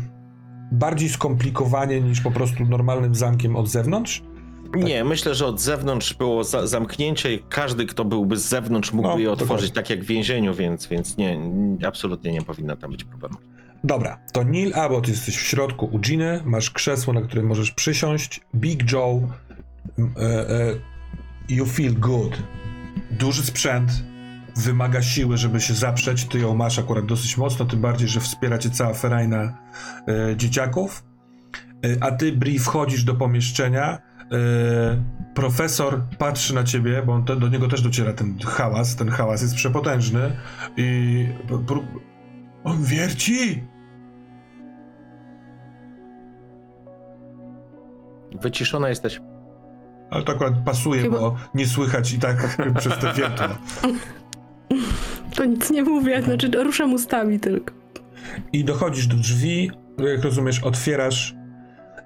bardziej 0.71 1.09
skomplikowanie 1.09 2.01
niż 2.01 2.21
po 2.21 2.31
prostu 2.31 2.65
normalnym 2.65 3.15
zamkiem 3.15 3.55
od 3.55 3.69
zewnątrz? 3.69 4.23
Nie, 4.75 5.03
myślę, 5.03 5.35
że 5.35 5.45
od 5.45 5.61
zewnątrz 5.61 6.13
było 6.13 6.43
za 6.43 6.67
zamknięcie 6.67 7.33
i 7.33 7.39
każdy, 7.49 7.85
kto 7.85 8.05
byłby 8.05 8.37
z 8.37 8.45
zewnątrz, 8.45 8.93
mógłby 8.93 9.13
No, 9.13 9.19
je 9.19 9.31
otworzyć 9.31 9.71
tak 9.71 9.89
jak 9.89 10.03
w 10.03 10.07
więzieniu, 10.07 10.53
więc, 10.53 10.87
więc 10.87 11.17
nie, 11.17 11.39
absolutnie 11.87 12.31
nie 12.31 12.41
powinno 12.41 12.75
tam 12.75 12.91
być 12.91 13.03
problemu. 13.03 13.35
Dobra, 13.83 14.19
to 14.33 14.43
Neil 14.43 14.73
Abbott 14.75 15.07
jesteś 15.07 15.37
w 15.37 15.41
środku 15.41 15.89
u 15.91 15.99
Giny, 15.99 16.41
masz 16.45 16.71
krzesło, 16.71 17.13
na 17.13 17.21
którym 17.21 17.45
możesz 17.45 17.71
przysiąść. 17.71 18.41
Big 18.55 18.91
Joe, 18.91 19.21
m, 19.99 20.13
e, 20.17 20.49
e, 20.49 20.73
you 21.49 21.65
feel 21.65 21.93
good. 21.93 22.37
Duży 23.11 23.43
sprzęt, 23.43 23.91
wymaga 24.57 25.01
siły, 25.01 25.37
żeby 25.37 25.61
się 25.61 25.73
zaprzeć. 25.73 26.25
Ty 26.25 26.39
ją 26.39 26.55
masz 26.55 26.79
akurat 26.79 27.05
dosyć 27.05 27.37
mocno, 27.37 27.65
tym 27.65 27.81
bardziej, 27.81 28.07
że 28.07 28.19
wspiera 28.19 28.57
cię 28.57 28.69
cała 28.69 28.93
ferajna 28.93 29.57
e, 30.07 30.35
dzieciaków. 30.37 31.03
E, 31.85 32.03
a 32.03 32.11
ty, 32.11 32.31
Bri, 32.31 32.59
wchodzisz 32.59 33.03
do 33.03 33.15
pomieszczenia. 33.15 33.97
E, 33.97 33.97
profesor 35.33 36.03
patrzy 36.17 36.55
na 36.55 36.63
ciebie, 36.63 37.03
bo 37.05 37.13
on 37.13 37.25
te, 37.25 37.35
do 37.35 37.47
niego 37.47 37.67
też 37.67 37.81
dociera 37.81 38.13
ten 38.13 38.39
hałas. 38.39 38.95
Ten 38.95 39.09
hałas 39.09 39.41
jest 39.41 39.55
przepotężny 39.55 40.31
i 40.77 41.27
on 42.63 42.83
wierci? 42.83 43.63
Wyciszona 48.41 48.89
jesteś. 48.89 49.21
Ale 50.09 50.23
to 50.23 50.31
akurat 50.33 50.53
pasuje, 50.65 51.01
Chyba- 51.01 51.19
bo 51.19 51.35
nie 51.53 51.67
słychać 51.67 52.13
i 52.13 52.19
tak 52.19 52.57
przez 52.79 52.97
te 52.97 53.13
wiertło. 53.13 53.47
To 55.35 55.45
nic 55.45 55.69
nie 55.71 55.83
mówię, 55.83 56.21
znaczy 56.23 56.51
ruszam 56.63 56.93
ustami 56.93 57.39
tylko. 57.39 57.73
I 58.53 58.63
dochodzisz 58.63 59.07
do 59.07 59.17
drzwi, 59.17 59.71
jak 60.13 60.23
rozumiesz, 60.23 60.59
otwierasz. 60.63 61.35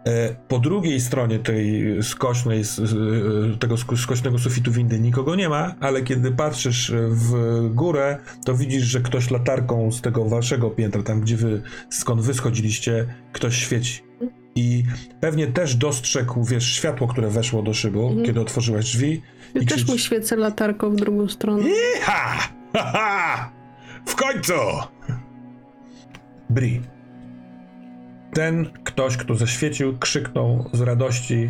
E, 0.08 0.36
Po 0.48 0.60
drugiej 0.60 1.02
stronie 1.02 1.40
tej 1.40 1.84
skośnej, 2.04 2.62
e, 2.62 3.58
tego 3.58 3.76
sk- 3.76 3.98
skośnego 3.98 4.40
sufitu 4.40 4.72
windy 4.72 5.00
nikogo 5.00 5.36
nie 5.36 5.50
ma, 5.50 5.76
ale 5.80 6.02
kiedy 6.02 6.32
patrzysz 6.32 6.92
w 7.10 7.60
górę, 7.74 8.18
to 8.46 8.56
widzisz, 8.56 8.84
że 8.84 9.02
ktoś 9.02 9.32
latarką 9.32 9.92
z 9.92 10.02
tego 10.02 10.26
waszego 10.26 10.70
piętra, 10.70 11.04
tam 11.04 11.22
gdzie 11.22 11.38
wy, 11.38 11.62
skąd 11.90 12.22
wy 12.22 12.34
schodziliście, 12.34 13.06
ktoś 13.34 13.56
świeci. 13.58 14.02
I 14.56 14.84
pewnie 15.20 15.48
też 15.48 15.76
dostrzegł, 15.76 16.44
wiesz, 16.44 16.74
światło, 16.74 17.08
które 17.08 17.30
weszło 17.30 17.62
do 17.62 17.74
szybu, 17.74 18.08
Mhm. 18.08 18.26
kiedy 18.26 18.42
otworzyłeś 18.42 18.86
drzwi. 18.86 19.22
Ja 19.56 19.62
I 19.62 19.66
też 19.66 19.78
krzyczy- 19.84 19.92
mu 19.92 19.98
świecę 19.98 20.36
latarką 20.36 20.90
w 20.90 20.96
drugą 20.96 21.28
stronę. 21.28 21.64
Ha! 22.02 22.38
Ha, 22.74 22.92
ha! 22.94 23.52
W 24.06 24.16
końcu! 24.16 24.54
Bri. 26.50 26.82
Ten 28.34 28.66
ktoś, 28.84 29.18
kto 29.18 29.36
zaświecił, 29.36 29.98
krzyknął 29.98 30.70
z 30.74 30.82
radości, 30.82 31.50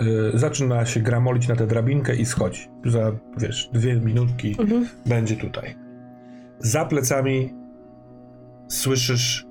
yy, 0.00 0.30
zaczyna 0.34 0.86
się 0.86 1.00
gramolić 1.00 1.48
na 1.48 1.56
tę 1.56 1.66
drabinkę 1.66 2.16
i 2.16 2.26
schodzi. 2.26 2.68
Za, 2.84 3.12
wiesz, 3.38 3.70
dwie 3.72 3.94
minutki 3.96 4.56
Mhm. 4.58 4.88
będzie 5.06 5.36
tutaj. 5.36 5.74
Za 6.58 6.84
plecami 6.84 7.54
słyszysz 8.68 9.46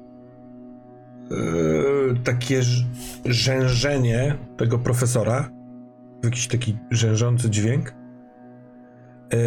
yy, 1.30 2.16
takie 2.24 2.61
rzężenie 3.26 4.36
tego 4.57 4.80
profesora. 4.80 5.49
Jakiś 6.24 6.48
taki 6.48 6.78
rzężący 6.91 7.50
dźwięk. 7.50 7.94
Yy, 9.34 9.40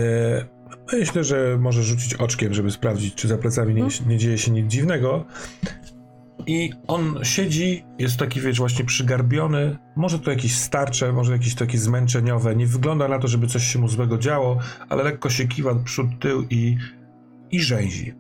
Myślę, 0.93 1.25
że 1.25 1.59
może 1.61 1.83
rzucić 1.83 2.15
oczkiem, 2.15 2.55
żeby 2.55 2.71
sprawdzić, 2.71 3.15
czy 3.15 3.29
za 3.29 3.39
plecami 3.39 3.75
nie, 3.75 3.87
nie 4.07 4.19
dzieje 4.19 4.39
się 4.39 4.51
nic 4.51 4.73
dziwnego. 4.73 5.25
I 6.47 6.73
on 6.87 7.19
siedzi, 7.23 7.85
jest 7.99 8.17
taki, 8.17 8.41
wiesz, 8.41 8.59
właśnie 8.59 8.85
przygarbiony. 8.85 9.79
Może 9.97 10.19
to 10.19 10.31
jakieś 10.31 10.59
starcze, 10.59 11.13
może 11.13 11.33
jakieś 11.33 11.55
takie 11.55 11.79
zmęczeniowe. 11.79 12.57
Nie 12.57 12.67
wygląda 12.67 13.09
na 13.09 13.19
to, 13.19 13.29
żeby 13.29 13.47
coś 13.47 13.65
się 13.65 13.79
mu 13.79 13.89
złego 13.89 14.19
działo, 14.19 14.59
ale 14.89 15.03
lekko 15.03 15.31
się 15.31 15.49
kiwa 15.49 15.75
przód, 15.75 16.07
tył 16.21 16.47
i, 16.51 16.77
i 17.51 17.61
rzęzi. 17.61 18.15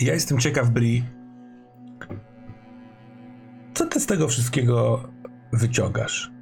Ja 0.00 0.14
jestem 0.14 0.38
ciekaw, 0.38 0.70
Bri, 0.70 1.04
co 3.74 3.86
ty 3.86 4.00
z 4.00 4.06
tego 4.06 4.28
wszystkiego 4.28 5.08
wyciągasz? 5.52 6.37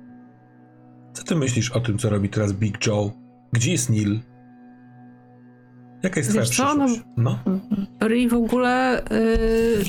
Co 1.17 1.25
ty 1.25 1.37
myślisz 1.37 1.71
o 1.71 1.81
tym, 1.81 1.99
co 1.99 2.11
robi 2.11 2.29
teraz 2.29 2.53
Big 2.53 2.87
Joe? 2.87 3.11
Gdzie 3.53 3.73
jest 3.73 3.91
Neil? 3.91 4.21
Jaka 6.03 6.21
jest 6.21 6.33
Wiesz 6.33 6.51
twoja 6.51 6.69
co, 6.69 6.75
no- 6.77 6.87
przyszłość? 6.87 7.09
No. 7.17 7.39
Ri 8.09 8.29
w 8.29 8.35
ogóle 8.35 9.05
y, 9.13 9.85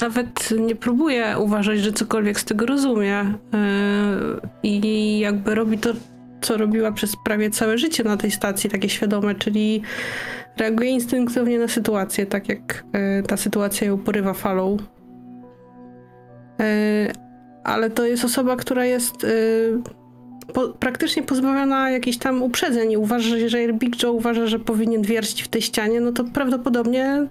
nawet 0.00 0.50
nie 0.60 0.76
próbuje 0.76 1.38
uważać, 1.38 1.80
że 1.80 1.92
cokolwiek 1.92 2.40
z 2.40 2.44
tego 2.44 2.66
rozumie. 2.66 3.20
Y, 3.20 3.34
I 4.62 5.18
jakby 5.18 5.54
robi 5.54 5.78
to, 5.78 5.92
co 6.40 6.56
robiła 6.56 6.92
przez 6.92 7.12
prawie 7.24 7.50
całe 7.50 7.78
życie 7.78 8.04
na 8.04 8.16
tej 8.16 8.30
stacji, 8.30 8.70
takie 8.70 8.88
świadome, 8.88 9.34
czyli 9.34 9.82
reaguje 10.56 10.90
instynktownie 10.90 11.58
na 11.58 11.68
sytuację, 11.68 12.26
tak 12.26 12.48
jak 12.48 12.84
y, 13.20 13.22
ta 13.22 13.36
sytuacja 13.36 13.86
ją 13.86 13.98
porywa 13.98 14.34
falą. 14.34 14.76
Y, 16.60 17.12
ale 17.64 17.90
to 17.90 18.06
jest 18.06 18.24
osoba, 18.24 18.56
która 18.56 18.84
jest 18.84 19.24
y, 19.24 19.82
po, 20.52 20.68
praktycznie 20.68 21.22
pozbawiona 21.22 21.90
jakichś 21.90 22.16
tam 22.16 22.42
uprzedzeń 22.42 22.92
i 22.92 22.96
uważa, 22.96 23.28
że 23.28 23.40
jeżeli 23.40 23.74
Big 23.74 24.02
Joe 24.02 24.12
uważa, 24.12 24.46
że 24.46 24.58
powinien 24.58 25.02
wiercić 25.02 25.42
w 25.42 25.48
tej 25.48 25.62
ścianie, 25.62 26.00
no 26.00 26.12
to 26.12 26.24
prawdopodobnie 26.24 27.28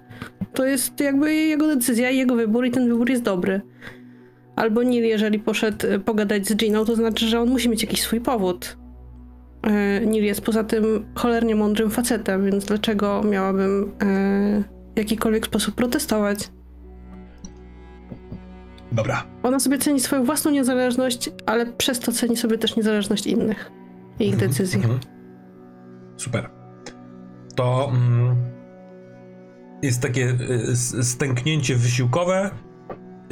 to 0.54 0.66
jest 0.66 1.00
jakby 1.00 1.34
jego 1.34 1.66
decyzja 1.66 2.10
i 2.10 2.16
jego 2.16 2.34
wybór 2.34 2.66
i 2.66 2.70
ten 2.70 2.88
wybór 2.88 3.10
jest 3.10 3.22
dobry. 3.22 3.60
Albo 4.56 4.82
Neil, 4.82 5.04
jeżeli 5.04 5.38
poszedł 5.38 5.86
y, 5.86 5.98
pogadać 5.98 6.48
z 6.48 6.56
Giną, 6.56 6.84
to 6.84 6.96
znaczy, 6.96 7.26
że 7.26 7.40
on 7.40 7.48
musi 7.48 7.68
mieć 7.68 7.82
jakiś 7.82 8.02
swój 8.02 8.20
powód. 8.20 8.76
Y, 9.66 10.06
Neil 10.06 10.24
jest 10.24 10.40
poza 10.40 10.64
tym 10.64 11.06
cholernie 11.14 11.54
mądrym 11.54 11.90
facetem, 11.90 12.44
więc 12.44 12.64
dlaczego 12.64 13.22
miałabym 13.22 13.82
y, 13.82 14.64
w 14.94 14.98
jakikolwiek 14.98 15.46
sposób 15.46 15.74
protestować? 15.74 16.38
Dobra. 18.94 19.24
Ona 19.42 19.60
sobie 19.60 19.78
ceni 19.78 20.00
swoją 20.00 20.24
własną 20.24 20.50
niezależność, 20.50 21.30
ale 21.46 21.66
przez 21.66 22.00
to 22.00 22.12
ceni 22.12 22.36
sobie 22.36 22.58
też 22.58 22.76
niezależność 22.76 23.26
innych 23.26 23.70
i 24.20 24.26
ich 24.26 24.32
Mhm, 24.34 24.50
decyzji. 24.50 24.76
mhm. 24.76 25.00
Super. 26.16 26.50
To 27.54 27.90
mm, 27.94 28.36
jest 29.82 30.00
takie 30.02 30.28
y, 30.98 31.04
stęknięcie 31.04 31.76
wysiłkowe 31.76 32.50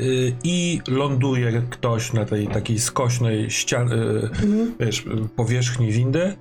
y, 0.01 0.33
i 0.45 0.81
ląduje 0.89 1.63
ktoś 1.71 2.13
na 2.13 2.25
tej 2.25 2.49
takiej 2.49 2.79
skośnej 2.79 3.51
ścian, 3.51 3.93
y, 3.93 3.95
Mhm. 4.23 4.75
wiesz, 4.81 5.07
powierzchni 5.37 5.93
windy. 5.93 6.35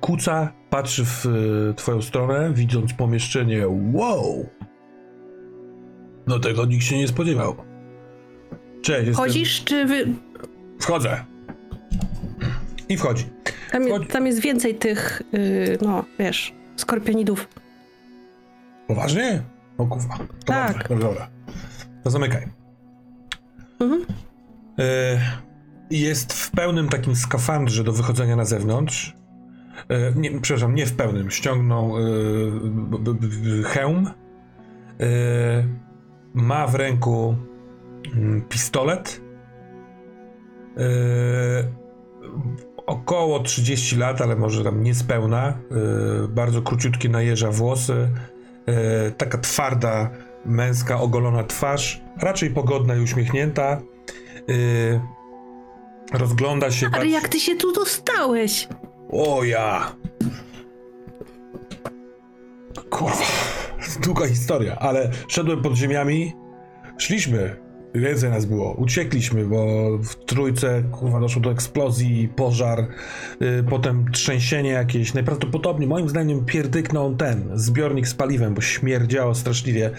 Kuca, 0.00 0.52
patrzy 0.70 1.04
w 1.04 1.26
y, 1.26 1.74
twoją 1.76 2.02
stronę, 2.02 2.52
widząc 2.54 2.92
pomieszczenie. 2.92 3.64
Wow! 3.92 4.46
No 6.26 6.38
tego 6.38 6.64
nikt 6.66 6.84
się 6.84 6.98
nie 6.98 7.08
spodziewał. 7.08 7.54
Cześć, 8.84 9.06
jestem... 9.06 9.24
Chodzisz, 9.24 9.64
czy 9.64 9.86
wy... 9.86 10.06
Wchodzę. 10.80 11.24
I 12.88 12.96
wchodzi. 12.96 13.24
Tam, 13.70 13.88
je, 13.88 14.00
tam 14.00 14.26
jest 14.26 14.40
więcej 14.40 14.74
tych, 14.74 15.22
yy, 15.32 15.78
no 15.82 16.04
wiesz, 16.18 16.54
skorpionidów. 16.76 17.48
Poważnie? 18.86 19.42
O 19.78 19.86
kurwa. 19.86 20.18
To 20.18 20.26
Tak. 20.46 20.72
Dobrze, 20.72 20.88
dobra, 20.88 21.08
dobra. 21.08 21.28
To 22.04 22.10
zamykaj. 22.10 22.48
Mhm. 23.80 24.04
E, 24.78 25.20
jest 25.90 26.32
w 26.32 26.50
pełnym 26.50 26.88
takim 26.88 27.16
skafandrze 27.16 27.84
do 27.84 27.92
wychodzenia 27.92 28.36
na 28.36 28.44
zewnątrz. 28.44 29.14
E, 29.88 30.12
nie, 30.16 30.40
przepraszam, 30.40 30.74
nie 30.74 30.86
w 30.86 30.96
pełnym. 30.96 31.30
Ściągnął 31.30 31.92
b, 32.90 33.14
hełm. 33.64 34.10
E, 35.00 35.04
ma 36.34 36.66
w 36.66 36.74
ręku 36.74 37.36
pistolet. 38.48 39.20
E, 40.76 40.84
około 42.86 43.40
30 43.40 43.96
lat, 43.96 44.20
ale 44.20 44.36
może 44.36 44.64
tam 44.64 44.82
niespełna. 44.82 45.48
E, 45.48 45.54
bardzo 46.28 46.62
króciutkie 46.62 47.08
najeża 47.08 47.50
włosy. 47.50 48.10
E, 48.66 49.10
taka 49.10 49.38
twarda, 49.38 50.10
męska, 50.44 51.00
ogolona 51.00 51.44
twarz. 51.44 52.00
Raczej 52.22 52.50
pogodna 52.50 52.94
i 52.96 53.00
uśmiechnięta. 53.00 53.80
Rozgląda 56.12 56.70
się. 56.70 56.86
Ale 56.86 57.04
patrzy- 57.04 57.10
jak 57.10 57.28
ty 57.28 57.40
się 57.40 57.56
tu 57.56 57.72
dostałeś? 57.72 58.68
o 59.12 59.44
ja! 59.44 59.92
Kurwa, 62.90 63.24
długa 64.02 64.26
historia, 64.26 64.76
ale 64.78 65.10
szedłem 65.28 65.62
pod 65.62 65.74
ziemiami, 65.74 66.32
szliśmy 66.98 67.56
Więcej 67.94 68.30
nas 68.30 68.44
było. 68.46 68.72
Uciekliśmy, 68.72 69.44
bo 69.44 69.66
w 69.98 70.14
trójce 70.14 70.82
kurwa 70.92 71.20
doszło 71.20 71.42
do 71.42 71.50
eksplozji, 71.50 72.28
pożar, 72.36 72.80
y, 73.42 73.64
potem 73.70 74.10
trzęsienie 74.12 74.70
jakieś. 74.70 75.14
Najprawdopodobniej 75.14 75.88
moim 75.88 76.08
zdaniem 76.08 76.44
pierdyknął 76.44 77.14
ten 77.16 77.50
zbiornik 77.54 78.08
z 78.08 78.14
paliwem, 78.14 78.54
bo 78.54 78.60
śmierdziało 78.60 79.34
straszliwie. 79.34 79.90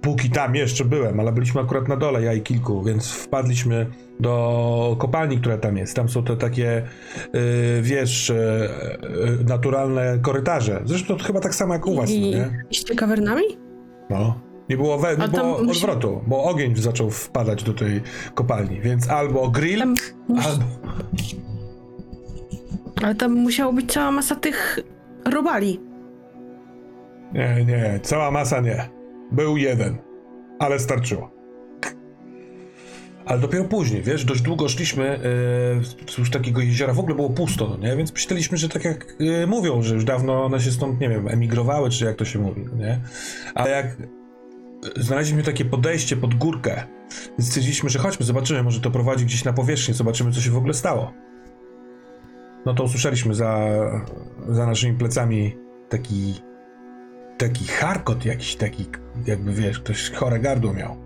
Póki 0.00 0.30
tam 0.30 0.54
jeszcze 0.54 0.84
byłem, 0.84 1.20
ale 1.20 1.32
byliśmy 1.32 1.60
akurat 1.60 1.88
na 1.88 1.96
dole, 1.96 2.22
ja 2.22 2.34
i 2.34 2.40
kilku, 2.40 2.82
więc 2.82 3.10
wpadliśmy 3.10 3.86
do 4.20 4.96
kopalni, 4.98 5.38
która 5.38 5.58
tam 5.58 5.76
jest. 5.76 5.96
Tam 5.96 6.08
są 6.08 6.24
te 6.24 6.36
takie, 6.36 6.82
y, 7.34 7.82
wiesz, 7.82 8.30
y, 8.30 8.34
y, 9.40 9.44
naturalne 9.44 10.18
korytarze. 10.22 10.82
Zresztą 10.84 11.16
to 11.16 11.24
chyba 11.24 11.40
tak 11.40 11.54
samo 11.54 11.74
jak 11.74 11.86
u 11.86 11.94
was, 11.94 12.10
no 12.10 12.16
I 12.16 12.20
nie? 12.20 12.64
iście 12.70 12.94
kawernami? 12.94 13.44
No. 14.10 14.40
Nie 14.68 14.76
było, 14.76 14.98
we, 14.98 15.16
nie 15.16 15.28
było 15.28 15.58
musi- 15.62 15.70
odwrotu, 15.70 16.20
bo 16.26 16.44
ogień 16.44 16.76
zaczął 16.76 17.10
wpadać 17.10 17.62
do 17.62 17.72
tej 17.74 18.02
kopalni, 18.34 18.80
więc 18.80 19.10
albo 19.10 19.48
grill, 19.48 19.78
Tam 19.78 19.94
albo... 20.28 20.64
Ale 23.02 23.14
tam 23.14 23.32
musiało 23.32 23.72
być 23.72 23.92
cała 23.92 24.10
masa 24.10 24.34
tych 24.34 24.78
robali. 25.32 25.80
Nie, 27.32 27.64
nie, 27.64 28.00
cała 28.02 28.30
masa 28.30 28.60
nie. 28.60 28.88
Był 29.32 29.56
jeden, 29.56 29.98
ale 30.58 30.78
starczyło. 30.78 31.30
Ale 33.26 33.40
dopiero 33.40 33.64
później, 33.64 34.02
wiesz, 34.02 34.24
dość 34.24 34.40
długo 34.42 34.68
szliśmy 34.68 35.20
yy, 35.74 36.06
wzdłuż 36.06 36.30
takiego 36.30 36.60
jeziora, 36.60 36.94
w 36.94 36.98
ogóle 36.98 37.14
było 37.14 37.30
pusto, 37.30 37.68
no 37.68 37.76
nie? 37.76 37.96
Więc 37.96 38.12
myśleliśmy, 38.12 38.58
że 38.58 38.68
tak 38.68 38.84
jak 38.84 39.16
yy, 39.18 39.46
mówią, 39.46 39.82
że 39.82 39.94
już 39.94 40.04
dawno 40.04 40.44
one 40.44 40.60
się 40.60 40.70
stąd, 40.70 41.00
nie 41.00 41.08
wiem, 41.08 41.28
emigrowały, 41.28 41.90
czy 41.90 42.04
jak 42.04 42.16
to 42.16 42.24
się 42.24 42.38
mówi, 42.38 42.64
no 42.72 42.76
nie? 42.76 43.00
Ale 43.54 43.70
jak 43.70 43.86
znaleźliśmy 44.96 45.42
takie 45.42 45.64
podejście 45.64 46.16
pod 46.16 46.34
górkę, 46.34 46.86
stwierdziliśmy, 47.38 47.90
że 47.90 47.98
chodźmy, 47.98 48.26
zobaczymy, 48.26 48.62
może 48.62 48.80
to 48.80 48.90
prowadzi 48.90 49.24
gdzieś 49.24 49.44
na 49.44 49.52
powierzchnię, 49.52 49.94
zobaczymy, 49.94 50.32
co 50.32 50.40
się 50.40 50.50
w 50.50 50.56
ogóle 50.56 50.74
stało. 50.74 51.12
No 52.66 52.74
to 52.74 52.84
usłyszeliśmy 52.84 53.34
za, 53.34 53.68
za 54.48 54.66
naszymi 54.66 54.98
plecami 54.98 55.56
taki 55.88 56.34
taki 57.38 57.66
charkot 57.66 58.24
jakiś, 58.24 58.56
taki 58.56 58.86
jakby 59.26 59.52
wiesz, 59.52 59.80
ktoś 59.80 60.10
chore 60.10 60.40
gardło 60.40 60.72
miał. 60.72 60.96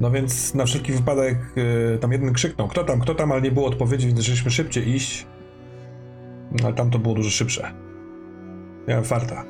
No 0.00 0.10
więc 0.10 0.54
na 0.54 0.64
wszelki 0.64 0.92
wypadek 0.92 1.38
y, 1.94 1.98
tam 1.98 2.12
jeden 2.12 2.32
krzyknął, 2.32 2.68
kto 2.68 2.84
tam, 2.84 3.00
kto 3.00 3.14
tam, 3.14 3.32
ale 3.32 3.42
nie 3.42 3.52
było 3.52 3.66
odpowiedzi, 3.66 4.06
więc 4.06 4.18
zaczęliśmy 4.18 4.50
szybciej 4.50 4.88
iść. 4.88 5.26
No, 6.52 6.66
ale 6.66 6.74
tam 6.74 6.90
to 6.90 6.98
było 6.98 7.14
dużo 7.14 7.30
szybsze. 7.30 7.72
Miałem 8.88 9.04
farta, 9.04 9.44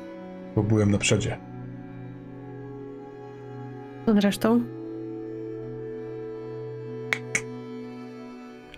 bo 0.55 0.63
byłem 0.63 0.91
na 0.91 0.97
przedzie. 0.97 1.37
Zresztą. 4.07 4.61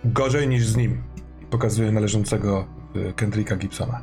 Gorzej 0.04 0.48
niż 0.48 0.66
z 0.66 0.76
nim. 0.76 1.02
Pokazuje 1.50 1.92
należącego 1.92 2.66
y, 2.96 3.12
Kendricka 3.12 3.56
Gibsona. 3.56 4.02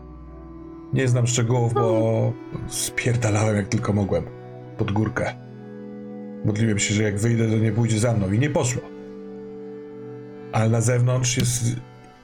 Nie 0.93 1.07
znam 1.07 1.27
szczegółów, 1.27 1.73
bo 1.73 2.33
spierdalałem 2.67 3.55
jak 3.55 3.67
tylko 3.67 3.93
mogłem. 3.93 4.23
Pod 4.77 4.91
górkę. 4.91 5.35
Modliłem 6.45 6.79
się, 6.79 6.93
że 6.93 7.03
jak 7.03 7.19
wyjdę, 7.19 7.47
to 7.47 7.57
nie 7.57 7.71
pójdzie 7.71 7.99
za 7.99 8.13
mną. 8.13 8.31
I 8.31 8.39
nie 8.39 8.49
poszło. 8.49 8.81
Ale 10.51 10.69
na 10.69 10.81
zewnątrz 10.81 11.37
jest 11.37 11.63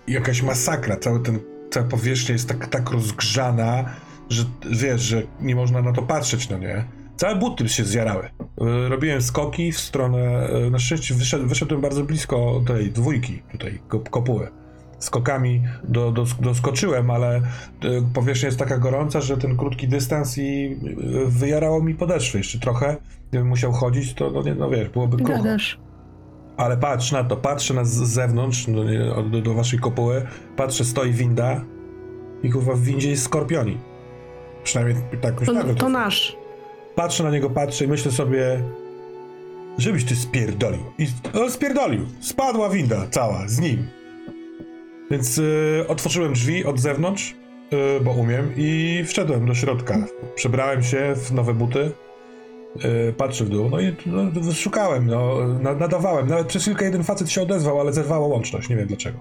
jakaś 0.08 0.42
masakra. 0.44 0.98
Cały 0.98 1.20
ten, 1.20 1.40
cała 1.70 1.88
powierzchnia 1.88 2.34
jest 2.34 2.48
tak, 2.48 2.68
tak 2.68 2.92
rozgrzana, 2.92 3.86
że 4.30 4.44
wiesz, 4.72 5.02
że 5.02 5.24
nie 5.42 5.56
można 5.56 5.82
na 5.82 5.94
to 5.94 6.02
patrzeć, 6.02 6.50
no 6.50 6.58
nie? 6.58 6.86
Całe 7.22 7.36
buty 7.36 7.70
się 7.70 7.84
zjarały. 7.86 8.24
Y, 8.26 8.90
Robiłem 8.90 9.22
skoki 9.22 9.72
w 9.72 9.80
stronę. 9.80 10.50
y, 10.68 10.72
Na 10.72 10.80
szczęście 10.80 11.14
wyszedł, 11.16 11.48
wyszedłem 11.48 11.82
bardzo 11.82 12.04
blisko 12.04 12.62
tej 12.68 12.92
dwójki, 12.92 13.42
tutaj 13.52 13.80
kop- 13.90 14.10
kopuły. 14.10 14.48
Skokami 15.00 15.62
do, 15.84 16.12
do, 16.12 16.26
doskoczyłem, 16.40 17.12
ale 17.12 17.38
y, 17.38 17.42
powierzchnia 18.14 18.48
jest 18.48 18.60
taka 18.60 18.78
gorąca, 18.78 19.22
że 19.22 19.38
ten 19.38 19.58
krótki 19.58 19.88
dystans 19.88 20.38
i 20.38 20.78
wyjarało 21.26 21.84
mi 21.84 21.96
podeszwy 21.96 22.38
jeszcze 22.38 22.60
trochę. 22.60 22.98
Gdybym 23.30 23.48
musiał 23.48 23.72
chodzić, 23.72 24.14
to 24.14 24.32
no, 24.32 24.42
nie, 24.44 24.56
no 24.56 24.70
wiesz, 24.70 24.90
byłoby 24.90 25.18
krucho. 25.18 25.34
Gadasz. 25.34 25.80
Ale 26.58 26.78
patrz 26.78 27.12
na 27.12 27.24
to, 27.24 27.38
patrzę 27.38 27.74
na 27.74 27.86
z 27.86 27.94
zewnątrz, 27.94 28.66
do, 28.70 28.84
do, 29.24 29.42
do 29.42 29.54
waszej 29.54 29.80
kopuły, 29.80 30.26
patrzę, 30.56 30.86
stoi 30.86 31.12
winda 31.12 31.62
i 32.44 32.50
kurwa 32.50 32.74
w 32.74 32.82
windzie 32.82 33.10
jest 33.10 33.24
skorpioni. 33.24 33.78
Przynajmniej 34.64 34.98
tak 35.22 35.34
To, 35.36 35.40
myślałem. 35.40 35.76
to 35.76 35.90
nasz. 35.90 36.41
Patrzę 36.96 37.24
na 37.24 37.32
niego, 37.32 37.50
patrzę 37.50 37.86
i 37.86 37.88
myślę 37.88 38.12
sobie, 38.12 38.62
żebyś 39.78 40.06
ty 40.06 40.16
spierdolił. 40.16 40.80
I 41.00 41.08
o, 41.40 41.50
spierdolił. 41.50 42.06
Spadła 42.22 42.70
winda 42.70 43.08
cała 43.12 43.48
z 43.48 43.60
nim. 43.60 43.88
Więc 45.12 45.38
y, 45.38 45.86
otworzyłem 45.88 46.34
drzwi 46.34 46.66
od 46.66 46.80
zewnątrz, 46.80 47.36
y, 47.74 48.04
bo 48.04 48.12
umiem, 48.12 48.52
i 48.58 49.02
wszedłem 49.08 49.46
do 49.46 49.54
środka. 49.56 50.06
Przebrałem 50.36 50.84
się 50.84 51.14
w 51.16 51.32
nowe 51.32 51.54
buty. 51.54 51.92
y, 53.10 53.14
Patrzę 53.18 53.46
w 53.46 53.50
dół, 53.50 53.70
no 53.70 53.80
i 53.80 53.96
no, 54.06 54.54
szukałem, 54.54 55.08
no, 55.08 55.48
na- 55.62 55.76
nadawałem. 55.76 56.28
Nawet 56.28 56.48
przez 56.48 56.62
chwilkę 56.64 56.86
jeden 56.86 57.04
facet 57.04 57.30
się 57.32 57.42
odezwał, 57.42 57.80
ale 57.80 57.94
zerwała 57.94 58.28
łączność, 58.28 58.70
nie 58.70 58.76
wiem 58.76 58.88
dlaczego. 58.88 59.20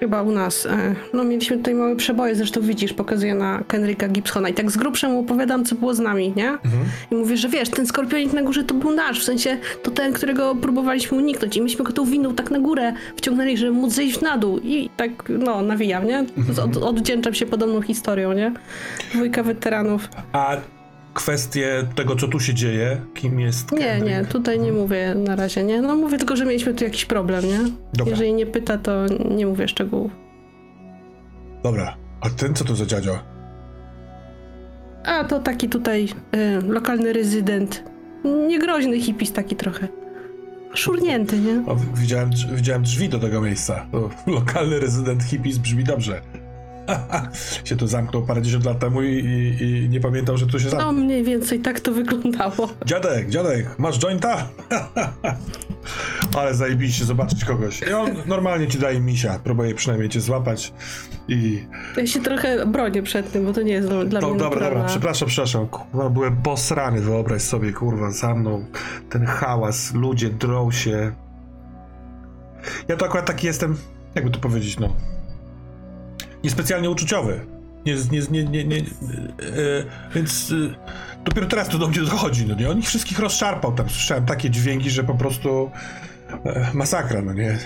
Chyba 0.00 0.22
u 0.22 0.30
nas. 0.30 0.66
e, 0.66 0.94
No 1.12 1.24
mieliśmy 1.24 1.56
tutaj 1.56 1.74
małe 1.74 1.96
przeboje, 1.96 2.34
zresztą 2.34 2.60
widzisz, 2.60 2.92
pokazuję 2.92 3.34
na 3.34 3.62
Kenricka 3.68 4.08
Gibsona 4.08 4.48
i 4.48 4.54
tak 4.54 4.70
z 4.70 4.76
grubsza 4.76 5.08
mu 5.08 5.20
opowiadam, 5.20 5.64
co 5.64 5.74
było 5.74 5.94
z 5.94 5.98
nami, 6.00 6.32
nie? 6.36 6.58
I 7.10 7.14
mówię, 7.14 7.36
że 7.36 7.48
wiesz, 7.48 7.68
ten 7.68 7.86
skorpionik 7.86 8.32
na 8.32 8.42
górze 8.42 8.64
to 8.64 8.74
był 8.74 8.94
nasz, 8.94 9.20
w 9.20 9.24
sensie 9.24 9.56
to 9.82 9.90
ten, 9.90 10.12
którego 10.12 10.54
próbowaliśmy 10.54 11.18
uniknąć 11.18 11.56
i 11.56 11.62
myśmy 11.62 11.84
go 11.84 11.92
tą 11.92 12.04
windą 12.04 12.34
tak 12.34 12.50
na 12.50 12.58
górę 12.58 12.92
wciągnęli, 13.16 13.56
żeby 13.56 13.72
móc 13.72 13.92
zejść 13.92 14.20
na 14.20 14.38
dół 14.38 14.58
i 14.58 14.90
tak, 14.96 15.10
no, 15.28 15.62
nawijam, 15.62 16.06
nie? 16.06 16.24
Z- 16.50 16.58
Od, 16.58 16.76
odwdzięczam 16.76 17.34
się 17.34 17.46
podobną 17.46 17.82
historią, 17.82 18.32
nie? 18.32 18.52
Dwójka 19.14 19.42
weteranów. 19.42 20.08
A 20.32 20.56
kwestie 21.14 21.82
tego, 21.94 22.16
co 22.16 22.28
tu 22.28 22.40
się 22.40 22.54
dzieje, 22.54 23.00
kim 23.14 23.40
jest 23.40 23.72
Nie, 23.72 23.78
Kendrick? 23.78 24.06
nie, 24.18 24.24
tutaj 24.24 24.60
nie 24.60 24.72
mówię 24.72 25.14
na 25.14 25.36
razie, 25.36 25.64
nie? 25.64 25.82
No 25.82 25.96
mówię 25.96 26.18
tylko, 26.18 26.36
że 26.36 26.44
mieliśmy 26.44 26.74
tu 26.74 26.84
jakiś 26.84 27.04
problem, 27.04 27.44
nie? 27.44 27.58
Dobra. 27.94 28.10
Jeżeli 28.10 28.34
nie 28.34 28.46
pyta, 28.46 28.78
to 28.78 29.06
nie 29.36 29.46
mówię 29.46 29.68
szczegółów. 29.68 30.12
Dobra, 31.62 31.96
a 32.20 32.30
ten 32.30 32.54
co 32.54 32.64
to 32.64 32.74
za 32.76 32.86
dziadzio? 32.86 33.18
A 35.04 35.24
to 35.24 35.40
taki 35.40 35.68
tutaj 35.68 36.08
y, 36.34 36.62
lokalny 36.68 37.12
rezydent. 37.12 37.84
Niegroźny 38.48 39.00
hipis 39.00 39.32
taki 39.32 39.56
trochę. 39.56 39.88
Szurnięty, 40.74 41.38
nie? 41.38 41.64
O, 41.66 41.76
widziałem, 41.94 42.30
widziałem 42.52 42.82
drzwi 42.82 43.08
do 43.08 43.18
tego 43.18 43.40
miejsca. 43.40 43.86
To 43.92 44.10
lokalny 44.32 44.80
rezydent 44.80 45.22
hippies 45.22 45.58
brzmi 45.58 45.84
dobrze. 45.84 46.20
się 47.64 47.76
tu 47.76 47.86
zamknął 47.86 48.22
parędziesiąt 48.22 48.64
lat 48.64 48.78
temu 48.78 49.02
i, 49.02 49.08
i, 49.08 49.62
i 49.84 49.88
nie 49.88 50.00
pamiętał, 50.00 50.36
że 50.36 50.46
tu 50.46 50.58
się 50.58 50.64
No 50.64 50.70
zamknął. 50.70 50.92
mniej 50.92 51.24
więcej 51.24 51.60
tak 51.60 51.80
to 51.80 51.92
wyglądało. 51.92 52.68
Dziadek, 52.86 53.28
dziadek, 53.30 53.78
masz 53.78 53.98
jointa? 53.98 54.48
Ale 56.38 56.54
zajebiście 56.54 57.04
zobaczyć 57.04 57.44
kogoś. 57.44 57.82
I 57.82 57.92
on 57.92 58.10
normalnie 58.26 58.66
ci 58.68 58.78
daje 58.78 59.00
misia, 59.00 59.38
próbuje 59.44 59.74
przynajmniej 59.74 60.08
cię 60.08 60.20
złapać 60.20 60.72
i... 61.28 61.64
Ja 61.96 62.06
się 62.06 62.20
trochę 62.20 62.66
bronię 62.66 63.02
przed 63.02 63.32
tym, 63.32 63.44
bo 63.44 63.52
to 63.52 63.62
nie 63.62 63.72
jest 63.72 63.88
dla, 63.88 64.20
No, 64.20 64.28
mnie 64.30 64.38
dobra, 64.38 64.60
dobra, 64.70 64.84
przepraszam, 64.84 65.28
przepraszam. 65.28 65.66
Kurwa, 65.68 66.10
byłem 66.10 66.36
posrany, 66.36 67.00
wyobraź 67.00 67.42
sobie, 67.42 67.72
kurwa, 67.72 68.10
za 68.10 68.34
mną. 68.34 68.64
Ten 69.10 69.26
hałas, 69.26 69.94
ludzie 69.94 70.30
drą 70.30 70.70
się. 70.70 71.12
Ja 72.88 72.96
to 72.96 73.06
akurat 73.06 73.26
taki 73.26 73.46
jestem, 73.46 73.76
jakby 74.14 74.30
to 74.30 74.38
powiedzieć, 74.38 74.78
no. 74.78 74.96
Niespecjalnie 76.44 76.90
uczuciowy. 76.90 77.40
Nie, 77.86 77.94
nie, 78.30 78.44
nie, 78.44 78.64
nie, 78.64 78.76
e, 78.76 78.82
więc 80.14 80.52
e, 80.52 81.24
dopiero 81.24 81.46
teraz 81.46 81.68
to 81.68 81.78
do 81.78 81.88
mnie 81.88 82.00
dochodzi, 82.00 82.46
no 82.46 82.54
nie? 82.54 82.70
On 82.70 82.78
ich 82.78 82.86
wszystkich 82.86 83.18
rozszarpał 83.18 83.72
tam. 83.72 83.88
Słyszałem 83.90 84.26
takie 84.26 84.50
dźwięki, 84.50 84.90
że 84.90 85.04
po 85.04 85.14
prostu 85.14 85.70
e, 86.44 86.70
masakra, 86.74 87.22
no 87.22 87.32
nie? 87.32 87.58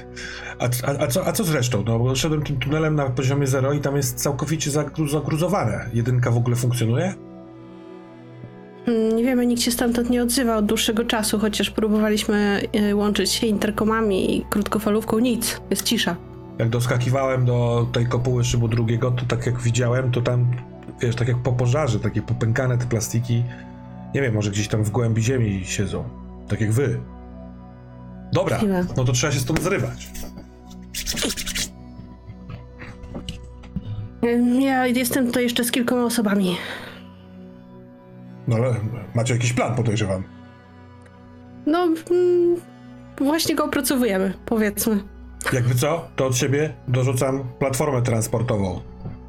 A, 0.59 0.65
a, 0.65 1.03
a, 1.05 1.07
co, 1.07 1.27
a 1.27 1.33
co 1.33 1.45
zresztą? 1.45 1.85
No 1.87 1.99
bo 1.99 2.15
szedłem 2.17 2.43
tym 2.43 2.59
tunelem 2.59 2.95
na 2.95 3.11
poziomie 3.11 3.47
zero 3.47 3.73
i 3.73 3.81
tam 3.81 3.97
jest 3.97 4.19
całkowicie 4.23 4.71
zagru- 4.71 5.11
zagruzowane. 5.11 5.91
Jedynka 5.95 6.31
w 6.31 6.37
ogóle 6.37 6.57
funkcjonuje? 6.57 7.15
Mm, 8.87 9.17
Nie 9.17 9.25
wiemy, 9.25 9.47
nikt 9.47 9.63
się 9.63 9.71
stamtąd 9.71 10.11
nie 10.11 10.23
odzywa 10.23 10.57
od 10.57 10.67
dłuższego 10.67 11.05
czasu, 11.05 11.39
chociaż 11.39 11.71
próbowaliśmy 11.71 12.61
łączyć 12.95 13.31
się 13.33 13.47
interkomami 13.47 14.37
i 14.37 14.45
krótkofalówką. 14.51 15.19
Nic, 15.19 15.61
jest 15.71 15.83
cisza. 15.83 16.17
Jak 16.59 16.69
doskakiwałem 16.69 17.45
do 17.45 17.87
tej 17.93 18.07
kopuły 18.07 18.45
szybu 18.45 18.69
drugiego, 18.69 19.11
to 19.11 19.25
tak 19.25 19.47
jak 19.47 19.61
widziałem, 19.61 20.11
to 20.11 20.23
tam, 20.23 20.51
wiesz, 21.01 21.17
tak 21.17 21.29
jak 21.29 21.37
po 21.37 21.53
pożarze, 21.53 22.01
takie 22.01 22.23
popękane 22.23 22.79
te 22.79 22.87
plastiki, 22.87 23.43
nie 24.15 24.23
wiem, 24.23 24.35
może 24.35 24.51
gdzieś 24.51 24.69
tam 24.69 24.83
w 24.85 24.91
głębi 24.91 25.23
ziemi 25.23 25.63
siedzą. 25.65 26.05
Tak 26.49 26.61
jak 26.61 26.73
wy. 26.73 27.01
Dobra, 28.33 28.61
no 28.97 29.05
to 29.05 29.13
trzeba 29.13 29.33
się 29.33 29.41
stąd 29.41 29.63
zrywać. 29.63 30.09
Ja 34.61 34.87
jestem 34.87 35.27
tutaj 35.27 35.43
jeszcze 35.43 35.65
z 35.65 35.71
kilkoma 35.71 36.05
osobami. 36.05 36.57
No 38.49 38.57
ale 38.57 38.75
macie 39.15 39.35
jakiś 39.35 39.53
plan, 39.53 39.75
podejrzewam. 39.75 40.23
No, 41.67 41.89
mm, 42.11 42.57
właśnie 43.19 43.55
go 43.55 43.65
opracowujemy, 43.65 44.35
powiedzmy. 44.47 45.16
Jakby 45.53 45.75
co, 45.75 46.09
to 46.17 46.27
od 46.27 46.37
siebie 46.37 46.73
dorzucam 46.89 47.45
platformę 47.59 48.03
transportową. 48.03 48.81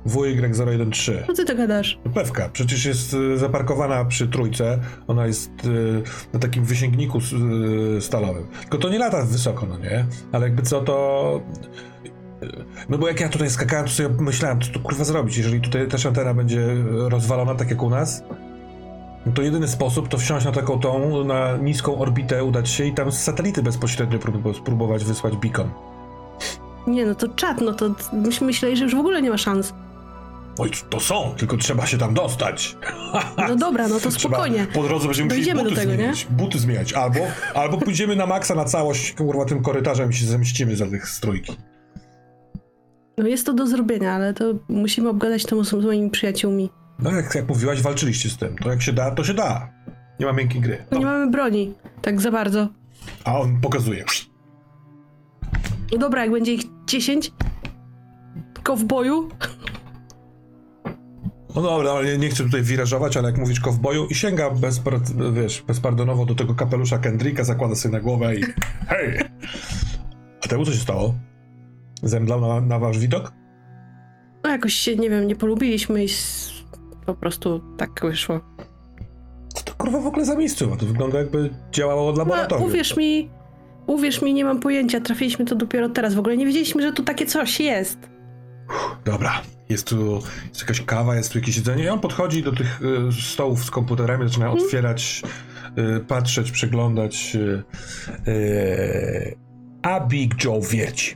WY013. 0.07 1.13
Co 1.27 1.33
ty 1.33 1.45
to 1.45 1.55
gadasz? 1.55 1.99
Pewka, 2.13 2.49
przecież 2.53 2.85
jest 2.85 3.13
y, 3.13 3.37
zaparkowana 3.37 4.05
przy 4.05 4.27
trójce. 4.27 4.79
Ona 5.07 5.27
jest 5.27 5.51
y, 5.65 6.03
na 6.33 6.39
takim 6.39 6.65
wysięgniku 6.65 7.19
y, 7.97 8.01
stalowym. 8.01 8.47
Tylko 8.61 8.77
to 8.77 8.89
nie 8.89 8.99
lata 8.99 9.25
wysoko, 9.25 9.65
no 9.65 9.77
nie? 9.77 10.05
Ale 10.31 10.45
jakby 10.45 10.61
co 10.61 10.81
to. 10.81 11.41
No 12.89 12.97
bo 12.97 13.07
jak 13.07 13.19
ja 13.19 13.29
tutaj 13.29 13.49
skakałem, 13.49 13.85
to 13.85 13.91
sobie 13.91 14.09
myślałem, 14.19 14.61
co 14.61 14.71
tu 14.71 14.79
kurwa 14.79 15.03
zrobić, 15.03 15.37
jeżeli 15.37 15.61
tutaj 15.61 15.87
też 15.87 16.05
antena 16.05 16.33
będzie 16.33 16.67
rozwalona 16.89 17.55
tak 17.55 17.69
jak 17.69 17.83
u 17.83 17.89
nas. 17.89 18.23
No 19.25 19.31
to 19.33 19.41
jedyny 19.41 19.67
sposób 19.67 20.07
to 20.09 20.17
wsiąść 20.17 20.45
na 20.45 20.51
taką 20.51 20.79
tą, 20.79 21.23
na 21.23 21.57
niską 21.57 21.97
orbitę, 21.99 22.43
udać 22.43 22.69
się 22.69 22.85
i 22.85 22.93
tam 22.93 23.11
z 23.11 23.19
satelity 23.23 23.63
bezpośrednio 23.63 24.19
prób- 24.19 24.57
spróbować 24.57 25.03
wysłać 25.05 25.35
beacon. 25.37 25.69
Nie, 26.87 27.05
no 27.05 27.15
to 27.15 27.27
czad, 27.27 27.61
no 27.61 27.73
to 27.73 27.95
myśmy 28.13 28.47
myśleli, 28.47 28.77
że 28.77 28.83
już 28.83 28.95
w 28.95 28.99
ogóle 28.99 29.21
nie 29.21 29.29
ma 29.29 29.37
szans. 29.37 29.73
Oj, 30.59 30.71
to 30.89 30.99
są, 30.99 31.33
tylko 31.37 31.57
trzeba 31.57 31.85
się 31.85 31.97
tam 31.97 32.13
dostać. 32.13 32.77
No 33.49 33.55
dobra, 33.55 33.87
no 33.87 33.99
to 33.99 34.09
Trzeba- 34.11 34.19
spokojnie. 34.35 34.67
Po 34.73 34.83
drodze 34.83 35.07
będziemy 35.07 35.29
musieli 35.29 35.53
buty 35.53 35.69
do 35.69 35.75
tego, 35.75 35.91
nie? 35.91 35.97
zmieniać. 35.97 36.27
Buty 36.29 36.59
zmieniać. 36.59 36.93
Albo, 36.93 37.19
albo 37.53 37.77
pójdziemy 37.77 38.15
na 38.15 38.25
maksa 38.25 38.55
na 38.55 38.65
całość, 38.65 39.13
kurwa, 39.13 39.45
tym 39.45 39.63
korytarzem 39.63 40.09
i 40.09 40.13
się 40.13 40.25
zemścimy 40.25 40.75
za 40.75 40.87
tych 40.87 41.09
strójki. 41.09 41.57
No 43.17 43.27
jest 43.27 43.45
to 43.45 43.53
do 43.53 43.67
zrobienia, 43.67 44.13
ale 44.13 44.33
to 44.33 44.45
musimy 44.69 45.09
obgadać 45.09 45.45
to 45.45 45.63
z 45.63 45.73
moimi 45.73 46.09
przyjaciółmi. 46.09 46.69
No 46.99 47.11
jak, 47.11 47.35
jak 47.35 47.47
mówiłaś, 47.49 47.81
walczyliście 47.81 48.29
z 48.29 48.37
tym. 48.37 48.55
To 48.57 48.69
jak 48.69 48.81
się 48.81 48.93
da, 48.93 49.11
to 49.11 49.23
się 49.23 49.33
da. 49.33 49.69
Nie 50.19 50.25
ma 50.25 50.33
miękkiej 50.33 50.61
gry. 50.61 50.85
No 50.91 50.97
nie 50.99 51.05
mamy 51.05 51.31
broni, 51.31 51.73
tak 52.01 52.21
za 52.21 52.31
bardzo. 52.31 52.67
A 53.23 53.39
on 53.39 53.61
pokazuje. 53.61 54.05
No 55.91 55.97
dobra, 55.97 56.21
jak 56.21 56.31
będzie 56.31 56.53
ich 56.53 56.61
10 56.87 57.31
kowboju, 58.63 59.29
No 61.55 61.61
dobra, 61.63 61.91
ale 61.91 62.05
nie, 62.05 62.17
nie 62.17 62.29
chcę 62.29 62.43
tutaj 62.43 62.61
wirażować, 62.63 63.17
ale 63.17 63.29
jak 63.29 63.37
mówisz 63.37 63.59
kowboju 63.59 64.05
i 64.05 64.15
sięga 64.15 64.49
bezpar, 64.51 64.99
wiesz, 65.33 65.61
bezpardonowo 65.67 66.25
do 66.25 66.35
tego 66.35 66.55
kapelusza 66.55 66.97
Kendricka, 66.97 67.43
zakłada 67.43 67.75
sobie 67.75 67.93
na 67.93 67.99
głowę 68.01 68.35
i 68.35 68.41
hej! 68.87 69.19
A 70.45 70.47
temu 70.47 70.65
co 70.65 70.71
się 70.71 70.77
stało? 70.79 71.13
Zemdlał 72.03 72.41
na, 72.41 72.61
na 72.61 72.79
wasz 72.79 72.99
widok? 72.99 73.33
no 74.43 74.49
jakoś 74.49 74.73
się, 74.73 74.95
nie 74.95 75.09
wiem, 75.09 75.27
nie 75.27 75.35
polubiliśmy 75.35 76.01
i 76.03 76.05
s- 76.05 76.51
po 77.05 77.13
prostu 77.15 77.61
tak 77.77 78.01
wyszło. 78.01 78.39
Co 79.53 79.63
to 79.63 79.73
kurwa 79.73 79.99
w 80.01 80.07
ogóle 80.07 80.25
za 80.25 80.35
miejscowa? 80.35 80.75
To 80.77 80.85
wygląda 80.85 81.17
jakby 81.19 81.49
działało 81.71 82.09
od 82.09 82.15
No, 82.17 82.23
laboratorium. 82.23 82.69
uwierz 82.69 82.97
mi, 82.97 83.29
uwierz 83.87 84.21
mi, 84.21 84.33
nie 84.33 84.45
mam 84.45 84.59
pojęcia, 84.59 85.01
trafiliśmy 85.01 85.45
to 85.45 85.55
dopiero 85.55 85.89
teraz. 85.89 86.15
W 86.15 86.19
ogóle 86.19 86.37
nie 86.37 86.45
wiedzieliśmy, 86.45 86.81
że 86.81 86.93
tu 86.93 87.03
takie 87.03 87.25
coś 87.25 87.59
jest. 87.59 87.97
Dobra, 89.05 89.41
jest 89.69 89.87
tu 89.87 90.21
jest 90.49 90.61
jakaś 90.61 90.81
kawa, 90.81 91.15
jest 91.15 91.31
tu 91.31 91.39
jakieś 91.39 91.57
jedzenie 91.57 91.83
i 91.83 91.89
on 91.89 91.99
podchodzi 91.99 92.43
do 92.43 92.51
tych 92.51 92.81
y, 92.81 93.21
stołów 93.21 93.65
z 93.65 93.71
komputerami, 93.71 94.27
zaczyna 94.27 94.51
otwierać, 94.51 95.23
y, 95.77 95.99
patrzeć, 95.99 96.51
przeglądać. 96.51 97.35
Y, 97.35 97.63
y, 98.31 99.37
a 99.81 99.99
Big 99.99 100.43
Joe 100.43 100.61
wierci. 100.61 101.15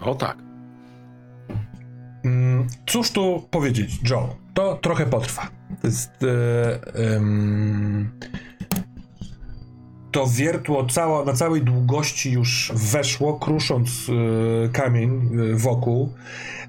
O 0.00 0.14
tak. 0.14 0.38
Mm, 2.24 2.66
cóż 2.86 3.10
tu 3.10 3.48
powiedzieć, 3.50 4.10
Joe? 4.10 4.36
To 4.54 4.78
trochę 4.82 5.06
potrwa. 5.06 5.48
To 5.80 5.86
jest. 5.86 6.10
E, 6.22 7.14
em, 7.14 8.10
to 10.16 10.26
wiertło 10.26 10.86
cała, 10.86 11.24
na 11.24 11.32
całej 11.32 11.62
długości 11.62 12.32
już 12.32 12.72
weszło, 12.74 13.38
krusząc 13.38 13.88
e, 14.08 14.68
kamień 14.68 15.10
e, 15.10 15.56
wokół. 15.56 16.12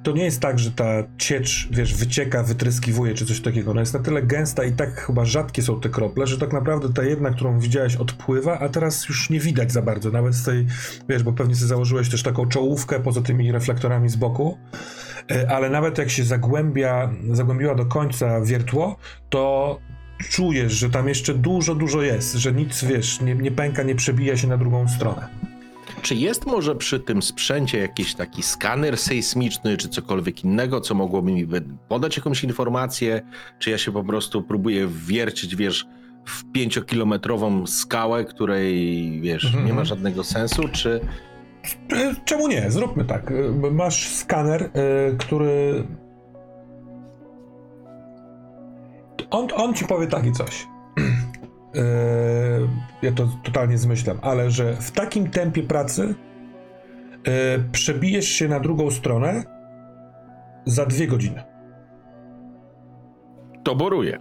To 0.04 0.12
nie 0.12 0.24
jest 0.24 0.40
tak, 0.40 0.60
że 0.60 0.72
ta 0.72 0.86
ciecz, 1.18 1.68
wiesz, 1.72 1.96
wycieka, 1.96 2.44
wytryskiwuje 2.44 3.14
czy 3.14 3.26
coś 3.26 3.42
takiego. 3.42 3.72
Ona 3.72 3.80
jest 3.80 3.94
na 3.94 4.00
tyle 4.00 4.24
gęsta 4.24 4.64
i 4.64 4.72
tak 4.72 5.02
chyba 5.02 5.26
rzadkie 5.26 5.62
są 5.62 5.82
te 5.82 5.90
krople, 5.90 6.28
że 6.28 6.38
tak 6.38 6.54
naprawdę 6.54 6.94
ta 6.94 7.04
jedna, 7.04 7.30
którą 7.30 7.60
widziałeś, 7.60 7.96
odpływa, 7.96 8.60
a 8.60 8.70
teraz 8.70 9.10
już 9.10 9.30
nie 9.30 9.40
widać 9.40 9.72
za 9.72 9.82
bardzo. 9.82 10.12
Nawet 10.12 10.34
z 10.34 10.44
tej, 10.44 10.66
wiesz, 11.10 11.24
bo 11.24 11.34
pewnie 11.34 11.56
sobie 11.56 11.68
założyłeś 11.68 12.10
też 12.10 12.24
taką 12.24 12.48
czołówkę 12.48 13.00
poza 13.00 13.22
tymi 13.22 13.52
reflektorami 13.52 14.10
z 14.10 14.16
boku. 14.16 14.58
E, 15.32 15.52
ale 15.52 15.70
nawet 15.70 15.98
jak 15.98 16.10
się 16.10 16.24
zagłębia, 16.24 17.10
zagłębiła 17.32 17.76
do 17.76 17.86
końca 17.86 18.42
wiertło, 18.42 18.98
to 19.30 19.80
czujesz, 20.30 20.74
że 20.74 20.90
tam 20.90 21.08
jeszcze 21.08 21.34
dużo, 21.34 21.76
dużo 21.76 22.02
jest, 22.02 22.34
że 22.36 22.52
nic, 22.54 22.84
wiesz, 22.84 23.22
nie, 23.22 23.36
nie 23.36 23.52
pęka, 23.52 23.84
nie 23.84 23.96
przebija 23.96 24.38
się 24.38 24.48
na 24.48 24.58
drugą 24.58 24.88
stronę. 24.88 25.28
Czy 26.02 26.16
jest 26.16 26.46
może 26.46 26.76
przy 26.76 27.00
tym 27.00 27.22
sprzęcie 27.22 27.78
jakiś 27.78 28.16
taki 28.16 28.44
skaner 28.44 28.98
sejsmiczny, 28.98 29.78
czy 29.78 29.90
cokolwiek 29.90 30.44
innego, 30.44 30.82
co 30.82 30.96
mogłoby 30.96 31.32
mi 31.32 31.48
podać 31.88 32.18
jakąś 32.18 32.44
informację? 32.44 33.22
Czy 33.60 33.70
ja 33.72 33.78
się 33.78 33.92
po 33.92 34.04
prostu 34.04 34.42
próbuję 34.42 34.88
wiercić, 35.08 35.56
wiesz, 35.56 35.86
w 36.26 36.52
pięciokilometrową 36.52 37.68
skałę, 37.68 38.26
której, 38.26 39.22
wiesz, 39.22 39.46
Mhm. 39.46 39.66
nie 39.66 39.74
ma 39.74 39.86
żadnego 39.86 40.24
sensu, 40.24 40.68
czy... 40.72 41.00
E, 41.94 42.16
Czemu 42.26 42.48
nie? 42.48 42.72
Zróbmy 42.72 43.06
tak. 43.06 43.32
E, 43.32 43.72
Masz 43.72 44.10
skaner, 44.10 44.64
e, 44.64 44.70
który. 45.18 45.84
On, 49.30 49.48
on 49.56 49.74
ci 49.74 49.86
powie 49.86 50.08
takie 50.08 50.32
coś. 50.32 50.68
E, 51.76 51.82
Ja 53.02 53.12
to 53.12 53.28
totalnie 53.44 53.78
zmyślam, 53.78 54.20
ale 54.22 54.52
że 54.52 54.76
w 54.76 54.92
takim 54.92 55.30
tempie 55.30 55.64
pracy 55.64 56.16
e, 57.24 57.60
przebijesz 57.72 58.28
się 58.30 58.48
na 58.48 58.60
drugą 58.60 58.92
stronę 58.92 59.44
za 60.66 60.86
dwie 60.86 61.08
godziny. 61.08 61.44
To 63.64 63.76
boruję. 63.76 64.20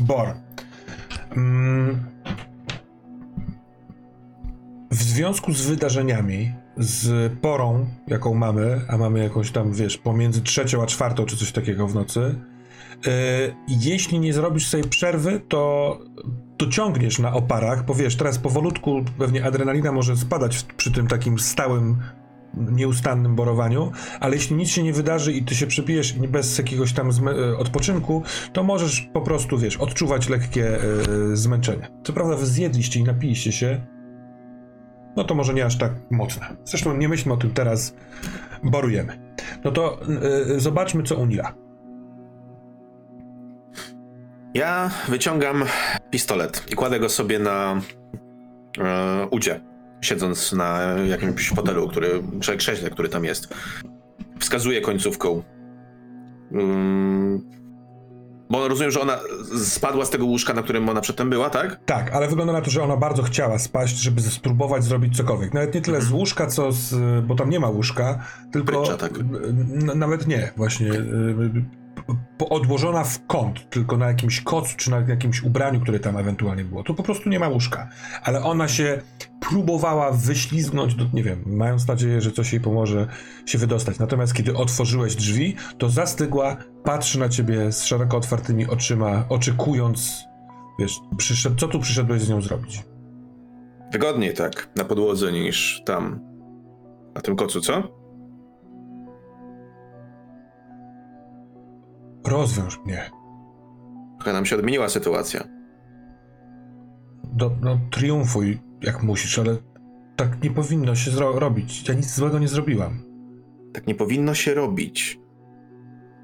Bor. 0.00 0.34
Mm. 1.36 2.04
W 4.90 5.02
związku 5.02 5.52
z 5.52 5.66
wydarzeniami, 5.66 6.52
z 6.76 7.32
porą, 7.40 7.86
jaką 8.06 8.34
mamy, 8.34 8.80
a 8.88 8.98
mamy 8.98 9.18
jakąś 9.18 9.50
tam, 9.50 9.72
wiesz, 9.72 9.98
pomiędzy 9.98 10.42
trzecią 10.42 10.82
a 10.82 10.86
czwartą, 10.86 11.26
czy 11.26 11.36
coś 11.36 11.52
takiego 11.52 11.88
w 11.88 11.94
nocy, 11.94 12.20
yy, 12.20 12.49
jeśli 13.68 14.20
nie 14.20 14.32
zrobisz 14.32 14.68
sobie 14.68 14.84
przerwy, 14.84 15.40
to 15.48 15.98
dociągniesz 16.58 17.18
na 17.18 17.32
oparach, 17.32 17.84
bo 17.84 17.94
wiesz, 17.94 18.16
teraz 18.16 18.38
powolutku 18.38 19.04
pewnie 19.18 19.44
adrenalina 19.44 19.92
może 19.92 20.16
spadać 20.16 20.62
przy 20.76 20.92
tym 20.92 21.06
takim 21.06 21.38
stałym, 21.38 21.98
nieustannym 22.54 23.36
borowaniu, 23.36 23.92
ale 24.20 24.36
jeśli 24.36 24.56
nic 24.56 24.68
się 24.68 24.82
nie 24.82 24.92
wydarzy 24.92 25.32
i 25.32 25.44
ty 25.44 25.54
się 25.54 25.66
przebijesz 25.66 26.12
bez 26.12 26.58
jakiegoś 26.58 26.92
tam 26.92 27.10
e, 27.10 27.56
odpoczynku, 27.58 28.22
to 28.52 28.62
możesz 28.62 29.00
po 29.12 29.20
prostu, 29.20 29.58
wiesz, 29.58 29.76
odczuwać 29.76 30.28
lekkie 30.28 30.78
e, 30.78 30.80
zmęczenie. 31.36 31.88
Co 32.04 32.12
prawda 32.12 32.36
wy 32.36 32.46
zjedliście 32.46 33.00
i 33.00 33.04
napiliście 33.04 33.52
się, 33.52 33.86
no 35.16 35.24
to 35.24 35.34
może 35.34 35.54
nie 35.54 35.64
aż 35.64 35.78
tak 35.78 35.92
mocne. 36.10 36.56
Zresztą 36.64 36.96
nie 36.96 37.08
myślmy 37.08 37.34
o 37.34 37.36
tym 37.36 37.50
teraz, 37.50 37.94
borujemy. 38.62 39.34
No 39.64 39.70
to 39.70 40.00
e, 40.56 40.60
zobaczmy, 40.60 41.02
co 41.02 41.16
u 41.16 41.26
Nila. 41.26 41.54
Ja 44.54 44.90
wyciągam 45.08 45.64
pistolet 46.10 46.72
i 46.72 46.74
kładę 46.74 47.00
go 47.00 47.08
sobie 47.08 47.38
na 47.38 47.80
e, 48.78 49.26
udzie, 49.30 49.60
siedząc 50.00 50.52
na 50.52 50.80
jakimś 51.08 51.48
fotelu, 51.48 51.88
który, 51.88 52.22
czy 52.40 52.56
krześle, 52.56 52.90
który 52.90 53.08
tam 53.08 53.24
jest. 53.24 53.54
Wskazuję 54.38 54.80
końcówką. 54.80 55.42
Mm, 56.52 57.50
bo 58.50 58.68
rozumiem, 58.68 58.90
że 58.90 59.00
ona 59.00 59.18
spadła 59.64 60.04
z 60.04 60.10
tego 60.10 60.24
łóżka, 60.24 60.54
na 60.54 60.62
którym 60.62 60.88
ona 60.88 61.00
przedtem 61.00 61.30
była, 61.30 61.50
tak? 61.50 61.80
Tak, 61.84 62.12
ale 62.12 62.28
wygląda 62.28 62.52
na 62.52 62.60
to, 62.60 62.70
że 62.70 62.82
ona 62.82 62.96
bardzo 62.96 63.22
chciała 63.22 63.58
spaść, 63.58 63.96
żeby 63.96 64.20
spróbować 64.22 64.84
zrobić 64.84 65.16
cokolwiek. 65.16 65.54
Nawet 65.54 65.74
nie 65.74 65.80
tyle 65.80 66.00
z 66.00 66.10
łóżka, 66.10 66.46
co 66.46 66.72
z. 66.72 66.94
bo 67.26 67.34
tam 67.34 67.50
nie 67.50 67.60
ma 67.60 67.68
łóżka, 67.68 68.24
tylko. 68.52 68.82
Prycza, 68.82 68.96
tak. 68.96 69.12
nawet 69.94 70.26
nie, 70.26 70.52
właśnie. 70.56 70.90
Odłożona 72.50 73.04
w 73.04 73.26
kąt, 73.26 73.70
tylko 73.70 73.96
na 73.96 74.06
jakimś 74.06 74.40
kocu, 74.40 74.76
czy 74.76 74.90
na 74.90 75.00
jakimś 75.00 75.42
ubraniu, 75.42 75.80
które 75.80 76.00
tam 76.00 76.16
ewentualnie 76.16 76.64
było. 76.64 76.82
To 76.82 76.94
po 76.94 77.02
prostu 77.02 77.28
nie 77.28 77.38
ma 77.38 77.48
łóżka. 77.48 77.88
Ale 78.22 78.42
ona 78.42 78.68
się 78.68 79.00
próbowała 79.40 80.12
wyślizgnąć, 80.12 80.94
do, 80.94 81.04
nie 81.12 81.22
wiem, 81.22 81.42
mając 81.46 81.88
nadzieję, 81.88 82.20
że 82.20 82.32
coś 82.32 82.52
jej 82.52 82.60
pomoże 82.60 83.08
się 83.46 83.58
wydostać. 83.58 83.98
Natomiast 83.98 84.34
kiedy 84.34 84.56
otworzyłeś 84.56 85.16
drzwi, 85.16 85.56
to 85.78 85.88
zastygła, 85.88 86.56
patrzy 86.84 87.18
na 87.18 87.28
ciebie 87.28 87.72
z 87.72 87.84
szeroko 87.84 88.16
otwartymi 88.16 88.66
oczyma, 88.66 89.24
oczekując, 89.28 90.24
wiesz, 90.78 91.00
co 91.58 91.68
tu 91.68 91.80
przyszedłeś 91.80 92.22
z 92.22 92.28
nią 92.28 92.40
zrobić? 92.40 92.84
Wygodniej 93.92 94.34
tak 94.34 94.68
na 94.76 94.84
podłodze 94.84 95.32
niż 95.32 95.82
tam 95.86 96.20
na 97.14 97.20
tym 97.20 97.36
kocu, 97.36 97.60
co? 97.60 97.99
Rozwiąż 102.30 102.80
mnie. 102.84 103.10
Trochę 104.18 104.32
nam 104.32 104.46
się 104.46 104.56
odmieniła 104.56 104.88
sytuacja. 104.88 105.44
do, 107.32 107.50
no, 107.60 107.78
triumfuj 107.90 108.60
jak 108.82 109.02
musisz, 109.02 109.38
ale 109.38 109.56
tak 110.16 110.42
nie 110.42 110.50
powinno 110.50 110.94
się 110.94 111.10
robić. 111.20 111.88
Ja 111.88 111.94
nic 111.94 112.14
złego 112.14 112.38
nie 112.38 112.48
zrobiłam. 112.48 113.02
Tak 113.72 113.86
nie 113.86 113.94
powinno 113.94 114.34
się 114.34 114.54
robić. 114.54 115.20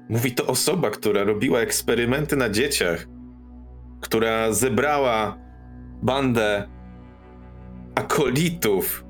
Mówi 0.09 0.31
to 0.31 0.47
osoba, 0.47 0.89
która 0.89 1.23
robiła 1.23 1.59
eksperymenty 1.59 2.35
na 2.35 2.49
dzieciach, 2.49 3.07
która 4.01 4.51
zebrała 4.51 5.37
bandę 6.03 6.69
akolitów. 7.95 9.05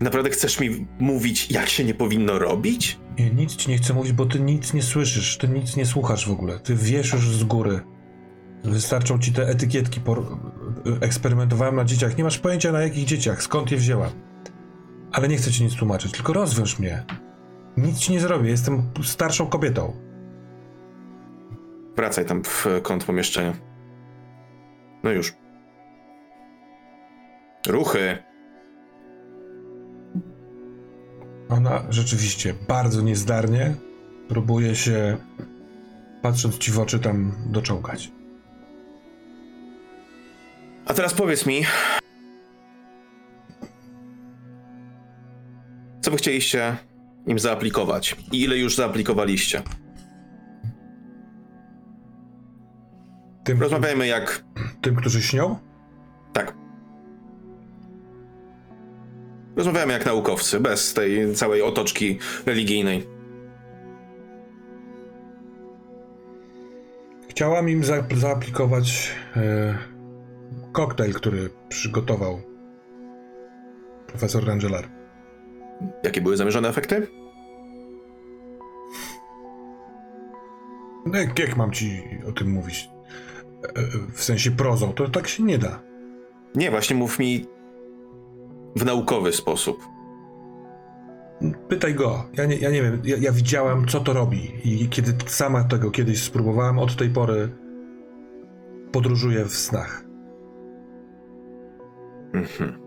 Naprawdę 0.00 0.30
chcesz 0.30 0.60
mi 0.60 0.86
mówić, 0.98 1.50
jak 1.50 1.68
się 1.68 1.84
nie 1.84 1.94
powinno 1.94 2.38
robić? 2.38 3.00
Nie, 3.18 3.30
nic 3.30 3.56
ci 3.56 3.70
nie 3.70 3.76
chcę 3.78 3.94
mówić, 3.94 4.12
bo 4.12 4.26
ty 4.26 4.40
nic 4.40 4.74
nie 4.74 4.82
słyszysz, 4.82 5.38
ty 5.38 5.48
nic 5.48 5.76
nie 5.76 5.86
słuchasz 5.86 6.28
w 6.28 6.32
ogóle. 6.32 6.58
Ty 6.58 6.74
wiesz 6.74 7.12
już 7.12 7.36
z 7.36 7.44
góry. 7.44 7.80
Wystarczą 8.64 9.18
ci 9.18 9.32
te 9.32 9.48
etykietki. 9.48 10.00
Por... 10.00 10.38
Eksperymentowałem 11.00 11.76
na 11.76 11.84
dzieciach. 11.84 12.18
Nie 12.18 12.24
masz 12.24 12.38
pojęcia 12.38 12.72
na 12.72 12.82
jakich 12.82 13.04
dzieciach, 13.04 13.42
skąd 13.42 13.70
je 13.70 13.76
wzięłam. 13.76 14.10
Ale 15.12 15.28
nie 15.28 15.36
chcę 15.36 15.50
ci 15.50 15.64
nic 15.64 15.74
tłumaczyć, 15.74 16.12
tylko 16.12 16.32
rozwiąż 16.32 16.78
mnie. 16.78 17.04
Nic 17.76 17.98
ci 17.98 18.12
nie 18.12 18.20
zrobię, 18.20 18.50
jestem 18.50 18.82
starszą 19.04 19.46
kobietą. 19.46 19.92
Wracaj 21.96 22.24
tam 22.24 22.42
w 22.44 22.66
kąt 22.82 23.04
pomieszczenia. 23.04 23.52
No 25.02 25.10
już. 25.10 25.34
Ruchy. 27.66 28.27
Ona 31.48 31.82
rzeczywiście 31.90 32.54
bardzo 32.68 33.00
niezdarnie 33.00 33.74
próbuje 34.28 34.74
się, 34.74 35.16
patrząc 36.22 36.58
ci 36.58 36.72
w 36.72 36.78
oczy, 36.78 36.98
tam 36.98 37.32
doczołgać. 37.46 38.12
A 40.86 40.94
teraz 40.94 41.14
powiedz 41.14 41.46
mi. 41.46 41.62
Co 46.00 46.10
wy 46.10 46.16
chcieliście 46.16 46.76
im 47.26 47.38
zaaplikować? 47.38 48.16
I 48.32 48.42
ile 48.42 48.56
już 48.58 48.76
zaaplikowaliście? 48.76 49.62
Tym, 53.44 53.60
Rozmawiajmy 53.60 54.06
jak. 54.06 54.44
tym 54.80 54.96
którzy 54.96 55.22
śnią? 55.22 55.67
Rozmawiamy 59.58 59.92
jak 59.92 60.06
naukowcy, 60.06 60.60
bez 60.60 60.94
tej 60.94 61.34
całej 61.34 61.62
otoczki 61.62 62.18
religijnej. 62.46 63.06
Chciałam 67.28 67.68
im 67.68 67.84
za 67.84 68.04
zaaplikować 68.16 69.12
e, 69.36 69.78
koktajl, 70.72 71.12
który 71.12 71.50
przygotował 71.68 72.40
profesor 74.06 74.46
Rangelar. 74.46 74.88
Jakie 76.04 76.20
były 76.20 76.36
zamierzone 76.36 76.68
efekty? 76.68 77.06
No 81.06 81.18
jak, 81.18 81.38
jak 81.38 81.56
mam 81.56 81.72
ci 81.72 82.02
o 82.28 82.32
tym 82.32 82.50
mówić? 82.50 82.90
E, 83.64 83.68
e, 83.68 83.82
w 84.12 84.22
sensie 84.22 84.50
prozą, 84.50 84.92
to 84.92 85.08
tak 85.08 85.28
się 85.28 85.42
nie 85.42 85.58
da. 85.58 85.82
Nie, 86.54 86.70
właśnie 86.70 86.96
mów 86.96 87.18
mi 87.18 87.57
w 88.76 88.84
naukowy 88.84 89.32
sposób. 89.32 89.78
Pytaj 91.68 91.94
go. 91.94 92.24
Ja 92.32 92.46
nie, 92.46 92.56
ja 92.56 92.70
nie 92.70 92.82
wiem, 92.82 93.00
ja, 93.04 93.16
ja 93.16 93.32
widziałam, 93.32 93.86
co 93.86 94.00
to 94.00 94.12
robi. 94.12 94.52
I 94.64 94.88
kiedy 94.88 95.12
sama 95.26 95.64
tego 95.64 95.90
kiedyś 95.90 96.22
spróbowałam, 96.22 96.78
od 96.78 96.96
tej 96.96 97.10
pory 97.10 97.48
podróżuję 98.92 99.44
w 99.44 99.52
snach. 99.54 100.04
Mhm. 102.32 102.78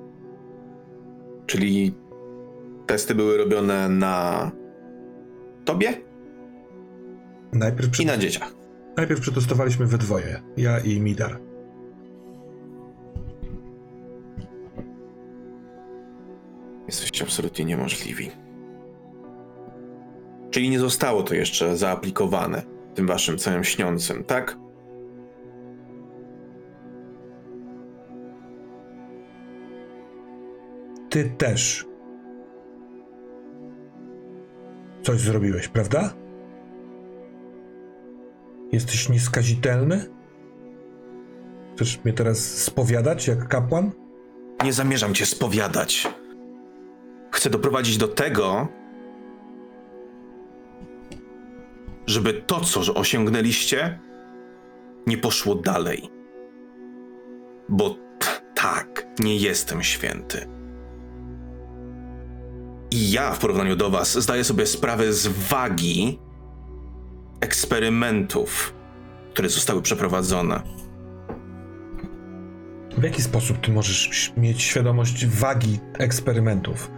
Czyli 1.46 1.96
testy 2.86 3.16
były 3.16 3.38
robione 3.38 3.90
na 3.90 4.52
tobie 5.66 5.94
Najpierw, 7.54 8.00
i 8.00 8.06
na 8.06 8.18
dzieciach. 8.18 8.54
najpierw 8.98 9.22
przetestowaliśmy 9.22 9.86
we 9.86 9.98
dwoje. 9.98 10.42
Ja 10.58 10.80
i 10.80 11.00
Midar. 11.00 11.40
Jesteście 16.92 17.24
absolutnie 17.24 17.66
niemożliwi. 17.66 18.32
Czyli 20.50 20.70
nie 20.70 20.80
zostało 20.80 21.24
to 21.24 21.36
jeszcze 21.36 21.78
zaaplikowane 21.78 22.62
tym 22.96 23.08
waszym 23.08 23.38
całym 23.38 23.64
śniącym, 23.64 24.24
tak? 24.24 24.58
Ty 31.10 31.34
też. 31.38 31.86
Coś 35.04 35.20
zrobiłeś, 35.20 35.68
prawda? 35.68 36.14
Jesteś 38.72 39.10
nieskazitelny? 39.10 40.06
Chcesz 41.76 42.04
mnie 42.04 42.14
teraz 42.14 42.40
spowiadać 42.40 43.28
jak 43.28 43.48
kapłan? 43.48 43.92
Nie 44.64 44.74
zamierzam 44.74 45.14
cię 45.14 45.26
spowiadać. 45.26 46.21
Chcę 47.32 47.50
doprowadzić 47.50 47.98
do 47.98 48.08
tego, 48.08 48.68
żeby 52.08 52.34
to, 52.34 52.60
co 52.60 52.94
osiągnęliście, 52.94 54.00
nie 55.08 55.18
poszło 55.18 55.56
dalej. 55.56 56.10
Bo 57.70 57.96
tak, 58.56 59.08
nie 59.20 59.36
jestem 59.36 59.84
święty. 59.84 60.48
I 62.92 63.12
ja 63.12 63.32
w 63.32 63.40
porównaniu 63.40 63.76
do 63.76 63.90
was 63.90 64.18
zdaję 64.18 64.44
sobie 64.44 64.66
sprawę 64.66 65.14
z 65.14 65.28
wagi 65.28 66.20
eksperymentów, 67.42 68.74
które 69.34 69.50
zostały 69.50 69.82
przeprowadzone. 69.82 70.62
W 72.98 73.04
jaki 73.04 73.22
sposób 73.22 73.58
ty 73.58 73.72
możesz 73.72 74.34
mieć 74.38 74.62
świadomość 74.62 75.26
wagi 75.26 75.80
eksperymentów? 75.94 76.92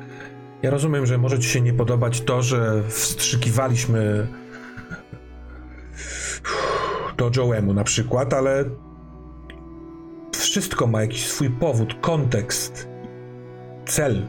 Ja 0.64 0.70
rozumiem, 0.70 1.06
że 1.06 1.18
może 1.18 1.40
ci 1.40 1.50
się 1.50 1.62
nie 1.62 1.74
podobać 1.74 2.22
to, 2.22 2.42
że 2.42 2.84
wstrzykiwaliśmy 2.90 4.28
do 7.18 7.30
Joe'emu 7.30 7.74
na 7.74 7.84
przykład, 7.84 8.34
ale 8.34 8.66
wszystko 10.32 10.88
ma 10.88 11.02
jakiś 11.02 11.28
swój 11.28 11.50
powód, 11.50 11.96
kontekst, 12.02 12.88
cel. 13.86 14.28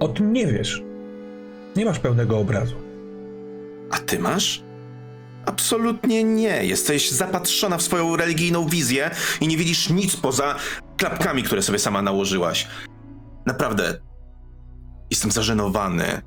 O 0.00 0.08
tym 0.08 0.32
nie 0.32 0.46
wiesz. 0.46 0.82
Nie 1.76 1.84
masz 1.84 1.98
pełnego 1.98 2.38
obrazu. 2.38 2.76
A 3.90 3.98
ty 3.98 4.18
masz? 4.18 4.62
Absolutnie 5.46 6.24
nie. 6.24 6.64
Jesteś 6.64 7.10
zapatrzona 7.10 7.78
w 7.78 7.82
swoją 7.82 8.16
religijną 8.16 8.68
wizję 8.68 9.10
i 9.40 9.48
nie 9.48 9.56
widzisz 9.56 9.90
nic 9.90 10.16
poza 10.16 10.56
klapkami, 10.96 11.42
które 11.42 11.62
sobie 11.62 11.78
sama 11.78 12.02
nałożyłaś. 12.02 12.68
Naprawdę. 13.46 14.13
Jestem 15.10 15.30
zażenowany 15.30 16.22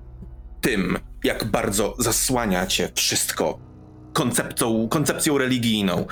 tym, 0.62 0.98
jak 1.24 1.46
bardzo 1.46 1.96
zasłania 2.00 2.68
cię 2.68 2.90
wszystko 2.96 3.60
koncepcją, 4.14 4.88
koncepcją 4.90 5.38
religijną. 5.38 6.06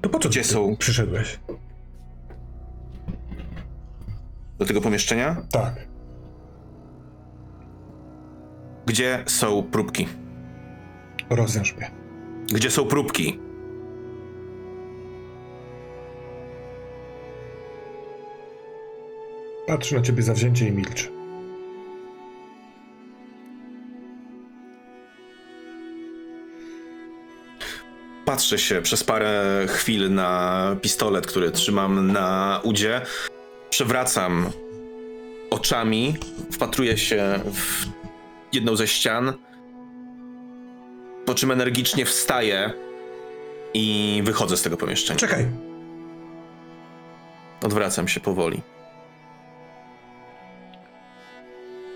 To 0.00 0.08
po 0.08 0.18
co 0.18 0.28
Gdzie 0.28 0.44
są? 0.44 0.76
przyszedłeś? 0.76 1.40
Do 4.58 4.66
tego 4.66 4.80
pomieszczenia? 4.80 5.36
Tak. 5.52 5.88
Gdzie 8.86 9.24
są 9.26 9.62
próbki? 9.62 10.08
Rozwiąż 11.30 11.76
mnie. 11.76 11.90
Gdzie 12.46 12.70
są 12.70 12.86
próbki? 12.86 13.38
Patrzę 19.66 19.96
na 19.96 20.02
ciebie 20.02 20.22
zawzięcie 20.22 20.68
i 20.68 20.72
milczę. 20.72 21.08
Patrzę 28.24 28.58
się 28.58 28.82
przez 28.82 29.04
parę 29.04 29.66
chwil 29.68 30.14
na 30.14 30.76
pistolet, 30.82 31.26
który 31.26 31.50
trzymam 31.50 32.12
na 32.12 32.60
udzie. 32.62 33.00
Przewracam 33.70 34.50
oczami, 35.50 36.16
wpatruję 36.52 36.98
się 36.98 37.40
w 37.44 37.86
jedną 38.52 38.76
ze 38.76 38.86
ścian, 38.88 39.32
po 41.26 41.34
czym 41.34 41.50
energicznie 41.50 42.06
wstaję 42.06 42.72
i 43.74 44.20
wychodzę 44.24 44.56
z 44.56 44.62
tego 44.62 44.76
pomieszczenia. 44.76 45.18
Czekaj. 45.18 45.46
Odwracam 47.64 48.08
się 48.08 48.20
powoli. 48.20 48.73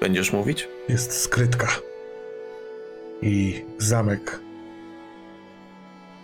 Będziesz 0.01 0.33
mówić? 0.33 0.69
jest 0.89 1.21
skrytka 1.21 1.69
i 3.23 3.65
zamek 3.79 4.41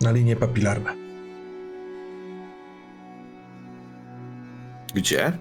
na 0.01 0.11
linie 0.11 0.35
papilarne. 0.35 0.95
Gdzie? 4.95 5.31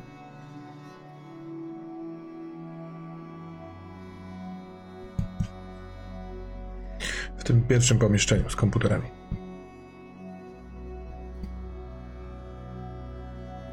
W 7.38 7.44
tym 7.44 7.62
pierwszym 7.62 7.98
pomieszczeniu 7.98 8.50
z 8.50 8.56
komputerami. 8.56 9.08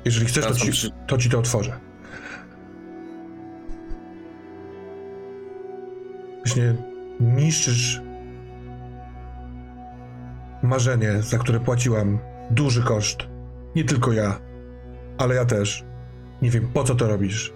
Jeżeli 0.06 0.26
chcesz, 0.26 0.46
to 0.46 0.54
ci, 0.56 0.92
to 1.08 1.18
ci 1.18 1.30
to 1.30 1.40
otworzę. 1.40 1.91
Właśnie 6.46 6.76
niszczysz 7.20 8.02
marzenie, 10.64 11.22
za 11.22 11.38
które 11.38 11.60
płaciłam 11.60 12.20
duży 12.52 12.84
koszt. 12.84 13.18
Nie 13.76 13.84
tylko 13.84 14.14
ja, 14.14 14.40
ale 15.18 15.36
ja 15.36 15.46
też. 15.46 15.86
Nie 16.42 16.50
wiem, 16.50 16.68
po 16.74 16.84
co 16.84 16.96
to 16.96 17.08
robisz. 17.08 17.54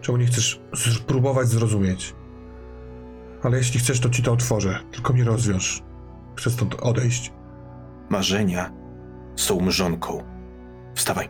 Czemu 0.00 0.18
nie 0.18 0.26
chcesz 0.26 0.60
spróbować 0.74 1.48
zrozumieć? 1.48 2.14
Ale 3.42 3.58
jeśli 3.58 3.80
chcesz, 3.80 4.00
to 4.00 4.10
ci 4.10 4.22
to 4.22 4.32
otworzę. 4.32 4.78
Tylko 4.92 5.12
mnie 5.12 5.24
rozwiąż. 5.24 5.82
Chcę 6.36 6.50
stąd 6.50 6.74
odejść. 6.74 7.32
Marzenia 8.08 8.72
są 9.36 9.60
mrzonką. 9.60 10.22
Wstawaj. 10.94 11.28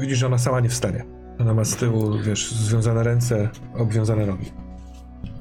Widzisz, 0.00 0.18
że 0.18 0.26
ona 0.26 0.38
sama 0.38 0.60
nie 0.60 0.68
wstanie. 0.68 1.21
Ona 1.40 1.54
ma 1.54 1.64
z 1.64 1.76
tyłu, 1.76 2.18
wiesz, 2.18 2.50
związane 2.52 3.02
ręce, 3.02 3.48
obwiązane 3.78 4.26
nogi. 4.26 4.52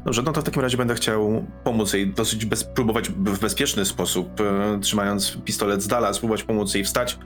Dobrze, 0.06 0.22
no 0.22 0.32
to 0.32 0.42
w 0.42 0.44
takim 0.44 0.62
razie 0.62 0.78
będę 0.78 0.96
chciał 0.96 1.46
pomóc 1.64 1.94
jej 1.94 2.08
dosyć 2.14 2.46
bez, 2.46 2.64
próbować 2.64 3.10
w 3.10 3.40
bezpieczny 3.40 3.86
sposób, 3.86 4.42
e, 4.42 4.80
trzymając 4.80 5.38
pistolet 5.46 5.82
z 5.84 5.88
dala, 5.88 6.14
spróbować 6.14 6.44
pomóc 6.44 6.74
jej 6.74 6.84
wstać 6.84 7.20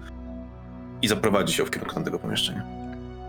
i 1.02 1.08
zaprowadzić 1.08 1.58
ją 1.58 1.66
w 1.66 1.72
kierunku 1.72 1.96
tamtego 1.96 2.20
pomieszczenia. 2.20 2.64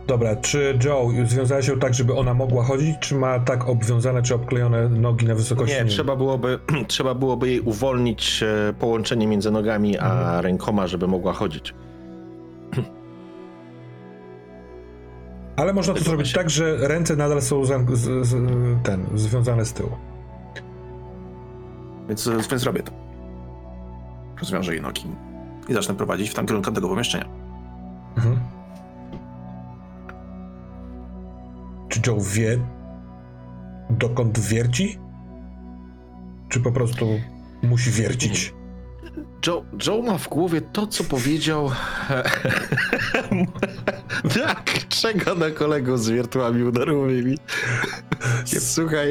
Dobra, 0.07 0.37
czy 0.37 0.79
Joe 0.85 1.11
związała 1.27 1.63
się 1.63 1.79
tak, 1.79 1.95
żeby 1.95 2.15
ona 2.15 2.35
mogła 2.35 2.65
chodzić, 2.65 2.97
czy 3.01 3.15
ma 3.15 3.39
tak 3.41 3.69
obwiązane, 3.69 4.23
czy 4.23 4.35
obklejone 4.35 4.89
nogi 4.89 5.27
na 5.27 5.35
wysokości? 5.35 5.77
Nie, 5.77 5.85
trzeba 5.85 6.17
byłoby, 6.17 6.59
trzeba 6.89 7.15
byłoby 7.15 7.49
jej 7.49 7.61
uwolnić 7.61 8.43
e, 8.43 8.73
połączenie 8.79 9.27
między 9.27 9.51
nogami 9.51 9.99
a 9.99 10.13
Mhm. 10.13 10.41
rękoma, 10.45 10.87
żeby 10.87 11.07
mogła 11.07 11.33
chodzić. 11.33 11.75
Ale 15.57 15.73
można 15.73 15.95
to 15.95 16.01
zrobić 16.01 16.33
tak, 16.33 16.51
że 16.51 16.89
ręce 16.89 17.17
nadal 17.17 17.43
są 17.43 17.65
za, 17.65 17.79
z, 17.93 18.27
z, 18.27 18.37
ten, 18.83 19.07
związane 19.15 19.65
z 19.65 19.73
tyłu. 19.73 19.91
Więc, 22.09 22.29
więc 22.29 22.63
zrobię 22.63 22.83
to. 22.83 22.93
Rozwiążę 24.41 24.73
jej 24.73 24.83
nogi 24.83 25.07
i 25.69 25.75
zacznę 25.75 25.95
prowadzić 25.95 26.31
w 26.31 26.35
tam 26.35 26.47
kierunku 26.47 26.73
tego 26.73 26.89
pomieszczenia. 26.89 27.29
Mhm. 28.17 28.41
Czy 31.89 32.01
Joe 32.07 32.21
wie, 32.21 32.59
dokąd 33.91 34.39
wierci? 34.39 34.99
Czy 36.49 36.61
po 36.61 36.73
prostu 36.73 37.07
musi 37.63 37.91
wiercić? 37.91 38.55
Joe, 39.47 39.65
Joe 39.87 40.03
ma 40.03 40.19
w 40.19 40.29
głowie 40.29 40.61
to, 40.61 40.87
co 40.87 41.05
powiedział. 41.05 41.71
tak, 44.47 44.71
czego 44.89 45.35
na 45.35 45.51
kolego 45.51 45.99
z 45.99 46.09
wiertłami 46.11 46.63
udarowymi. 46.63 47.39
Słuchaj, 48.59 49.11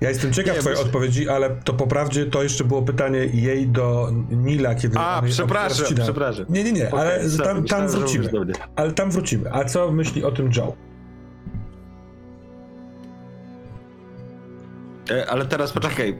Ja 0.00 0.08
jestem 0.08 0.32
ciekaw 0.32 0.54
Nie, 0.54 0.60
twojej 0.60 0.78
bo- 0.78 0.84
odpowiedzi, 0.84 1.28
ale 1.28 1.50
to 1.64 1.72
po 1.72 1.86
prawdzie 1.86 2.26
to 2.26 2.42
jeszcze 2.42 2.64
było 2.64 2.82
pytanie 2.82 3.18
jej 3.18 3.68
do 3.68 4.10
Nila, 4.30 4.74
kiedy... 4.74 4.98
a 4.98 5.22
przepraszam, 5.30 5.86
przepraszam. 6.02 6.46
Nie, 6.48 6.64
nie, 6.64 6.72
nie, 6.72 6.94
ale 6.94 7.16
Okej, 7.16 7.30
sorry, 7.30 7.44
tam, 7.44 7.64
tam 7.64 7.88
wrócimy. 7.88 8.30
Ale 8.76 8.92
tam 8.92 9.10
wrócimy. 9.10 9.52
A 9.52 9.64
co 9.64 9.92
myśli 9.92 10.24
o 10.24 10.32
tym 10.32 10.50
Joe? 10.56 10.72
E, 15.10 15.30
Ale 15.30 15.46
teraz 15.46 15.72
poczekaj, 15.72 16.18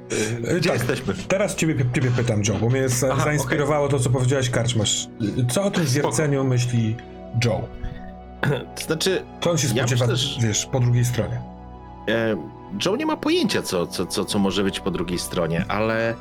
e, 0.48 0.54
gdzie 0.54 0.70
tak. 0.70 0.78
jesteśmy? 0.78 1.14
Teraz 1.28 1.56
ciebie, 1.56 1.74
ciebie 1.94 2.10
pytam, 2.16 2.42
Joe, 2.48 2.54
bo 2.60 2.68
mnie 2.68 2.88
za, 2.88 3.08
Aha, 3.12 3.24
zainspirowało 3.24 3.88
to, 3.88 3.98
co 3.98 4.10
powiedziałeś 4.10 4.50
Karczmasz. 4.50 5.06
Co 5.50 5.62
o 5.64 5.70
tym 5.70 5.84
zwierceniu 5.86 6.44
myśli 6.44 6.96
Joe? 7.44 7.62
To 8.76 8.84
znaczy, 8.84 9.22
Co 9.40 9.50
on 9.50 9.58
się 9.58 9.68
Ja 9.68 9.72
spodziewa, 9.86 10.06
myślę, 10.06 10.16
że- 10.16 10.48
wiesz, 10.48 10.66
po 10.66 10.80
drugiej 10.80 11.04
stronie? 11.04 11.40
E, 12.08 12.36
Joe 12.86 12.96
nie 12.96 13.06
ma 13.06 13.16
pojęcia, 13.16 13.62
co, 13.62 13.86
co, 13.86 14.06
co, 14.06 14.24
co 14.24 14.38
może 14.38 14.64
być 14.64 14.80
po 14.80 14.90
drugiej 14.90 15.18
stronie, 15.18 15.64
ale 15.68 16.14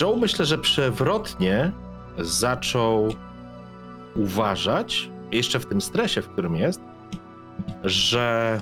Joe 0.00 0.16
myślę, 0.16 0.44
że 0.44 0.58
przewrotnie 0.58 1.72
zaczął 2.18 3.08
uważać, 4.16 5.10
jeszcze 5.32 5.60
w 5.60 5.66
tym 5.66 5.80
stresie, 5.80 6.22
w 6.22 6.28
którym 6.28 6.56
jest, 6.56 6.80
że 7.84 8.60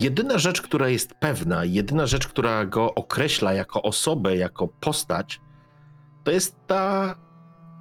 jedyna 0.00 0.38
rzecz, 0.38 0.62
która 0.62 0.88
jest 0.88 1.14
pewna, 1.14 1.64
jedyna 1.64 2.06
rzecz, 2.06 2.28
która 2.28 2.66
go 2.66 2.94
określa 2.94 3.52
jako 3.52 3.82
osobę, 3.82 4.36
jako 4.36 4.68
postać, 4.68 5.40
to 6.24 6.30
jest 6.30 6.56
ta, 6.66 7.14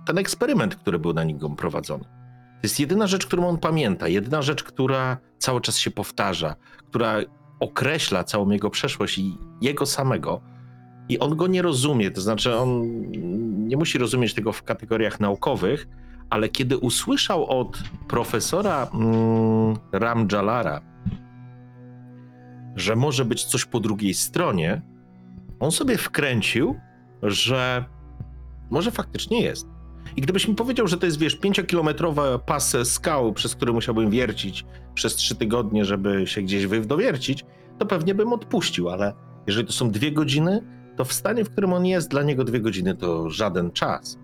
ten 0.06 0.18
eksperyment, 0.18 0.76
który 0.76 1.00
był 1.00 1.14
na 1.14 1.24
niego 1.24 1.50
prowadzony. 1.50 2.04
To 2.04 2.60
jest 2.64 2.80
jedyna 2.80 3.08
rzecz, 3.08 3.26
którą 3.26 3.48
on 3.48 3.58
pamięta, 3.58 4.08
jedyna 4.08 4.42
rzecz, 4.42 4.64
która 4.64 5.18
cały 5.38 5.62
czas 5.62 5.78
się 5.78 5.92
powtarza, 5.92 6.56
która 6.90 7.16
określa 7.60 8.24
całą 8.24 8.50
jego 8.50 8.70
przeszłość 8.70 9.18
i 9.18 9.38
jego 9.62 9.86
samego. 9.86 10.42
I 11.10 11.20
on 11.20 11.36
go 11.36 11.48
nie 11.48 11.62
rozumie, 11.62 12.12
to 12.12 12.22
znaczy 12.22 12.56
on 12.56 13.02
nie 13.68 13.78
musi 13.78 13.98
rozumieć 13.98 14.34
tego 14.34 14.54
w 14.54 14.64
kategoriach 14.64 15.20
naukowych, 15.20 15.88
ale 16.30 16.50
kiedy 16.50 16.78
usłyszał 16.78 17.46
od 17.62 17.84
profesora 18.08 18.88
mm, 18.94 19.78
Ramjalara, 19.92 20.82
że 22.76 22.96
może 22.96 23.26
być 23.26 23.46
coś 23.46 23.66
po 23.66 23.80
drugiej 23.80 24.14
stronie, 24.14 24.82
on 25.60 25.72
sobie 25.72 25.98
wkręcił, 25.98 26.76
że 27.24 27.86
może 28.70 28.92
faktycznie 28.92 29.42
jest. 29.42 29.68
I 30.16 30.22
gdybyś 30.22 30.48
mi 30.48 30.56
powiedział, 30.56 30.88
że 30.88 30.98
to 30.98 31.06
jest, 31.06 31.20
wiesz, 31.20 31.36
pięciokilometrowy 31.36 32.22
pas 32.46 32.76
skał, 32.84 33.34
przez 33.34 33.56
który 33.56 33.74
musiałbym 33.74 34.10
wiercić 34.10 34.66
przez 34.94 35.16
trzy 35.16 35.36
tygodnie, 35.36 35.86
żeby 35.86 36.28
się 36.28 36.42
gdzieś 36.42 36.66
wywdowiercić, 36.66 37.46
to 37.78 37.86
pewnie 37.86 38.16
bym 38.16 38.34
odpuścił, 38.34 38.90
ale 38.90 39.14
jeżeli 39.48 39.68
to 39.68 39.74
są 39.74 39.92
dwie 39.92 40.12
godziny, 40.12 40.62
to 40.96 41.06
w 41.06 41.14
stanie, 41.14 41.46
w 41.46 41.50
którym 41.50 41.74
on 41.74 41.86
jest, 41.86 42.10
dla 42.10 42.24
niego 42.24 42.44
dwie 42.44 42.60
godziny 42.60 42.96
to 42.96 43.30
żaden 43.30 43.72
czas. 43.72 44.20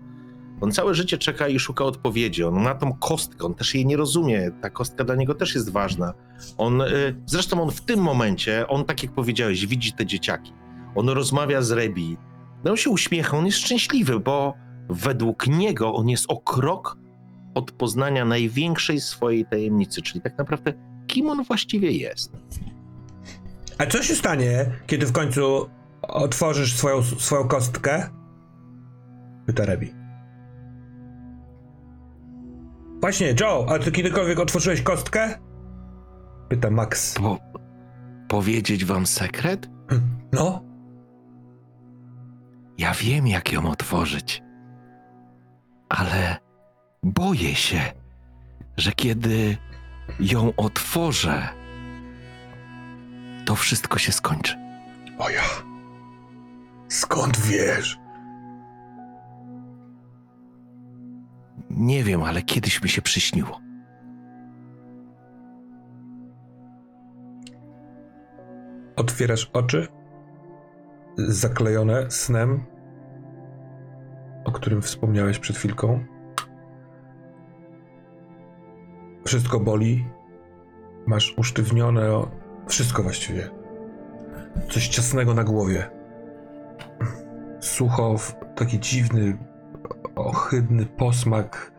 On 0.60 0.72
całe 0.72 0.94
życie 0.94 1.18
czeka 1.18 1.48
i 1.48 1.58
szuka 1.58 1.84
odpowiedzi. 1.84 2.44
On 2.44 2.62
ma 2.62 2.74
tą 2.74 2.92
kostkę, 2.92 3.46
on 3.46 3.54
też 3.54 3.74
jej 3.74 3.86
nie 3.86 3.96
rozumie. 3.96 4.50
Ta 4.62 4.70
kostka 4.70 5.04
dla 5.04 5.14
niego 5.14 5.34
też 5.34 5.54
jest 5.54 5.70
ważna. 5.70 6.14
On, 6.58 6.80
y, 6.80 6.86
zresztą 7.26 7.62
on 7.62 7.70
w 7.70 7.80
tym 7.80 8.00
momencie, 8.00 8.68
on 8.68 8.84
tak 8.84 9.02
jak 9.02 9.12
powiedziałeś, 9.12 9.66
widzi 9.66 9.92
te 9.92 10.06
dzieciaki. 10.06 10.52
On 10.94 11.08
rozmawia 11.08 11.62
z 11.62 11.70
Rebi. 11.70 12.16
No 12.64 12.70
on 12.70 12.76
się 12.76 12.90
uśmiecha, 12.90 13.38
on 13.38 13.46
jest 13.46 13.58
szczęśliwy, 13.58 14.20
bo 14.20 14.54
według 14.88 15.46
niego 15.46 15.94
on 15.94 16.08
jest 16.08 16.24
o 16.28 16.36
krok 16.36 16.96
od 17.54 17.72
poznania 17.72 18.24
największej 18.24 19.00
swojej 19.00 19.44
tajemnicy, 19.44 20.02
czyli 20.02 20.20
tak 20.20 20.38
naprawdę 20.38 20.72
kim 21.06 21.30
on 21.30 21.44
właściwie 21.44 21.90
jest. 21.90 22.32
A 23.78 23.86
co 23.86 24.02
się 24.02 24.14
stanie, 24.14 24.66
kiedy 24.86 25.06
w 25.06 25.12
końcu 25.12 25.70
otworzysz 26.02 26.76
swoją, 26.76 27.02
swoją 27.02 27.48
kostkę? 27.48 28.10
Pyta 29.46 29.64
Rebi. 29.64 29.99
Właśnie, 33.00 33.34
Joe, 33.40 33.66
a 33.68 33.78
ty 33.78 33.92
kiedykolwiek 33.92 34.38
otworzyłeś 34.40 34.82
kostkę? 34.82 35.38
Pyta 36.48 36.70
Max. 36.70 37.14
Po, 37.14 37.38
powiedzieć 38.28 38.84
wam 38.84 39.06
sekret? 39.06 39.68
No? 40.32 40.62
Ja 42.78 42.94
wiem, 42.94 43.26
jak 43.26 43.52
ją 43.52 43.70
otworzyć. 43.70 44.42
Ale 45.88 46.36
boję 47.02 47.54
się, 47.54 47.80
że 48.76 48.92
kiedy 48.92 49.56
ją 50.20 50.52
otworzę, 50.56 51.48
to 53.46 53.56
wszystko 53.56 53.98
się 53.98 54.12
skończy. 54.12 54.56
O 55.18 55.30
ja. 55.30 55.42
Skąd 56.88 57.38
wiesz? 57.40 57.98
Nie 61.70 62.04
wiem, 62.04 62.22
ale 62.22 62.42
kiedyś 62.42 62.82
mi 62.82 62.88
się 62.88 63.02
przyśniło. 63.02 63.60
Otwierasz 68.96 69.50
oczy, 69.52 69.88
zaklejone 71.18 72.10
snem, 72.10 72.64
o 74.44 74.52
którym 74.52 74.82
wspomniałeś 74.82 75.38
przed 75.38 75.56
chwilką. 75.56 76.04
Wszystko 79.26 79.60
boli. 79.60 80.06
Masz 81.06 81.34
usztywnione 81.38 82.02
wszystko 82.66 83.02
właściwie. 83.02 83.50
Coś 84.70 84.88
ciasnego 84.88 85.34
na 85.34 85.44
głowie. 85.44 85.90
Sucho, 87.60 88.16
taki 88.56 88.80
dziwny 88.80 89.38
ohydny 90.24 90.86
posmak 90.86 91.72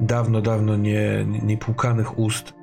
dawno, 0.00 0.40
dawno 0.40 0.76
nie, 0.76 1.24
nie, 1.26 1.38
niepłukanych 1.38 2.18
ust. 2.18 2.54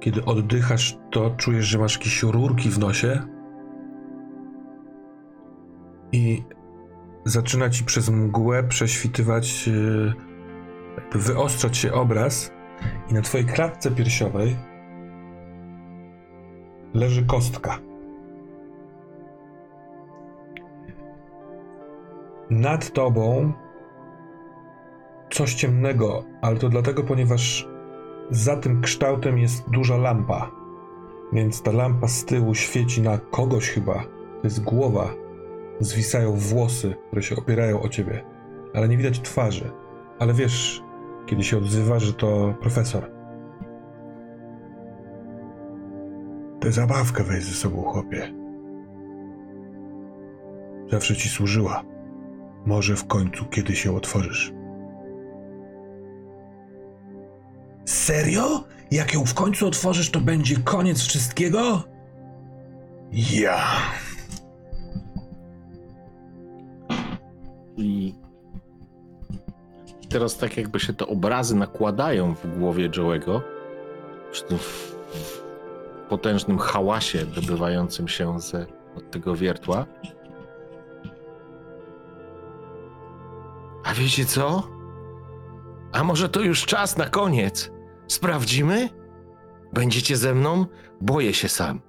Kiedy 0.00 0.24
oddychasz, 0.24 0.98
to 1.10 1.30
czujesz, 1.30 1.66
że 1.66 1.78
masz 1.78 1.96
jakieś 1.96 2.22
rurki 2.22 2.70
w 2.70 2.78
nosie 2.78 3.22
i 6.12 6.42
zaczyna 7.24 7.70
ci 7.70 7.84
przez 7.84 8.10
mgłę 8.10 8.62
prześwitywać, 8.62 9.66
yy, 9.66 10.14
jakby 10.96 11.18
wyostrzać 11.18 11.76
się 11.76 11.92
obraz 11.92 12.52
i 13.10 13.14
na 13.14 13.22
twojej 13.22 13.46
klatce 13.46 13.90
piersiowej 13.90 14.56
leży 16.94 17.26
kostka. 17.26 17.89
Nad 22.50 22.92
tobą 22.92 23.52
coś 25.30 25.54
ciemnego, 25.54 26.24
ale 26.42 26.56
to 26.56 26.68
dlatego, 26.68 27.02
ponieważ 27.02 27.68
za 28.30 28.56
tym 28.56 28.80
kształtem 28.80 29.38
jest 29.38 29.70
duża 29.70 29.96
lampa. 29.96 30.50
Więc 31.32 31.62
ta 31.62 31.72
lampa 31.72 32.08
z 32.08 32.24
tyłu 32.24 32.54
świeci 32.54 33.02
na 33.02 33.18
kogoś 33.18 33.70
chyba. 33.70 33.94
To 33.94 34.44
jest 34.44 34.64
głowa. 34.64 35.14
Zwisają 35.80 36.32
włosy, 36.32 36.94
które 37.06 37.22
się 37.22 37.36
opierają 37.36 37.82
o 37.82 37.88
ciebie. 37.88 38.24
Ale 38.74 38.88
nie 38.88 38.96
widać 38.96 39.20
twarzy. 39.20 39.70
Ale 40.18 40.34
wiesz, 40.34 40.82
kiedy 41.26 41.42
się 41.42 41.58
odzywa, 41.58 41.98
że 41.98 42.12
to 42.12 42.54
profesor. 42.60 43.10
Tę 46.60 46.72
zabawkę 46.72 47.24
weź 47.24 47.44
ze 47.44 47.54
sobą, 47.54 47.82
chłopie. 47.82 48.34
Zawsze 50.90 51.16
ci 51.16 51.28
służyła. 51.28 51.89
Może 52.66 52.96
w 52.96 53.06
końcu 53.06 53.44
kiedy 53.44 53.76
się 53.76 53.96
otworzysz. 53.96 54.52
Serio? 57.84 58.64
Jak 58.90 59.14
ją 59.14 59.24
w 59.24 59.34
końcu 59.34 59.66
otworzysz, 59.66 60.10
to 60.10 60.20
będzie 60.20 60.56
koniec 60.56 61.00
wszystkiego? 61.02 61.82
Ja. 63.32 63.60
I 67.76 68.14
teraz 70.08 70.36
tak 70.36 70.56
jakby 70.56 70.80
się 70.80 70.92
te 70.94 71.06
obrazy 71.06 71.56
nakładają 71.56 72.34
w 72.34 72.58
głowie 72.58 72.90
Joe'ego 72.90 73.40
przy 74.32 74.44
tym 74.44 74.58
w- 74.58 74.96
w 75.12 75.42
potężnym 76.08 76.58
hałasie 76.58 77.26
dobywającym 77.26 78.08
się 78.08 78.40
z, 78.40 78.54
od 78.96 79.10
tego 79.10 79.36
wiertła. 79.36 79.86
A 83.90 83.94
wiecie 83.94 84.24
co? 84.24 84.68
A 85.92 86.04
może 86.04 86.28
to 86.28 86.40
już 86.40 86.66
czas 86.66 86.96
na 86.96 87.06
koniec? 87.08 87.70
Sprawdzimy? 88.08 88.88
Będziecie 89.72 90.16
ze 90.16 90.34
mną? 90.34 90.66
Boję 91.00 91.34
się 91.34 91.48
sam. 91.48 91.80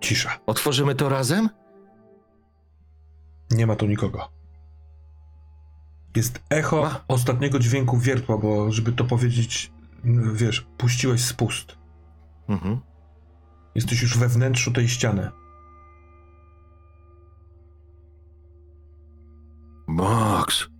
Cisza. 0.00 0.38
Otworzymy 0.46 0.94
to 0.94 1.08
razem? 1.08 1.48
Nie 3.50 3.66
ma 3.66 3.76
tu 3.76 3.86
nikogo. 3.86 4.28
Jest 6.16 6.42
echo 6.50 6.82
Ma. 6.82 7.04
ostatniego 7.08 7.58
dźwięku 7.58 7.98
wiertła, 7.98 8.38
bo 8.38 8.72
żeby 8.72 8.92
to 8.92 9.04
powiedzieć, 9.04 9.72
wiesz, 10.34 10.66
puściłeś 10.78 11.24
spust. 11.24 11.78
Mhm. 12.48 12.80
Jesteś 13.74 14.02
już 14.02 14.18
we 14.18 14.28
wnętrzu 14.28 14.72
tej 14.72 14.88
ściany. 14.88 15.30
Max. 19.86 20.71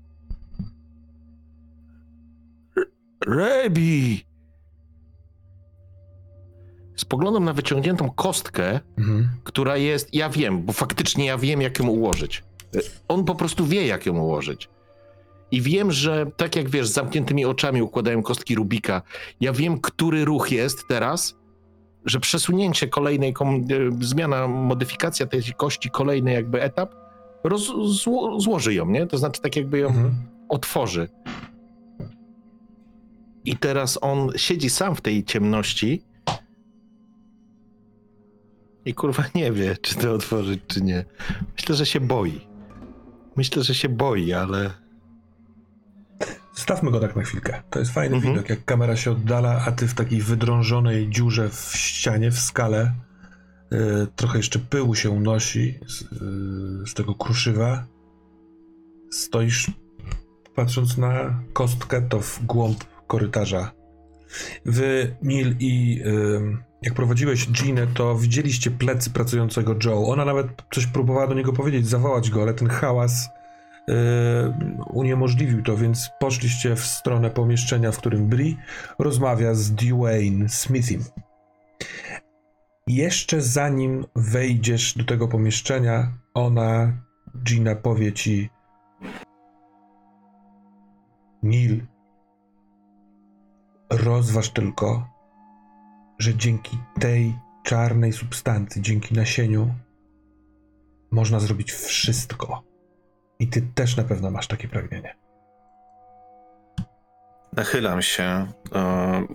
Rebi. 3.27 4.25
Spoglądam 6.97 7.45
na 7.45 7.53
wyciągniętą 7.53 8.11
kostkę, 8.11 8.81
Mhm. 8.99 9.29
która 9.45 9.77
jest. 9.77 10.15
Ja 10.15 10.29
wiem, 10.31 10.63
bo 10.63 10.73
faktycznie 10.73 11.25
ja 11.27 11.39
wiem, 11.39 11.63
jak 11.63 11.79
ją 11.79 11.87
ułożyć. 11.89 12.45
On 13.09 13.25
po 13.25 13.35
prostu 13.35 13.67
wie, 13.67 13.87
jak 13.87 14.07
ją 14.07 14.19
ułożyć. 14.19 14.69
I 15.51 15.61
wiem, 15.63 15.93
że 15.93 16.27
tak 16.37 16.57
jak 16.57 16.69
wiesz, 16.71 16.89
z 16.89 16.93
zamkniętymi 16.93 17.45
oczami 17.45 17.83
układają 17.83 18.23
kostki 18.23 18.55
Rubika. 18.55 19.03
Ja 19.41 19.53
wiem, 19.53 19.81
który 19.81 20.25
ruch 20.25 20.51
jest 20.53 20.89
teraz, 20.89 21.35
że 22.05 22.21
przesunięcie 22.21 22.89
kolejnej, 22.89 23.33
kom, 23.33 23.57
y, 23.57 23.91
zmiana, 24.07 24.49
modyfikacja 24.49 25.27
tej 25.27 25.43
kości, 25.57 25.91
kolejny 25.91 26.33
jakby 26.33 26.63
etap, 26.63 26.95
roz, 27.45 27.73
zło, 28.03 28.41
złoży 28.41 28.75
ją, 28.75 28.87
nie? 28.91 29.07
To 29.07 29.19
znaczy 29.19 29.41
tak 29.43 29.57
jakby 29.57 29.79
ją 29.79 29.87
Mhm. 29.89 30.15
otworzy. 30.49 31.09
I 33.45 33.57
teraz 33.57 33.99
on 34.03 34.31
siedzi 34.37 34.71
sam 34.71 34.97
w 34.97 35.01
tej 35.01 35.25
ciemności 35.25 36.03
i 38.85 38.95
kurwa 38.95 39.25
nie 39.35 39.53
wie, 39.53 39.77
czy 39.83 39.95
to 39.95 40.13
otworzyć, 40.13 40.61
czy 40.67 40.81
nie. 40.83 41.05
Myślę, 41.57 41.75
że 41.75 41.87
się 41.87 42.01
boi. 42.01 42.41
Myślę, 43.37 43.63
że 43.63 43.75
się 43.75 43.89
boi, 43.89 44.33
ale 44.33 44.71
Stawmy 46.55 46.91
go 46.91 47.01
tak 47.01 47.17
na 47.17 47.23
chwilkę. 47.23 47.63
To 47.71 47.79
jest 47.79 47.93
fajny 47.93 48.17
Mhm. 48.17 48.35
widok, 48.35 48.51
jak 48.51 48.65
kamera 48.65 48.97
się 48.97 49.11
oddala, 49.11 49.65
a 49.67 49.73
ty 49.73 49.89
w 49.89 49.95
takiej 49.95 50.21
wydrążonej 50.23 51.11
dziurze 51.11 51.49
w 51.49 51.73
ścianie, 51.77 52.31
w 52.31 52.39
skale. 52.39 52.93
y, 53.73 54.07
trochę 54.17 54.39
jeszcze 54.39 54.59
pyłu 54.59 54.95
się 54.95 55.11
unosi 55.11 55.79
z, 55.87 56.03
y, 56.03 56.87
z 56.87 56.95
tego 56.95 57.15
kruszywa. 57.15 57.85
Stoisz 59.11 59.71
patrząc 60.55 60.99
na 60.99 61.41
kostkę, 61.53 62.03
to 62.03 62.21
w 62.21 62.45
głąb 62.45 62.85
korytarza. 63.13 63.73
Wy, 64.65 65.17
Neil 65.23 65.57
i 65.61 66.03
jak 66.83 66.95
prowadziłeś 66.95 67.49
Ginę, 67.49 67.87
to 67.87 68.17
widzieliście 68.17 68.71
plecy 68.71 69.11
pracującego 69.11 69.75
Joe. 69.85 70.07
Ona 70.07 70.25
nawet 70.25 70.47
coś 70.75 70.87
próbowała 70.87 71.27
do 71.27 71.35
niego 71.35 71.53
powiedzieć, 71.53 71.89
zawołać 71.89 72.31
go, 72.31 72.43
ale 72.43 72.55
ten 72.55 72.69
hałas 72.69 73.29
y, 73.89 73.93
uniemożliwił 74.91 75.63
to, 75.63 75.77
więc 75.77 76.11
poszliście 76.21 76.77
w 76.77 76.85
stronę 76.87 77.31
pomieszczenia, 77.31 77.93
w 77.93 77.99
którym 77.99 78.29
Bri 78.29 78.57
rozmawia 78.99 79.55
z 79.55 79.73
Dwayne 79.73 80.49
Smithim. 80.49 81.05
Jeszcze 82.87 83.43
zanim 83.43 84.05
wejdziesz 84.17 84.95
do 84.95 85.05
tego 85.05 85.29
pomieszczenia, 85.29 86.13
ona, 86.35 86.93
Gina, 87.45 87.75
powie 87.75 88.13
ci: 88.13 88.51
Neil, 91.43 91.87
rozważ 93.93 94.51
tylko, 94.51 95.09
że 96.19 96.35
dzięki 96.35 96.79
tej 97.01 97.35
czarnej 97.65 98.13
substancji, 98.13 98.83
dzięki 98.83 99.15
nasieniu, 99.15 99.75
można 101.11 101.41
zrobić 101.41 101.73
wszystko. 101.73 102.63
I 103.39 103.49
ty 103.49 103.63
też 103.75 103.97
na 103.97 104.05
pewno 104.05 104.31
masz 104.31 104.47
takie 104.47 104.69
pragnienie. 104.69 105.17
Nachylam 107.57 108.03
się, 108.03 108.47
e, 108.75 109.27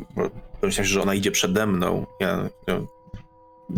myślałem, 0.63 0.85
że 0.85 1.01
ona 1.01 1.13
idzie 1.13 1.31
przede 1.31 1.65
mną. 1.67 2.05
Ja, 2.19 2.49
ja 2.67 2.81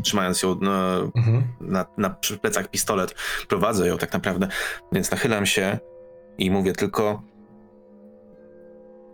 trzymając 0.04 0.42
ją 0.44 0.56
na, 0.56 0.98
Mhm. 1.16 1.44
na, 1.62 1.86
na 1.98 2.10
plecach 2.42 2.68
pistolet, 2.68 3.16
prowadzę 3.48 3.88
ją 3.88 3.98
tak 3.98 4.14
naprawdę, 4.14 4.48
więc 4.92 5.12
nachylam 5.12 5.46
się 5.46 5.80
i 6.38 6.52
mówię 6.52 6.74
tylko: 6.74 7.22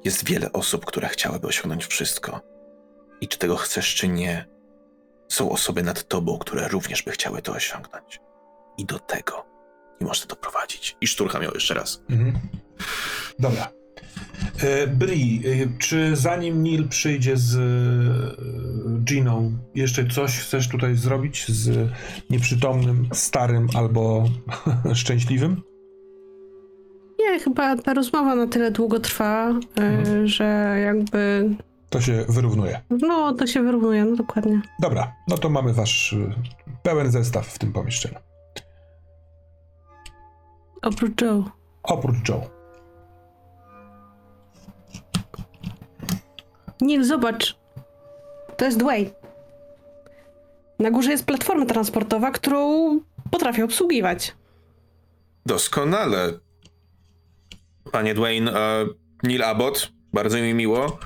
Jest 0.06 0.26
wiele 0.26 0.52
osób, 0.54 0.86
które 0.86 1.08
chciałyby 1.08 1.48
osiągnąć 1.48 1.86
wszystko. 1.86 2.42
I 3.22 3.28
czy 3.28 3.38
tego 3.38 3.56
chcesz, 3.56 3.96
czy 3.96 4.08
nie, 4.08 4.46
są 5.30 5.52
osoby 5.52 5.84
nad 5.84 6.08
tobą, 6.08 6.38
które 6.38 6.68
również 6.68 7.04
by 7.04 7.12
chciały 7.12 7.42
to 7.42 7.52
osiągnąć. 7.52 8.20
I 8.78 8.86
do 8.86 9.00
tego 9.00 9.46
nie 10.02 10.08
można 10.08 10.28
doprowadzić. 10.28 10.98
I 11.02 11.08
szturcham 11.08 11.44
ją 11.44 11.52
jeszcze 11.52 11.74
raz. 11.74 12.02
Mhm. 12.10 12.40
Dobra. 13.40 13.72
E, 14.60 14.88
Bri, 14.88 15.44
e, 15.46 15.78
czy 15.80 16.16
zanim 16.16 16.64
Neil 16.64 16.88
przyjdzie 16.88 17.38
z 17.38 17.56
e, 17.56 19.04
Giną, 19.04 19.58
jeszcze 19.76 20.08
coś 20.08 20.40
chcesz 20.40 20.70
tutaj 20.70 20.96
zrobić 20.96 21.48
z 21.48 21.90
nieprzytomnym, 22.30 23.10
starym 23.14 23.68
albo 23.74 24.30
szczęśliwym? 24.94 25.62
Chyba 27.40 27.76
ta 27.78 27.94
rozmowa 27.94 28.36
na 28.36 28.48
tyle 28.48 28.72
długo 28.72 29.00
trwa, 29.00 29.50
y, 29.50 29.82
Mhm. 29.82 30.28
że 30.28 30.78
jakby. 30.86 31.50
To 31.90 32.02
się 32.02 32.26
wyrównuje. 32.30 32.82
No, 32.90 33.34
to 33.34 33.48
się 33.48 33.64
wyrównuje, 33.64 34.06
no 34.06 34.16
dokładnie. 34.16 34.62
Dobra, 34.80 35.14
no 35.28 35.38
to 35.38 35.50
mamy 35.50 35.74
wasz 35.74 36.14
e, 36.14 36.34
pełen 36.84 37.12
zestaw 37.12 37.48
w 37.48 37.60
tym 37.60 37.74
pomieszczeniu. 37.74 38.16
Oprócz 40.82 41.22
Joe. 41.22 41.44
Oprócz 41.84 42.30
Joe. 42.30 42.42
Neil, 46.82 47.04
zobacz. 47.04 47.58
To 48.58 48.66
jest 48.66 48.78
Dwayne. 48.78 49.10
Na 50.80 50.92
górze 50.92 51.12
jest 51.12 51.26
platforma 51.26 51.66
transportowa, 51.66 52.32
którą 52.32 52.90
potrafię 53.32 53.66
obsługiwać. 53.66 54.36
Doskonale. 55.46 56.34
Panie 57.96 58.14
Dwayne. 58.14 58.52
Neil 59.24 59.44
Abbott, 59.44 59.92
bardzo 60.14 60.38
mi 60.38 60.54
miło. 60.54 61.00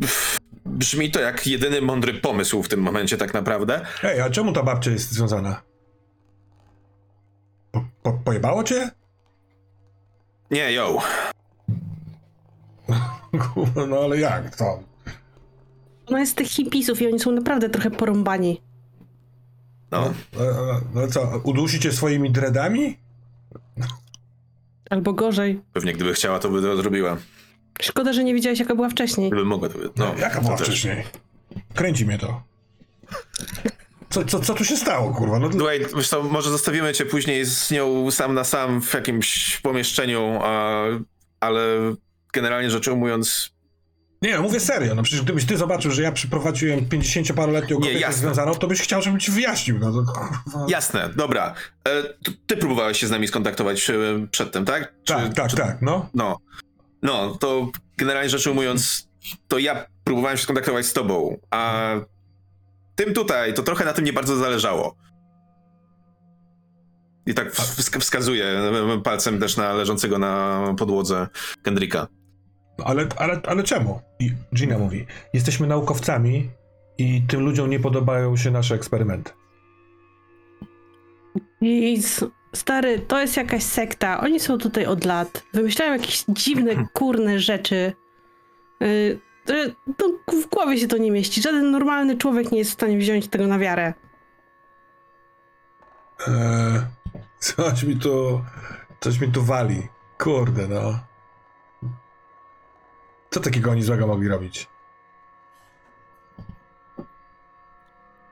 Pff, 0.00 0.38
brzmi 0.64 1.10
to 1.10 1.20
jak 1.20 1.46
jedyny 1.46 1.80
mądry 1.80 2.14
pomysł 2.14 2.62
w 2.62 2.68
tym 2.68 2.80
momencie, 2.80 3.16
tak 3.16 3.34
naprawdę. 3.34 3.86
Ej, 4.02 4.20
a 4.20 4.30
czemu 4.30 4.52
ta 4.52 4.62
babcia 4.62 4.90
jest 4.90 5.12
związana? 5.12 5.62
Po, 7.72 7.84
po, 8.02 8.12
pojebało 8.12 8.64
cię? 8.64 8.90
Nie. 10.50 10.68
Kurwa, 13.54 13.86
no 13.86 13.96
ale 13.96 14.18
jak 14.18 14.56
to? 14.56 14.82
Ona 16.06 16.20
jest 16.20 16.32
z 16.32 16.34
tych 16.34 16.46
hipisów 16.46 17.02
i 17.02 17.06
oni 17.06 17.20
są 17.20 17.32
naprawdę 17.32 17.70
trochę 17.70 17.90
porąbani. 17.90 18.62
No. 19.90 20.04
E, 20.40 20.42
e, 20.42 20.80
No 20.94 21.08
co, 21.08 21.40
udusicie 21.44 21.92
swoimi 21.92 22.30
dreadami? 22.30 23.09
Albo 24.90 25.12
gorzej. 25.12 25.60
Pewnie 25.72 25.92
gdyby 25.92 26.12
chciała, 26.14 26.38
to 26.38 26.48
by 26.48 26.62
to 26.62 26.76
zrobiła. 26.76 27.16
Szkoda, 27.82 28.12
że 28.12 28.24
nie 28.24 28.34
widziałeś, 28.34 28.58
jaka 28.58 28.74
była 28.74 28.88
wcześniej. 28.88 29.30
Gdyby 29.30 29.44
mogła, 29.44 29.68
to 29.68 29.78
by... 29.78 29.90
No, 29.96 30.14
Jaka 30.18 30.40
była 30.40 30.52
to 30.52 30.58
też. 30.58 30.68
wcześniej? 30.68 31.04
Kręci 31.74 32.06
mnie 32.06 32.18
to. 32.18 32.42
Co, 34.10 34.24
co, 34.24 34.40
co 34.40 34.54
tu 34.54 34.64
się 34.64 34.76
stało, 34.76 35.14
kurwa? 35.14 35.38
No, 35.38 35.48
Dwayne, 35.48 35.86
wiesz 35.96 36.08
co, 36.08 36.22
może 36.22 36.50
zostawimy 36.50 36.92
cię 36.94 37.06
później 37.06 37.44
z 37.44 37.70
nią 37.70 38.10
sam 38.10 38.34
na 38.34 38.44
sam 38.44 38.82
w 38.82 38.94
jakimś 38.94 39.60
pomieszczeniu, 39.60 40.38
a, 40.42 40.82
ale 41.40 41.60
generalnie 42.32 42.70
rzecz 42.70 42.88
ujmując, 42.88 43.50
nie, 44.22 44.36
no 44.36 44.42
mówię 44.42 44.60
serio. 44.60 44.94
No 44.94 45.02
przecież 45.02 45.22
gdybyś 45.24 45.44
ty 45.44 45.56
zobaczył, 45.56 45.90
że 45.90 46.02
ja 46.02 46.12
przyprowadziłem 46.12 46.80
50-paroletnią 46.80 47.80
Nie, 47.80 47.92
kobietę 47.92 48.12
związaną, 48.12 48.54
to 48.54 48.66
byś 48.66 48.80
chciał, 48.82 49.02
żebym 49.02 49.20
ci 49.20 49.30
wyjaśnił. 49.30 49.78
No 49.78 49.92
to 49.92 50.12
kurwa. 50.12 50.66
jasne, 50.68 51.08
dobra. 51.16 51.54
E, 51.88 52.02
ty 52.46 52.56
próbowałeś 52.56 52.98
się 53.00 53.06
z 53.06 53.10
nami 53.10 53.28
skontaktować 53.28 53.90
e, 53.90 53.94
przedtem, 54.30 54.64
tak? 54.64 54.92
Czy- 55.04 55.14
Tak, 55.14 55.34
tak, 55.34 55.50
czy- 55.50 55.56
tak, 55.56 55.82
no. 55.82 56.10
No. 56.14 56.38
No, 57.02 57.34
to 57.40 57.70
generalnie 57.96 58.30
rzecz 58.30 58.46
ujmując, 58.46 59.08
to 59.48 59.58
ja 59.58 59.86
próbowałem 60.04 60.36
się 60.36 60.42
skontaktować 60.42 60.86
z 60.86 60.92
tobą, 60.92 61.36
a 61.50 61.90
tym 62.96 63.14
tutaj, 63.14 63.54
to 63.54 63.62
trochę 63.62 63.84
na 63.84 63.92
tym 63.92 64.04
nie 64.04 64.12
bardzo 64.12 64.36
zależało. 64.36 64.96
I 67.26 67.34
tak 67.34 67.54
wsk- 67.54 68.00
wskazuję 68.00 68.44
e, 68.44 69.00
palcem 69.04 69.40
też 69.40 69.56
na 69.56 69.72
leżącego 69.72 70.18
na 70.18 70.60
podłodze 70.78 71.26
Kendricka. 71.62 72.06
Ale, 72.84 73.06
ale, 73.16 73.40
ale 73.46 73.62
czemu? 73.62 74.00
I 74.18 74.32
Gina 74.54 74.78
mówi, 74.78 75.06
jesteśmy 75.32 75.66
naukowcami 75.66 76.50
i 76.98 77.22
tym 77.28 77.40
ludziom 77.40 77.70
nie 77.70 77.80
podobają 77.80 78.36
się 78.36 78.50
nasze 78.50 78.74
eksperymenty. 78.74 79.32
S- 81.96 82.24
stary, 82.54 82.98
to 82.98 83.20
jest 83.20 83.36
jakaś 83.36 83.62
sekta. 83.62 84.20
Oni 84.20 84.40
są 84.40 84.58
tutaj 84.58 84.86
od 84.86 85.04
lat. 85.04 85.42
Wymyślają 85.54 85.92
jakieś 85.92 86.24
dziwne, 86.28 86.86
kurne 86.92 87.38
rzeczy. 87.38 87.92
Yy, 88.80 89.20
to 89.96 90.08
w 90.32 90.46
głowie 90.50 90.78
się 90.78 90.88
to 90.88 90.96
nie 90.96 91.10
mieści. 91.10 91.42
Żaden 91.42 91.70
normalny 91.70 92.16
człowiek 92.16 92.52
nie 92.52 92.58
jest 92.58 92.70
w 92.70 92.74
stanie 92.74 92.98
wziąć 92.98 93.28
tego 93.28 93.46
na 93.46 93.58
wiarę. 93.58 93.94
Eee, 96.28 96.80
coś 97.38 97.82
mi 97.84 97.96
tu, 97.96 98.44
coś 99.00 99.20
mi 99.20 99.28
tu 99.28 99.42
wali. 99.42 99.82
Kurde, 100.18 100.68
no. 100.68 100.98
Co 103.30 103.40
takiego 103.40 103.70
oni 103.70 103.82
złego 103.82 104.06
mogli 104.06 104.28
robić? 104.28 104.68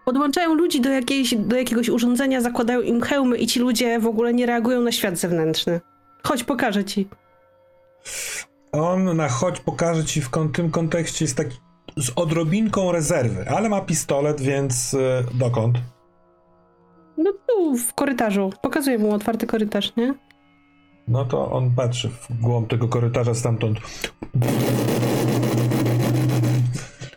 Podłączają 0.04 0.54
ludzi 0.54 0.80
do, 0.80 0.88
jakiejś, 0.90 1.34
do 1.34 1.56
jakiegoś 1.56 1.88
urządzenia, 1.88 2.40
zakładają 2.40 2.80
im 2.80 3.00
hełmy 3.02 3.36
i 3.38 3.46
ci 3.46 3.60
ludzie 3.60 3.98
w 4.00 4.06
ogóle 4.06 4.34
nie 4.34 4.46
reagują 4.46 4.80
na 4.80 4.92
świat 4.92 5.18
zewnętrzny. 5.18 5.80
Chodź, 6.24 6.44
pokażę 6.44 6.84
ci. 6.84 7.08
On 8.72 9.16
na 9.16 9.28
chodź 9.28 9.60
pokaże 9.60 10.04
ci 10.04 10.20
w 10.20 10.30
kon- 10.30 10.52
tym 10.52 10.70
kontekście 10.70 11.24
jest 11.24 11.36
taki 11.36 11.56
z 11.96 12.10
odrobinką 12.16 12.92
rezerwy, 12.92 13.48
ale 13.50 13.68
ma 13.68 13.80
pistolet, 13.80 14.40
więc 14.40 14.94
e, 14.94 15.24
dokąd? 15.34 15.78
No 17.16 17.32
tu, 17.32 17.76
w 17.76 17.94
korytarzu. 17.94 18.50
Pokazuję 18.62 18.98
mu 18.98 19.12
otwarty 19.12 19.46
korytarz, 19.46 19.96
nie? 19.96 20.14
No 21.08 21.24
to 21.24 21.50
on 21.50 21.70
patrzy 21.74 22.08
w 22.08 22.40
głąb 22.40 22.70
tego 22.70 22.88
korytarza 22.88 23.34
stamtąd. 23.34 23.78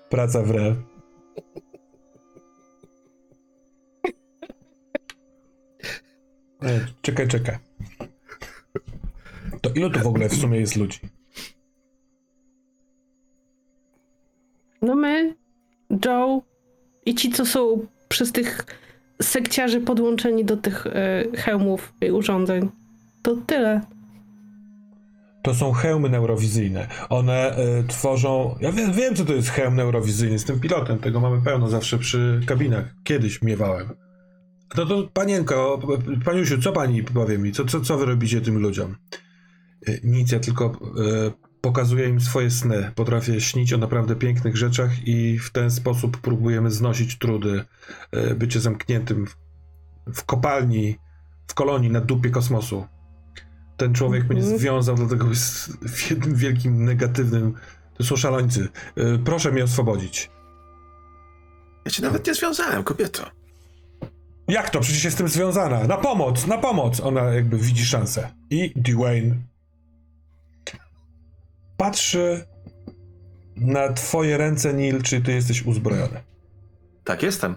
Praca 0.10 0.42
w 0.44 0.52
re. 0.52 0.76
E, 6.64 6.86
Czekaj, 7.02 7.28
czekaj. 7.28 7.58
To 9.62 9.70
ilu 9.70 9.90
tu 9.90 10.00
w 10.00 10.08
ogóle 10.08 10.30
w 10.30 10.34
sumie 10.34 10.60
jest 10.60 10.76
ludzi? 10.76 11.00
No 14.82 14.96
my, 14.96 15.36
Joe 16.06 16.42
i 17.06 17.16
ci, 17.16 17.32
co 17.32 17.46
są 17.46 17.88
przez 18.10 18.32
tych 18.32 18.66
sekciarzy 19.22 19.82
podłączeni 19.82 20.46
do 20.46 20.58
tych 20.58 20.88
e, 20.88 21.24
hełmów 21.38 21.94
i 22.02 22.12
urządzeń. 22.12 22.81
To 23.22 23.36
tyle. 23.36 23.82
To 25.42 25.56
są 25.56 25.72
hełmy 25.72 26.10
neurowizyjne. 26.10 26.88
One 27.10 27.56
e, 27.56 27.84
tworzą. 27.84 28.56
Ja 28.60 28.72
wiem, 28.72 28.94
wiem, 28.94 29.16
co 29.16 29.26
to 29.26 29.34
jest 29.34 29.50
hełm 29.50 29.76
neurowizyjny. 29.76 30.34
Jestem 30.34 30.60
pilotem, 30.60 31.00
tego 31.00 31.20
mamy 31.20 31.42
pełno 31.42 31.70
zawsze 31.70 31.98
przy 31.98 32.42
kabinach. 32.46 32.96
Kiedyś 33.04 33.42
miewałem. 33.42 33.90
To, 34.76 34.86
to 34.86 35.10
panienko, 35.14 35.80
paniusiu, 36.26 36.62
co 36.62 36.72
pani 36.72 37.04
powie 37.04 37.38
mi? 37.38 37.52
Co, 37.52 37.66
co, 37.66 37.82
co 37.82 37.98
wy 37.98 38.06
robicie 38.06 38.42
tym 38.42 38.58
ludziom? 38.58 38.96
E, 39.88 39.92
Nic, 40.04 40.32
ja 40.32 40.40
tylko 40.40 40.66
e, 40.66 41.32
pokazuję 41.62 42.10
im 42.10 42.22
swoje 42.22 42.52
sny. 42.52 42.92
Potrafię 42.96 43.42
śnić 43.42 43.74
o 43.74 43.78
naprawdę 43.78 44.16
pięknych 44.16 44.58
rzeczach 44.58 45.08
i 45.08 45.40
w 45.40 45.52
ten 45.52 45.72
sposób 45.72 46.18
próbujemy 46.18 46.72
znosić 46.72 47.18
trudy. 47.18 47.64
E, 48.12 48.36
bycie 48.36 48.60
zamkniętym 48.60 49.28
w, 49.28 49.36
w 50.14 50.24
kopalni, 50.24 50.96
w 51.48 51.54
kolonii 51.54 51.90
na 51.92 52.02
dupie 52.02 52.30
kosmosu. 52.30 52.86
Ten 53.82 53.94
człowiek 53.94 54.30
mnie 54.30 54.40
Mhm. 54.42 54.60
związał, 54.60 54.96
dlatego 54.96 55.28
jest 55.30 55.72
w 55.88 56.10
jednym 56.12 56.36
wielkim 56.36 56.86
negatywnym. 56.86 57.54
To 57.94 58.04
są 58.04 58.16
szalońcy. 58.16 58.68
E, 58.98 59.18
Proszę 59.18 59.52
mnie 59.52 59.64
oswobodzić. 59.64 60.30
Ja 61.86 61.92
cię 61.92 62.04
nawet 62.04 62.28
nie 62.28 62.34
związałem, 62.34 62.84
kobieto. 62.84 63.24
Jak 64.48 64.70
to? 64.70 64.80
Przecież 64.80 65.04
jestem 65.04 65.28
związana. 65.28 65.84
Na 65.84 65.98
pomoc, 65.98 66.48
na 66.48 66.58
pomoc! 66.58 67.00
Ona 67.00 67.24
jakby 67.24 67.58
widzi 67.58 67.86
szansę. 67.86 68.30
I 68.50 68.74
Dwayne 68.76 69.36
patrzy 71.78 72.46
na 73.56 73.94
twoje 73.94 74.38
ręce, 74.38 74.74
Neil, 74.74 75.02
czy 75.02 75.22
ty 75.22 75.32
jesteś 75.32 75.66
uzbrojony. 75.66 76.22
Tak, 77.04 77.24
jestem. 77.24 77.56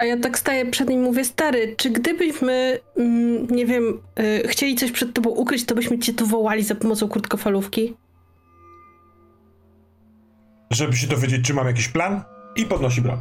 A 0.00 0.04
ja 0.04 0.16
tak 0.16 0.38
staję 0.38 0.66
przed 0.66 0.88
nim 0.88 1.00
i 1.00 1.02
mówię, 1.02 1.24
stary, 1.24 1.74
czy 1.76 1.90
gdybyśmy, 1.90 2.78
mm, 2.96 3.46
nie 3.46 3.66
wiem, 3.66 4.00
y, 4.44 4.48
chcieli 4.48 4.76
coś 4.76 4.92
przed 4.92 5.14
tobą 5.14 5.30
ukryć, 5.30 5.64
to 5.64 5.74
byśmy 5.74 5.98
cię 5.98 6.12
tu 6.12 6.26
wołali 6.26 6.62
za 6.62 6.74
pomocą 6.74 7.08
krótkofalówki? 7.08 7.96
Żeby 10.70 10.96
się 10.96 11.06
dowiedzieć, 11.06 11.46
czy 11.46 11.54
mam 11.54 11.66
jakiś 11.66 11.88
plan 11.88 12.22
i 12.56 12.66
podnosi 12.66 13.00
broń. 13.00 13.18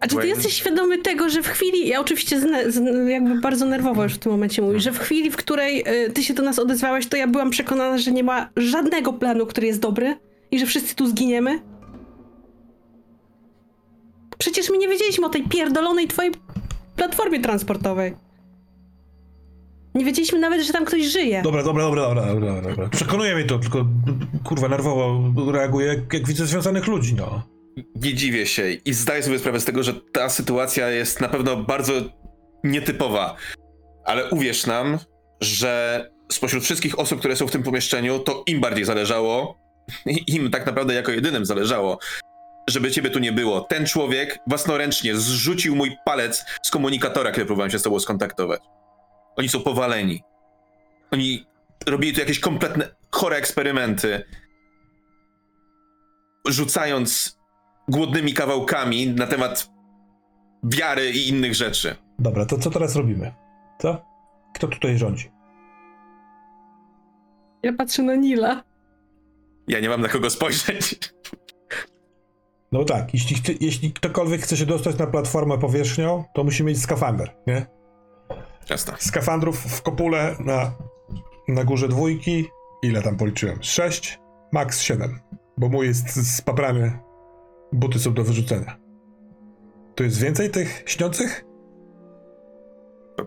A 0.00 0.06
czy 0.08 0.16
ty 0.16 0.26
jesteś 0.26 0.54
świadomy 0.54 0.98
tego, 0.98 1.28
że 1.28 1.42
w 1.42 1.48
chwili, 1.48 1.88
ja 1.88 2.00
oczywiście 2.00 2.40
zne, 2.40 2.70
z, 2.72 3.08
jakby 3.08 3.40
bardzo 3.40 3.66
nerwowo 3.66 4.02
już 4.02 4.14
w 4.14 4.18
tym 4.18 4.32
momencie 4.32 4.62
mówię, 4.62 4.80
że 4.80 4.92
w 4.92 4.98
chwili, 4.98 5.30
w 5.30 5.36
której 5.36 5.84
y, 6.06 6.10
ty 6.10 6.22
się 6.22 6.34
do 6.34 6.42
nas 6.42 6.58
odezwałeś, 6.58 7.06
to 7.06 7.16
ja 7.16 7.26
byłam 7.26 7.50
przekonana, 7.50 7.98
że 7.98 8.12
nie 8.12 8.24
ma 8.24 8.48
żadnego 8.56 9.12
planu, 9.12 9.46
który 9.46 9.66
jest 9.66 9.80
dobry 9.80 10.16
i 10.54 10.58
że 10.58 10.66
wszyscy 10.66 10.94
tu 10.94 11.06
zginiemy? 11.06 11.60
Przecież 14.38 14.70
my 14.70 14.78
nie 14.78 14.88
wiedzieliśmy 14.88 15.26
o 15.26 15.28
tej 15.28 15.48
pierdolonej 15.48 16.08
twojej 16.08 16.32
platformie 16.96 17.40
transportowej. 17.40 18.16
Nie 19.94 20.04
wiedzieliśmy 20.04 20.38
nawet, 20.38 20.62
że 20.62 20.72
tam 20.72 20.84
ktoś 20.84 21.02
żyje. 21.02 21.42
Dobra, 21.42 21.62
dobra, 21.62 21.84
dobra, 21.84 22.02
dobra, 22.08 22.26
dobra, 22.26 22.62
dobra. 22.62 22.88
Przekonuje 22.88 23.34
mnie 23.34 23.44
to, 23.44 23.58
tylko 23.58 23.86
kurwa 24.44 24.68
nerwowo 24.68 25.20
reaguję, 25.52 25.86
jak, 25.86 26.12
jak 26.12 26.26
widzę 26.26 26.46
związanych 26.46 26.86
ludzi, 26.86 27.14
no. 27.14 27.42
Nie 27.94 28.14
dziwię 28.14 28.46
się 28.46 28.70
i 28.84 28.92
zdaję 28.92 29.22
sobie 29.22 29.38
sprawę 29.38 29.60
z 29.60 29.64
tego, 29.64 29.82
że 29.82 29.94
ta 29.94 30.28
sytuacja 30.28 30.90
jest 30.90 31.20
na 31.20 31.28
pewno 31.28 31.56
bardzo 31.56 31.92
nietypowa. 32.64 33.36
Ale 34.04 34.30
uwierz 34.30 34.66
nam, 34.66 34.98
że 35.40 36.04
spośród 36.32 36.64
wszystkich 36.64 36.98
osób, 36.98 37.18
które 37.18 37.36
są 37.36 37.46
w 37.46 37.50
tym 37.50 37.62
pomieszczeniu, 37.62 38.18
to 38.18 38.42
im 38.46 38.60
bardziej 38.60 38.84
zależało, 38.84 39.63
im 40.26 40.50
tak 40.50 40.66
naprawdę 40.66 40.94
jako 40.94 41.12
jedynym 41.12 41.46
zależało, 41.46 41.98
żeby 42.68 42.90
ciebie 42.90 43.10
tu 43.10 43.18
nie 43.18 43.32
było. 43.32 43.60
Ten 43.60 43.86
człowiek 43.86 44.38
własnoręcznie 44.46 45.16
zrzucił 45.16 45.76
mój 45.76 45.96
palec 46.04 46.44
z 46.62 46.70
komunikatora, 46.70 47.32
kiedy 47.32 47.46
próbowałem 47.46 47.70
się 47.70 47.78
z 47.78 47.82
tobą 47.82 48.00
skontaktować. 48.00 48.62
Oni 49.36 49.48
są 49.48 49.60
powaleni. 49.60 50.22
Oni 51.10 51.46
robili 51.86 52.12
tu 52.12 52.20
jakieś 52.20 52.40
kompletne, 52.40 52.88
chore 53.10 53.36
eksperymenty. 53.36 54.24
Rzucając 56.48 57.38
głodnymi 57.88 58.34
kawałkami 58.34 59.08
na 59.08 59.26
temat 59.26 59.70
wiary 60.64 61.10
i 61.10 61.28
innych 61.28 61.54
rzeczy. 61.54 61.96
Dobra, 62.18 62.46
to 62.46 62.58
co 62.58 62.70
teraz 62.70 62.96
robimy? 62.96 63.32
Co? 63.78 64.04
Kto 64.54 64.68
tutaj 64.68 64.98
rządzi? 64.98 65.30
Ja 67.62 67.72
patrzę 67.72 68.02
na 68.02 68.14
Nila. 68.14 68.62
Ja 69.68 69.80
nie 69.80 69.88
mam 69.88 70.00
na 70.00 70.08
kogo 70.08 70.30
spojrzeć. 70.30 71.14
No 72.72 72.84
tak, 72.84 73.14
jeśli, 73.14 73.36
chce, 73.36 73.52
jeśli 73.60 73.92
ktokolwiek 73.92 74.42
chce 74.42 74.56
się 74.56 74.66
dostać 74.66 74.98
na 74.98 75.06
platformę 75.06 75.58
powierzchnią, 75.58 76.24
to 76.34 76.44
musi 76.44 76.64
mieć 76.64 76.82
skafander, 76.82 77.30
nie? 77.46 77.66
Jasne. 78.70 78.94
Skafandrów 78.98 79.58
w 79.58 79.82
kopule 79.82 80.36
na, 80.40 80.72
na 81.48 81.64
górze 81.64 81.88
dwójki. 81.88 82.46
Ile 82.82 83.02
tam 83.02 83.16
policzyłem? 83.16 83.58
Sześć, 83.60 84.18
max 84.52 84.82
siedem. 84.82 85.20
Bo 85.56 85.68
mój 85.68 85.86
jest 85.86 86.16
z 86.16 86.40
papramy. 86.40 86.98
Buty 87.72 87.98
są 87.98 88.14
do 88.14 88.24
wyrzucenia. 88.24 88.76
Tu 89.94 90.04
jest 90.04 90.20
więcej 90.20 90.50
tych 90.50 90.82
śniących? 90.86 91.44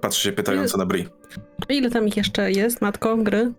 Patrzę 0.01 0.21
się 0.23 0.31
pytająco 0.31 0.77
na 0.77 0.85
Bri. 0.85 1.07
Ile 1.69 1.89
tam 1.89 2.07
ich 2.07 2.17
jeszcze 2.17 2.51
jest, 2.51 2.81
matko, 2.81 3.17
gry? 3.17 3.53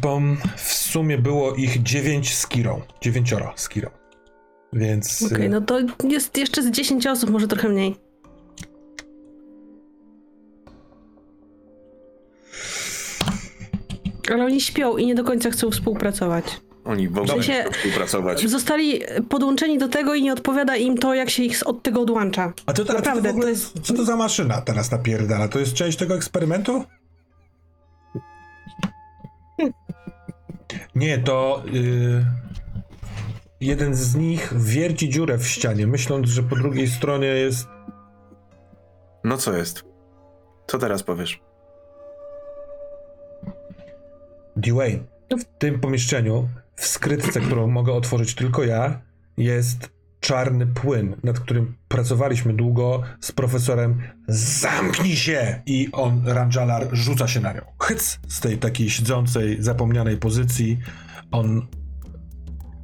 Typom, 0.00 0.36
W 0.56 0.72
sumie 0.72 1.18
było 1.18 1.54
ich 1.54 1.82
dziewięć 1.82 2.34
z 2.34 2.46
kirą. 2.46 2.80
Dziewięcioro 3.00 3.52
z 3.56 3.68
kirą. 3.68 3.90
Więc. 4.72 5.22
Okej, 5.22 5.46
y, 5.46 5.48
no 5.48 5.60
to 5.60 5.78
jest 6.08 6.38
jeszcze 6.38 6.62
z 6.62 6.70
10 6.70 7.06
osób, 7.06 7.30
może 7.30 7.48
trochę 7.48 7.68
mniej. 7.68 7.96
Ale 14.32 14.44
oni 14.44 14.60
śpią 14.60 14.96
i 14.96 15.06
nie 15.06 15.14
do 15.14 15.24
końca 15.24 15.50
chcą 15.50 15.70
współpracować. 15.70 16.44
Oni 16.84 17.08
w 17.08 17.18
ogóle 17.18 17.42
chcą 17.42 17.72
współpracować. 17.72 18.48
Zostali 18.48 19.00
podłączeni 19.28 19.78
do 19.78 19.88
tego 19.88 20.14
i 20.14 20.22
nie 20.22 20.32
odpowiada 20.32 20.76
im 20.76 20.98
to, 20.98 21.14
jak 21.14 21.30
się 21.30 21.42
ich 21.42 21.66
od 21.66 21.82
tego 21.82 22.00
odłącza. 22.00 22.52
A 22.66 22.72
to 22.72 22.84
teraz 22.84 23.02
Naprawdę, 23.02 23.28
to 23.28 23.34
w 23.34 23.36
ogóle, 23.36 23.44
to 23.44 23.50
jest- 23.50 23.80
Co 23.82 23.94
to 23.94 24.04
za 24.04 24.16
maszyna 24.16 24.60
teraz 24.60 24.90
napierdala? 24.90 25.48
To 25.48 25.58
jest 25.58 25.74
część 25.74 25.98
tego 25.98 26.14
eksperymentu? 26.14 26.84
Nie, 30.94 31.18
to 31.18 31.62
y, 31.74 32.24
jeden 33.60 33.94
z 33.94 34.14
nich 34.14 34.52
wierci 34.56 35.08
dziurę 35.08 35.38
w 35.38 35.46
ścianie, 35.46 35.86
myśląc, 35.86 36.28
że 36.28 36.42
po 36.42 36.56
drugiej 36.56 36.88
stronie 36.88 37.26
jest. 37.26 37.68
No 39.24 39.36
co 39.36 39.56
jest? 39.56 39.84
Co 40.66 40.78
teraz 40.78 41.02
powiesz? 41.02 41.40
Dwayne. 44.56 45.04
W 45.30 45.44
tym 45.58 45.80
pomieszczeniu, 45.80 46.48
w 46.76 46.86
skrytce, 46.86 47.40
którą 47.40 47.66
mogę 47.66 47.92
otworzyć 47.92 48.34
tylko 48.34 48.64
ja, 48.64 49.00
jest 49.36 49.99
czarny 50.20 50.66
płyn, 50.66 51.16
nad 51.24 51.40
którym 51.40 51.74
pracowaliśmy 51.88 52.52
długo 52.52 53.02
z 53.20 53.32
profesorem. 53.32 54.02
Zamknij 54.28 55.16
się! 55.16 55.62
I 55.66 55.88
on, 55.92 56.22
Ranjalar, 56.26 56.88
rzuca 56.92 57.28
się 57.28 57.40
na 57.40 57.52
nią. 57.52 57.60
Hyc! 57.82 58.18
Z 58.28 58.40
tej 58.40 58.58
takiej 58.58 58.90
siedzącej, 58.90 59.62
zapomnianej 59.62 60.16
pozycji. 60.16 60.78
On 61.30 61.66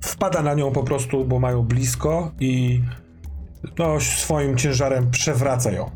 wpada 0.00 0.42
na 0.42 0.55
nią 0.55 0.73
po 0.73 0.82
prostu, 0.82 1.24
bo 1.24 1.39
mają 1.39 1.62
blisko 1.62 2.32
i 2.40 2.82
no, 3.78 4.00
swoim 4.00 4.56
ciężarem 4.56 5.10
przewraca 5.10 5.73
ją. 5.73 5.90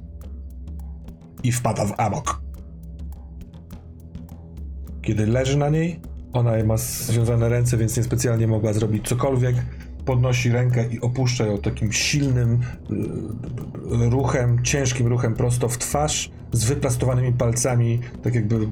I 1.43 1.53
wpada 1.53 1.85
w 1.85 2.01
amok. 2.01 2.43
Kiedy 5.03 5.27
leży 5.27 5.59
na 5.59 5.69
niej, 5.69 6.01
ona 6.33 6.65
ma 6.65 6.77
związane 6.77 7.49
ręce, 7.49 7.77
więc 7.77 7.97
niespecjalnie 7.97 8.47
mogła 8.47 8.73
zrobić 8.73 9.09
cokolwiek. 9.09 9.57
Podnosi 10.05 10.51
rękę 10.51 10.89
i 10.89 11.01
opuszcza 11.01 11.47
ją 11.47 11.59
takim 11.59 11.93
silnym 11.93 12.53
y, 12.53 14.11
ruchem, 14.11 14.65
ciężkim 14.65 15.07
ruchem 15.07 15.35
prosto 15.35 15.69
w 15.69 15.79
twarz, 15.79 16.31
z 16.53 16.65
wyplastowanymi 16.65 17.33
palcami, 17.33 18.01
tak 18.23 18.35
jakby 18.35 18.69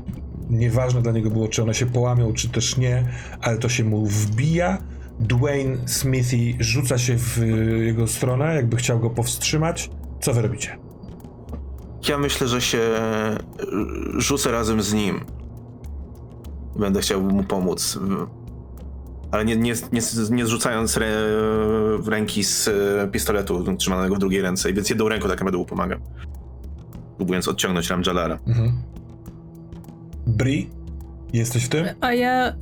nieważne 0.51 1.03
dla 1.03 1.13
niego 1.13 1.31
było, 1.31 1.49
czy 1.49 1.63
one 1.63 1.75
się 1.75 1.87
połamią, 1.87 2.33
czy 2.33 2.49
też 2.49 2.77
nie, 2.77 3.09
ale 3.41 3.59
to 3.59 3.69
się 3.69 3.85
mu 3.85 4.07
wbija. 4.07 4.79
Dwayne 5.21 5.89
Smithy 5.89 6.55
rzuca 6.61 6.99
się 6.99 7.17
w 7.19 7.39
y, 7.39 7.85
jego 7.85 8.07
stronę, 8.07 8.55
jakby 8.55 8.77
chciał 8.77 9.01
go 9.01 9.11
powstrzymać. 9.11 9.91
Co 10.21 10.35
wy 10.35 10.43
robicie? 10.43 10.79
Ja 12.09 12.19
myślę, 12.19 12.49
że 12.49 12.61
się 12.61 12.79
e, 12.79 13.39
rzucę 14.17 14.51
razem 14.51 14.83
z 14.83 14.93
nim. 14.93 15.21
Będę 16.77 17.01
chciał 17.01 17.23
mu 17.23 17.45
pomóc. 17.45 17.99
Ale 19.31 19.45
nie, 19.45 19.57
nie, 19.57 19.75
nie, 19.93 20.01
nie 20.31 20.47
zrzucając 20.47 20.97
re, 20.97 21.07
ręki 22.07 22.45
z 22.45 22.69
e, 22.69 23.09
pistoletu 23.13 23.77
trzymanego 23.77 24.15
w 24.15 24.19
drugiej 24.19 24.43
ręce, 24.43 24.73
więc 24.73 24.91
jedną 24.91 25.09
ręką 25.09 25.29
tak 25.29 25.39
naprawdę 25.39 25.59
mu 25.59 25.65
pomagam. 25.65 26.01
Próbując 27.17 27.49
odciągnąć 27.49 27.91
Ramjalara. 27.91 28.39
Mhm. 28.47 28.73
Bri, 30.27 30.71
jesteś 31.33 31.65
w 31.65 31.69
tym? 31.69 31.87
A 32.01 32.13
ja 32.13 32.53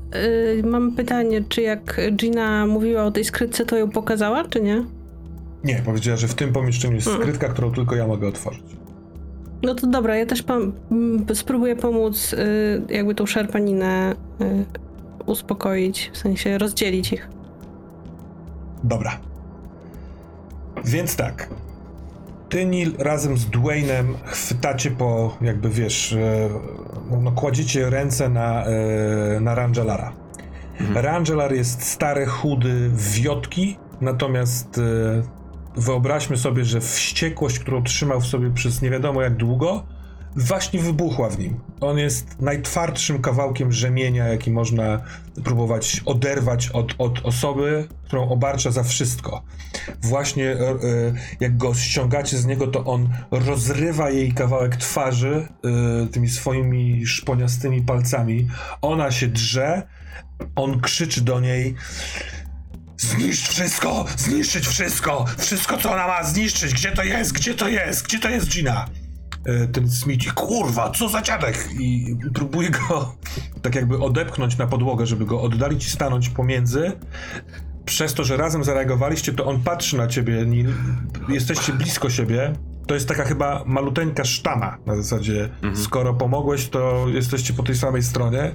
y, 0.58 0.62
mam 0.66 0.92
pytanie, 0.92 1.44
czy 1.48 1.62
jak 1.62 2.00
Gina 2.12 2.66
mówiła 2.66 3.04
o 3.04 3.10
tej 3.10 3.24
skrytce, 3.24 3.66
to 3.66 3.76
ją 3.76 3.90
pokazała, 3.90 4.44
czy 4.44 4.60
nie? 4.60 4.84
Nie, 5.64 5.82
powiedziała, 5.84 6.16
że 6.16 6.28
w 6.28 6.34
tym 6.34 6.52
pomieszczeniu 6.52 6.94
jest 6.94 7.06
Mm. 7.08 7.20
skrytka, 7.22 7.48
którą 7.48 7.72
tylko 7.72 7.96
ja 7.96 8.06
mogę 8.06 8.28
otworzyć. 8.28 8.64
No 9.62 9.74
to 9.74 9.86
dobra, 9.86 10.16
ja 10.16 10.26
też 10.26 10.42
pom- 10.42 10.72
spróbuję 11.34 11.76
pomóc 11.76 12.32
y, 12.32 12.94
jakby 12.94 13.14
tą 13.14 13.26
szarpaninę 13.26 14.14
y, 14.40 14.64
uspokoić, 15.26 16.10
w 16.14 16.18
sensie 16.18 16.58
rozdzielić 16.58 17.12
ich. 17.12 17.28
Dobra. 18.84 19.18
Więc 20.84 21.16
tak. 21.16 21.48
Ty, 22.48 22.66
Neil, 22.66 22.92
razem 22.98 23.38
z 23.38 23.46
Dwaynem 23.46 24.14
chwytacie 24.24 24.90
po, 24.90 25.36
jakby 25.40 25.70
wiesz, 25.70 26.12
e, 26.12 26.48
no, 27.10 27.20
no, 27.20 27.32
kładziecie 27.32 27.90
ręce 27.90 28.28
na, 28.28 28.64
e, 28.64 29.40
na 29.40 29.54
Rangelara. 29.54 30.12
Rangelar 30.94 31.54
jest 31.54 31.82
stary, 31.82 32.26
chudy, 32.26 32.90
wiotki, 32.94 33.76
natomiast 34.00 34.78
e, 34.78 34.82
wyobraźmy 35.76 36.36
sobie, 36.36 36.64
że 36.64 36.80
wściekłość, 36.80 37.58
którą 37.58 37.82
trzymał 37.82 38.20
w 38.20 38.26
sobie 38.26 38.50
przez 38.50 38.82
nie 38.82 38.90
wiadomo 38.90 39.22
jak 39.22 39.36
długo, 39.36 39.82
właśnie 40.36 40.80
wybuchła 40.80 41.30
w 41.30 41.38
nim. 41.38 41.60
On 41.80 41.98
jest 41.98 42.40
najtwardszym 42.40 43.22
kawałkiem 43.22 43.72
rzemienia, 43.72 44.28
jaki 44.28 44.50
można 44.50 45.00
próbować 45.44 46.02
oderwać 46.04 46.68
od, 46.68 46.94
od 46.98 47.20
osoby, 47.24 47.88
którą 48.04 48.28
obarcza 48.28 48.70
za 48.70 48.82
wszystko. 48.82 49.42
Właśnie 50.02 50.50
e, 50.50 50.56
jak 51.40 51.56
go 51.56 51.74
ściągacie 51.74 52.36
z 52.36 52.46
niego, 52.46 52.66
to 52.66 52.84
on 52.84 53.08
rozrywa 53.30 54.10
jej 54.10 54.32
kawałek 54.32 54.76
twarzy 54.76 55.48
e, 55.64 56.06
tymi 56.06 56.28
swoimi 56.28 57.06
szponiastymi 57.06 57.82
palcami. 57.82 58.48
Ona 58.82 59.10
się 59.10 59.26
drze, 59.26 59.82
on 60.56 60.80
krzyczy 60.80 61.20
do 61.20 61.40
niej. 61.40 61.74
Zniszcz 62.98 63.48
wszystko! 63.48 64.04
Zniszczyć 64.16 64.66
wszystko! 64.66 65.24
Wszystko, 65.38 65.78
co 65.78 65.92
ona 65.92 66.06
ma 66.06 66.24
zniszczyć! 66.24 66.74
Gdzie 66.74 66.92
to 66.92 67.02
jest? 67.02 67.32
Gdzie 67.32 67.54
to 67.54 67.68
jest? 67.68 68.04
Gdzie 68.04 68.18
to 68.18 68.28
jest 68.28 68.48
Gina? 68.48 68.86
E, 69.46 69.66
Ten 69.68 69.90
Smith, 69.90 70.32
kurwa, 70.34 70.90
co 70.90 71.08
za 71.08 71.22
dziadek! 71.22 71.68
I 71.80 72.16
próbuje 72.34 72.70
go 72.70 73.14
tak 73.62 73.74
jakby 73.74 73.98
odepchnąć 73.98 74.58
na 74.58 74.66
podłogę, 74.66 75.06
żeby 75.06 75.24
go 75.26 75.42
oddalić 75.42 75.86
i 75.86 75.90
stanąć 75.90 76.28
pomiędzy. 76.28 76.92
Przez 77.84 78.14
to, 78.14 78.24
że 78.24 78.36
razem 78.36 78.64
zareagowaliście, 78.64 79.32
to 79.32 79.44
on 79.46 79.60
patrzy 79.60 79.96
na 79.96 80.06
ciebie, 80.08 80.46
Nil. 80.46 80.72
Jesteście 81.28 81.72
blisko 81.72 82.10
siebie. 82.10 82.52
To 82.86 82.94
jest 82.94 83.08
taka 83.08 83.24
chyba 83.24 83.62
maluteńka 83.66 84.24
sztama. 84.24 84.78
Na 84.86 84.96
zasadzie, 84.96 85.48
skoro 85.74 86.14
pomogłeś, 86.14 86.68
to 86.68 87.06
jesteście 87.08 87.52
po 87.54 87.62
tej 87.62 87.74
samej 87.74 88.02
stronie. 88.02 88.54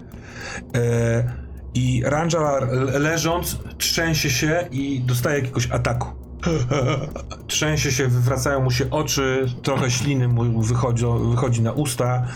E, 0.75 1.33
I 1.73 2.03
Ranjar 2.05 2.63
l- 2.63 3.01
leżąc 3.01 3.57
trzęsie 3.77 4.29
się 4.29 4.67
i 4.71 4.99
dostaje 5.01 5.39
jakiegoś 5.39 5.71
ataku. 5.71 6.07
Trzęsie 7.47 7.91
się, 7.91 8.07
wywracają 8.07 8.63
mu 8.63 8.71
się 8.71 8.89
oczy, 8.89 9.45
trochę 9.63 9.91
śliny 9.91 10.27
mu 10.27 10.61
wychodzi, 10.61 11.05
wychodzi 11.29 11.61
na 11.61 11.71
usta. 11.71 12.27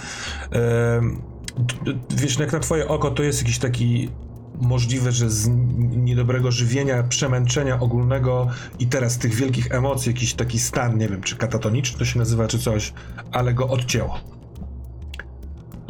Wiesz, 2.10 2.40
jak 2.40 2.54
na 2.54 2.60
twoje 2.60 2.88
oko 2.88 3.12
to 3.12 3.24
jest 3.24 3.42
jakiś 3.42 3.60
taki 3.60 4.10
możliwe, 4.62 5.12
że 5.12 5.30
z 5.30 5.48
niedobrego 5.78 6.52
żywienia, 6.52 7.04
przemęczenia 7.04 7.80
ogólnego 7.80 8.48
i 8.80 8.88
teraz 8.88 9.18
tych 9.18 9.34
wielkich 9.34 9.72
emocji, 9.72 10.12
jakiś 10.12 10.34
taki 10.34 10.60
stan, 10.60 10.98
nie 10.98 11.10
wiem, 11.10 11.22
czy 11.22 11.36
katatoniczny 11.36 12.00
to 12.00 12.06
się 12.06 12.20
nazywa, 12.20 12.48
czy 12.48 12.60
coś, 12.60 12.94
ale 13.32 13.54
go 13.54 13.68
odcięło. 13.68 14.20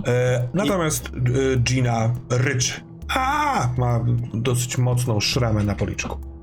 E, 0.08 0.48
natomiast 0.54 1.12
e, 1.54 1.58
Gina 1.58 2.14
ryczy. 2.30 2.82
A, 3.08 3.70
ma 3.78 4.06
dosyć 4.34 4.78
mocną 4.78 5.20
szramę 5.20 5.64
na 5.64 5.76
policzku. 5.76 6.35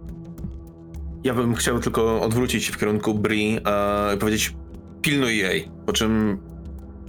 Ja 1.25 1.35
bym 1.35 1.55
chciał 1.55 1.79
tylko 1.81 2.21
odwrócić 2.23 2.65
się 2.65 2.73
w 2.73 2.79
kierunku 2.79 3.15
Bri 3.15 3.59
e, 3.67 4.15
i 4.15 4.19
powiedzieć 4.19 4.55
pilnuj 5.03 5.39
jej, 5.39 5.69
po 5.87 5.93
czym 5.93 6.39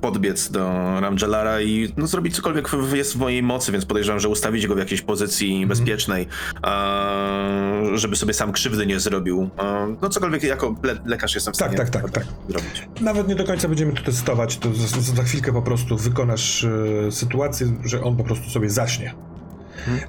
podbiec 0.01 0.51
do 0.51 0.67
Ramjalara 0.99 1.61
i 1.61 1.93
no, 1.97 2.07
zrobić 2.07 2.35
cokolwiek 2.35 2.69
w- 2.69 2.95
jest 2.95 3.13
w 3.13 3.15
mojej 3.19 3.43
mocy, 3.43 3.71
więc 3.71 3.85
podejrzewam, 3.85 4.19
że 4.19 4.29
ustawić 4.29 4.67
go 4.67 4.75
w 4.75 4.77
jakiejś 4.77 5.01
pozycji 5.01 5.65
bezpiecznej, 5.67 6.27
a, 6.61 7.81
żeby 7.93 8.15
sobie 8.15 8.33
sam 8.33 8.51
krzywdy 8.51 8.85
nie 8.87 8.99
zrobił. 8.99 9.49
A, 9.57 9.85
no 10.01 10.09
cokolwiek 10.09 10.43
jako 10.43 10.75
le 10.83 10.97
lekarz 11.05 11.35
jestem 11.35 11.53
w 11.53 11.57
Tak, 11.57 11.73
stanie 11.73 11.91
tak, 11.91 12.01
tak, 12.01 12.11
tak. 12.11 12.25
zrobić. 12.49 12.87
Nawet 13.01 13.27
nie 13.27 13.35
do 13.35 13.43
końca 13.43 13.67
będziemy 13.67 13.93
to 13.93 14.03
testować, 14.03 14.57
to 14.57 14.73
za, 14.73 15.01
za 15.15 15.23
chwilkę 15.23 15.53
po 15.53 15.61
prostu 15.61 15.97
wykonasz 15.97 16.63
e, 17.07 17.11
sytuację, 17.11 17.67
że 17.85 18.03
on 18.03 18.17
po 18.17 18.23
prostu 18.23 18.49
sobie 18.49 18.69
zaśnie. 18.69 19.13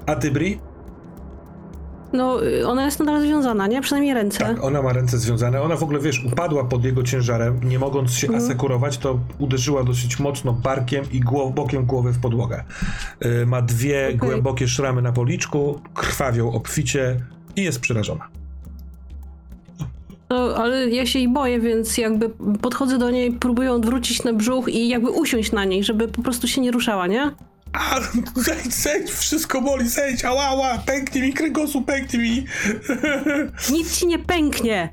A 0.05 0.15
ty, 0.15 0.31
Bri? 0.31 0.59
No, 2.15 2.45
y, 2.45 2.67
ona 2.67 2.85
jest 2.85 2.99
nadal 2.99 3.21
związana, 3.21 3.67
nie? 3.67 3.81
Przynajmniej 3.81 4.13
ręce. 4.13 4.39
Tak, 4.39 4.63
ona 4.63 4.81
ma 4.81 4.93
ręce 4.93 5.17
związane. 5.17 5.61
Ona 5.61 5.75
w 5.75 5.83
ogóle, 5.83 5.99
wiesz, 5.99 6.25
upadła 6.25 6.63
pod 6.63 6.83
jego 6.83 7.03
ciężarem, 7.03 7.59
nie 7.63 7.79
mogąc 7.79 8.13
się 8.13 8.35
asekurować, 8.35 8.97
to 8.97 9.19
uderzyła 9.39 9.83
dosyć 9.83 10.19
mocno 10.19 10.53
barkiem 10.53 11.05
i 11.11 11.19
głow, 11.19 11.53
bokiem 11.53 11.85
głowy 11.85 12.13
w 12.13 12.19
podłogę. 12.19 12.63
Y, 13.25 13.45
ma 13.45 13.61
dwie 13.61 14.05
Okej. 14.05 14.17
głębokie 14.17 14.67
szramy 14.67 15.01
na 15.01 15.11
policzku, 15.11 15.81
krwawią 15.93 16.51
obficie 16.51 17.19
i 17.55 17.63
jest 17.63 17.79
przerażona. 17.79 18.27
No, 20.29 20.55
ale 20.55 20.89
ja 20.89 21.05
się 21.05 21.19
jej 21.19 21.29
boję, 21.29 21.59
więc 21.59 21.97
jakby 21.97 22.29
podchodzę 22.61 22.97
do 22.97 23.11
niej, 23.11 23.31
próbuję 23.31 23.71
odwrócić 23.71 24.23
na 24.23 24.33
brzuch 24.33 24.69
i 24.69 24.87
jakby 24.87 25.09
usiąść 25.09 25.51
na 25.51 25.65
niej, 25.65 25.83
żeby 25.83 26.07
po 26.07 26.21
prostu 26.21 26.47
się 26.47 26.61
nie 26.61 26.71
ruszała, 26.71 27.07
nie? 27.07 27.31
A, 27.75 27.99
zejdź, 28.35 28.73
zejdź, 28.73 29.11
wszystko 29.11 29.61
boli, 29.61 29.89
zejdź, 29.89 30.25
ała, 30.25 30.43
ała, 30.43 30.77
pęknie 30.77 31.21
mi 31.21 31.33
kręgosłup, 31.33 31.85
pęknie 31.85 32.19
mi. 32.19 32.45
Nic 33.73 33.97
ci 33.97 34.07
nie 34.07 34.19
pęknie! 34.19 34.89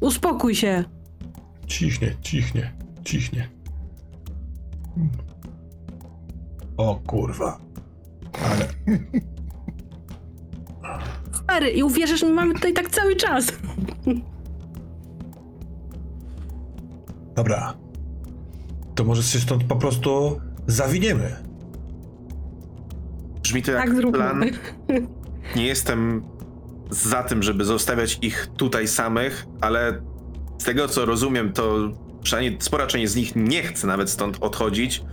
Uspokój 0.00 0.54
się. 0.54 0.84
Cichnie, 1.66 2.16
cichnie, 2.22 2.72
cichnie. 3.04 3.48
O 6.76 6.94
kurwa. 7.06 7.58
Ale 8.48 8.68
Stary, 11.32 11.70
i 11.70 11.82
uwierzysz, 11.82 12.22
my 12.22 12.30
mamy 12.30 12.54
tutaj 12.54 12.72
tak 12.72 12.90
cały 12.90 13.16
czas. 13.16 13.52
Dobra. 17.34 17.74
To 18.94 19.04
może 19.04 19.22
się 19.22 19.38
stąd 19.38 19.64
po 19.64 19.76
prostu 19.76 20.40
zawiniemy. 20.66 21.36
Brzmi 23.42 23.62
to 23.62 23.72
jak 23.72 23.80
Tak 23.84 23.94
zróbmy. 23.96 24.18
plan. 24.18 24.44
Nie 25.56 25.66
jestem 25.66 26.22
za 26.90 27.22
tym, 27.22 27.42
żeby 27.42 27.64
zostawiać 27.64 28.18
ich 28.22 28.48
tutaj 28.56 28.88
samych, 28.88 29.46
ale 29.60 30.02
z 30.58 30.64
tego 30.64 30.88
co 30.88 31.04
rozumiem, 31.04 31.52
to 31.52 31.76
przynajmniej 32.22 32.56
spora 32.60 32.86
część 32.86 33.12
z 33.12 33.16
nich 33.16 33.36
nie 33.36 33.62
chce 33.62 33.86
nawet 33.86 34.10
stąd 34.10 34.38
odchodzić. 34.40 35.04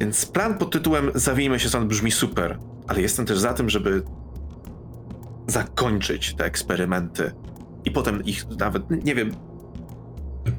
Więc 0.00 0.26
plan 0.26 0.58
pod 0.58 0.70
tytułem 0.72 1.10
Zawijmy 1.14 1.58
się 1.60 1.68
stąd 1.68 1.86
brzmi 1.88 2.10
super, 2.10 2.58
ale 2.88 3.00
jestem 3.00 3.26
też 3.26 3.38
za 3.38 3.54
tym, 3.54 3.70
żeby 3.70 4.02
zakończyć 5.46 6.34
te 6.34 6.44
eksperymenty 6.44 7.32
i 7.84 7.90
potem 7.90 8.24
ich 8.24 8.46
nawet, 8.58 8.90
nie 9.04 9.14
wiem, 9.14 9.30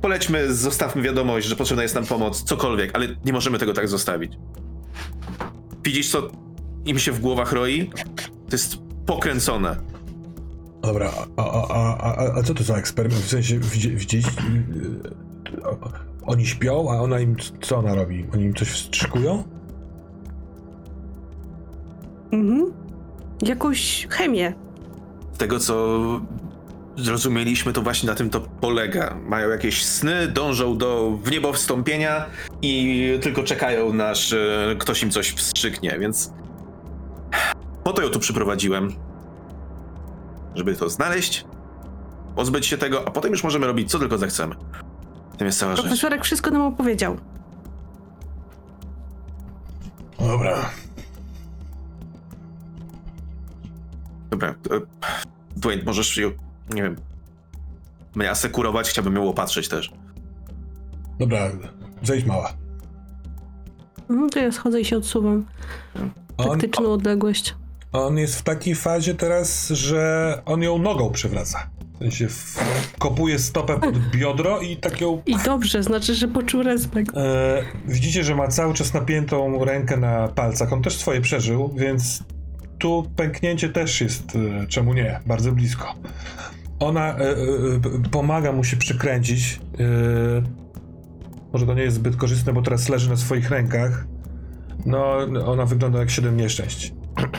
polećmy, 0.01 0.53
zostawmy 0.53 1.01
wiadomość, 1.01 1.47
że 1.47 1.55
potrzebna 1.55 1.83
jest 1.83 1.95
nam 1.95 2.05
pomoc, 2.05 2.43
cokolwiek, 2.43 2.91
ale 2.95 3.07
nie 3.25 3.33
możemy 3.33 3.59
tego 3.59 3.73
tak 3.73 3.87
zostawić. 3.87 4.33
Widzisz, 5.83 6.09
co 6.11 6.29
im 6.85 6.99
się 6.99 7.11
w 7.11 7.19
głowach 7.19 7.51
roi? 7.53 7.89
To 8.25 8.51
jest 8.51 8.77
pokręcone. 9.05 9.75
Dobra, 10.81 11.11
a, 11.37 11.43
a, 11.51 11.67
a, 11.67 11.97
a, 12.15 12.39
a 12.39 12.43
co 12.43 12.53
to 12.53 12.63
za 12.63 12.75
eksperyment? 12.75 13.21
W 13.21 13.29
sensie 13.29 13.59
widzi- 13.59 13.95
widzieliście? 13.95 14.43
yy, 15.53 15.63
o- 15.63 15.91
Oni 16.25 16.45
śpią, 16.45 16.91
a 16.91 16.95
ona 17.01 17.19
im, 17.19 17.35
co 17.61 17.77
ona 17.77 17.95
robi? 17.95 18.25
Oni 18.33 18.43
im 18.43 18.53
coś 18.53 18.67
wstrzykują? 18.69 19.43
Mhm. 22.31 22.71
Jakąś 23.41 24.07
chemię. 24.09 24.53
Z 25.33 25.37
tego, 25.37 25.59
co 25.59 25.97
zrozumieliśmy, 26.97 27.73
to 27.73 27.81
właśnie 27.81 28.09
na 28.09 28.15
tym 28.15 28.29
to 28.29 28.41
polega. 28.41 29.17
Mają 29.25 29.49
jakieś 29.49 29.85
sny, 29.85 30.27
dążą 30.27 30.77
do 30.77 31.11
w 31.23 31.31
niebo 31.31 31.53
wstąpienia 31.53 32.25
i 32.61 33.03
tylko 33.21 33.43
czekają, 33.43 34.03
aż 34.03 34.33
e, 34.33 34.75
ktoś 34.79 35.03
im 35.03 35.11
coś 35.11 35.31
wstrzyknie, 35.31 35.97
więc 35.99 36.33
po 37.83 37.93
to 37.93 38.01
ją 38.01 38.09
tu 38.09 38.19
przyprowadziłem. 38.19 38.95
Żeby 40.55 40.75
to 40.75 40.89
znaleźć, 40.89 41.45
pozbyć 42.35 42.65
się 42.65 42.77
tego, 42.77 43.07
a 43.07 43.11
potem 43.11 43.31
już 43.31 43.43
możemy 43.43 43.67
robić 43.67 43.91
co 43.91 43.99
tylko 43.99 44.17
zechcemy. 44.17 44.55
Tym 45.37 45.47
jest 45.47 45.59
cała 45.59 45.75
rzecz. 45.75 45.85
Profesorek 45.85 46.23
wszystko 46.23 46.51
nam 46.51 46.61
opowiedział. 46.61 47.17
Dobra. 50.19 50.69
Dobra, 54.29 54.49
e, 54.49 54.79
Dwayne, 55.57 55.83
możesz 55.83 56.17
ją, 56.17 56.31
nie 56.73 56.83
wiem, 56.83 56.95
mnie 58.15 58.29
asekurować, 58.31 58.89
chciałbym 58.89 59.15
ją 59.15 59.29
opatrzyć 59.29 59.67
też. 59.69 59.91
Dobra, 61.19 61.51
zejdź 62.03 62.25
mała. 62.25 62.53
Mhm, 64.09 64.29
to 64.29 64.39
ja 64.39 64.51
schodzę 64.51 64.81
i 64.81 64.85
się 64.85 64.97
odsuwam. 64.97 65.45
On, 66.37 66.49
Taktyczną 66.49 66.93
odległość. 66.93 67.55
on 67.91 68.17
jest 68.17 68.35
w 68.39 68.41
takiej 68.41 68.75
fazie 68.75 69.15
teraz, 69.15 69.67
że 69.67 70.41
on 70.45 70.61
ją 70.61 70.77
nogą 70.77 71.11
przewraca. 71.11 71.69
W 71.95 71.97
sensie 72.01 72.27
w, 72.29 72.57
kopuje 72.99 73.39
stopę 73.39 73.79
pod 73.79 73.97
biodro 73.99 74.59
i 74.61 74.77
tak 74.77 75.01
ją 75.01 75.21
I 75.25 75.35
dobrze, 75.37 75.83
znaczy, 75.83 76.15
że 76.15 76.27
poczuł 76.27 76.63
respekt. 76.63 77.17
E, 77.17 77.63
widzicie, 77.87 78.23
że 78.23 78.35
ma 78.35 78.47
cały 78.47 78.73
czas 78.73 78.93
napiętą 78.93 79.65
rękę 79.65 79.97
na 79.97 80.27
palcach. 80.27 80.73
On 80.73 80.81
też 80.81 80.97
swoje 80.97 81.21
przeżył, 81.21 81.73
więc 81.77 82.23
tu 82.77 83.11
pęknięcie 83.15 83.69
też 83.69 84.01
jest, 84.01 84.35
e, 84.35 84.67
czemu 84.67 84.93
nie, 84.93 85.19
bardzo 85.25 85.51
blisko. 85.51 85.95
Ona 86.79 87.17
e, 87.17 87.21
e, 87.21 87.33
e, 87.33 87.35
pomaga 88.11 88.51
mu 88.51 88.63
się 88.63 88.77
przykręcić. 88.77 89.59
Może 91.53 91.65
to 91.65 91.73
nie 91.73 91.83
jest 91.83 91.95
zbyt 91.95 92.15
korzystne, 92.15 92.53
bo 92.53 92.61
teraz 92.61 92.89
leży 92.89 93.09
na 93.09 93.17
swoich 93.17 93.49
rękach. 93.49 94.05
No, 94.85 95.17
ona 95.45 95.65
wygląda 95.65 95.99
jak 95.99 96.09
siedem 96.09 96.37
nieszczęść. 96.37 96.93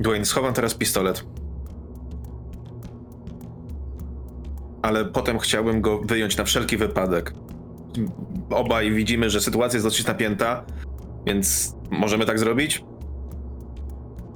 Dwayne, 0.00 0.24
schowam 0.24 0.54
teraz 0.54 0.74
pistolet. 0.74 1.24
Ale 4.82 5.04
potem 5.04 5.38
chciałbym 5.38 5.80
go 5.80 5.98
wyjąć 5.98 6.36
na 6.36 6.44
wszelki 6.44 6.76
wypadek. 6.76 7.34
Obaj 8.50 8.92
widzimy, 8.92 9.30
że 9.30 9.40
sytuacja 9.40 9.76
jest 9.76 9.86
dosyć 9.86 10.06
napięta, 10.06 10.64
więc 11.26 11.76
możemy 11.90 12.26
tak 12.26 12.38
zrobić? 12.38 12.84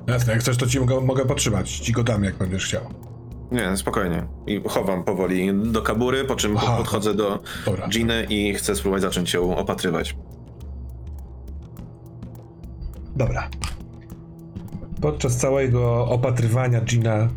Jasne, 0.06 0.32
jak 0.32 0.42
chcesz, 0.42 0.56
to 0.56 0.66
ci 0.66 0.80
mogę, 0.80 1.00
mogę 1.00 1.24
potrzymać. 1.24 1.78
Ci 1.78 1.92
go 1.92 2.02
dam, 2.02 2.24
jak 2.24 2.34
będziesz 2.36 2.66
chciał. 2.66 2.82
Nie, 3.52 3.76
spokojnie. 3.76 4.26
I 4.46 4.62
chowam 4.68 5.04
powoli 5.04 5.54
do 5.54 5.82
kabury, 5.82 6.24
po 6.24 6.36
czym 6.36 6.56
Aha. 6.56 6.76
podchodzę 6.76 7.14
do 7.14 7.42
Dobra. 7.66 7.88
Giny 7.88 8.26
i 8.30 8.54
chcę 8.54 8.74
spróbować 8.74 9.02
zacząć 9.02 9.34
ją 9.34 9.56
opatrywać. 9.56 10.16
Dobra. 13.16 13.48
Podczas 15.00 15.36
całego 15.36 16.06
opatrywania 16.08 16.80
Gina 16.80 17.28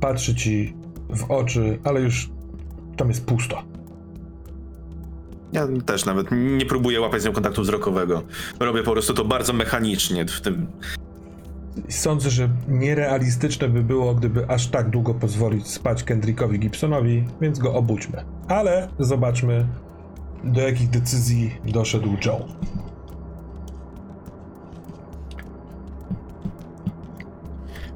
patrzy 0.00 0.34
ci 0.34 0.74
w 1.08 1.30
oczy, 1.30 1.78
ale 1.84 2.00
już 2.00 2.30
tam 2.96 3.08
jest 3.08 3.26
pusto. 3.26 3.62
Ja 5.52 5.68
też 5.86 6.04
nawet 6.04 6.26
nie 6.32 6.66
próbuję 6.66 7.00
łapać 7.00 7.22
z 7.22 7.24
nią 7.24 7.32
kontaktu 7.32 7.62
wzrokowego. 7.62 8.22
Robię 8.60 8.82
po 8.82 8.92
prostu 8.92 9.14
to 9.14 9.24
bardzo 9.24 9.52
mechanicznie 9.52 10.24
w 10.26 10.40
tym 10.40 10.66
Sądzę, 11.88 12.30
że 12.30 12.48
nierealistyczne 12.68 13.68
by 13.68 13.82
było, 13.82 14.14
gdyby 14.14 14.48
aż 14.48 14.68
tak 14.68 14.90
długo 14.90 15.14
pozwolić 15.14 15.68
spać 15.68 16.04
Kendrickowi 16.04 16.58
Gibsonowi, 16.58 17.24
więc 17.40 17.58
go 17.58 17.74
obudźmy. 17.74 18.24
Ale 18.48 18.88
zobaczmy, 18.98 19.66
do 20.44 20.60
jakich 20.60 20.90
decyzji 20.90 21.56
doszedł 21.64 22.16
Joe. 22.24 22.46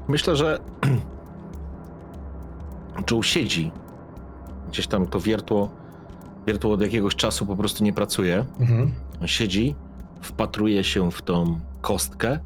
Myślę, 0.07 0.35
że 0.35 0.59
Joe 3.11 3.23
siedzi. 3.23 3.71
Gdzieś 4.69 4.87
tam 4.87 5.07
to 5.07 5.19
wiertło, 5.19 5.69
wiertło 6.47 6.73
od 6.73 6.81
jakiegoś 6.81 7.15
czasu 7.15 7.45
po 7.45 7.55
prostu 7.55 7.83
nie 7.83 7.93
pracuje. 7.93 8.45
Mhm. 8.59 8.91
Siedzi, 9.25 9.75
wpatruje 10.21 10.83
się 10.83 11.11
w 11.11 11.21
tą 11.21 11.59
kostkę. 11.81 12.39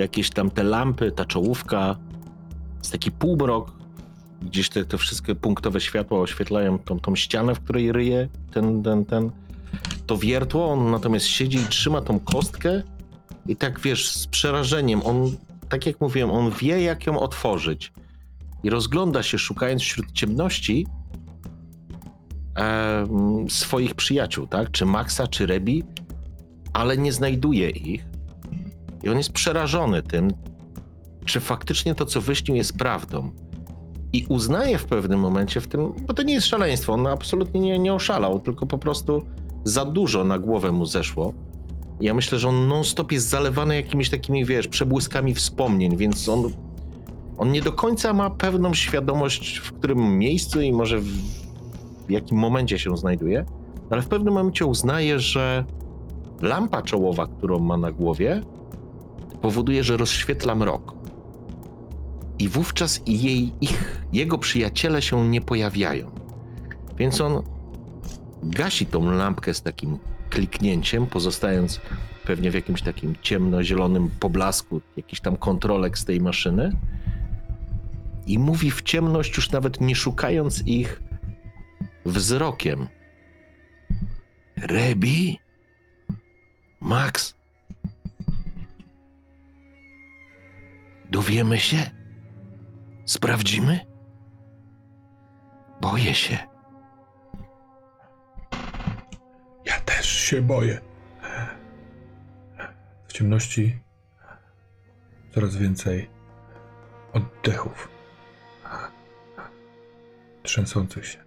Jakieś 0.00 0.30
tam 0.30 0.50
te 0.50 0.62
lampy, 0.62 1.12
ta 1.12 1.24
czołówka, 1.24 1.96
jest 2.78 2.92
taki 2.92 3.10
półmrok. 3.10 3.72
Gdzieś 4.42 4.68
te, 4.68 4.84
te 4.84 4.98
wszystkie 4.98 5.34
punktowe 5.34 5.80
światła 5.80 6.20
oświetlają 6.20 6.78
tą, 6.78 7.00
tą 7.00 7.16
ścianę, 7.16 7.54
w 7.54 7.60
której 7.60 7.92
ryje 7.92 8.28
ten, 8.52 8.82
ten, 8.82 9.04
ten, 9.04 9.30
to 10.06 10.16
wiertło. 10.16 10.72
On 10.72 10.90
natomiast 10.90 11.26
siedzi 11.26 11.58
i 11.58 11.64
trzyma 11.64 12.00
tą 12.00 12.20
kostkę 12.20 12.82
i 13.46 13.56
tak, 13.56 13.80
wiesz, 13.80 14.10
z 14.10 14.26
przerażeniem. 14.26 15.02
On, 15.02 15.36
tak 15.68 15.86
jak 15.86 16.00
mówiłem, 16.00 16.30
on 16.30 16.50
wie, 16.50 16.82
jak 16.82 17.06
ją 17.06 17.20
otworzyć. 17.20 17.92
I 18.62 18.70
rozgląda 18.70 19.22
się, 19.22 19.38
szukając 19.38 19.82
wśród 19.82 20.12
ciemności, 20.12 20.86
em, 22.54 23.50
swoich 23.50 23.94
przyjaciół, 23.94 24.46
tak? 24.46 24.70
Czy 24.70 24.86
Maxa, 24.86 25.26
czy 25.26 25.46
Rebi, 25.46 25.82
ale 26.72 26.96
nie 26.96 27.12
znajduje 27.12 27.70
ich. 27.70 28.09
I 29.02 29.08
on 29.08 29.18
jest 29.18 29.32
przerażony 29.32 30.02
tym, 30.02 30.30
czy 31.24 31.40
faktycznie 31.40 31.94
to, 31.94 32.06
co 32.06 32.20
wyśnił, 32.20 32.56
jest 32.56 32.78
prawdą. 32.78 33.30
I 34.12 34.26
uznaje 34.28 34.78
w 34.78 34.84
pewnym 34.84 35.20
momencie 35.20 35.60
w 35.60 35.68
tym, 35.68 35.92
bo 36.06 36.14
to 36.14 36.22
nie 36.22 36.34
jest 36.34 36.46
szaleństwo, 36.46 36.92
on 36.92 37.06
absolutnie 37.06 37.60
nie, 37.60 37.78
nie 37.78 37.94
oszalał, 37.94 38.40
tylko 38.40 38.66
po 38.66 38.78
prostu 38.78 39.22
za 39.64 39.84
dużo 39.84 40.24
na 40.24 40.38
głowę 40.38 40.72
mu 40.72 40.86
zeszło. 40.86 41.34
Ja 42.00 42.14
myślę, 42.14 42.38
że 42.38 42.48
on 42.48 42.68
non-stop 42.68 43.12
jest 43.12 43.28
zalewany 43.28 43.76
jakimiś 43.76 44.10
takimi, 44.10 44.44
wiesz, 44.44 44.68
przebłyskami 44.68 45.34
wspomnień, 45.34 45.96
więc 45.96 46.28
on, 46.28 46.52
on 47.38 47.52
nie 47.52 47.62
do 47.62 47.72
końca 47.72 48.12
ma 48.12 48.30
pewną 48.30 48.74
świadomość, 48.74 49.58
w 49.58 49.72
którym 49.72 50.18
miejscu 50.18 50.60
i 50.60 50.72
może 50.72 50.98
w, 50.98 51.08
w 52.06 52.10
jakim 52.10 52.38
momencie 52.38 52.78
się 52.78 52.96
znajduje, 52.96 53.44
ale 53.90 54.02
w 54.02 54.08
pewnym 54.08 54.34
momencie 54.34 54.66
uznaje, 54.66 55.18
że 55.18 55.64
lampa 56.42 56.82
czołowa, 56.82 57.26
którą 57.26 57.58
ma 57.58 57.76
na 57.76 57.92
głowie, 57.92 58.42
powoduje, 59.42 59.84
że 59.84 59.96
rozświetla 59.96 60.54
mrok. 60.54 60.94
I 62.38 62.48
wówczas 62.48 63.00
jej, 63.06 63.52
ich, 63.60 64.02
jego 64.12 64.38
przyjaciele 64.38 65.02
się 65.02 65.28
nie 65.28 65.40
pojawiają. 65.40 66.10
Więc 66.98 67.20
on 67.20 67.42
gasi 68.42 68.86
tą 68.86 69.10
lampkę 69.10 69.54
z 69.54 69.62
takim 69.62 69.98
kliknięciem, 70.30 71.06
pozostając 71.06 71.80
pewnie 72.24 72.50
w 72.50 72.54
jakimś 72.54 72.82
takim 72.82 73.14
ciemnozielonym 73.22 74.10
poblasku, 74.20 74.80
jakiś 74.96 75.20
tam 75.20 75.36
kontrolek 75.36 75.98
z 75.98 76.04
tej 76.04 76.20
maszyny. 76.20 76.72
I 78.26 78.38
mówi 78.38 78.70
w 78.70 78.82
ciemność, 78.82 79.36
już 79.36 79.50
nawet 79.50 79.80
nie 79.80 79.96
szukając 79.96 80.66
ich 80.66 81.02
wzrokiem. 82.04 82.86
Rebi? 84.56 85.38
Max? 86.80 87.39
Dowiemy 91.10 91.58
się? 91.58 91.90
Sprawdzimy? 93.06 93.80
Boję 95.80 96.14
się. 96.14 96.38
Ja 99.64 99.80
też 99.80 100.06
się 100.06 100.42
boję. 100.42 100.80
W 103.08 103.12
ciemności 103.12 103.78
coraz 105.34 105.56
więcej 105.56 106.10
oddechów. 107.12 107.88
Trzęsących 110.42 111.06
się. 111.06 111.24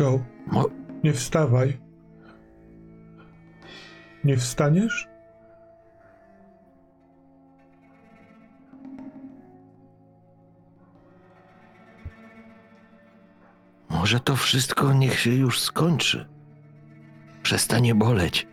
Joe, 0.00 0.24
nie 1.04 1.12
wstawaj. 1.12 1.80
Nie 4.24 4.36
wstaniesz? 4.36 5.11
Może 13.92 14.20
to 14.20 14.36
wszystko 14.36 14.92
niech 14.92 15.20
się 15.20 15.30
już 15.30 15.60
skończy. 15.60 16.28
Przestanie 17.42 17.94
boleć. 17.94 18.46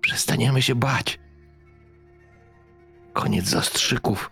Przestaniemy 0.00 0.62
się 0.62 0.74
bać. 0.74 1.20
Koniec 3.12 3.44
zastrzyków. 3.44 4.30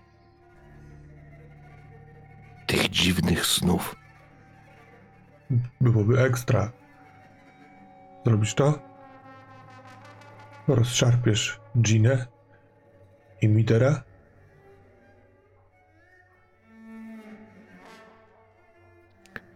Tych 2.66 2.88
dziwnych 2.88 3.46
snów. 3.46 3.96
Byłoby 5.80 6.20
ekstra. 6.20 6.72
Zrobisz 8.26 8.54
to? 8.54 8.78
Rozszarpiesz 10.68 11.60
Ginę 11.78 12.26
i 13.42 13.48
Midera? 13.48 14.02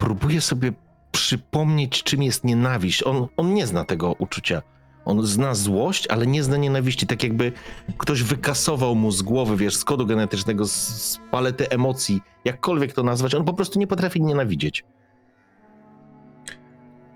Próbuję 0.04 0.40
sobie 0.40 0.72
przypomnieć, 1.12 2.02
czym 2.02 2.22
jest 2.22 2.44
nienawiść. 2.44 3.02
On, 3.02 3.26
on 3.36 3.54
nie 3.54 3.66
zna 3.66 3.84
tego 3.84 4.12
uczucia. 4.18 4.62
On 5.04 5.26
zna 5.26 5.54
złość, 5.54 6.06
ale 6.06 6.26
nie 6.26 6.42
zna 6.42 6.56
nienawiści. 6.56 7.06
Tak 7.06 7.22
jakby 7.22 7.52
ktoś 7.98 8.22
wykasował 8.22 8.94
mu 8.94 9.10
z 9.10 9.22
głowy, 9.22 9.56
wiesz, 9.56 9.76
z 9.76 9.84
kodu 9.84 10.06
genetycznego, 10.06 10.66
z, 10.66 10.72
z 10.72 11.20
palety 11.30 11.70
emocji, 11.70 12.20
jakkolwiek 12.44 12.92
to 12.92 13.02
nazwać. 13.02 13.34
On 13.34 13.44
po 13.44 13.54
prostu 13.54 13.78
nie 13.78 13.86
potrafi 13.86 14.22
nienawidzieć. 14.22 14.84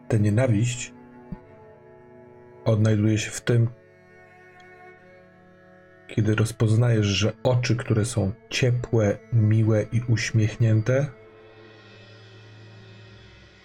Ta 0.08 0.17
nienawiść 0.17 0.92
odnajduje 2.65 3.18
się 3.18 3.31
w 3.31 3.41
tym, 3.41 3.68
kiedy 6.07 6.34
rozpoznajesz, 6.34 7.07
że 7.07 7.33
oczy, 7.42 7.76
które 7.76 8.05
są 8.05 8.33
ciepłe, 8.50 9.18
miłe 9.33 9.86
i 9.92 10.00
uśmiechnięte, 10.08 11.18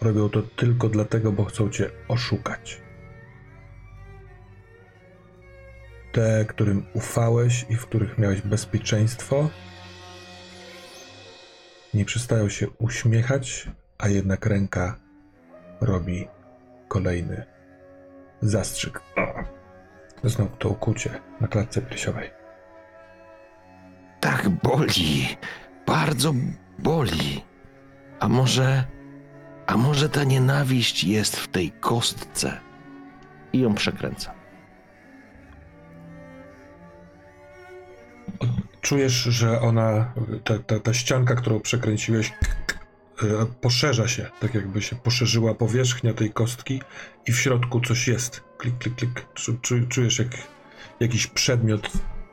robią 0.03 0.29
to 0.29 0.41
tylko 0.41 0.89
dlatego, 0.89 1.31
bo 1.31 1.45
chcą 1.45 1.69
cię 1.69 1.89
oszukać. 2.07 2.81
Te, 6.11 6.45
którym 6.45 6.85
ufałeś 6.93 7.65
i 7.69 7.75
w 7.75 7.85
których 7.85 8.17
miałeś 8.17 8.41
bezpieczeństwo, 8.41 9.49
nie 11.93 12.05
przestają 12.05 12.49
się 12.49 12.69
uśmiechać, 12.69 13.69
a 13.97 14.07
jednak 14.07 14.45
ręka 14.45 14.99
robi 15.81 16.27
kolejny 16.87 17.45
zastrzyk. 18.41 19.01
Znowu 20.23 20.57
to 20.57 20.69
ukucie 20.69 21.09
na 21.41 21.47
klatce 21.47 21.81
piersiowej. 21.81 22.31
Tak 24.19 24.49
boli. 24.49 25.37
Bardzo 25.87 26.33
boli. 26.79 27.43
A 28.19 28.27
może. 28.29 28.83
A 29.67 29.77
może 29.77 30.09
ta 30.09 30.23
nienawiść 30.23 31.03
jest 31.03 31.37
w 31.37 31.47
tej 31.47 31.71
kostce? 31.71 32.59
I 33.53 33.59
ją 33.59 33.73
przekręca. 33.75 34.33
Czujesz, 38.81 39.13
że 39.13 39.61
ona, 39.61 40.13
ta, 40.43 40.59
ta, 40.59 40.79
ta 40.79 40.93
ścianka, 40.93 41.35
którą 41.35 41.59
przekręciłeś, 41.59 42.33
e, 43.23 43.45
poszerza 43.61 44.07
się, 44.07 44.29
tak 44.39 44.53
jakby 44.53 44.81
się 44.81 44.95
poszerzyła 44.95 45.53
powierzchnia 45.55 46.13
tej 46.13 46.31
kostki 46.31 46.81
i 47.27 47.31
w 47.31 47.39
środku 47.39 47.81
coś 47.81 48.07
jest. 48.07 48.43
Klik, 48.57 48.77
klik, 48.77 48.95
klik. 48.95 49.25
Czu- 49.35 49.57
czu- 49.61 49.87
Czujesz 49.87 50.19
jak 50.19 50.27
jakiś 50.99 51.27
przedmiot, 51.27 51.89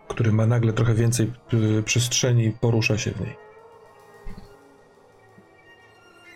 który 0.08 0.32
ma 0.32 0.46
nagle 0.46 0.72
trochę 0.72 0.94
więcej 0.94 1.32
e, 1.78 1.82
przestrzeni, 1.82 2.52
porusza 2.60 2.98
się 2.98 3.10
w 3.10 3.20
niej. 3.20 3.49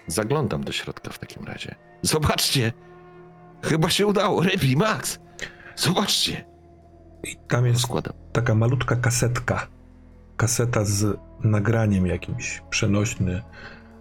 Zaglądam 0.07 0.65
do 0.65 0.73
środka 0.73 1.11
w 1.11 1.19
takim 1.19 1.45
razie. 1.45 1.75
Zobaczcie! 2.03 2.73
Chyba 3.63 3.91
się 3.91 4.07
udało. 4.07 4.43
Rebi, 4.43 4.77
Max! 4.77 5.19
Zobaczcie! 5.77 6.45
I 7.25 7.37
tam 7.49 7.67
jest 7.67 7.81
Składam. 7.81 8.13
taka 8.33 8.55
malutka 8.55 8.97
kasetka. 8.97 9.67
Kaseta 10.37 10.85
z 10.85 11.19
nagraniem 11.45 12.07
jakimś, 12.07 12.63
przenośny, 12.71 13.43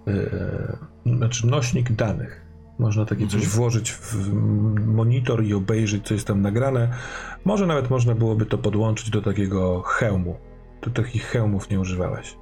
yy, 0.08 0.78
znaczy 1.18 1.48
nośnik 1.48 1.92
danych. 1.92 2.42
Można 2.80 3.06
takie 3.06 3.26
coś 3.28 3.34
Mhm. 3.36 3.52
włożyć 3.52 3.92
w 3.92 4.34
monitor 4.86 5.44
i 5.44 5.54
obejrzeć, 5.54 6.08
co 6.08 6.14
jest 6.14 6.28
tam 6.28 6.42
nagrane. 6.42 6.90
Może 7.46 7.68
nawet 7.68 7.90
można 7.90 8.16
byłoby 8.16 8.46
to 8.46 8.58
podłączyć 8.58 9.10
do 9.10 9.22
takiego 9.22 9.82
hełmu. 9.82 10.36
Ty 10.82 10.92
takich 10.92 11.24
hełmów 11.26 11.70
nie 11.70 11.80
używałeś. 11.80 12.36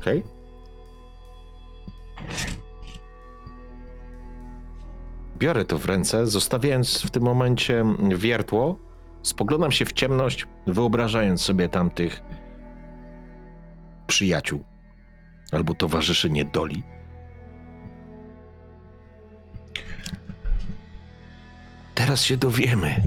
Okej? 0.00 0.22
Biorę 5.38 5.64
to 5.64 5.78
w 5.78 5.84
ręce, 5.84 6.26
zostawiając 6.26 7.02
w 7.02 7.10
tym 7.10 7.22
momencie 7.22 7.84
wiertło. 8.16 8.78
Spoglądam 9.22 9.72
się 9.72 9.84
w 9.84 9.92
ciemność, 9.92 10.46
wyobrażając 10.66 11.42
sobie 11.42 11.68
tamtych 11.68 12.22
przyjaciół 14.06 14.64
albo 15.52 15.74
towarzyszy 15.74 16.30
niedoli. 16.30 16.82
Teraz 21.94 22.24
się 22.24 22.36
dowiemy. 22.36 23.02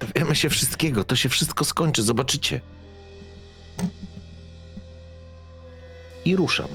Dowiemy 0.00 0.36
się 0.36 0.48
wszystkiego, 0.48 1.04
to 1.04 1.16
się 1.16 1.28
wszystko 1.28 1.64
skończy, 1.64 2.02
zobaczycie. 2.02 2.60
I 6.24 6.36
ruszam 6.36 6.68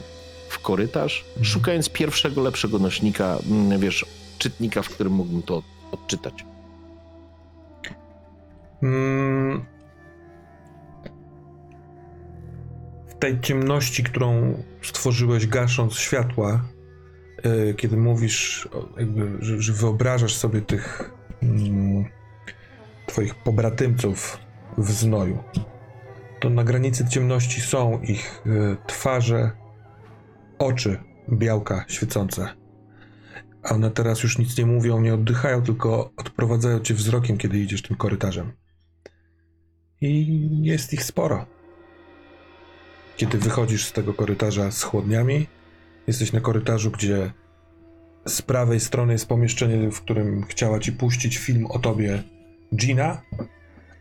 w 0.60 0.62
korytarz, 0.62 1.26
szukając 1.42 1.90
pierwszego 1.90 2.42
lepszego 2.42 2.80
nośnika, 2.80 3.38
mm, 3.50 3.80
wiesz, 3.80 4.06
czytnika, 4.38 4.82
w 4.82 4.90
którym 4.90 5.14
mógłbym 5.14 5.44
to 5.44 5.64
odczytać. 5.92 6.46
Mm. 8.84 9.66
tej 13.20 13.40
ciemności, 13.40 14.04
którą 14.04 14.54
stworzyłeś 14.82 15.48
gasząc 15.48 15.94
światła, 15.94 16.66
y, 17.46 17.74
kiedy 17.78 17.98
mówisz, 17.98 18.70
jakby, 18.98 19.46
że, 19.46 19.62
że 19.62 19.74
wyobrażasz 19.74 20.36
sobie 20.36 20.62
tych 20.62 21.12
mm, 21.44 22.06
twoich 23.06 23.36
pobratymców 23.36 24.38
w 24.78 24.92
znoju, 24.92 25.44
to 26.40 26.50
na 26.50 26.64
granicy 26.64 27.08
ciemności 27.08 27.62
są 27.62 28.02
ich 28.02 28.42
y, 28.46 28.78
twarze, 28.88 29.52
oczy, 30.60 31.00
białka 31.32 31.86
świecące. 31.88 32.50
A 33.64 33.70
one 33.74 33.92
teraz 33.92 34.24
już 34.24 34.38
nic 34.38 34.58
nie 34.58 34.66
mówią, 34.66 35.02
nie 35.02 35.14
oddychają, 35.14 35.62
tylko 35.62 36.12
odprowadzają 36.18 36.80
cię 36.80 36.94
wzrokiem, 36.94 37.38
kiedy 37.38 37.60
idziesz 37.60 37.82
tym 37.82 37.98
korytarzem. 37.98 38.52
I 40.02 40.50
jest 40.62 40.94
ich 40.94 41.04
sporo. 41.04 41.46
Kiedy 43.18 43.38
wychodzisz 43.38 43.86
z 43.86 43.92
tego 43.92 44.14
korytarza 44.14 44.72
z 44.72 44.84
chłodniami, 44.84 45.48
jesteś 46.08 46.34
na 46.34 46.42
korytarzu, 46.42 46.92
gdzie 46.92 47.32
z 48.26 48.42
prawej 48.42 48.80
strony 48.80 49.14
jest 49.14 49.28
pomieszczenie, 49.28 49.92
w 49.92 50.02
którym 50.02 50.44
chciała 50.44 50.80
ci 50.80 50.92
puścić 50.92 51.38
film 51.38 51.66
o 51.66 51.80
tobie 51.80 52.24
Gina. 52.76 53.22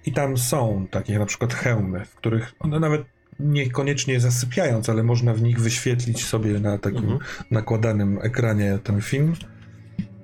I 0.06 0.12
tam 0.12 0.38
są 0.38 0.86
takie 0.90 1.18
na 1.18 1.26
przykład 1.26 1.54
hełmy, 1.54 2.04
w 2.04 2.14
których 2.14 2.54
one 2.60 2.80
nawet 2.80 3.02
niekoniecznie 3.40 4.20
zasypiając, 4.20 4.88
ale 4.88 5.02
można 5.02 5.34
w 5.34 5.42
nich 5.42 5.60
wyświetlić 5.60 6.24
sobie 6.24 6.60
na 6.60 6.78
takim 6.78 6.98
Mhm. 6.98 7.18
nakładanym 7.50 8.18
ekranie 8.22 8.78
ten 8.84 9.00
film. 9.00 9.34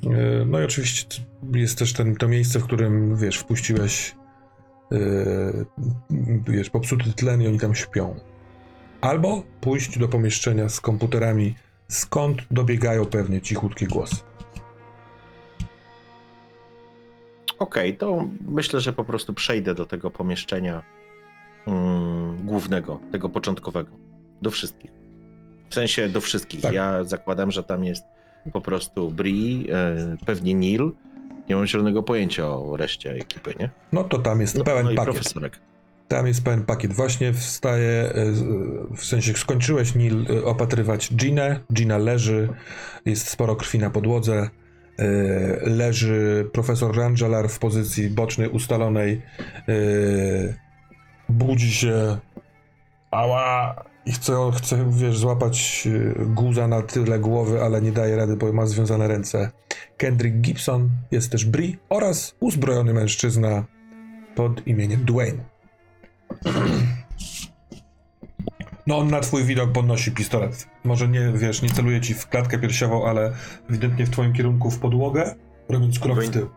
Yy, 0.02 0.46
No 0.46 0.60
i 0.60 0.64
oczywiście 0.64 1.22
jest 1.52 1.78
też 1.78 1.92
ten, 1.92 2.16
to 2.16 2.28
miejsce, 2.28 2.58
w 2.58 2.64
którym, 2.64 3.16
wiesz, 3.16 3.38
wpuściłeś 3.38 4.14
yy, 4.90 5.66
wiesz, 6.48 6.70
popsuty 6.70 7.12
tlen 7.12 7.42
i 7.42 7.46
oni 7.46 7.58
tam 7.58 7.74
śpią. 7.74 8.20
Albo 9.00 9.42
pójść 9.60 9.98
do 9.98 10.08
pomieszczenia 10.08 10.68
z 10.68 10.80
komputerami, 10.80 11.54
skąd 11.88 12.42
dobiegają 12.50 13.04
pewnie 13.04 13.40
cichutkie 13.40 13.86
głosy. 13.86 14.16
Okej, 17.58 17.96
to 17.96 18.28
myślę, 18.48 18.80
że 18.80 18.92
po 18.92 19.04
prostu 19.04 19.34
przejdę 19.34 19.74
do 19.74 19.86
tego 19.86 20.10
pomieszczenia 20.10 20.82
mm, 21.66 22.46
głównego, 22.46 23.00
tego 23.12 23.28
początkowego. 23.28 23.90
Do 24.42 24.50
wszystkich. 24.50 24.90
W 25.70 25.74
sensie 25.74 26.08
do 26.08 26.20
wszystkich. 26.20 26.60
Tak. 26.60 26.72
Ja 26.72 27.04
zakładam, 27.04 27.50
że 27.50 27.62
tam 27.64 27.84
jest 27.84 28.04
po 28.52 28.60
prostu 28.60 29.10
Bri, 29.10 29.66
e, 29.72 30.16
pewnie 30.26 30.54
Neil. 30.54 30.92
Nie 31.48 31.56
mam 31.56 31.66
zielonego 31.66 32.02
pojęcia 32.02 32.48
o 32.48 32.76
reszcie 32.76 33.10
ekipy, 33.12 33.54
nie? 33.60 33.70
No 33.92 34.04
to 34.04 34.18
tam 34.18 34.40
jest 34.40 34.58
No, 34.58 34.64
pełen 34.64 34.84
no 34.84 34.90
i 34.90 34.94
pakiet. 34.94 35.14
profesorek. 35.14 35.58
Tam 36.08 36.26
jest 36.26 36.44
pełen 36.44 36.64
pakiet. 36.64 36.92
Właśnie 36.92 37.32
wstaje, 37.32 37.90
e, 37.90 38.32
w 38.96 39.04
sensie 39.04 39.32
skończyłeś 39.32 39.94
Neil 39.94 40.26
e, 40.30 40.44
opatrywać 40.44 41.14
Ginę. 41.14 41.60
Gina 41.72 41.98
leży, 41.98 42.48
jest 43.06 43.28
sporo 43.28 43.56
krwi 43.56 43.78
na 43.78 43.90
podłodze. 43.90 44.50
Leży 45.62 46.48
profesor 46.52 46.96
Rangelar 46.96 47.48
w 47.48 47.58
pozycji 47.58 48.10
bocznej, 48.10 48.48
ustalonej. 48.48 49.22
Budzi 51.28 51.72
się. 51.72 52.18
Ała! 53.10 53.84
I 54.06 54.12
chce, 54.12 54.50
chce 54.56 54.90
wiesz, 54.90 55.18
złapać 55.18 55.88
e, 56.20 56.24
guza 56.24 56.68
na 56.68 56.82
tyle 56.82 57.18
głowy, 57.18 57.62
ale 57.62 57.82
nie 57.82 57.92
daje 57.92 58.16
rady, 58.16 58.36
bo 58.36 58.52
ma 58.52 58.66
związane 58.66 59.08
ręce. 59.08 59.50
Kendrick 59.96 60.36
Gibson, 60.36 60.90
jest 61.10 61.32
też 61.32 61.44
Bri 61.44 61.78
oraz 61.88 62.34
uzbrojony 62.40 62.94
mężczyzna 62.94 63.64
pod 64.34 64.66
imieniem 64.66 65.04
Dwayne. 65.04 65.44
No 68.86 68.98
on 68.98 69.08
na 69.08 69.20
twój 69.20 69.44
widok 69.44 69.72
podnosi 69.72 70.12
pistolet. 70.12 70.66
Może 70.84 71.08
nie, 71.08 71.32
wiesz, 71.34 71.62
nie 71.62 71.68
celuje 71.70 72.00
ci 72.00 72.14
w 72.14 72.28
klatkę 72.28 72.58
piersiową, 72.58 73.06
ale 73.06 73.32
ewidentnie 73.70 74.06
w 74.06 74.10
twoim 74.10 74.32
kierunku 74.32 74.70
w 74.70 74.78
podłogę, 74.78 75.34
robiąc 75.68 75.98
krok 75.98 76.24
w 76.24 76.30
tył. 76.30 76.50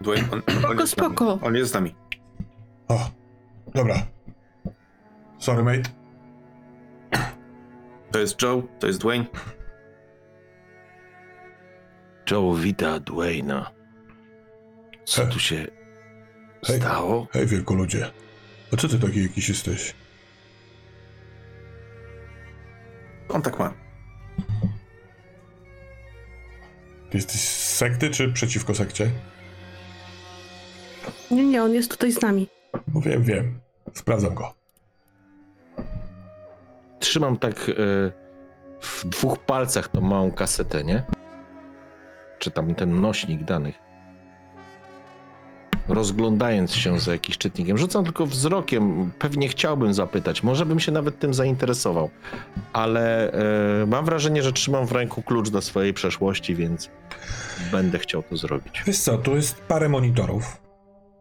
Dwayne, 0.00 0.28
on, 0.32 0.42
on, 0.70 0.78
jest 0.78 0.92
z 0.92 0.96
nami. 0.96 1.14
spoko. 1.14 1.38
on 1.42 1.54
jest 1.54 1.70
z 1.70 1.74
nami. 1.74 1.94
O, 2.88 3.10
dobra. 3.74 4.06
Sorry, 5.38 5.62
mate. 5.62 5.90
To 8.10 8.18
jest 8.18 8.42
Joe, 8.42 8.62
to 8.78 8.86
jest 8.86 9.00
Dwayne. 9.00 9.24
Joe 12.30 12.54
wita 12.54 13.00
Dwayna. 13.00 13.70
Co 15.04 15.22
He. 15.24 15.28
tu 15.32 15.38
się 15.38 15.66
Hej. 16.66 16.76
stało? 16.80 17.26
Hej, 17.32 17.46
wielkoludzie. 17.46 18.10
A 18.72 18.76
co 18.76 18.88
ty 18.88 18.98
taki 18.98 19.22
jakiś 19.22 19.48
jesteś? 19.48 19.94
On 23.28 23.42
tak 23.42 23.58
ma. 23.58 23.74
Ty 27.10 27.18
jesteś 27.18 27.40
z 27.40 27.74
sekty, 27.76 28.10
czy 28.10 28.32
przeciwko 28.32 28.74
sekcie? 28.74 29.10
Nie, 31.30 31.44
nie, 31.44 31.62
on 31.62 31.72
jest 31.74 31.90
tutaj 31.90 32.12
z 32.12 32.22
nami. 32.22 32.48
No 32.94 33.00
wiem, 33.00 33.22
wiem. 33.22 33.60
Sprawdzam 33.94 34.34
go. 34.34 34.54
Trzymam 36.98 37.36
tak 37.36 37.68
e, 37.68 37.72
w 38.80 39.04
dwóch 39.04 39.38
palcach 39.38 39.88
tą 39.88 40.00
małą 40.00 40.32
kasetę, 40.32 40.84
nie? 40.84 41.02
Czy 42.38 42.50
tam 42.50 42.74
ten 42.74 43.00
nośnik 43.00 43.44
danych. 43.44 43.86
Rozglądając 45.88 46.74
się 46.74 46.98
za 46.98 47.12
jakimś 47.12 47.38
czytnikiem. 47.38 47.78
Rzucam 47.78 48.04
tylko 48.04 48.26
wzrokiem. 48.26 49.12
Pewnie 49.18 49.48
chciałbym 49.48 49.94
zapytać. 49.94 50.42
Może 50.42 50.66
bym 50.66 50.80
się 50.80 50.92
nawet 50.92 51.18
tym 51.18 51.34
zainteresował. 51.34 52.10
Ale 52.72 53.32
e, 53.82 53.86
mam 53.86 54.04
wrażenie, 54.04 54.42
że 54.42 54.52
trzymam 54.52 54.86
w 54.86 54.92
ręku 54.92 55.22
klucz 55.22 55.50
do 55.50 55.62
swojej 55.62 55.94
przeszłości, 55.94 56.54
więc 56.54 56.90
będę 57.72 57.98
chciał 57.98 58.22
to 58.22 58.36
zrobić. 58.36 58.82
Wiesz 58.86 58.98
co, 58.98 59.18
tu 59.18 59.36
jest 59.36 59.62
parę 59.62 59.88
monitorów. 59.88 60.65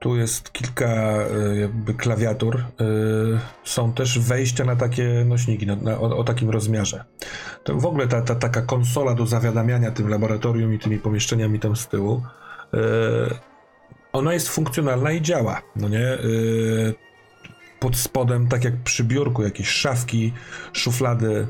Tu 0.05 0.15
jest 0.15 0.51
kilka 0.51 0.85
e, 0.85 1.55
jakby 1.55 1.93
klawiatur. 1.93 2.57
E, 2.57 2.63
Są 3.63 3.93
też 3.93 4.19
wejścia 4.19 4.65
na 4.65 4.75
takie 4.75 5.25
nośniki 5.27 5.67
na, 5.67 5.75
na, 5.75 5.99
o, 5.99 6.17
o 6.17 6.23
takim 6.23 6.49
rozmiarze. 6.49 7.05
To 7.63 7.75
w 7.75 7.85
ogóle 7.85 8.07
ta, 8.07 8.21
ta 8.21 8.35
taka 8.35 8.61
konsola 8.61 9.13
do 9.13 9.25
zawiadamiania 9.25 9.91
tym 9.91 10.09
laboratorium 10.09 10.73
i 10.73 10.79
tymi 10.79 10.97
pomieszczeniami 10.97 11.59
tam 11.59 11.75
z 11.75 11.87
tyłu, 11.87 12.23
e, 12.73 12.79
ona 14.13 14.33
jest 14.33 14.49
funkcjonalna 14.49 15.11
i 15.11 15.21
działa. 15.21 15.61
No 15.75 15.89
nie? 15.89 16.17
Pod 17.79 17.95
spodem, 17.97 18.47
tak 18.47 18.63
jak 18.63 18.83
przy 18.83 19.03
biurku, 19.03 19.43
jakieś 19.43 19.67
szafki, 19.67 20.33
szuflady. 20.73 21.47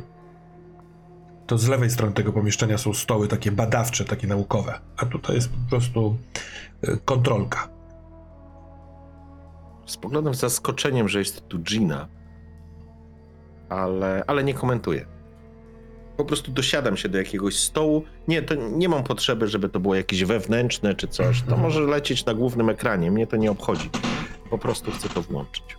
To 1.47 1.57
z 1.57 1.67
lewej 1.67 1.89
strony 1.89 2.13
tego 2.13 2.33
pomieszczenia 2.33 2.77
są 2.77 2.93
stoły 2.93 3.27
takie 3.27 3.51
badawcze, 3.51 4.05
takie 4.05 4.27
naukowe. 4.27 4.79
A 4.97 5.05
tutaj 5.05 5.35
jest 5.35 5.49
po 5.49 5.69
prostu 5.69 6.17
kontrolka. 7.05 7.74
Spoglądam 9.85 10.33
z 10.33 10.39
zaskoczeniem, 10.39 11.09
że 11.09 11.19
jest 11.19 11.47
tu 11.47 11.59
Gina, 11.59 12.07
ale, 13.69 14.23
ale 14.27 14.43
nie 14.43 14.53
komentuję. 14.53 15.05
Po 16.17 16.25
prostu 16.25 16.51
dosiadam 16.51 16.97
się 16.97 17.09
do 17.09 17.17
jakiegoś 17.17 17.59
stołu. 17.59 18.03
Nie, 18.27 18.41
to 18.41 18.55
nie 18.55 18.89
mam 18.89 19.03
potrzeby, 19.03 19.47
żeby 19.47 19.69
to 19.69 19.79
było 19.79 19.95
jakieś 19.95 20.23
wewnętrzne 20.23 20.95
czy 20.95 21.07
coś. 21.07 21.41
To 21.41 21.57
może 21.57 21.81
lecieć 21.81 22.25
na 22.25 22.33
głównym 22.33 22.69
ekranie, 22.69 23.11
mnie 23.11 23.27
to 23.27 23.37
nie 23.37 23.51
obchodzi. 23.51 23.89
Po 24.49 24.57
prostu 24.57 24.91
chcę 24.91 25.09
to 25.09 25.21
włączyć. 25.21 25.77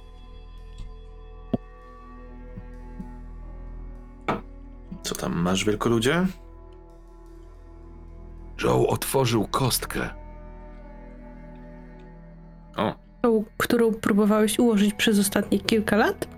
Co 5.03 5.15
tam 5.15 5.39
masz, 5.39 5.65
wielkoludzie? 5.65 6.27
Joe 8.63 8.87
otworzył 8.87 9.49
kostkę. 9.49 10.11
O, 12.77 12.95
którą 13.57 13.95
próbowałeś 13.95 14.59
ułożyć 14.59 14.95
przez 14.95 15.19
ostatnie 15.19 15.61
kilka 15.61 15.97
lat? 15.97 16.29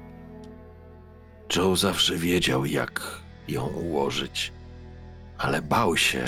Joe 1.57 1.77
zawsze 1.77 2.17
wiedział, 2.17 2.67
jak 2.67 3.21
ją 3.49 3.67
ułożyć, 3.67 4.53
ale 5.39 5.63
bał 5.63 5.97
się, 5.97 6.25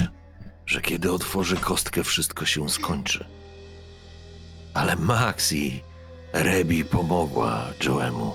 że 0.67 0.81
kiedy 0.81 1.13
otworzy 1.13 1.57
kostkę, 1.57 2.05
wszystko 2.05 2.47
się 2.47 2.69
skończy. 2.69 3.25
Ale 4.75 4.97
Maxi, 4.97 5.83
Rebi 6.33 6.85
pomogła 6.85 7.67
Joemu. 7.85 8.35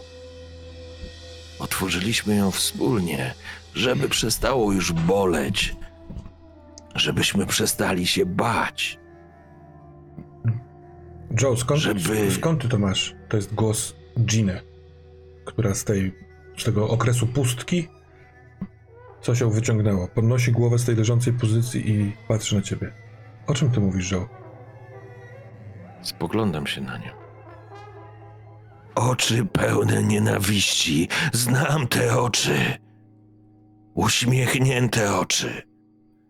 Otworzyliśmy 1.59 2.35
ją 2.35 2.51
wspólnie, 2.51 3.33
żeby 3.73 4.09
przestało 4.09 4.73
już 4.73 4.91
boleć, 4.91 5.75
żebyśmy 6.95 7.45
przestali 7.45 8.07
się 8.07 8.25
bać. 8.25 8.99
Joe, 11.41 11.57
skąd, 11.57 11.81
Żeby- 11.81 12.31
skąd 12.31 12.61
ty 12.61 12.69
to 12.69 12.79
masz? 12.79 13.15
To 13.29 13.37
jest 13.37 13.53
głos 13.53 13.95
Giny, 14.19 14.61
która 15.45 15.75
z 15.75 15.83
tej, 15.83 16.15
z 16.57 16.63
tego 16.63 16.89
okresu 16.89 17.27
pustki 17.27 17.87
co 19.25 19.35
się 19.35 19.51
wyciągnęło. 19.51 20.07
Podnosi 20.07 20.51
głowę 20.51 20.79
z 20.79 20.85
tej 20.85 20.95
leżącej 20.95 21.33
pozycji 21.33 21.89
i 21.91 22.13
patrzy 22.27 22.55
na 22.55 22.61
ciebie. 22.61 22.93
O 23.47 23.53
czym 23.53 23.71
ty 23.71 23.79
mówisz, 23.79 24.11
Joe? 24.11 24.27
Spoglądam 26.01 26.67
się 26.67 26.81
na 26.81 26.97
nią. 26.97 27.11
Oczy 28.95 29.45
pełne 29.45 30.03
nienawiści. 30.03 31.07
Znam 31.33 31.87
te 31.87 32.19
oczy. 32.19 32.55
Uśmiechnięte 33.93 35.15
oczy. 35.19 35.61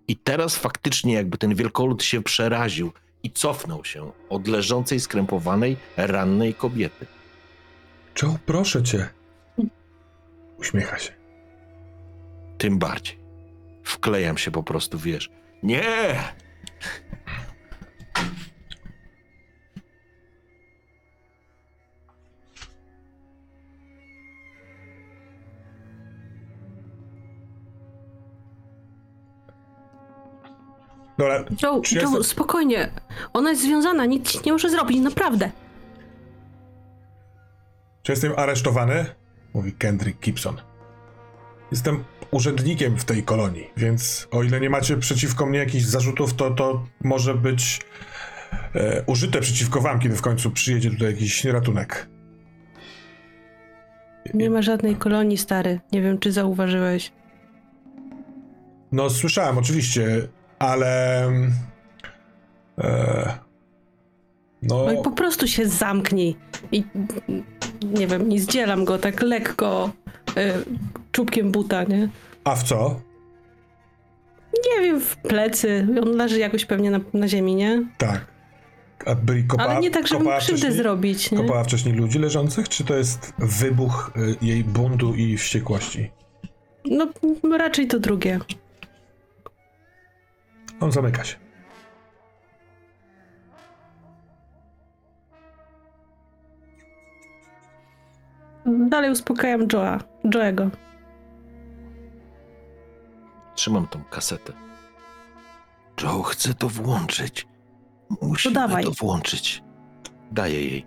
I 0.08 0.17
teraz 0.17 0.56
faktycznie 0.56 1.14
jakby 1.14 1.38
ten 1.38 1.56
wielkolud 1.56 2.03
się 2.03 2.24
przeraził 2.24 2.92
i 3.26 3.32
cofnął 3.32 3.86
się 3.86 4.12
od 4.30 4.48
leżącej, 4.48 5.00
skrępowanej, 5.00 5.78
rannej 5.98 6.54
kobiety. 6.54 7.06
Joe, 8.22 8.38
proszę 8.45 8.84
cię. 8.84 9.10
Uśmiecha 10.58 11.00
się. 11.00 11.12
Tym 12.58 12.80
bardziej. 12.80 13.20
Wklejam 13.84 14.38
się 14.38 14.52
po 14.52 14.64
prostu, 14.64 15.00
wiesz. 15.00 15.30
Nie! 15.64 16.24
Dobra, 31.18 31.44
Joe, 31.64 31.82
Czy 31.82 31.95
Joe, 31.95 32.02
jestem- 32.02 32.24
spokojnie. 32.24 32.90
Ona 33.34 33.50
jest 33.50 33.61
związana, 33.61 34.06
nic 34.06 34.32
ci 34.32 34.40
nie 34.45 34.52
może 34.52 34.69
zrobić, 34.69 34.98
naprawdę. 35.00 35.52
czy 38.03 38.11
jestem 38.11 38.34
aresztowany? 38.38 39.06
Mówi 39.53 39.74
Kendrick 39.74 40.19
Gibson. 40.19 40.58
Jestem 41.72 42.03
urzędnikiem 42.32 42.98
w 42.98 43.06
tej 43.06 43.24
kolonii, 43.24 43.69
więc 43.77 44.27
o 44.32 44.44
ile 44.44 44.60
nie 44.60 44.69
macie 44.69 44.98
przeciwko 44.98 45.45
mnie 45.45 45.60
jakichś 45.60 45.85
zarzutów, 45.85 46.34
to 46.34 46.52
to 46.52 46.85
może 47.03 47.34
być 47.35 47.82
e, 48.76 49.03
użyte 49.08 49.40
przeciwko 49.42 49.82
wam, 49.82 50.00
kiedy 50.00 50.16
w 50.16 50.22
końcu 50.22 50.52
przyjedzie 50.52 50.90
tutaj 50.92 51.08
jakiś 51.08 51.45
ratunek. 51.45 52.08
Nie 54.34 54.50
ma 54.50 54.61
żadnej 54.61 54.95
kolonii, 54.95 55.38
stary. 55.38 55.80
Nie 55.92 56.02
wiem, 56.02 56.19
czy 56.19 56.32
zauważyłeś. 56.32 57.11
No, 58.92 59.10
słyszałem, 59.10 59.58
oczywiście, 59.58 60.27
ale. 60.59 61.24
E, 62.77 63.38
no, 64.61 64.85
No 64.85 64.92
i 64.92 65.03
po 65.03 65.11
prostu 65.11 65.48
się 65.48 65.67
zamknij. 65.67 66.35
I 66.72 66.84
nie 67.84 68.08
wiem, 68.08 68.30
nie 68.30 68.40
zdzielam 68.40 68.85
go 68.85 68.98
tak 68.98 69.22
lekko 69.22 69.92
y, 70.38 70.53
czubkiem 71.11 71.51
buta, 71.51 71.84
nie? 71.84 72.09
a 72.43 72.56
w 72.56 72.64
co? 72.64 73.01
Nie 74.75 74.82
wiem, 74.84 75.01
w 75.01 75.17
plecy. 75.17 75.88
On 76.03 76.11
leży 76.11 76.40
jakoś 76.40 76.66
pewnie 76.66 76.92
na, 76.92 77.00
na 77.14 77.27
ziemi, 77.27 77.56
nie? 77.56 77.84
Tak. 77.98 78.25
A 79.06 79.16
byli 79.16 79.43
kopa, 79.43 79.64
Ale 79.64 79.80
nie 79.80 79.92
tak, 79.92 80.08
żeby 80.08 80.19
kopała 80.19 80.40
krzywdę 80.40 80.58
wcześniej? 80.58 80.77
zrobić, 80.84 81.32
nie? 81.32 81.38
Kopała 81.38 81.64
wcześniej 81.64 81.93
ludzi 81.95 82.19
leżących, 82.19 82.69
czy 82.69 82.84
to 82.84 82.95
jest 82.95 83.34
wybuch 83.40 84.11
y, 84.17 84.45
jej 84.45 84.64
buntu 84.64 85.14
i 85.16 85.38
wściekłości? 85.38 86.11
No, 86.85 87.08
raczej 87.58 87.88
to 87.88 88.00
drugie. 88.00 88.40
On 90.80 90.92
zamyka 90.92 91.24
się. 91.24 91.36
Dalej 98.66 99.12
uspokajam 99.12 99.68
Joa. 99.74 100.00
Joego. 100.24 100.70
Trzymam 103.56 103.88
tą 103.88 104.04
kasetę. 104.04 104.54
Joe 106.04 106.24
chce 106.24 106.54
to 106.54 106.70
włączyć. 106.70 107.48
Musimy 108.22 108.56
dawaj. 108.56 108.84
to 108.84 108.92
włączyć. 108.92 109.64
Daję 110.32 110.62
jej. 110.70 110.86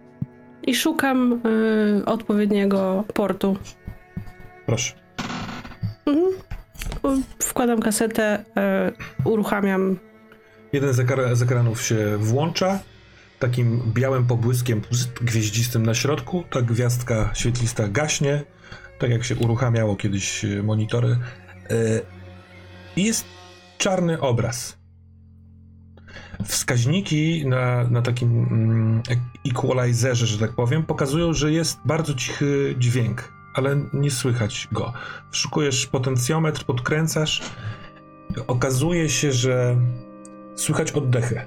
I 0.63 0.75
szukam 0.75 1.41
y, 1.47 2.03
odpowiedniego 2.07 3.05
portu. 3.15 3.57
Proszę. 4.67 4.95
Mhm. 6.07 6.58
Wkładam 7.43 7.81
kasetę, 7.81 8.45
y, 9.25 9.29
uruchamiam. 9.29 9.97
Jeden 10.73 10.93
z, 10.93 10.99
ekra- 10.99 11.35
z 11.37 11.43
ekranów 11.43 11.83
się 11.83 12.17
włącza, 12.19 12.79
takim 13.39 13.83
białym 13.95 14.27
pobłyskiem 14.27 14.81
gwieździstym 15.21 15.87
na 15.87 15.95
środku. 15.95 16.45
Ta 16.51 16.63
gwiazdka 16.63 17.31
świetlista 17.35 17.89
gaśnie, 17.89 18.45
tak 18.99 19.11
jak 19.11 19.25
się 19.25 19.37
uruchamiało 19.37 19.97
kiedyś 19.97 20.45
e, 20.45 20.63
monitory. 20.63 21.09
E, 21.09 21.17
I 22.97 23.05
jest 23.05 23.25
czarny 23.79 24.21
obraz. 24.21 24.79
Wskaźniki 26.45 27.47
na, 27.47 27.85
na 27.91 28.03
takim 28.03 28.47
mm, 28.51 29.03
equalizerze, 29.51 30.27
że 30.27 30.39
tak 30.39 30.53
powiem, 30.55 30.83
pokazują, 30.83 31.33
że 31.35 31.53
jest 31.53 31.79
bardzo 31.85 32.15
cichy 32.15 32.75
dźwięk, 32.79 33.33
ale 33.59 33.77
nie 33.93 34.11
słychać 34.11 34.69
go. 34.73 34.93
Wszukujesz 35.31 35.87
potencjometr, 35.87 36.65
podkręcasz. 36.65 37.43
Okazuje 38.47 39.09
się, 39.09 39.33
że 39.33 39.77
słychać 40.55 40.93
oddechy. 40.93 41.47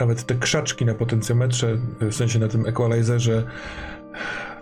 Nawet 0.00 0.26
te 0.26 0.34
krzaczki 0.34 0.84
na 0.84 0.94
potencjometrze, 0.94 1.78
w 2.00 2.14
sensie 2.14 2.38
na 2.38 2.48
tym 2.48 2.66
equalizerze, 2.66 3.46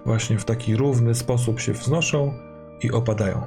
właśnie 0.05 0.39
w 0.39 0.45
taki 0.45 0.77
równy 0.77 1.15
sposób 1.15 1.61
się 1.61 1.73
wznoszą 1.73 2.35
i 2.81 2.91
opadają. 2.91 3.47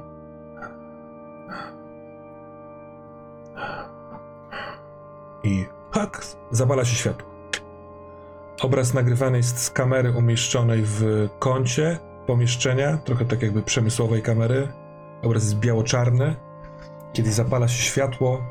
I 5.44 5.66
hak, 5.92 6.26
zapala 6.52 6.86
się 6.86 6.96
światło. 6.96 7.32
Obraz 8.62 8.94
nagrywany 8.94 9.38
jest 9.38 9.60
z 9.60 9.70
kamery 9.70 10.12
umieszczonej 10.12 10.82
w 10.86 11.30
kącie 11.40 12.00
pomieszczenia, 12.32 12.98
trochę 12.98 13.26
tak 13.26 13.42
jakby 13.42 13.62
przemysłowej 13.62 14.22
kamery. 14.22 14.68
Obraz 15.22 15.44
jest 15.44 15.60
biało-czarny. 15.60 16.36
Kiedy 17.14 17.32
zapala 17.32 17.68
się 17.68 17.84
światło, 17.84 18.42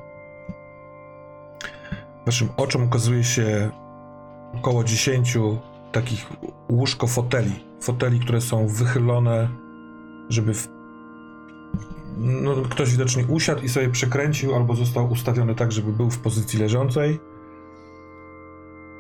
waszym 2.26 2.49
oczom 2.57 2.84
ukazuje 2.84 3.25
się 3.25 3.70
około 4.55 4.84
10 4.84 5.39
takich 5.92 6.26
łóżko 6.70 7.07
foteli. 7.07 7.65
Foteli, 7.81 8.20
które 8.20 8.41
są 8.41 8.68
wychylone, 8.68 9.49
żeby 10.28 10.55
w... 10.55 10.68
no, 12.18 12.55
ktoś 12.57 12.91
widocznie 12.91 13.26
usiadł 13.26 13.62
i 13.62 13.68
sobie 13.68 13.89
przekręcił, 13.89 14.55
albo 14.55 14.75
został 14.75 15.10
ustawiony 15.10 15.55
tak, 15.55 15.73
żeby 15.73 15.92
był 15.92 16.10
w 16.10 16.18
pozycji 16.18 16.59
leżącej. 16.59 17.20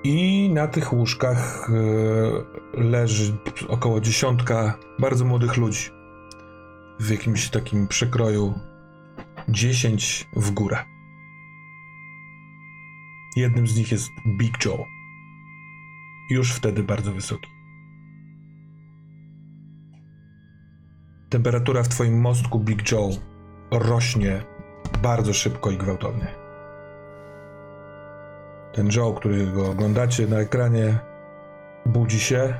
I 0.04 0.50
na 0.50 0.68
tych 0.68 0.92
łóżkach 0.92 1.70
e, 1.70 2.80
leży 2.80 3.38
około 3.68 4.00
dziesiątka 4.00 4.78
bardzo 4.98 5.24
młodych 5.24 5.56
ludzi. 5.56 5.90
W 7.00 7.10
jakimś 7.10 7.50
takim 7.50 7.88
przekroju 7.88 8.54
10 9.48 10.28
w 10.36 10.50
górę. 10.50 10.84
Jednym 13.36 13.66
z 13.66 13.76
nich 13.76 13.92
jest 13.92 14.10
Big 14.38 14.64
Joe. 14.64 14.86
Już 16.30 16.52
wtedy 16.52 16.82
bardzo 16.82 17.12
wysoki. 17.12 17.50
Temperatura 21.30 21.82
w 21.82 21.88
twoim 21.88 22.20
mostku 22.20 22.60
Big 22.60 22.92
Joe 22.92 23.10
rośnie 23.70 24.42
bardzo 25.02 25.32
szybko 25.32 25.70
i 25.70 25.76
gwałtownie. 25.76 26.39
Ten 28.72 28.88
Joe, 28.96 29.14
którego 29.14 29.70
oglądacie 29.70 30.26
na 30.26 30.40
ekranie, 30.40 30.98
budzi 31.86 32.20
się 32.20 32.54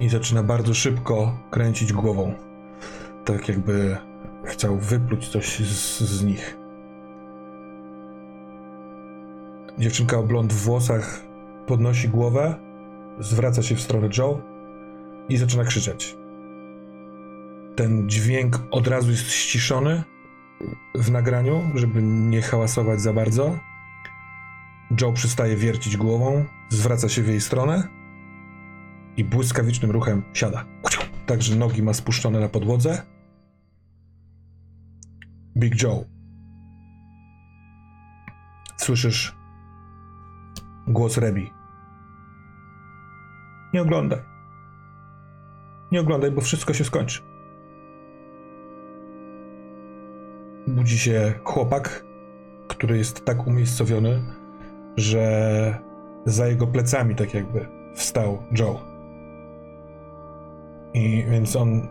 i 0.00 0.08
zaczyna 0.08 0.42
bardzo 0.42 0.74
szybko 0.74 1.38
kręcić 1.50 1.92
głową. 1.92 2.34
Tak 3.24 3.48
jakby 3.48 3.96
chciał 4.44 4.76
wypluć 4.76 5.28
coś 5.28 5.58
z, 5.58 6.00
z 6.00 6.24
nich. 6.24 6.56
Dziewczynka 9.78 10.18
o 10.18 10.22
blond 10.22 10.52
w 10.52 10.64
włosach 10.64 11.20
podnosi 11.66 12.08
głowę, 12.08 12.54
zwraca 13.18 13.62
się 13.62 13.74
w 13.74 13.80
stronę 13.80 14.08
Joe 14.18 14.40
i 15.28 15.36
zaczyna 15.36 15.64
krzyczeć. 15.64 16.16
Ten 17.76 18.08
dźwięk 18.08 18.62
od 18.70 18.88
razu 18.88 19.10
jest 19.10 19.30
ściszony 19.30 20.02
w 20.94 21.10
nagraniu, 21.10 21.62
żeby 21.74 22.02
nie 22.02 22.42
hałasować 22.42 23.00
za 23.00 23.12
bardzo. 23.12 23.69
Joe 25.00 25.12
przestaje 25.12 25.56
wiercić 25.56 25.96
głową, 25.96 26.44
zwraca 26.68 27.08
się 27.08 27.22
w 27.22 27.28
jej 27.28 27.40
stronę 27.40 27.88
i 29.16 29.24
błyskawicznym 29.24 29.90
ruchem 29.90 30.22
siada. 30.32 30.64
Także 31.26 31.56
nogi 31.56 31.82
ma 31.82 31.94
spuszczone 31.94 32.40
na 32.40 32.48
podłodze. 32.48 33.02
Big 35.56 35.82
Joe. 35.82 36.04
Słyszysz 38.76 39.36
głos 40.86 41.16
Rebi. 41.16 41.50
Nie 43.74 43.82
oglądaj. 43.82 44.18
Nie 45.92 46.00
oglądaj, 46.00 46.30
bo 46.30 46.40
wszystko 46.40 46.74
się 46.74 46.84
skończy. 46.84 47.22
Budzi 50.66 50.98
się 50.98 51.34
chłopak, 51.44 52.04
który 52.68 52.98
jest 52.98 53.24
tak 53.24 53.46
umiejscowiony, 53.46 54.39
że 55.00 55.78
za 56.26 56.46
jego 56.46 56.66
plecami 56.66 57.14
tak 57.14 57.34
jakby 57.34 57.66
wstał 57.94 58.38
Joe. 58.58 58.80
I 60.94 61.24
więc 61.30 61.56
on 61.56 61.88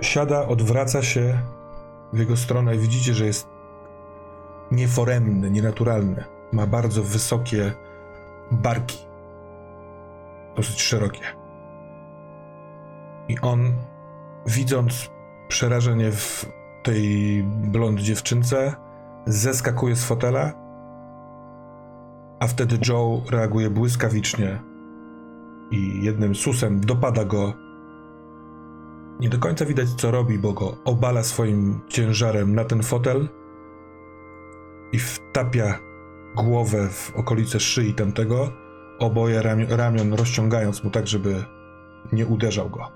siada, 0.00 0.46
odwraca 0.46 1.02
się 1.02 1.38
w 2.12 2.18
jego 2.18 2.36
stronę 2.36 2.76
i 2.76 2.78
widzicie, 2.78 3.14
że 3.14 3.26
jest 3.26 3.48
nieforemny, 4.70 5.50
nienaturalny. 5.50 6.24
Ma 6.52 6.66
bardzo 6.66 7.02
wysokie 7.02 7.72
barki. 8.50 8.98
Dosyć 10.56 10.82
szerokie. 10.82 11.24
I 13.28 13.40
on, 13.40 13.72
widząc 14.46 15.10
przerażenie 15.48 16.12
w 16.12 16.46
tej 16.82 17.42
blond 17.44 18.00
dziewczynce, 18.00 18.74
zeskakuje 19.26 19.96
z 19.96 20.04
fotela, 20.04 20.65
a 22.40 22.46
wtedy 22.46 22.78
Joe 22.88 23.22
reaguje 23.30 23.70
błyskawicznie 23.70 24.62
i 25.70 26.04
jednym 26.04 26.34
susem 26.34 26.80
dopada 26.80 27.24
go. 27.24 27.54
Nie 29.20 29.28
do 29.28 29.38
końca 29.38 29.64
widać, 29.64 29.88
co 29.88 30.10
robi, 30.10 30.38
bo 30.38 30.52
go 30.52 30.76
obala 30.84 31.22
swoim 31.22 31.80
ciężarem 31.88 32.54
na 32.54 32.64
ten 32.64 32.82
fotel 32.82 33.28
i 34.92 34.98
wtapia 34.98 35.78
głowę 36.36 36.88
w 36.88 37.12
okolice 37.16 37.60
szyi 37.60 37.94
tamtego, 37.94 38.52
oboje 38.98 39.42
ramion, 39.42 39.68
ramion 39.70 40.12
rozciągając 40.12 40.84
mu 40.84 40.90
tak, 40.90 41.06
żeby 41.06 41.44
nie 42.12 42.26
uderzał 42.26 42.70
go. 42.70 42.88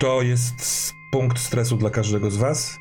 To 0.00 0.22
jest 0.22 0.92
punkt 1.12 1.38
stresu 1.38 1.76
dla 1.76 1.90
każdego 1.90 2.30
z 2.30 2.36
was. 2.36 2.78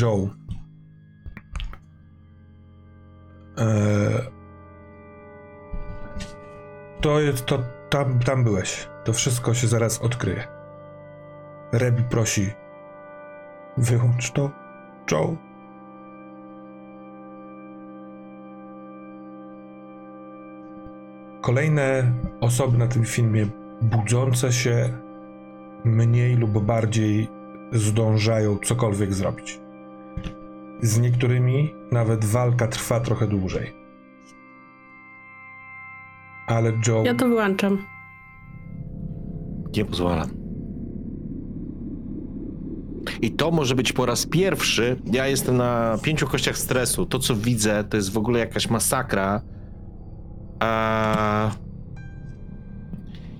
Joe. 0.00 0.28
Eee, 3.58 4.30
to 7.00 7.20
jest 7.20 7.46
to. 7.46 7.58
Tam, 7.90 8.18
tam 8.18 8.44
byłeś. 8.44 8.88
To 9.04 9.12
wszystko 9.12 9.54
się 9.54 9.66
zaraz 9.66 10.02
odkryje. 10.02 10.48
Rebi 11.72 12.02
prosi. 12.02 12.50
Wyłącz 13.76 14.30
to, 14.30 14.50
Joe. 15.10 15.36
Kolejne 21.40 22.12
osoby 22.40 22.78
na 22.78 22.86
tym 22.86 23.04
filmie 23.04 23.46
budzące 23.82 24.52
się 24.52 24.88
mniej 25.84 26.36
lub 26.36 26.64
bardziej 26.64 27.28
zdążają 27.72 28.58
cokolwiek 28.58 29.14
zrobić. 29.14 29.61
Z 30.82 31.00
niektórymi 31.00 31.74
nawet 31.92 32.24
walka 32.24 32.68
trwa 32.68 33.00
trochę 33.00 33.26
dłużej. 33.26 33.72
Ale 36.46 36.72
Joe. 36.86 37.02
Ja 37.04 37.14
to 37.14 37.28
wyłączam. 37.28 37.86
Nie 39.76 39.84
pozwalam. 39.84 40.30
I 43.22 43.30
to 43.30 43.50
może 43.50 43.74
być 43.74 43.92
po 43.92 44.06
raz 44.06 44.26
pierwszy. 44.26 44.96
Ja 45.12 45.26
jestem 45.26 45.56
na 45.56 45.98
pięciu 46.02 46.26
kościach 46.26 46.58
stresu. 46.58 47.06
To, 47.06 47.18
co 47.18 47.36
widzę, 47.36 47.84
to 47.84 47.96
jest 47.96 48.12
w 48.12 48.18
ogóle 48.18 48.38
jakaś 48.38 48.70
masakra. 48.70 49.42
A... 50.60 51.50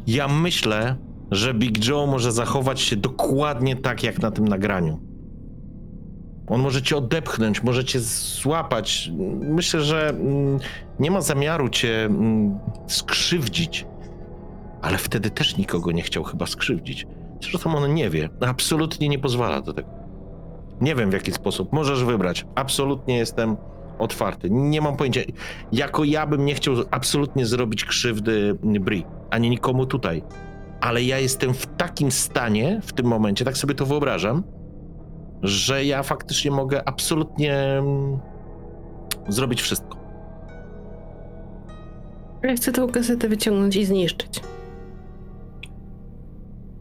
Ja 0.07 0.29
myślę, 0.29 0.97
że 1.31 1.55
Big 1.55 1.89
Joe 1.89 2.07
może 2.07 2.33
zachować 2.33 2.81
się 2.81 2.97
dokładnie 2.97 3.77
tak, 3.77 4.03
jak 4.03 4.19
na 4.19 4.31
tym 4.31 4.49
nagraniu. 4.49 5.12
On 6.47 6.61
może 6.61 6.83
cię 6.83 6.97
odepchnąć, 6.97 7.63
może 7.63 7.85
cię 7.85 8.01
złapać. 8.01 9.11
Myślę, 9.41 9.81
że 9.81 10.09
mm, 10.09 10.59
nie 10.99 11.11
ma 11.11 11.21
zamiaru 11.21 11.69
cię 11.69 12.05
mm, 12.05 12.59
skrzywdzić 12.87 13.87
ale 14.83 14.99
wtedy 14.99 15.31
też 15.31 15.57
nikogo 15.57 15.93
nie 15.93 16.03
chciał 16.03 16.25
chyba 16.25 16.47
skrzywdzić. 16.47 17.07
Zresztą 17.41 17.77
on 17.77 17.95
nie 17.95 18.11
wie, 18.11 18.29
absolutnie 18.41 19.09
nie 19.09 19.19
pozwala 19.19 19.61
do 19.61 19.73
tego. 19.73 19.89
Nie 20.81 20.95
wiem 20.95 21.11
w 21.11 21.13
jaki 21.13 21.33
sposób, 21.33 21.73
możesz 21.73 22.05
wybrać. 22.05 22.47
Absolutnie 22.55 23.17
jestem 23.17 23.57
otwarty. 23.99 24.51
Nie 24.51 24.81
mam 24.81 24.97
pojęcia. 24.97 25.21
Jako 25.73 26.05
ja 26.05 26.27
bym 26.27 26.45
nie 26.45 26.55
chciał 26.55 26.75
absolutnie 26.91 27.47
zrobić 27.47 27.85
krzywdy 27.85 28.59
Bri, 28.63 29.05
ani 29.31 29.51
nikomu 29.51 29.87
tutaj. 29.87 30.23
Ale 30.81 31.03
ja 31.03 31.19
jestem 31.19 31.55
w 31.55 31.67
takim 31.67 32.11
stanie 32.11 32.81
w 32.83 32.93
tym 32.93 33.07
momencie, 33.07 33.45
tak 33.45 33.57
sobie 33.57 33.75
to 33.75 33.87
wyobrażam, 33.87 34.43
że 35.43 35.85
ja 35.85 36.03
faktycznie 36.03 36.51
mogę 36.51 36.89
absolutnie 36.89 37.55
mm, 37.55 38.19
zrobić 39.29 39.63
wszystko. 39.63 39.97
Ja 42.43 42.55
chcę 42.55 42.73
tą 42.73 42.89
kasetę 42.89 43.29
wyciągnąć 43.29 43.77
i 43.77 43.85
zniszczyć. 43.85 44.41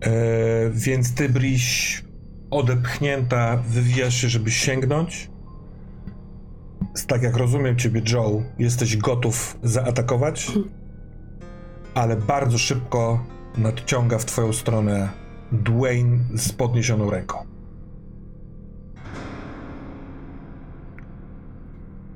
E, 0.02 0.12
więc 0.70 1.16
ty, 1.16 1.30
Briś, 1.30 2.04
odepchnięta, 2.52 3.58
wywijasz 3.58 4.16
się, 4.16 4.30
żeby 4.30 4.52
sięgnąć. 4.52 5.32
Tak 7.08 7.24
jak 7.24 7.38
rozumiem 7.38 7.78
ciebie, 7.78 8.02
Joe, 8.14 8.44
jesteś 8.60 8.98
gotów 8.98 9.58
zaatakować, 9.64 10.52
ale 11.94 12.16
bardzo 12.16 12.58
szybko 12.58 13.26
nadciąga 13.58 14.18
w 14.18 14.26
twoją 14.26 14.54
stronę 14.54 15.10
Dwayne 15.52 16.20
z 16.36 16.52
podniesioną 16.52 17.10
ręką. 17.10 17.51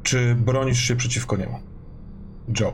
Czy 0.06 0.36
bronisz 0.36 0.80
się 0.80 0.96
przeciwko 0.96 1.38
niemu? 1.38 1.60
Joe. 2.60 2.74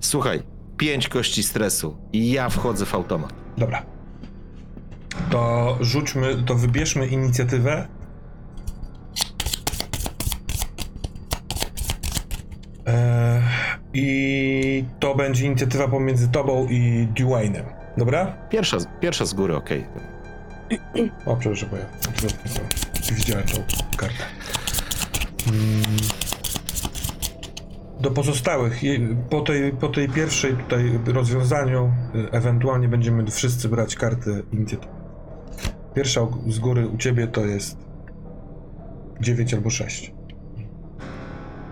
Słuchaj, 0.00 0.42
pięć 0.76 1.08
kości 1.08 1.42
stresu 1.42 1.96
i 2.12 2.30
ja 2.30 2.48
wchodzę 2.48 2.86
w 2.86 2.94
automat. 2.94 3.34
Dobra. 3.58 3.86
To 5.30 5.76
rzućmy, 5.80 6.42
to 6.46 6.54
wybierzmy 6.54 7.06
inicjatywę. 7.06 7.88
Eee, 12.86 13.42
I 13.94 14.84
to 15.00 15.14
będzie 15.14 15.46
inicjatywa 15.46 15.88
pomiędzy 15.88 16.28
tobą 16.28 16.66
i 16.70 17.08
Dwaynem. 17.14 17.64
Dobra? 17.96 18.26
Pierwsza, 18.50 18.76
pierwsza 19.00 19.24
z 19.24 19.34
góry, 19.34 19.56
okej. 19.56 19.86
O, 21.26 21.36
przepraszam, 21.36 21.68
bo 21.70 21.76
ja 21.76 21.84
widziałem 23.14 23.46
tą 23.46 23.62
kartę. 23.96 24.24
Mm. 25.46 25.82
Do 28.00 28.10
pozostałych, 28.10 28.80
po 29.30 29.40
tej, 29.40 29.72
po 29.72 29.88
tej 29.88 30.08
pierwszej 30.08 30.56
tutaj 30.56 31.00
rozwiązaniu, 31.06 31.92
y, 32.14 32.30
ewentualnie 32.30 32.88
będziemy 32.88 33.30
wszyscy 33.30 33.68
brać 33.68 33.94
karty 33.94 34.42
inicjatywy. 34.52 34.94
Pierwsza 35.94 36.20
z 36.48 36.58
góry 36.58 36.88
u 36.88 36.96
ciebie 36.96 37.26
to 37.26 37.44
jest 37.44 37.78
9 39.20 39.54
albo 39.54 39.70
6. 39.70 40.12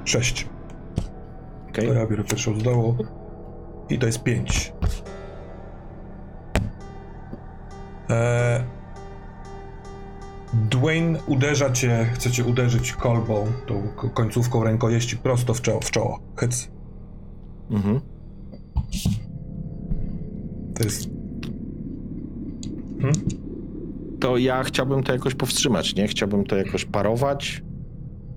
6. 0.04 0.48
okej. 1.68 1.88
To 1.88 1.94
ja 1.94 2.06
biorę 2.06 2.24
pierwszą 2.24 2.60
z 2.60 2.62
dołu. 2.62 2.96
I 3.88 3.98
to 3.98 4.06
jest 4.06 4.22
5. 4.22 4.72
Eee, 8.08 8.64
Dwayne 10.54 11.18
uderza 11.26 11.70
cię, 11.70 12.06
chce 12.14 12.30
cię 12.30 12.44
uderzyć 12.44 12.92
kolbą, 12.92 13.46
tą 13.66 13.82
ko- 13.96 14.10
końcówką 14.10 14.64
rękojeści 14.64 15.16
prosto 15.16 15.54
w 15.54 15.60
czoło. 15.62 15.80
W 15.80 15.90
czoło. 15.90 16.20
Hyc. 16.36 16.68
Mhm. 17.70 18.00
To 20.74 20.84
jest... 20.84 21.08
Hmm? 23.00 23.14
To 24.20 24.36
ja 24.36 24.62
chciałbym 24.62 25.02
to 25.02 25.12
jakoś 25.12 25.34
powstrzymać, 25.34 25.94
nie? 25.94 26.08
Chciałbym 26.08 26.44
to 26.44 26.56
jakoś 26.56 26.84
parować, 26.84 27.62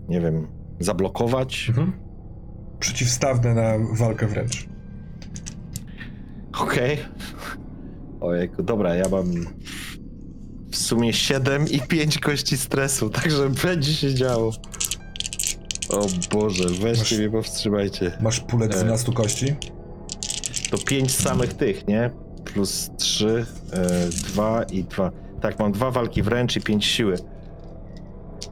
nie 0.10 0.22
wiem, 0.22 0.48
zablokować. 0.80 1.66
Mhm. 1.70 1.92
Przeciwstawne 2.80 3.54
na 3.54 3.74
walkę 4.00 4.28
wręcz. 4.28 4.68
Okej. 6.62 6.98
Ojejku, 8.22 8.64
dobra, 8.64 8.96
ja 8.96 9.10
mam 9.10 9.26
w 10.72 10.78
sumie 10.78 11.14
7 11.14 11.68
i 11.68 11.80
5 11.82 12.18
kości 12.20 12.58
stresu, 12.58 13.10
także 13.22 13.50
będzie 13.50 13.94
się 13.94 14.14
działo. 14.14 14.52
O 15.90 16.08
Boże, 16.32 16.70
weźcie 16.70 17.00
Masz- 17.16 17.18
mnie, 17.18 17.30
powstrzymajcie. 17.30 18.18
Masz 18.22 18.40
pulę 18.40 18.68
12 18.68 19.14
kości. 19.14 19.56
To 20.72 20.78
5 20.78 21.12
samych 21.12 21.54
tych, 21.54 21.88
nie? 21.88 22.12
Plus 22.46 22.90
3, 22.98 23.46
2 24.34 24.64
i 24.64 24.84
2. 24.84 25.12
Tak, 25.42 25.60
mam 25.60 25.72
dwa 25.72 25.92
walki 25.92 26.22
wręcz 26.24 26.56
i 26.56 26.62
5 26.62 26.86
siły. 26.86 27.18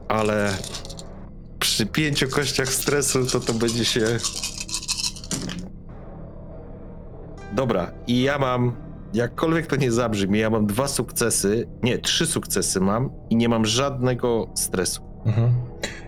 Ale 0.08 0.54
przy 1.58 1.86
pięciu 1.86 2.28
kościach 2.28 2.68
stresu 2.72 3.26
to 3.26 3.40
to 3.40 3.54
będzie 3.54 3.84
się... 3.84 4.18
Dobra, 7.52 7.92
i 8.06 8.22
ja 8.22 8.38
mam, 8.38 8.76
jakkolwiek 9.14 9.66
to 9.66 9.76
nie 9.76 9.92
zabrzmi, 9.92 10.38
ja 10.38 10.50
mam 10.50 10.66
dwa 10.66 10.88
sukcesy, 10.88 11.68
nie, 11.82 11.98
trzy 11.98 12.26
sukcesy 12.26 12.80
mam 12.80 13.10
i 13.30 13.36
nie 13.36 13.48
mam 13.48 13.66
żadnego 13.66 14.50
stresu. 14.54 15.02
Mhm. 15.26 15.52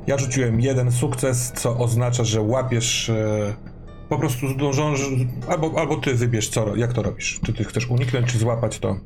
Ja 0.06 0.18
rzuciłem 0.18 0.60
jeden 0.60 0.92
sukces, 0.92 1.52
co 1.56 1.78
oznacza, 1.78 2.24
że 2.24 2.40
łapiesz 2.40 3.10
e, 3.10 3.54
po 4.08 4.18
prostu 4.18 4.48
zdążąc, 4.48 5.00
albo, 5.48 5.72
albo 5.78 5.96
ty 5.96 6.14
wybierz, 6.14 6.48
co, 6.48 6.76
jak 6.76 6.92
to 6.92 7.02
robisz. 7.02 7.40
Czy 7.46 7.52
ty 7.52 7.64
chcesz 7.64 7.90
uniknąć, 7.90 8.32
czy 8.32 8.38
złapać 8.38 8.78
to? 8.78 8.96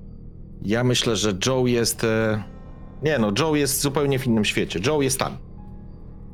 Ja 0.63 0.85
myślę, 0.85 1.17
że 1.17 1.33
Joe 1.47 1.67
jest. 1.67 2.05
E... 2.05 2.43
Nie 3.03 3.19
no, 3.19 3.33
Joe 3.39 3.57
jest 3.57 3.81
zupełnie 3.81 4.19
w 4.19 4.27
innym 4.27 4.45
świecie. 4.45 4.81
Joe 4.87 5.03
jest 5.03 5.19
tam. 5.19 5.39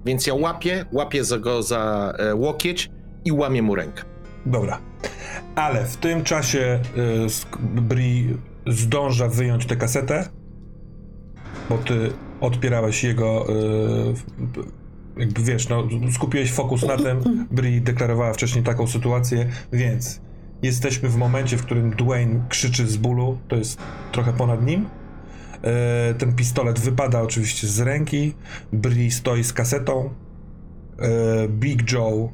Więc 0.04 0.26
ja 0.26 0.34
łapię, 0.34 0.86
łapię 0.92 1.22
go 1.40 1.62
za 1.62 2.12
e, 2.18 2.34
łokieć 2.34 2.90
i 3.24 3.32
łamię 3.32 3.62
mu 3.62 3.74
rękę. 3.74 4.02
Dobra. 4.48 4.78
Ale 5.54 5.84
w 5.84 5.96
tym 5.96 6.24
czasie 6.24 6.80
y, 6.96 7.60
Bri 7.60 8.36
zdąża 8.66 9.28
wyjąć 9.28 9.66
tę 9.66 9.76
kasetę, 9.76 10.28
bo 11.68 11.78
ty 11.78 12.12
odpierałeś 12.40 13.04
jego, 13.04 13.46
y, 15.16 15.20
jakby 15.20 15.42
wiesz, 15.42 15.68
no, 15.68 15.88
skupiłeś 16.12 16.52
fokus 16.52 16.82
na 16.82 16.96
tym. 16.96 17.46
Bri 17.50 17.80
deklarowała 17.80 18.32
wcześniej 18.32 18.64
taką 18.64 18.86
sytuację, 18.86 19.48
więc 19.72 20.20
jesteśmy 20.62 21.08
w 21.08 21.16
momencie, 21.16 21.56
w 21.56 21.62
którym 21.62 21.90
Dwayne 21.90 22.40
krzyczy 22.48 22.86
z 22.86 22.96
bólu, 22.96 23.38
to 23.48 23.56
jest 23.56 23.80
trochę 24.12 24.32
ponad 24.32 24.66
nim. 24.66 24.86
Y, 26.10 26.14
ten 26.14 26.34
pistolet 26.34 26.80
wypada 26.80 27.22
oczywiście 27.22 27.66
z 27.66 27.80
ręki. 27.80 28.34
Bri 28.72 29.10
stoi 29.10 29.44
z 29.44 29.52
kasetą. 29.52 30.10
Y, 31.44 31.48
Big 31.48 31.92
Joe 31.92 32.28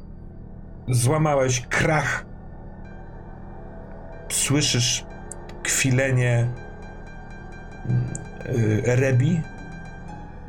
złamałeś 0.89 1.61
krach. 1.61 2.25
Słyszysz 4.29 5.05
kwilenie 5.63 6.49
y, 8.45 8.81
Rebi, 8.85 9.41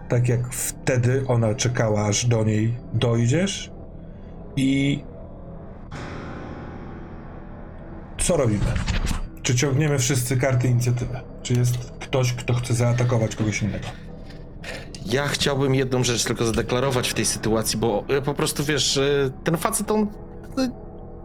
tak 0.08 0.28
jak 0.28 0.52
wtedy 0.52 1.24
ona 1.28 1.54
czekała, 1.54 2.06
aż 2.06 2.26
do 2.26 2.44
niej 2.44 2.74
dojdziesz. 2.92 3.70
I 4.56 5.04
co 8.18 8.36
robimy? 8.36 8.64
Czy 9.42 9.54
ciągniemy 9.54 9.98
wszyscy 9.98 10.36
karty 10.36 10.68
inicjatywy? 10.68 11.20
Czy 11.42 11.54
jest 11.54 11.76
ktoś, 12.00 12.32
kto 12.32 12.54
chce 12.54 12.74
zaatakować 12.74 13.36
kogoś 13.36 13.62
innego? 13.62 13.86
Ja 15.06 15.28
chciałbym 15.28 15.74
jedną 15.74 16.04
rzecz 16.04 16.24
tylko 16.24 16.44
zadeklarować 16.44 17.08
w 17.08 17.14
tej 17.14 17.24
sytuacji, 17.24 17.78
bo 17.78 18.04
e, 18.08 18.22
po 18.22 18.34
prostu 18.34 18.64
wiesz, 18.64 18.96
e, 18.96 19.30
ten 19.44 19.56
facet 19.56 19.90
on 19.90 20.06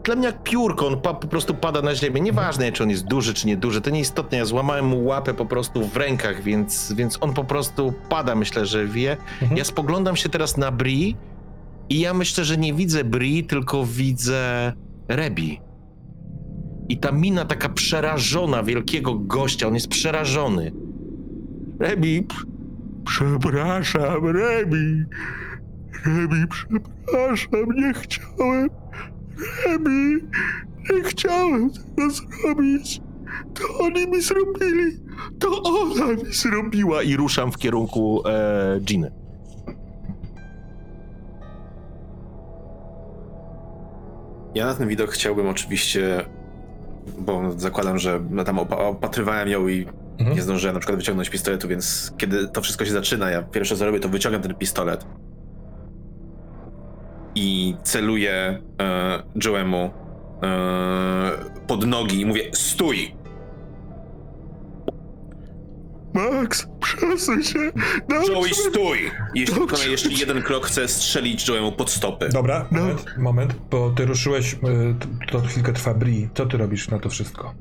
dla 0.04 0.16
mnie 0.16 0.26
jak 0.26 0.44
piórko, 0.44 0.88
on 0.88 1.02
pa, 1.02 1.14
po 1.14 1.28
prostu 1.28 1.54
pada 1.54 1.82
na 1.82 1.96
ziemię. 1.96 2.22
Nieważne, 2.22 2.72
czy 2.72 2.84
on 2.84 2.90
jest 2.90 3.06
duży, 3.06 3.34
czy 3.34 3.48
nieduży, 3.48 3.82
to 3.82 3.90
nieistotne. 3.90 4.38
Ja 4.38 4.46
złamałem 4.46 4.86
mu 4.86 5.06
łapę 5.06 5.34
po 5.34 5.46
prostu 5.46 5.88
w 5.88 5.98
rękach, 5.98 6.44
więc, 6.44 6.94
więc 6.94 7.18
on 7.22 7.34
po 7.34 7.44
prostu 7.44 7.94
pada, 8.10 8.36
myślę, 8.36 8.66
że 8.66 8.88
wie. 8.88 9.18
Mhm. 9.42 9.58
Ja 9.58 9.64
spoglądam 9.64 10.16
się 10.16 10.30
teraz 10.30 10.58
na 10.58 10.72
Bri 10.72 11.16
i 11.90 12.00
ja 12.00 12.14
myślę, 12.14 12.46
że 12.46 12.58
nie 12.58 12.74
widzę 12.74 13.04
Bri, 13.04 13.44
tylko 13.44 13.86
widzę 13.86 14.74
Rebi. 15.08 15.62
I 16.90 16.98
ta 16.98 17.12
mina 17.12 17.46
taka 17.46 17.70
przerażona 17.70 18.64
wielkiego 18.64 19.16
gościa, 19.16 19.68
on 19.68 19.74
jest 19.74 19.88
przerażony. 19.88 20.72
Rebi, 21.80 22.26
Przepraszam, 23.06 24.28
Rebi. 24.28 25.04
Rebi, 26.06 26.48
przepraszam, 26.50 27.66
nie 27.76 27.94
chciałem. 27.94 28.70
Rebi, 29.66 30.26
nie 30.94 31.04
chciałem 31.04 31.72
tego 31.72 32.10
zrobić. 32.12 33.02
To 33.54 33.84
oni 33.86 34.08
mi 34.08 34.22
zrobili. 34.22 35.00
To 35.40 35.62
ona 35.64 36.08
mi 36.08 36.34
zrobiła. 36.34 37.04
I 37.04 37.16
ruszam 37.16 37.52
w 37.52 37.58
kierunku 37.58 38.24
e, 38.28 38.80
Giny. 38.80 39.12
Ja 44.56 44.66
na 44.66 44.74
ten 44.74 44.88
widok 44.88 45.12
chciałbym 45.12 45.48
oczywiście, 45.48 46.26
bo 47.20 47.42
zakładam, 47.58 47.98
że 48.00 48.22
no 48.30 48.44
tam 48.44 48.56
opa- 48.58 48.80
opatrywałem 48.88 49.50
ją 49.50 49.68
i 49.68 49.86
Mhm. 50.20 50.36
nie 50.38 50.44
zdążyłem 50.44 50.74
na 50.74 50.80
przykład 50.80 51.00
wyciągnąć 51.00 51.30
pistoletu, 51.30 51.68
więc 51.68 52.14
kiedy 52.18 52.48
to 52.48 52.62
wszystko 52.62 52.86
się 52.86 52.92
zaczyna, 52.92 53.30
ja 53.30 53.42
pierwsze 53.42 53.76
co 53.78 53.86
robię, 53.86 54.00
to 54.00 54.10
wyciągam 54.10 54.42
ten 54.42 54.56
pistolet 54.56 55.06
i 57.36 57.76
celuję 57.84 58.62
e, 58.82 59.24
Joemu 59.44 59.92
e, 60.44 61.32
pod 61.68 61.88
nogi 61.88 62.22
i 62.22 62.26
mówię 62.26 62.50
stój! 62.54 63.16
Max, 66.14 66.68
przesuń 66.80 67.44
się. 67.44 67.60
Joey, 68.30 68.54
stój! 68.54 69.12
Jeśli 69.36 69.60
wykonaj 69.60 69.92
jeszcze 69.92 70.10
jeden 70.10 70.42
krok, 70.42 70.66
chcę 70.66 70.88
strzelić 70.88 71.48
Joemu 71.48 71.72
pod 71.72 71.90
stopy. 71.92 72.30
Dobra, 72.30 72.68
moment, 72.72 73.06
moment, 73.18 73.56
bo 73.72 73.90
ty 73.90 74.06
ruszyłeś, 74.06 74.54
y, 74.54 74.58
to, 75.32 75.42
to 75.42 75.48
chwilkę 75.48 75.74
trwa 75.74 75.94
Bri. 75.94 76.30
Co 76.34 76.46
ty 76.46 76.58
robisz 76.58 76.90
na 76.90 77.00
to 77.00 77.10
wszystko? 77.10 77.54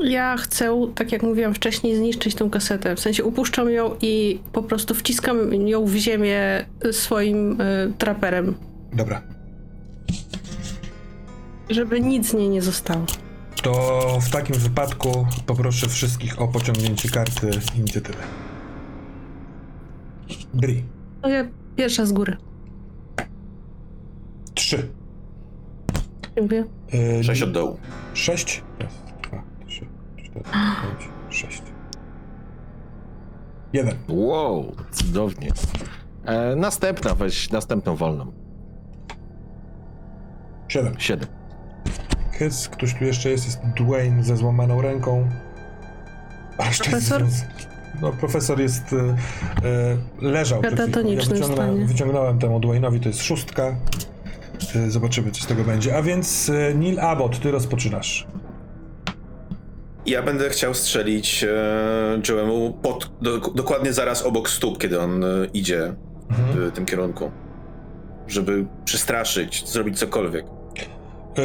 Ja 0.00 0.36
chcę, 0.36 0.86
tak 0.94 1.12
jak 1.12 1.22
mówiłam 1.22 1.54
wcześniej, 1.54 1.96
zniszczyć 1.96 2.34
tą 2.34 2.50
kasetę. 2.50 2.96
W 2.96 3.00
sensie 3.00 3.24
upuszczam 3.24 3.70
ją 3.70 3.96
i 4.02 4.40
po 4.52 4.62
prostu 4.62 4.94
wciskam 4.94 5.54
ją 5.68 5.84
w 5.84 5.94
ziemię 5.94 6.66
swoim 6.92 7.60
y, 7.60 7.92
traperem. 7.98 8.54
Dobra. 8.92 9.22
Żeby 11.70 12.00
nic 12.00 12.28
z 12.30 12.34
niej 12.34 12.48
nie 12.48 12.62
zostało. 12.62 13.06
To 13.62 14.18
w 14.20 14.30
takim 14.30 14.56
wypadku 14.56 15.26
poproszę 15.46 15.88
wszystkich 15.88 16.40
o 16.40 16.48
pociągnięcie 16.48 17.08
karty 17.08 17.50
inicjatywy. 17.76 18.18
Bri. 20.54 20.84
To 21.22 21.28
ja 21.28 21.48
pierwsza 21.76 22.06
z 22.06 22.12
góry. 22.12 22.36
Trzy. 24.54 24.88
Dziękuję. 26.36 26.64
Yy, 26.92 27.24
Sześć 27.24 27.42
od 27.42 27.52
dołu. 27.52 27.78
Sześć? 28.14 28.62
Yes. 28.80 29.01
4, 30.40 30.46
6. 31.30 31.62
Jeden. 33.72 33.96
Wow, 34.08 34.76
cudownie. 34.92 35.48
E, 36.24 36.56
następna, 36.56 37.14
weź 37.14 37.50
następną 37.50 37.96
wolną. 37.96 38.32
Siedem. 40.68 40.94
Siedem. 40.98 41.28
Kys, 42.38 42.68
ktoś 42.68 42.94
tu 42.94 43.04
jeszcze 43.04 43.30
jest, 43.30 43.44
jest 43.44 43.60
Dwayne 43.76 44.24
ze 44.24 44.36
złamaną 44.36 44.82
ręką. 44.82 45.28
Aż 46.58 46.78
Profesor? 46.78 47.24
No, 48.00 48.12
profesor 48.12 48.60
jest. 48.60 48.92
E, 48.92 48.96
e 49.68 49.96
leżał. 50.20 50.62
Katatoniczny 50.62 51.38
ja 51.38 51.42
wyciągnąłem, 51.42 51.86
wyciągnąłem 51.86 52.38
temu 52.38 52.60
Dwayne'owi, 52.60 53.00
to 53.00 53.08
jest 53.08 53.22
szóstka. 53.22 53.76
E, 54.76 54.90
zobaczymy, 54.90 55.30
co 55.30 55.42
z 55.42 55.46
tego 55.46 55.64
będzie. 55.64 55.96
A 55.96 56.02
więc 56.02 56.50
e, 56.50 56.74
Neil 56.74 57.00
Abbott, 57.00 57.40
ty 57.40 57.50
rozpoczynasz. 57.50 58.26
Ja 60.06 60.22
będę 60.22 60.50
chciał 60.50 60.74
strzelić 60.74 61.44
e, 61.44 62.20
Joemu 62.28 62.72
pod, 62.82 63.10
do, 63.22 63.38
dokładnie 63.38 63.92
zaraz 63.92 64.22
obok 64.22 64.48
stóp, 64.50 64.78
kiedy 64.78 65.00
on 65.00 65.24
e, 65.24 65.28
idzie 65.54 65.94
Mhm. 66.30 66.70
w 66.70 66.72
tym 66.72 66.86
kierunku. 66.86 67.30
Żeby 68.28 68.66
przestraszyć, 68.84 69.68
zrobić 69.68 69.98
cokolwiek. 69.98 70.46
E, 71.38 71.42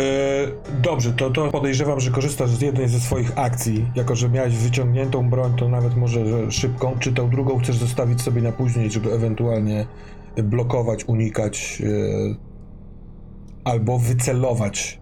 dobrze, 0.81 1.13
to, 1.13 1.29
to 1.29 1.51
podejrzewam, 1.51 1.99
że 1.99 2.11
korzystasz 2.11 2.49
z 2.49 2.61
jednej 2.61 2.87
ze 2.87 2.99
swoich 2.99 3.39
akcji. 3.39 3.85
Jako, 3.95 4.15
że 4.15 4.29
miałeś 4.29 4.55
wyciągniętą 4.55 5.29
broń, 5.29 5.53
to 5.57 5.69
nawet 5.69 5.95
może 5.95 6.25
że 6.27 6.51
szybką. 6.51 6.95
Czy 6.99 7.13
tą 7.13 7.29
drugą 7.29 7.59
chcesz 7.59 7.75
zostawić 7.77 8.21
sobie 8.21 8.41
na 8.41 8.51
później, 8.51 8.91
żeby 8.91 9.13
ewentualnie 9.13 9.85
blokować, 10.43 11.05
unikać 11.05 11.81
e, 11.85 12.35
albo 13.63 13.99
wycelować? 13.99 14.99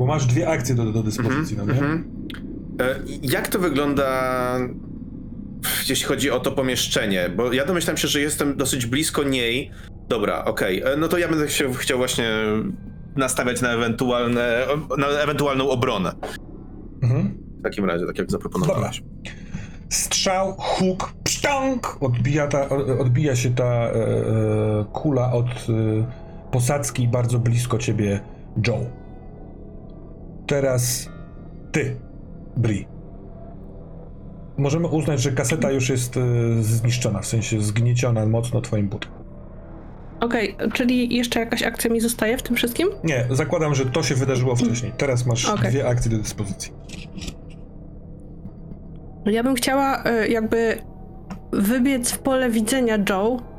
Bo 0.00 0.06
masz 0.06 0.26
dwie 0.26 0.48
akcje 0.48 0.74
do, 0.74 0.84
do 0.84 1.02
dyspozycji, 1.02 1.56
no 1.56 1.64
nie? 1.64 1.72
Mhm. 1.72 2.04
E, 2.80 2.94
jak 3.22 3.48
to 3.48 3.58
wygląda, 3.58 4.08
jeśli 5.88 6.06
chodzi 6.06 6.30
o 6.30 6.40
to 6.40 6.52
pomieszczenie? 6.52 7.28
Bo 7.36 7.52
ja 7.52 7.64
domyślam 7.66 7.96
się, 7.96 8.08
że 8.08 8.20
jestem 8.20 8.56
dosyć 8.56 8.86
blisko 8.86 9.22
niej. 9.22 9.70
Dobra, 10.08 10.44
okej. 10.44 10.82
E, 10.82 10.96
No 10.96 11.08
to 11.08 11.18
ja 11.18 11.28
będę 11.28 11.48
się 11.48 11.74
chciał 11.74 11.98
właśnie 11.98 12.30
nastawiać 13.16 13.60
na, 13.60 13.72
ewentualne, 13.72 14.66
na 14.98 15.06
ewentualną 15.06 15.70
obronę. 15.70 16.12
Mhm. 17.02 17.38
W 17.60 17.62
takim 17.62 17.84
razie, 17.84 18.06
tak 18.06 18.18
jak 18.18 18.30
zaproponowałeś. 18.30 19.02
Strzał, 19.88 20.54
huk, 20.58 21.12
pszcząg! 21.24 21.96
Odbija, 22.00 22.46
ta, 22.46 22.68
odbija 22.98 23.36
się 23.36 23.54
ta 23.54 23.64
e, 23.64 23.94
e, 23.94 24.84
kula 24.92 25.32
od 25.32 25.46
e, 25.46 26.50
posadzki 26.52 27.08
bardzo 27.08 27.38
blisko 27.38 27.78
ciebie, 27.78 28.20
Joe. 28.66 28.99
Teraz 30.50 31.08
ty, 31.72 31.96
Bri. 32.56 32.86
Możemy 34.58 34.88
uznać, 34.88 35.22
że 35.22 35.32
kaseta 35.32 35.70
już 35.70 35.88
jest 35.88 36.16
e, 36.16 36.20
zniszczona, 36.62 37.20
w 37.20 37.26
sensie 37.26 37.60
zgnieciona 37.60 38.26
mocno 38.26 38.60
twoim 38.60 38.88
butem. 38.88 39.10
Okej, 40.20 40.56
czyli 40.72 41.16
jeszcze 41.16 41.40
jakaś 41.40 41.62
akcja 41.62 41.90
mi 41.90 42.00
zostaje 42.00 42.38
w 42.38 42.42
tym 42.42 42.56
wszystkim? 42.56 42.88
Nie, 43.04 43.26
zakładam, 43.30 43.74
że 43.74 43.86
to 43.86 44.02
się 44.02 44.14
wydarzyło 44.14 44.56
wcześniej. 44.56 44.92
Teraz 44.96 45.26
masz 45.26 45.48
Okej. 45.48 45.70
dwie 45.70 45.88
akcje 45.88 46.10
do 46.10 46.18
dyspozycji. 46.18 46.72
Ja 49.26 49.42
bym 49.42 49.54
chciała 49.54 50.04
y, 50.24 50.28
jakby 50.28 50.82
wybiec 51.52 52.12
w 52.12 52.18
pole 52.18 52.50
widzenia 52.50 52.98
Joe 53.08 53.36
y, 53.36 53.49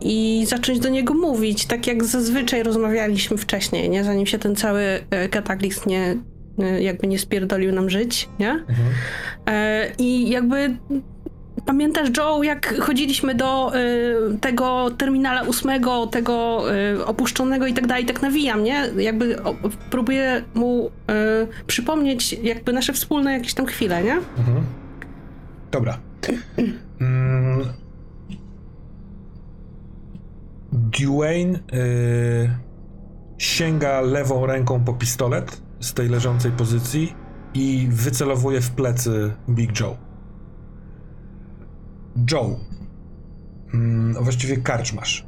i 0.00 0.44
zacząć 0.48 0.78
do 0.78 0.88
niego 0.88 1.14
mówić, 1.14 1.66
tak 1.66 1.86
jak 1.86 2.04
zazwyczaj 2.04 2.62
rozmawialiśmy 2.62 3.36
wcześniej, 3.36 3.90
nie? 3.90 4.04
Zanim 4.04 4.26
się 4.26 4.38
ten 4.38 4.56
cały 4.56 4.82
y, 5.24 5.28
kataklizm 5.28 5.88
nie, 5.88 6.16
y, 6.62 6.82
jakby 6.82 7.06
nie 7.06 7.18
spierdolił 7.18 7.72
nam 7.72 7.90
żyć, 7.90 8.28
nie? 8.38 8.50
Mhm. 8.50 8.88
E, 9.48 9.86
I 9.98 10.30
jakby 10.30 10.76
pamiętasz, 11.66 12.08
Joe, 12.16 12.42
jak 12.42 12.74
chodziliśmy 12.80 13.34
do 13.34 13.72
y, 13.76 14.38
tego 14.38 14.90
terminala 14.98 15.42
ósmego, 15.42 16.06
tego 16.06 16.64
y, 16.74 17.04
opuszczonego 17.04 17.66
i 17.66 17.74
tak 17.74 17.86
dalej, 17.86 18.04
tak 18.04 18.22
nawijam, 18.22 18.64
nie? 18.64 18.90
Jakby 18.96 19.42
o, 19.42 19.54
próbuję 19.90 20.42
mu 20.54 20.86
y, 20.86 20.90
przypomnieć 21.66 22.32
jakby 22.32 22.72
nasze 22.72 22.92
wspólne 22.92 23.32
jakieś 23.32 23.54
tam 23.54 23.66
chwile, 23.66 24.02
nie? 24.02 24.14
Mhm. 24.38 24.66
Dobra. 25.70 25.98
Mm. 27.00 27.85
Dwayne 30.76 31.58
y, 31.72 32.58
sięga 33.38 34.00
lewą 34.00 34.46
ręką 34.46 34.84
po 34.84 34.92
pistolet 34.92 35.62
z 35.80 35.94
tej 35.94 36.08
leżącej 36.08 36.52
pozycji 36.52 37.14
i 37.54 37.88
wycelowuje 37.90 38.60
w 38.60 38.70
plecy 38.70 39.32
Big 39.48 39.80
Joe. 39.80 39.96
Joe. 42.32 42.60
Mm, 43.74 44.24
właściwie 44.24 44.56
karczmasz. 44.56 45.26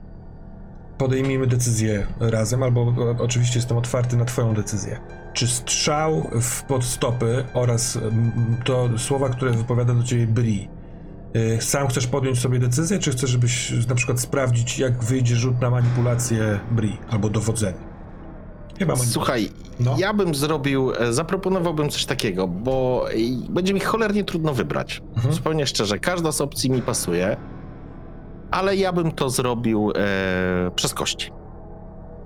Podejmijmy 0.99 1.47
decyzję 1.47 2.07
razem, 2.21 2.63
albo 2.63 2.95
oczywiście 3.19 3.59
jestem 3.59 3.77
otwarty 3.77 4.17
na 4.17 4.25
twoją 4.25 4.55
decyzję. 4.55 5.01
Czy 5.33 5.47
strzał 5.47 6.31
w 6.41 6.63
podstopy 6.63 7.45
oraz 7.55 7.97
mm, 7.97 8.57
to 8.65 8.99
słowa, 8.99 9.29
które 9.29 9.51
wypowiada 9.51 9.95
do 9.95 10.03
ciebie 10.03 10.27
Bri, 10.27 10.69
sam 11.61 11.89
chcesz 11.89 12.07
podjąć 12.07 12.39
sobie 12.41 12.59
decyzję, 12.59 12.99
czy 12.99 13.11
chcesz, 13.11 13.31
żebyś 13.31 13.73
na 13.89 13.95
przykład 13.95 14.21
sprawdzić, 14.21 14.79
jak 14.79 15.05
wyjdzie 15.05 15.37
rzut 15.37 15.61
na 15.61 15.71
manipulację 15.71 16.61
Bri 16.71 16.97
albo 17.11 17.29
dowodzenie? 17.29 17.79
Chyba. 18.79 18.97
Słuchaj, 18.97 19.49
No. 19.81 19.95
ja 19.99 20.15
bym 20.15 20.35
zrobił, 20.35 20.93
e, 20.99 21.13
zaproponowałbym 21.13 21.89
coś 21.91 22.05
takiego, 22.05 22.49
bo 22.49 23.07
będzie 23.51 23.75
mi 23.75 23.81
cholernie 23.81 24.25
trudno 24.25 24.55
wybrać. 24.55 25.03
Mhm. 25.17 25.35
Zupełnie 25.35 25.67
szczerze, 25.67 25.99
każda 25.99 26.33
z 26.33 26.41
opcji 26.41 26.71
mi 26.71 26.83
pasuje, 26.83 27.37
ale 28.51 28.77
ja 28.77 28.93
bym 28.93 29.13
to 29.13 29.31
zrobił 29.31 29.93
e, 29.97 30.71
przez 30.75 30.95
kości. 30.95 31.31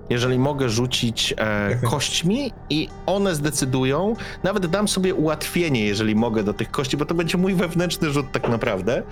Jeżeli 0.09 0.39
mogę 0.39 0.69
rzucić 0.69 1.33
e, 1.37 1.75
kośćmi 1.83 2.51
i 2.69 2.89
one 3.05 3.35
zdecydują, 3.35 4.15
nawet 4.43 4.65
dam 4.67 4.87
sobie 4.87 5.15
ułatwienie, 5.15 5.85
jeżeli 5.85 6.15
mogę 6.15 6.43
do 6.43 6.53
tych 6.53 6.71
kości, 6.71 6.97
bo 6.97 7.05
to 7.05 7.15
będzie 7.15 7.37
mój 7.37 7.53
wewnętrzny 7.53 8.11
rzut 8.11 8.31
tak 8.31 8.49
naprawdę, 8.49 9.03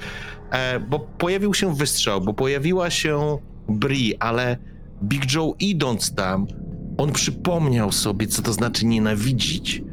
e, 0.51 0.79
bo 0.79 0.99
pojawił 0.99 1.53
się 1.53 1.75
wystrzał, 1.75 2.21
bo 2.21 2.33
pojawiła 2.33 2.89
się 2.89 3.37
Bri, 3.69 4.17
ale 4.19 4.57
Big 5.03 5.33
Joe 5.33 5.55
idąc 5.59 6.15
tam, 6.15 6.47
on 6.97 7.11
przypomniał 7.11 7.91
sobie, 7.91 8.27
co 8.27 8.41
to 8.41 8.53
znaczy 8.53 8.85
nienawidzić. 8.85 9.83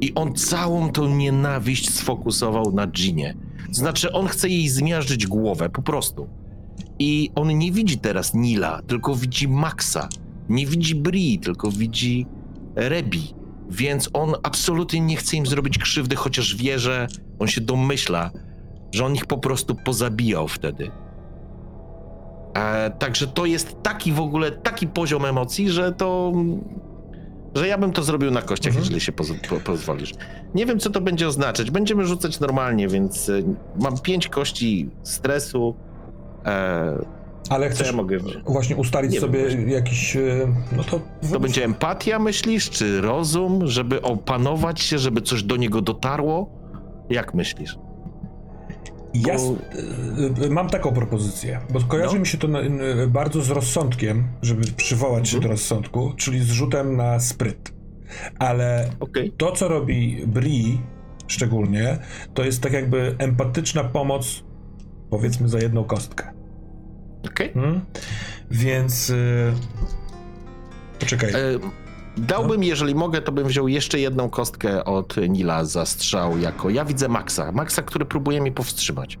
I 0.00 0.14
on 0.14 0.34
całą 0.34 0.92
tą 0.92 1.16
nienawiść 1.16 1.94
sfokusował 1.94 2.72
na 2.72 2.86
Ginie. 2.86 3.34
Znaczy, 3.70 4.12
on 4.12 4.26
chce 4.26 4.48
jej 4.48 4.68
zmiażdżyć 4.68 5.26
głowę, 5.26 5.68
po 5.70 5.82
prostu. 5.82 6.28
I 6.98 7.30
on 7.34 7.58
nie 7.58 7.72
widzi 7.72 7.98
teraz 7.98 8.34
Nila, 8.34 8.82
tylko 8.86 9.14
widzi 9.14 9.48
Maxa. 9.48 10.08
Nie 10.48 10.66
widzi 10.66 10.94
Bri, 10.94 11.38
tylko 11.38 11.70
widzi 11.70 12.26
Rebi. 12.76 13.34
Więc 13.70 14.10
on 14.12 14.34
absolutnie 14.42 15.00
nie 15.00 15.16
chce 15.16 15.36
im 15.36 15.46
zrobić 15.46 15.78
krzywdy, 15.78 16.16
chociaż 16.16 16.56
wie, 16.56 16.78
że 16.78 17.06
on 17.38 17.48
się 17.48 17.60
domyśla, 17.60 18.30
że 18.92 19.04
on 19.04 19.14
ich 19.14 19.26
po 19.26 19.38
prostu 19.38 19.74
pozabijał 19.84 20.48
wtedy. 20.48 20.90
E, 22.54 22.90
także 22.90 23.26
to 23.26 23.46
jest 23.46 23.82
taki 23.82 24.12
w 24.12 24.20
ogóle, 24.20 24.50
taki 24.50 24.86
poziom 24.86 25.24
emocji, 25.24 25.70
że 25.70 25.92
to. 25.92 26.32
że 27.54 27.68
ja 27.68 27.78
bym 27.78 27.92
to 27.92 28.02
zrobił 28.02 28.30
na 28.30 28.42
kościach, 28.42 28.70
Mhm. 28.70 28.82
jeżeli 28.84 29.00
się 29.00 29.12
poz- 29.12 29.48
po, 29.48 29.56
pozwolisz. 29.60 30.12
Nie 30.54 30.66
wiem, 30.66 30.78
co 30.78 30.90
to 30.90 31.00
będzie 31.00 31.28
oznaczać. 31.28 31.70
Będziemy 31.70 32.06
rzucać 32.06 32.40
normalnie, 32.40 32.88
więc 32.88 33.28
e, 33.28 33.32
mam 33.80 33.98
pięć 33.98 34.28
kości 34.28 34.90
stresu. 35.02 35.74
E, 36.46 37.23
Ale 37.48 37.70
chcesz 37.70 37.86
ja 37.86 37.92
mogę. 37.92 38.18
właśnie 38.46 38.76
ustalić 38.76 39.12
Nie 39.12 39.20
wiem 39.20 39.28
sobie 39.30 39.40
właśnie. 39.40 39.72
jakiś, 39.72 40.16
y, 40.16 40.46
no 40.76 40.84
to... 40.84 41.00
To 41.32 41.40
będzie 41.40 41.64
empatia, 41.64 42.18
myślisz, 42.18 42.70
czy 42.70 43.00
rozum, 43.00 43.66
żeby 43.66 44.02
opanować 44.02 44.80
się, 44.80 44.98
żeby 44.98 45.22
coś 45.22 45.42
do 45.42 45.56
niego 45.56 45.80
dotarło? 45.80 46.50
Jak 47.10 47.34
myślisz? 47.34 47.78
Ja 49.14 49.36
Bo- 49.36 49.56
y, 50.42 50.44
y, 50.46 50.50
mam 50.50 50.68
taką 50.70 50.92
propozycję, 50.92 51.60
bo 51.70 51.80
kojarzy 51.80 52.14
No. 52.14 52.20
mi 52.20 52.26
się 52.26 52.38
to 52.38 52.48
bardzo 53.08 53.42
z 53.42 53.50
rozsądkiem, 53.50 54.24
żeby 54.42 54.62
przywołać 54.76 55.28
się 55.28 55.36
Mhm. 55.36 55.42
do 55.42 55.48
rozsądku, 55.54 56.12
czyli 56.16 56.40
z 56.44 56.50
rzutem 56.50 56.96
na 56.96 57.20
spryt. 57.20 57.72
Ale 58.38 58.90
Okej. 59.00 59.32
to, 59.36 59.52
co 59.52 59.68
robi 59.68 60.22
Bri 60.26 60.80
szczególnie, 61.26 61.98
to 62.34 62.44
jest 62.44 62.62
tak 62.62 62.72
jakby 62.72 63.14
empatyczna 63.18 63.84
pomoc, 63.84 64.44
powiedzmy, 65.10 65.48
za 65.48 65.58
jedną 65.58 65.84
kostkę. 65.84 66.32
Okej. 67.26 67.52
Hmm? 67.52 67.80
Więc... 68.50 69.10
Y, 69.10 69.52
poczekaj. 70.98 71.30
E, 71.30 71.36
Dałbym, 72.16 72.64
jeżeli 72.64 72.94
mogę, 72.94 73.22
to 73.22 73.32
bym 73.32 73.46
wziął 73.48 73.68
jeszcze 73.68 73.98
jedną 74.00 74.30
kostkę 74.30 74.84
od 74.84 75.16
Nila 75.28 75.64
za 75.64 75.86
strzał 75.86 76.38
jako. 76.38 76.70
Ja 76.70 76.84
widzę 76.84 77.08
Maxa. 77.08 77.52
Maxa, 77.52 77.82
który 77.82 78.04
próbuje 78.04 78.40
mi 78.40 78.52
powstrzymać. 78.52 79.18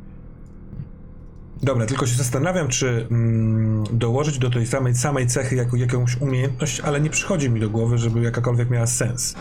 Dobra, 1.62 1.86
tylko 1.86 2.06
się 2.06 2.14
zastanawiam, 2.16 2.68
czy 2.68 3.06
mm, 3.10 3.84
dołożyć 3.92 4.38
do 4.38 4.50
tej 4.50 4.66
samej, 4.66 4.94
samej 4.94 5.26
cechy 5.26 5.56
jako 5.56 5.76
jakąś 5.76 6.16
umiejętność, 6.20 6.80
ale 6.80 7.00
nie 7.00 7.10
przychodzi 7.10 7.50
mi 7.50 7.60
do 7.60 7.70
głowy, 7.70 7.98
żeby 7.98 8.22
jakakolwiek 8.22 8.70
miała 8.70 8.86
sens. 8.86 9.34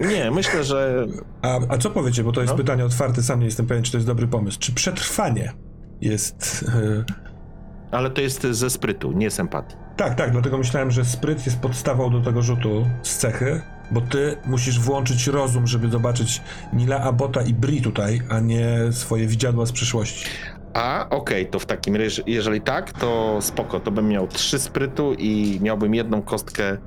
Nie, 0.00 0.30
myślę, 0.30 0.64
że. 0.64 1.06
A, 1.42 1.58
a 1.68 1.78
co 1.78 1.90
powiecie, 1.90 2.24
bo 2.24 2.32
to 2.32 2.40
jest 2.40 2.52
No. 2.52 2.56
pytanie 2.58 2.84
otwarte, 2.84 3.22
sam 3.22 3.40
nie 3.40 3.46
jestem 3.46 3.66
pewien, 3.66 3.82
czy 3.84 3.92
to 3.92 3.98
jest 3.98 4.06
dobry 4.06 4.26
pomysł. 4.26 4.58
Czy 4.60 4.72
przetrwanie 4.72 5.52
jest... 6.00 6.62
y, 6.62 7.04
Ale 7.90 8.10
to 8.10 8.20
jest 8.20 8.42
ze 8.42 8.70
sprytu, 8.70 9.12
nie 9.12 9.30
z 9.30 9.40
empatii. 9.40 9.76
tak, 9.96 10.14
tak, 10.14 10.32
dlatego 10.32 10.58
myślałem, 10.58 10.90
że 10.90 11.04
spryt 11.04 11.46
jest 11.46 11.58
podstawą 11.58 12.10
do 12.10 12.20
tego 12.20 12.42
rzutu 12.42 12.86
z 13.02 13.16
cechy, 13.16 13.60
bo 13.90 14.00
ty 14.00 14.36
musisz 14.46 14.80
włączyć 14.80 15.26
rozum, 15.26 15.66
żeby 15.66 15.88
zobaczyć 15.90 16.42
Nila, 16.72 17.00
Abota 17.00 17.42
i 17.42 17.54
Bri 17.54 17.82
tutaj, 17.82 18.22
a 18.30 18.40
nie 18.40 18.78
swoje 18.90 19.26
widziadła 19.26 19.66
z 19.66 19.72
przyszłości. 19.72 20.26
A, 20.74 21.06
okej, 21.10 21.46
to 21.46 21.58
w 21.58 21.66
takim 21.66 21.96
razie, 21.96 22.22
jeżeli 22.26 22.60
tak, 22.60 22.92
to 22.92 23.38
spoko, 23.40 23.80
to 23.80 23.90
bym 23.90 24.08
miał 24.08 24.28
trzy 24.28 24.58
sprytu 24.58 25.14
i 25.14 25.58
miałbym 25.62 25.94
jedną 25.94 26.22
kostkę 26.22 26.64
e, 26.70 26.78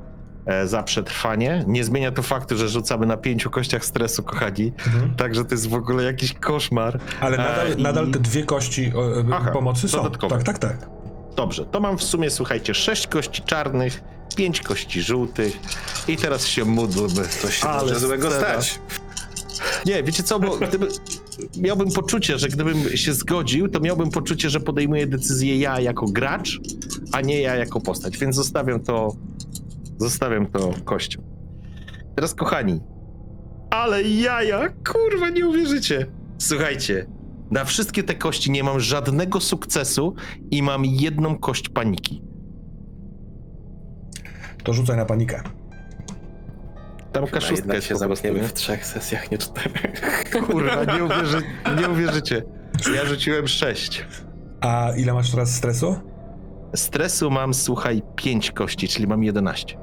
za 0.65 0.83
przetrwanie. 0.83 1.63
Nie 1.67 1.83
zmienia 1.83 2.11
to 2.11 2.21
faktu, 2.23 2.57
że 2.57 2.69
rzucamy 2.69 3.05
na 3.05 3.17
pięciu 3.17 3.49
kościach 3.49 3.85
stresu, 3.85 4.23
kochani. 4.23 4.73
Mhm. 4.87 5.15
Także 5.15 5.45
to 5.45 5.55
jest 5.55 5.69
w 5.69 5.73
ogóle 5.73 6.03
jakiś 6.03 6.33
koszmar. 6.33 6.99
Ale 7.21 7.37
nadal, 7.37 7.67
E, 7.67 7.73
i- 7.73 7.81
nadal 7.81 8.11
te 8.11 8.19
dwie 8.19 8.43
kości 8.43 8.85
e, 8.85 9.33
Aha, 9.33 9.51
pomocy 9.51 9.89
są. 9.89 9.97
dodatkowe. 9.97 10.35
Tak, 10.35 10.43
tak, 10.45 10.59
tak. 10.59 10.89
Dobrze, 11.35 11.65
to 11.65 11.79
mam 11.79 11.97
w 11.97 12.03
sumie, 12.03 12.29
słuchajcie, 12.29 12.73
sześć 12.73 13.07
kości 13.07 13.41
czarnych, 13.41 14.03
pięć 14.35 14.61
kości 14.61 15.01
żółtych 15.01 15.59
i 16.07 16.17
teraz 16.17 16.45
się 16.47 16.65
módlmy. 16.65 17.23
To 17.41 17.51
się 17.51 17.67
Ale 17.67 17.81
może 17.81 17.99
złego 17.99 18.31
stać. 18.31 18.79
Nie, 19.85 20.03
wiecie 20.03 20.23
co, 20.23 20.39
bo 20.39 20.57
gdyby, 20.57 20.87
miałbym 21.57 21.91
poczucie, 21.91 22.37
że 22.37 22.47
gdybym 22.47 22.97
się 22.97 23.13
zgodził, 23.13 23.67
to 23.67 23.79
miałbym 23.79 24.09
poczucie, 24.11 24.49
że 24.49 24.59
podejmuję 24.59 25.07
decyzję 25.07 25.57
ja 25.57 25.79
jako 25.79 26.05
gracz, 26.05 26.59
a 27.11 27.21
nie 27.21 27.41
ja 27.41 27.55
jako 27.55 27.81
postać, 27.81 28.17
więc 28.17 28.35
zostawiam 28.35 28.79
to, 28.79 29.15
zostawiam 30.01 30.45
to 30.45 30.73
kością. 30.85 31.21
Teraz 32.15 32.35
kochani, 32.35 32.81
ale 33.69 34.03
jaja, 34.03 34.69
kurwa, 34.69 35.29
nie 35.29 35.47
uwierzycie. 35.47 36.05
Słuchajcie, 36.37 37.05
na 37.51 37.65
wszystkie 37.65 38.03
te 38.03 38.15
kości 38.15 38.51
nie 38.51 38.63
mam 38.63 38.79
żadnego 38.79 39.39
sukcesu 39.39 40.15
i 40.51 40.63
mam 40.63 40.85
jedną 40.85 41.37
kość 41.37 41.69
paniki. 41.69 42.21
To 44.63 44.73
rzucaj 44.73 44.97
na 44.97 45.05
panikę. 45.05 45.41
Tam 47.11 47.27
kaszustka 47.27 47.81
się 47.81 47.95
zamkniemy 47.95 48.41
nie? 48.41 48.47
w 48.47 48.53
trzech 48.53 48.85
sesjach, 48.85 49.31
nie 49.31 49.37
czterech. 49.37 50.01
Kurwa, 50.47 50.83
nie, 50.97 51.03
uwierzy, 51.03 51.41
nie 51.81 51.89
uwierzycie. 51.89 52.43
Ja 52.95 53.05
rzuciłem 53.05 53.47
sześć. 53.47 54.05
A 54.61 54.91
ile 54.97 55.13
masz 55.13 55.31
teraz 55.31 55.55
stresu? 55.55 55.95
Stresu 56.75 57.31
mam, 57.31 57.53
słuchaj, 57.53 58.01
5 58.15 58.51
kości, 58.51 58.87
czyli 58.87 59.07
mam 59.07 59.23
11. 59.23 59.77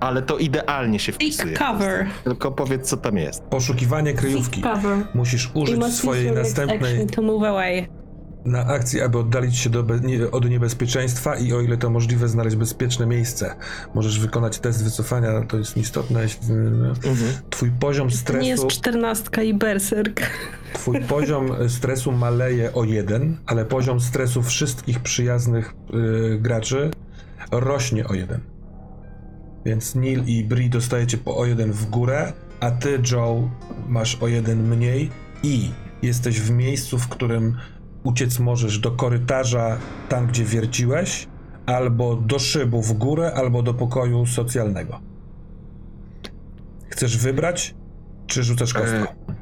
Ale 0.00 0.22
to 0.22 0.38
idealnie 0.38 0.98
się 0.98 1.12
wpisuje. 1.12 1.56
Take 1.56 1.72
cover. 1.72 2.06
Tylko 2.24 2.52
powiedz, 2.52 2.88
co 2.88 2.96
tam 2.96 3.16
jest. 3.16 3.42
Poszukiwanie 3.42 4.14
kryjówki. 4.14 4.60
Take 4.62 4.74
cover. 4.74 4.98
Musisz 5.14 5.50
użyć 5.54 5.84
swojej 5.94 6.32
następnej. 6.32 7.06
to 7.06 7.22
move 7.22 7.42
away. 7.44 7.88
na 8.44 8.66
akcji, 8.66 9.00
aby 9.00 9.18
oddalić 9.18 9.56
się 9.56 9.70
do 9.70 9.82
be- 9.82 10.00
nie, 10.00 10.30
od 10.30 10.50
niebezpieczeństwa 10.50 11.36
i 11.36 11.52
o 11.52 11.60
ile 11.60 11.76
to 11.76 11.90
możliwe, 11.90 12.28
znaleźć 12.28 12.56
bezpieczne 12.56 13.06
miejsce. 13.06 13.54
Możesz 13.94 14.20
wykonać 14.20 14.58
test 14.58 14.84
wycofania, 14.84 15.28
to 15.48 15.58
jest 15.58 15.76
istotne. 15.76 16.22
jeśli- 16.22 16.40
Twój 17.50 17.70
poziom 17.70 18.08
To 18.08 18.12
nie 18.14 18.18
stresu, 18.18 18.46
jest 18.46 18.66
czternastka 18.66 19.42
i 19.42 19.54
berserk. 19.54 20.20
twój 20.72 21.00
poziom 21.00 21.50
stresu 21.68 22.12
maleje 22.12 22.72
o 22.74 22.84
jeden, 22.84 23.36
ale 23.46 23.64
poziom 23.64 24.00
stresu 24.00 24.42
wszystkich 24.42 25.00
przyjaznych 25.00 25.74
y, 26.34 26.38
graczy 26.38 26.90
rośnie 27.50 28.06
o 28.08 28.14
jeden. 28.14 28.40
Więc 29.66 29.94
Neil 29.94 30.22
i 30.26 30.44
Bri 30.44 30.70
dostajecie 30.70 31.18
po 31.18 31.36
o 31.36 31.46
jeden 31.46 31.72
w 31.72 31.86
górę, 31.90 32.32
a 32.60 32.70
ty, 32.70 33.02
Joe, 33.12 33.50
masz 33.88 34.14
o 34.22 34.28
jeden 34.28 34.68
mniej 34.68 35.10
i 35.42 35.70
jesteś 36.02 36.40
w 36.40 36.50
miejscu, 36.50 36.98
w 36.98 37.08
którym 37.08 37.56
uciec 38.04 38.38
możesz 38.38 38.78
do 38.78 38.90
korytarza, 38.90 39.78
tam 40.08 40.26
gdzie 40.26 40.44
wierciłeś, 40.44 41.28
albo 41.66 42.16
do 42.16 42.38
szybu 42.38 42.82
w 42.82 42.92
górę, 42.92 43.32
albo 43.36 43.62
do 43.62 43.74
pokoju 43.74 44.26
socjalnego. 44.26 45.00
Chcesz 46.88 47.16
wybrać, 47.18 47.74
czy 48.26 48.42
rzucasz 48.42 48.74
kostką? 48.74 48.96
E, 48.96 49.34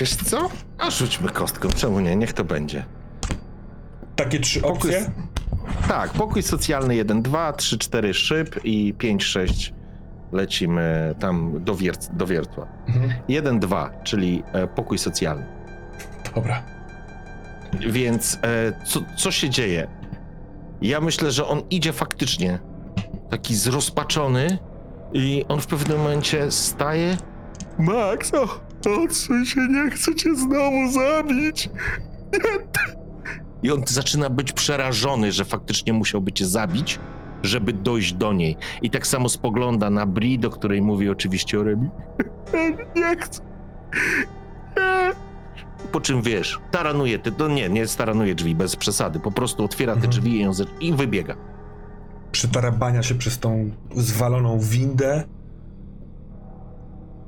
Wiesz 0.00 0.16
co? 0.16 0.48
A 0.78 0.90
rzućmy 0.90 1.28
kostką, 1.30 1.68
czemu 1.68 2.00
nie? 2.00 2.16
Niech 2.16 2.32
to 2.32 2.44
będzie. 2.44 2.84
Takie 4.16 4.40
trzy 4.40 4.60
Pokój 4.60 4.76
opcje? 4.76 4.98
s- 4.98 5.10
Tak, 5.88 6.10
pokój 6.10 6.42
socjalny 6.42 6.96
1, 6.96 7.22
2, 7.22 7.52
3, 7.52 7.78
4 7.78 8.14
szyb 8.14 8.60
i 8.64 8.94
5, 8.98 9.24
6 9.24 9.74
lecimy 10.32 11.14
tam 11.18 11.64
do, 11.64 11.74
wierc, 11.74 12.08
do 12.12 12.26
wiertła. 12.26 12.66
Mhm. 12.88 13.12
1, 13.28 13.60
2, 13.60 13.90
czyli 14.04 14.42
e, 14.52 14.66
pokój 14.66 14.98
socjalny. 14.98 15.46
Dobra. 16.34 16.62
Więc 17.80 18.38
e, 18.42 18.84
co, 18.84 19.00
co 19.16 19.30
się 19.30 19.50
dzieje? 19.50 19.86
Ja 20.82 21.00
myślę, 21.00 21.30
że 21.30 21.46
on 21.46 21.62
idzie 21.70 21.92
faktycznie 21.92 22.58
taki 23.30 23.54
zrozpaczony 23.54 24.58
i 25.12 25.44
on 25.48 25.60
w 25.60 25.66
pewnym 25.66 25.98
momencie 25.98 26.50
staje. 26.50 27.16
Max, 27.78 28.34
o, 28.34 28.60
odsuń 29.04 29.46
się, 29.46 29.60
nie 29.60 29.90
chcę 29.90 30.14
cię 30.14 30.34
znowu 30.36 30.90
zabić. 30.92 31.70
I 33.64 33.70
on 33.72 33.82
zaczyna 33.86 34.30
być 34.30 34.52
przerażony, 34.52 35.32
że 35.32 35.44
faktycznie 35.44 35.92
musiałby 35.92 36.32
cię 36.32 36.46
zabić, 36.46 36.98
żeby 37.42 37.72
dojść 37.72 38.12
do 38.12 38.32
niej. 38.32 38.56
I 38.82 38.90
tak 38.90 39.06
samo 39.06 39.28
spogląda 39.28 39.90
na 39.90 40.06
Bri, 40.06 40.38
do 40.38 40.50
której 40.50 40.82
mówi 40.82 41.08
oczywiście 41.08 41.60
o 41.60 41.62
Remi. 41.64 41.88
Nie 42.96 43.16
chcę. 43.16 43.42
Po 45.92 46.00
czym 46.00 46.22
wiesz, 46.22 46.60
taranuje, 46.70 47.18
ty, 47.18 47.32
no 47.38 47.48
nie, 47.48 47.68
nie 47.68 47.86
taranuje 47.86 48.34
drzwi, 48.34 48.54
bez 48.54 48.76
przesady. 48.76 49.20
Po 49.20 49.32
prostu 49.32 49.64
otwiera 49.64 49.92
te 49.92 49.96
Mhm. 49.96 50.10
drzwi 50.10 50.30
i, 50.36 50.40
ją 50.42 50.50
i 50.80 50.92
wybiega. 50.92 51.34
Przetarabania 52.32 53.02
się 53.02 53.14
przez 53.14 53.38
tą 53.38 53.70
zwaloną 53.96 54.58
windę 54.60 55.24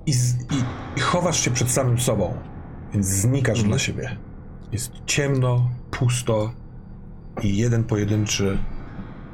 i, 0.07 0.13
z, 0.13 0.35
i, 0.43 0.55
i 0.97 1.01
chowasz 1.01 1.41
się 1.41 1.51
przed 1.51 1.71
samym 1.71 1.99
sobą, 2.01 2.35
więc 2.93 3.07
znikasz 3.07 3.59
Mhm. 3.59 3.69
dla 3.69 3.79
siebie. 3.79 4.17
Jest 4.77 4.93
ciemno, 5.07 5.71
pusto 5.91 6.53
i 7.43 7.57
jeden 7.57 7.85
pojedynczy 7.85 8.59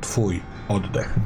twój 0.00 0.40
oddech. 0.68 1.18